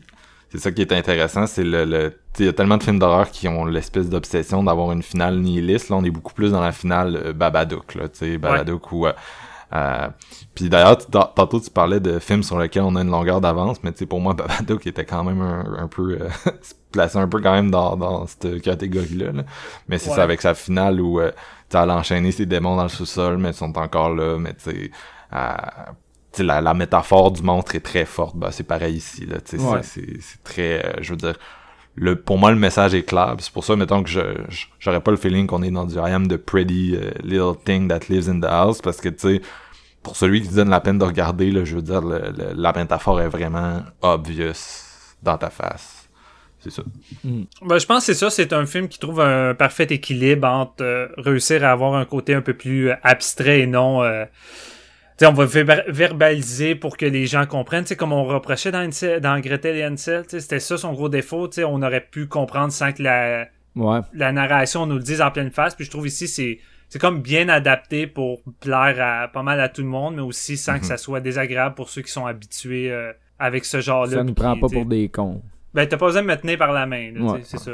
c'est 0.50 0.60
ça 0.60 0.72
qui 0.72 0.82
est 0.82 0.92
intéressant, 0.94 1.46
c'est 1.48 1.64
le, 1.64 1.86
le 1.86 2.14
il 2.40 2.46
y 2.46 2.50
a 2.50 2.54
tellement 2.54 2.78
de 2.78 2.84
films 2.84 3.00
d'horreur 3.00 3.32
qui 3.32 3.48
ont 3.48 3.66
l'espèce 3.66 4.10
d'obsession 4.10 4.64
d'avoir 4.64 4.92
une 4.92 5.02
finale 5.04 5.40
nihiliste, 5.40 5.90
là, 5.90 5.96
on 5.98 6.04
est 6.04 6.12
beaucoup 6.12 6.34
plus 6.34 6.52
dans 6.52 6.62
la 6.62 6.72
finale 6.72 7.16
euh, 7.16 7.34
Babadook, 7.34 7.96
là, 7.96 8.08
tu 8.10 8.20
sais, 8.20 8.38
Babadook 8.38 8.92
où, 8.92 9.08
euh, 9.08 9.14
euh, 9.74 10.08
puis 10.56 10.70
d'ailleurs, 10.70 10.98
tantôt 11.08 11.60
tu 11.60 11.70
parlais 11.70 12.00
de 12.00 12.20
films 12.20 12.44
sur 12.44 12.58
lesquels 12.60 12.84
on 12.84 12.96
a 12.96 13.02
une 13.02 13.10
longueur 13.12 13.42
d'avance, 13.42 13.78
mais 13.84 13.92
tu 13.92 14.00
sais, 14.00 14.06
pour 14.06 14.22
moi, 14.22 14.34
Babadook 14.38 14.86
était 14.88 15.04
quand 15.06 15.24
même 15.24 15.42
un, 15.42 15.84
un 15.84 15.88
peu, 15.88 16.20
euh, 16.22 16.30
se 16.62 16.74
plaçait 16.92 17.18
un 17.20 17.28
peu 17.28 17.42
quand 17.42 17.52
même 17.54 17.70
dans, 17.72 17.98
dans 17.98 18.26
cette 18.28 18.62
catégorie-là. 18.62 19.32
là. 19.34 19.44
Mais 19.90 19.98
c'est 19.98 20.12
Ouais. 20.12 20.16
ça 20.16 20.24
avec 20.24 20.42
sa 20.42 20.54
finale 20.54 21.02
où, 21.02 21.20
euh, 21.20 21.32
tu 21.32 21.38
sais, 21.78 21.84
elle 21.84 21.90
a 21.90 21.96
enchaîné 21.98 22.32
ses 22.32 22.46
démons 22.46 22.76
dans 22.78 22.84
le 22.84 22.90
sous-sol, 22.90 23.38
mais 23.38 23.50
ils 23.50 23.54
sont 23.56 23.78
encore 23.78 24.16
là, 24.16 24.38
mais 24.40 24.54
tu 24.54 24.72
sais, 24.72 24.92
euh, 25.34 25.48
tu 25.58 25.62
sais, 25.64 26.07
la, 26.44 26.62
la 26.62 26.74
métaphore 26.74 27.32
du 27.32 27.42
monstre 27.42 27.76
est 27.76 27.80
très 27.86 28.06
forte. 28.06 28.36
Bah, 28.36 28.50
c'est 28.52 28.64
pareil 28.64 28.96
ici, 28.96 29.26
là, 29.26 29.38
Ouais. 29.38 29.80
c'est- 29.84 30.02
c'est 30.02 30.22
c'est 30.22 30.44
très, 30.44 30.86
euh, 30.86 30.94
je 31.02 31.12
veux 31.12 31.18
dire, 31.18 31.36
le, 31.96 32.16
pour 32.16 32.38
moi, 32.38 32.52
le 32.52 32.58
message 32.58 32.94
est 32.94 33.04
clair. 33.04 33.36
C'est 33.40 33.52
pour 33.52 33.64
ça, 33.64 33.76
mettons 33.76 34.04
que 34.04 34.10
je, 34.10 34.20
je- 34.50 34.66
j'aurais 34.80 35.02
pas 35.02 35.12
le 35.12 35.18
feeling 35.18 35.48
qu'on 35.48 35.64
est 35.64 35.72
dans 35.72 35.86
du 35.86 35.96
I 35.96 36.12
am 36.12 36.28
the 36.28 36.38
pretty 36.38 36.96
euh, 36.96 37.12
little 37.24 37.56
thing 37.66 37.88
that 37.88 38.02
lives 38.10 38.30
in 38.30 38.40
the 38.40 38.46
house, 38.46 38.82
parce 38.82 39.02
que, 39.02 39.10
tu 39.10 39.20
sais, 39.20 39.42
pour 40.04 40.16
celui 40.16 40.42
qui 40.42 40.48
se 40.48 40.56
donne 40.56 40.70
la 40.70 40.80
peine 40.80 40.98
de 41.00 41.04
regarder, 41.06 41.52
là, 41.52 41.64
je 41.66 41.76
veux 41.76 41.82
dire, 41.82 42.02
le- 42.02 42.32
le- 42.38 42.54
la 42.56 42.72
métaphore 42.72 43.20
est 43.20 43.28
vraiment 43.28 43.82
obvious 44.02 44.54
dans 45.24 45.38
ta 45.38 45.50
face. 45.50 46.08
C'est 46.60 46.72
ça. 46.72 46.84
Ben, 47.24 47.78
je 47.80 47.86
pense 47.86 48.00
que 48.06 48.14
c'est 48.14 48.20
ça, 48.20 48.30
c'est 48.30 48.52
un 48.54 48.66
film 48.66 48.88
qui 48.88 49.00
trouve 49.00 49.22
un 49.22 49.54
parfait 49.54 49.88
équilibre 49.90 50.48
entre 50.48 50.84
euh, 50.84 51.08
réussir 51.18 51.64
à 51.64 51.72
avoir 51.72 51.96
un 51.96 52.06
côté 52.06 52.34
un 52.34 52.42
peu 52.42 52.54
plus 52.54 52.92
abstrait 53.04 53.62
et 53.62 53.68
non... 53.68 54.04
euh, 54.04 54.26
on 55.26 55.34
va 55.34 55.46
ver- 55.46 55.84
verbaliser 55.88 56.76
pour 56.76 56.98
que 56.98 57.06
les 57.06 57.26
gens 57.26 57.46
comprennent, 57.46 57.84
tu 57.84 57.90
sais, 57.90 57.96
comme 57.96 58.14
on 58.14 58.24
reprochait 58.26 58.72
dans, 58.72 58.88
Ansel- 58.88 59.20
dans 59.20 59.40
Gretel 59.40 59.76
et 59.76 59.86
Ansel, 59.86 60.24
c'était 60.28 60.60
ça 60.60 60.78
son 60.78 60.94
gros 60.94 61.10
défaut, 61.10 61.50
on 61.66 61.82
aurait 61.82 62.06
pu 62.12 62.28
comprendre 62.28 62.72
sans 62.72 62.92
que 62.92 63.02
la, 63.04 63.48
Ouais. 63.76 64.00
la 64.14 64.32
narration 64.32 64.86
nous 64.86 64.96
le 64.98 65.04
dise 65.04 65.22
en 65.22 65.32
pleine 65.32 65.52
face, 65.52 65.76
puis 65.76 65.86
je 65.86 65.92
trouve 65.92 66.08
ici 66.08 66.28
c'est 66.28 66.60
c'est 66.90 67.00
comme 67.00 67.22
bien 67.22 67.50
adapté 67.50 68.08
pour 68.08 68.42
plaire 68.62 68.96
à 69.02 69.28
pas 69.28 69.44
mal 69.44 69.60
à 69.60 69.68
tout 69.68 69.82
le 69.82 69.90
monde, 69.90 70.16
mais 70.16 70.22
aussi 70.22 70.56
sans 70.56 70.80
que 70.80 70.86
ça 70.86 70.96
soit 70.96 71.20
désagréable 71.20 71.76
pour 71.76 71.90
ceux 71.90 72.02
qui 72.02 72.12
sont 72.12 72.26
habitués 72.26 72.90
euh, 72.92 73.12
avec 73.40 73.66
ce 73.66 73.82
genre-là. 73.82 74.18
Ça 74.18 74.24
ne 74.24 74.32
prend 74.32 74.58
pas 74.58 74.68
pour 74.70 74.86
des 74.86 75.10
cons. 75.10 75.42
Ben, 75.74 75.86
t'as 75.86 75.98
pas 75.98 76.06
besoin 76.06 76.22
de 76.22 76.28
me 76.28 76.36
tenir 76.38 76.58
par 76.58 76.72
la 76.72 76.86
main, 76.86 77.12
là, 77.14 77.22
Ouais. 77.34 77.40
c'est 77.44 77.58
ça. 77.60 77.72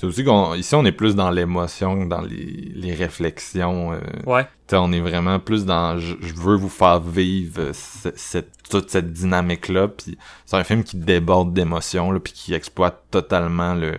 C'est 0.00 0.06
aussi 0.06 0.24
qu'on, 0.24 0.54
ici, 0.54 0.74
on 0.74 0.84
est 0.86 0.92
plus 0.92 1.14
dans 1.14 1.30
l'émotion, 1.30 2.04
que 2.04 2.08
dans 2.08 2.22
les, 2.22 2.72
les 2.74 2.94
réflexions. 2.94 3.92
euh, 3.92 4.00
Ouais. 4.24 4.46
On 4.72 4.92
est 4.92 5.00
vraiment 5.00 5.38
plus 5.40 5.66
dans 5.66 5.98
je, 5.98 6.14
je 6.22 6.32
veux 6.32 6.54
vous 6.56 6.68
faire 6.70 7.00
vivre 7.00 7.72
ce- 7.74 8.08
cette, 8.14 8.50
toute 8.70 8.88
cette 8.88 9.12
dynamique 9.12 9.68
là 9.68 9.88
puis 9.88 10.16
c'est 10.46 10.56
un 10.56 10.62
film 10.64 10.84
qui 10.84 10.96
déborde 10.96 11.52
d'émotions 11.52 12.12
là 12.12 12.20
puis 12.20 12.32
qui 12.32 12.54
exploite 12.54 13.02
totalement 13.10 13.74
le 13.74 13.98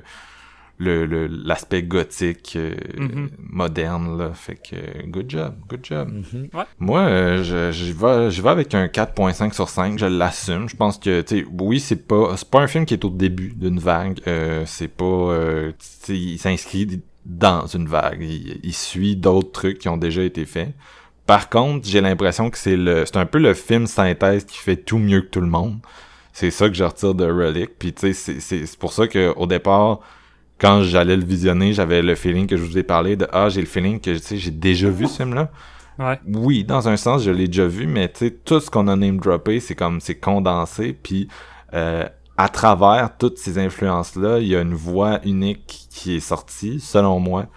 le 0.81 1.05
le- 1.05 1.27
l'aspect 1.27 1.83
gothique 1.83 2.53
euh, 2.55 2.73
Mhm. 2.97 3.29
moderne 3.49 4.17
là. 4.17 4.31
Fait 4.33 4.55
que 4.55 5.07
good 5.07 5.29
job 5.29 5.53
good 5.69 5.79
job. 5.83 6.09
Ouais. 6.53 6.63
moi 6.79 7.01
euh, 7.01 7.43
je 7.43 7.71
j'y 7.71 7.93
vais 7.93 8.31
j'y 8.31 8.41
vais 8.41 8.49
avec 8.49 8.73
un 8.73 8.87
4.5 8.87 9.53
sur 9.53 9.69
5 9.69 9.99
je 9.99 10.05
l'assume. 10.07 10.67
Je 10.67 10.75
pense 10.75 10.97
que 10.97 11.21
tu 11.21 11.39
sais 11.41 11.45
oui 11.59 11.79
c'est 11.79 12.07
pas 12.07 12.35
c'est 12.35 12.49
pas 12.49 12.59
un 12.61 12.67
film 12.67 12.85
qui 12.85 12.95
est 12.95 13.05
au 13.05 13.09
début 13.09 13.53
d'une 13.55 13.79
vague 13.79 14.19
euh, 14.27 14.63
c'est 14.65 14.87
pas 14.87 15.05
euh, 15.05 15.71
tu 15.71 15.75
sais, 15.79 16.17
il 16.17 16.37
s'inscrit 16.39 17.01
dans 17.25 17.67
une 17.67 17.87
vague. 17.87 18.21
Il, 18.21 18.59
il 18.63 18.73
suit 18.73 19.15
d'autres 19.15 19.51
trucs 19.51 19.77
qui 19.77 19.87
ont 19.89 19.97
déjà 19.97 20.23
été 20.23 20.45
faits. 20.45 20.73
Par 21.27 21.49
contre 21.49 21.87
j'ai 21.87 22.01
l'impression 22.01 22.49
que 22.49 22.57
c'est 22.57 22.75
le 22.77 23.05
c'est 23.05 23.17
un 23.17 23.27
peu 23.27 23.37
le 23.39 23.53
film 23.53 23.85
synthèse 23.87 24.45
qui 24.45 24.57
fait 24.57 24.77
tout 24.77 24.97
mieux 24.97 25.21
que 25.21 25.27
tout 25.27 25.41
le 25.41 25.47
monde. 25.47 25.77
C'est 26.33 26.49
ça 26.49 26.67
que 26.69 26.73
je 26.75 26.83
retire 26.83 27.13
de 27.13 27.25
Relic. 27.25 27.71
Puis 27.77 27.93
tu 27.93 28.01
sais 28.01 28.13
c'est- 28.13 28.39
c'est 28.39 28.65
c'est 28.65 28.79
pour 28.79 28.93
ça 28.93 29.07
que 29.07 29.31
au 29.35 29.45
départ 29.45 29.99
quand 30.61 30.83
j'allais 30.83 31.17
le 31.17 31.25
visionner 31.25 31.73
j'avais 31.73 32.01
le 32.01 32.15
feeling 32.15 32.45
que 32.47 32.55
je 32.55 32.61
vous 32.63 32.77
ai 32.77 32.83
parlé 32.83 33.15
de 33.15 33.27
ah 33.33 33.49
j'ai 33.49 33.61
le 33.61 33.67
feeling 33.67 33.99
que 33.99 34.11
tu 34.11 34.19
sais 34.19 34.37
j'ai 34.37 34.51
déjà 34.51 34.89
vu 34.89 35.07
ce 35.07 35.17
film 35.17 35.33
là 35.33 35.49
Ouais. 35.99 36.19
oui, 36.25 36.63
dans 36.63 36.87
un 36.87 36.97
sens, 36.97 37.21
je 37.23 37.31
l'ai 37.31 37.47
déjà 37.47 37.67
vu, 37.67 37.85
mais 37.85 38.11
tu 38.11 38.19
sais, 38.19 38.31
tout 38.31 38.59
ce 38.59 38.71
qu'on 38.71 38.87
a 38.87 38.95
name 38.95 39.17
droppé, 39.19 39.59
c'est 39.59 39.75
comme 39.75 39.99
c'est 39.99 40.15
condensé, 40.15 40.93
puis 40.93 41.27
euh, 41.73 42.05
à 42.37 42.49
travers 42.49 43.17
toutes 43.17 43.37
ces 43.37 43.59
influences-là, 43.59 44.39
il 44.39 44.47
y 44.47 44.55
a 44.55 44.61
une 44.61 44.73
voix 44.73 45.19
unique 45.25 45.87
qui 45.91 46.15
est 46.15 46.19
sortie, 46.21 46.79
selon 46.79 47.19
moi. 47.19 47.47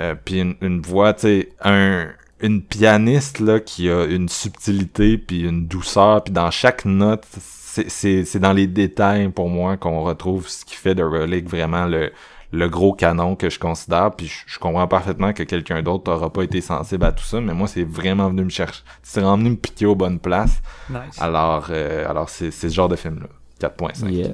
Euh, 0.00 0.14
puis 0.14 0.40
une, 0.40 0.54
une 0.62 0.80
voix, 0.80 1.12
tu 1.12 1.20
sais, 1.22 1.48
un 1.62 2.06
une 2.40 2.60
pianiste 2.62 3.38
là 3.38 3.60
qui 3.60 3.88
a 3.88 4.04
une 4.04 4.28
subtilité 4.28 5.16
puis 5.18 5.42
une 5.42 5.66
douceur, 5.66 6.24
puis 6.24 6.32
dans 6.32 6.50
chaque 6.50 6.84
note, 6.84 7.24
c'est 7.30 7.88
c'est 7.90 8.24
c'est 8.24 8.38
dans 8.40 8.52
les 8.52 8.66
détails 8.66 9.28
pour 9.28 9.48
moi 9.48 9.76
qu'on 9.76 10.02
retrouve 10.02 10.48
ce 10.48 10.64
qui 10.64 10.76
fait 10.76 10.94
de 10.94 11.02
Relic 11.04 11.48
vraiment 11.48 11.86
le 11.86 12.10
le 12.52 12.68
gros 12.68 12.92
canon 12.92 13.34
que 13.34 13.50
je 13.50 13.58
considère, 13.58 14.12
puis 14.12 14.26
je, 14.26 14.44
je 14.46 14.58
comprends 14.58 14.86
parfaitement 14.86 15.32
que 15.32 15.42
quelqu'un 15.42 15.82
d'autre 15.82 16.12
aura 16.12 16.30
pas 16.30 16.42
été 16.42 16.60
sensible 16.60 17.04
à 17.04 17.12
tout 17.12 17.24
ça, 17.24 17.40
mais 17.40 17.54
moi 17.54 17.66
c'est 17.66 17.84
vraiment 17.84 18.28
venu 18.28 18.44
me 18.44 18.50
chercher, 18.50 18.82
c'est 19.02 19.20
vraiment 19.20 19.38
venu 19.38 19.50
me 19.50 19.56
piquer 19.56 19.86
aux 19.86 19.94
bonnes 19.94 20.18
places. 20.18 20.62
Nice. 20.90 21.18
Alors, 21.18 21.68
euh, 21.70 22.08
alors 22.08 22.28
c'est 22.28 22.50
ce 22.50 22.68
genre 22.68 22.88
de 22.88 22.96
film 22.96 23.20
là, 23.20 23.68
4.5. 23.68 24.10
Yeah. 24.10 24.28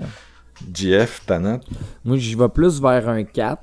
GF, 0.73 1.23
ta 1.27 1.39
note? 1.39 1.65
Moi, 2.05 2.17
j'y 2.17 2.35
vais 2.35 2.49
plus 2.49 2.81
vers 2.81 3.09
un 3.09 3.23
4, 3.23 3.61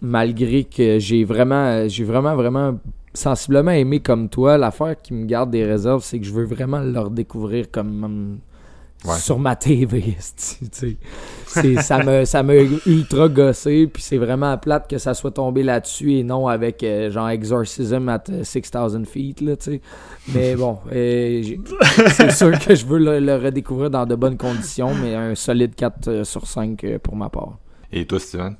malgré 0.00 0.64
que 0.64 0.98
j'ai 0.98 1.24
vraiment, 1.24 1.86
j'ai 1.88 2.04
vraiment, 2.04 2.34
vraiment 2.34 2.78
sensiblement 3.12 3.72
aimé 3.72 4.00
comme 4.00 4.28
toi. 4.28 4.56
L'affaire 4.56 5.00
qui 5.00 5.12
me 5.12 5.26
garde 5.26 5.50
des 5.50 5.64
réserves, 5.64 6.02
c'est 6.02 6.18
que 6.18 6.24
je 6.24 6.32
veux 6.32 6.44
vraiment 6.44 6.80
le 6.80 6.98
redécouvrir 6.98 7.70
comme 7.70 8.38
Ouais. 9.04 9.16
sur 9.16 9.38
ma 9.38 9.56
TV. 9.56 10.16
ça 11.80 12.04
me 12.04 12.24
ça 12.26 12.42
m'a 12.42 12.54
ultra 12.86 13.28
gossé, 13.28 13.86
puis 13.86 14.02
c'est 14.02 14.18
vraiment 14.18 14.58
plate 14.58 14.90
que 14.90 14.98
ça 14.98 15.14
soit 15.14 15.30
tombé 15.30 15.62
là-dessus 15.62 16.18
et 16.18 16.22
non 16.22 16.48
avec 16.48 16.82
euh, 16.82 17.10
genre 17.10 17.30
Exorcism 17.30 18.08
at 18.10 18.24
euh, 18.28 18.44
6000 18.44 19.06
feet, 19.06 19.40
là, 19.40 19.56
tu 19.56 19.72
sais. 19.72 19.80
Mais 20.34 20.54
bon, 20.56 20.78
euh, 20.92 21.42
c'est 22.08 22.30
sûr 22.30 22.58
que 22.58 22.74
je 22.74 22.84
veux 22.84 22.98
le, 22.98 23.20
le 23.20 23.36
redécouvrir 23.36 23.90
dans 23.90 24.04
de 24.04 24.14
bonnes 24.14 24.36
conditions, 24.36 24.94
mais 24.94 25.14
un 25.14 25.34
solide 25.34 25.74
4 25.74 26.08
euh, 26.08 26.24
sur 26.24 26.46
5 26.46 26.84
euh, 26.84 26.98
pour 26.98 27.16
ma 27.16 27.30
part. 27.30 27.58
Et 27.92 28.04
toi, 28.04 28.20
Steven? 28.20 28.56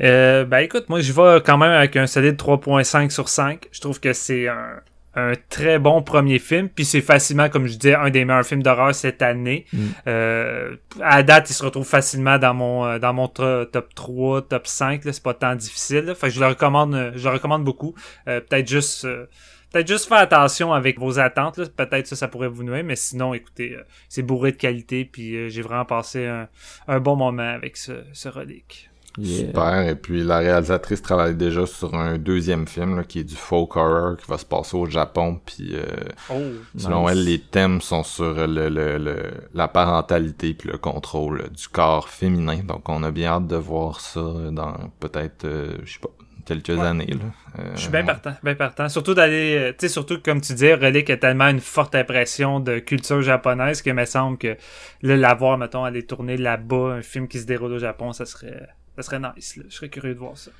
Euh, 0.00 0.44
ben 0.44 0.58
écoute, 0.58 0.88
moi 0.88 1.00
je 1.00 1.12
vais 1.12 1.40
quand 1.44 1.56
même 1.56 1.70
avec 1.70 1.96
un 1.96 2.06
solide 2.06 2.34
3.5 2.34 3.10
sur 3.10 3.28
5. 3.28 3.68
Je 3.70 3.80
trouve 3.80 4.00
que 4.00 4.12
c'est 4.12 4.48
un, 4.48 4.80
un 5.16 5.32
très 5.48 5.78
bon 5.78 6.02
premier 6.02 6.38
film, 6.38 6.68
puis 6.68 6.84
c'est 6.84 7.00
facilement, 7.00 7.48
comme 7.48 7.66
je 7.66 7.76
disais, 7.76 7.94
un 7.94 8.10
des 8.10 8.24
meilleurs 8.24 8.44
films 8.44 8.62
d'horreur 8.62 8.94
cette 8.94 9.22
année. 9.22 9.66
Mm. 9.72 9.78
Euh, 10.08 10.76
à 11.00 11.22
date, 11.22 11.50
il 11.50 11.54
se 11.54 11.64
retrouve 11.64 11.86
facilement 11.86 12.38
dans 12.38 12.54
mon 12.54 12.84
euh, 12.84 12.98
dans 12.98 13.12
mon 13.12 13.28
top 13.28 13.94
3, 13.94 14.42
top 14.42 14.66
5. 14.66 15.04
là. 15.04 15.12
C'est 15.12 15.22
pas 15.22 15.34
tant 15.34 15.54
difficile. 15.54 16.04
Là. 16.06 16.14
Fait 16.14 16.28
que 16.28 16.34
je 16.34 16.40
le 16.40 16.46
recommande, 16.46 16.94
euh, 16.94 17.12
je 17.14 17.28
le 17.28 17.34
recommande 17.34 17.64
beaucoup. 17.64 17.94
Euh, 18.28 18.40
peut-être 18.40 18.68
juste 18.68 19.04
euh, 19.04 19.26
Peut-être 19.74 19.88
juste 19.88 20.06
faire 20.06 20.18
attention 20.18 20.72
avec 20.72 21.00
vos 21.00 21.18
attentes. 21.18 21.58
Peut-être 21.70 22.06
ça, 22.06 22.14
ça 22.14 22.28
pourrait 22.28 22.46
vous 22.46 22.62
nuire, 22.62 22.84
mais 22.84 22.94
sinon, 22.94 23.34
écoutez, 23.34 23.74
euh, 23.74 23.82
c'est 24.08 24.22
bourré 24.22 24.52
de 24.52 24.56
qualité, 24.56 25.04
puis 25.04 25.50
j'ai 25.50 25.62
vraiment 25.62 25.84
passé 25.84 26.26
un, 26.26 26.48
un 26.86 27.00
bon 27.00 27.16
moment 27.16 27.42
avec 27.42 27.76
ce, 27.76 28.04
ce 28.12 28.28
relique. 28.28 28.88
Yeah. 29.16 29.46
Super. 29.46 29.88
Et 29.88 29.94
puis 29.94 30.24
la 30.24 30.38
réalisatrice 30.38 31.00
travaille 31.00 31.36
déjà 31.36 31.66
sur 31.66 31.94
un 31.94 32.18
deuxième 32.18 32.66
film 32.66 32.96
là, 32.96 33.04
qui 33.04 33.20
est 33.20 33.24
du 33.24 33.36
folk 33.36 33.76
horror 33.76 34.16
qui 34.16 34.28
va 34.28 34.38
se 34.38 34.44
passer 34.44 34.76
au 34.76 34.86
Japon. 34.86 35.40
Puis 35.46 35.70
euh, 35.74 35.84
Oh. 36.30 36.34
selon 36.76 37.02
Nice. 37.02 37.10
elle, 37.12 37.24
les 37.24 37.38
thèmes 37.38 37.80
sont 37.80 38.02
sur 38.02 38.34
le, 38.34 38.68
le, 38.68 38.98
le- 38.98 39.30
la 39.54 39.68
parentalité 39.68 40.54
puis 40.54 40.68
le 40.68 40.78
contrôle 40.78 41.44
du 41.56 41.68
corps 41.68 42.08
féminin. 42.08 42.58
Donc 42.66 42.88
on 42.88 43.02
a 43.04 43.10
bien 43.12 43.30
hâte 43.34 43.46
de 43.46 43.56
voir 43.56 44.00
ça 44.00 44.20
dans 44.50 44.74
peut-être, 44.98 45.44
euh, 45.44 45.76
je 45.84 45.92
sais 45.92 45.98
pas, 46.00 46.08
quelques 46.44 46.70
Ouais. 46.70 46.80
années. 46.84 47.06
Là. 47.06 47.60
Euh, 47.60 47.70
Je 47.76 47.82
suis 47.82 47.90
bien 47.90 48.00
ouais. 48.00 48.06
partant, 48.06 48.32
bien 48.42 48.54
partant. 48.56 48.88
Surtout 48.88 49.14
d'aller, 49.14 49.56
euh, 49.56 49.70
tu 49.70 49.86
sais, 49.86 49.88
surtout 49.88 50.18
comme 50.20 50.40
tu 50.40 50.54
dis, 50.54 50.72
Relic 50.74 51.08
a 51.10 51.16
tellement 51.16 51.46
une 51.48 51.60
forte 51.60 51.94
impression 51.94 52.58
de 52.58 52.80
culture 52.80 53.22
japonaise 53.22 53.80
que 53.80 53.90
me 53.90 54.04
semble 54.06 54.38
que 54.38 54.56
là, 55.02 55.16
l'avoir, 55.16 55.56
mettons, 55.56 55.84
aller 55.84 56.02
tourner 56.04 56.36
là-bas, 56.36 56.94
un 56.98 57.02
film 57.02 57.28
qui 57.28 57.38
se 57.38 57.46
déroule 57.46 57.72
au 57.74 57.78
Japon, 57.78 58.12
ça 58.12 58.26
serait, 58.26 58.66
ça 58.96 59.02
serait 59.02 59.20
nice. 59.20 59.56
là. 59.56 59.64
Je 59.68 59.74
serais 59.74 59.88
curieux 59.88 60.14
de 60.14 60.18
voir 60.18 60.36
ça. 60.36 60.50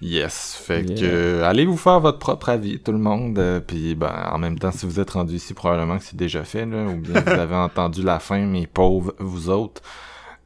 Yes, 0.00 0.54
fait 0.54 0.82
Yeah. 0.82 0.94
que 1.00 1.04
euh, 1.04 1.44
allez 1.44 1.64
vous 1.66 1.76
faire 1.76 1.98
votre 2.00 2.18
propre 2.18 2.50
avis, 2.50 2.78
tout 2.80 2.92
le 2.92 2.98
monde? 2.98 3.38
euh, 3.38 3.58
Puis 3.60 3.94
ben, 3.96 4.28
en 4.32 4.38
même 4.38 4.58
temps, 4.58 4.70
si 4.70 4.86
vous 4.86 5.00
êtes 5.00 5.10
rendu 5.10 5.34
ici, 5.34 5.54
probablement 5.54 5.98
que 5.98 6.04
c'est 6.04 6.16
déjà 6.16 6.44
fait, 6.44 6.66
là, 6.66 6.84
ou 6.86 6.96
bien 7.00 7.20
vous 7.20 7.28
avez 7.38 7.56
entendu 7.56 8.02
la 8.02 8.20
fin, 8.20 8.38
mes 8.46 8.66
pauvres 8.68 9.14
vous 9.18 9.48
autres. 9.50 9.82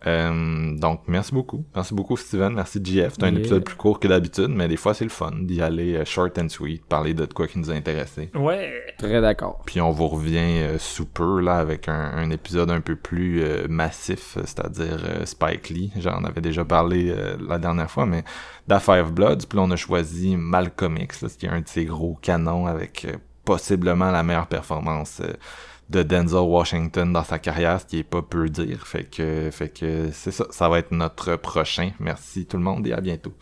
Euh, 0.06 0.76
donc 0.76 1.02
merci 1.06 1.32
beaucoup, 1.32 1.64
merci 1.74 1.94
beaucoup 1.94 2.16
Steven, 2.16 2.52
merci 2.54 2.80
JF. 2.82 3.14
C'est 3.14 3.24
un 3.24 3.30
Yeah. 3.30 3.38
épisode 3.40 3.64
plus 3.64 3.76
court 3.76 4.00
que 4.00 4.08
d'habitude, 4.08 4.48
mais 4.48 4.66
des 4.68 4.76
fois 4.76 4.94
c'est 4.94 5.04
le 5.04 5.10
fun 5.10 5.30
d'y 5.42 5.62
aller 5.62 5.94
euh, 5.94 6.04
short 6.04 6.36
and 6.38 6.48
sweet, 6.48 6.84
parler 6.86 7.14
de 7.14 7.24
quoi 7.26 7.46
qui 7.46 7.58
nous 7.58 7.70
a 7.70 7.74
intéressé. 7.74 8.30
Ouais. 8.34 8.72
Très 8.98 9.20
d'accord. 9.20 9.62
Puis 9.64 9.80
on 9.80 9.90
vous 9.90 10.08
revient 10.08 10.38
euh, 10.62 10.78
sous 10.78 11.06
peu 11.06 11.40
là 11.40 11.58
avec 11.58 11.88
un, 11.88 11.94
un 12.16 12.30
épisode 12.30 12.70
un 12.70 12.80
peu 12.80 12.96
plus 12.96 13.42
euh, 13.42 13.66
massif, 13.68 14.38
c'est-à-dire 14.44 15.02
euh, 15.04 15.24
Spike 15.24 15.68
Lee. 15.70 15.92
J'en 15.98 16.24
avais 16.24 16.40
déjà 16.40 16.64
parlé 16.64 17.10
euh, 17.10 17.36
la 17.48 17.58
dernière 17.58 17.90
fois, 17.90 18.04
mais 18.06 18.24
Da 18.66 18.80
Five 18.80 19.12
Bloods. 19.12 19.46
Puis 19.48 19.56
là, 19.56 19.62
on 19.64 19.70
a 19.70 19.76
choisi 19.76 20.36
Malcolm 20.36 20.96
X, 20.96 21.22
là, 21.22 21.28
ce 21.28 21.38
qui 21.38 21.46
est 21.46 21.50
un 21.50 21.60
de 21.60 21.68
ses 21.68 21.84
gros 21.84 22.18
canons 22.20 22.66
avec 22.66 23.04
euh, 23.04 23.16
possiblement 23.44 24.10
la 24.10 24.22
meilleure 24.22 24.46
performance 24.46 25.20
euh, 25.20 25.32
de 25.92 26.02
Denzel 26.02 26.40
Washington 26.40 27.12
dans 27.12 27.22
sa 27.22 27.38
carrière, 27.38 27.80
ce 27.80 27.86
qui 27.86 27.98
est 27.98 28.02
pas 28.02 28.22
peu 28.22 28.48
dire. 28.48 28.86
Fait 28.86 29.04
que, 29.04 29.50
fait 29.52 29.68
que 29.68 30.10
c'est 30.12 30.30
ça, 30.32 30.46
ça 30.50 30.68
va 30.68 30.78
être 30.78 30.90
notre 30.90 31.36
prochain. 31.36 31.92
Merci 32.00 32.46
tout 32.46 32.56
le 32.56 32.62
monde 32.62 32.86
et 32.86 32.92
à 32.92 33.00
bientôt. 33.00 33.34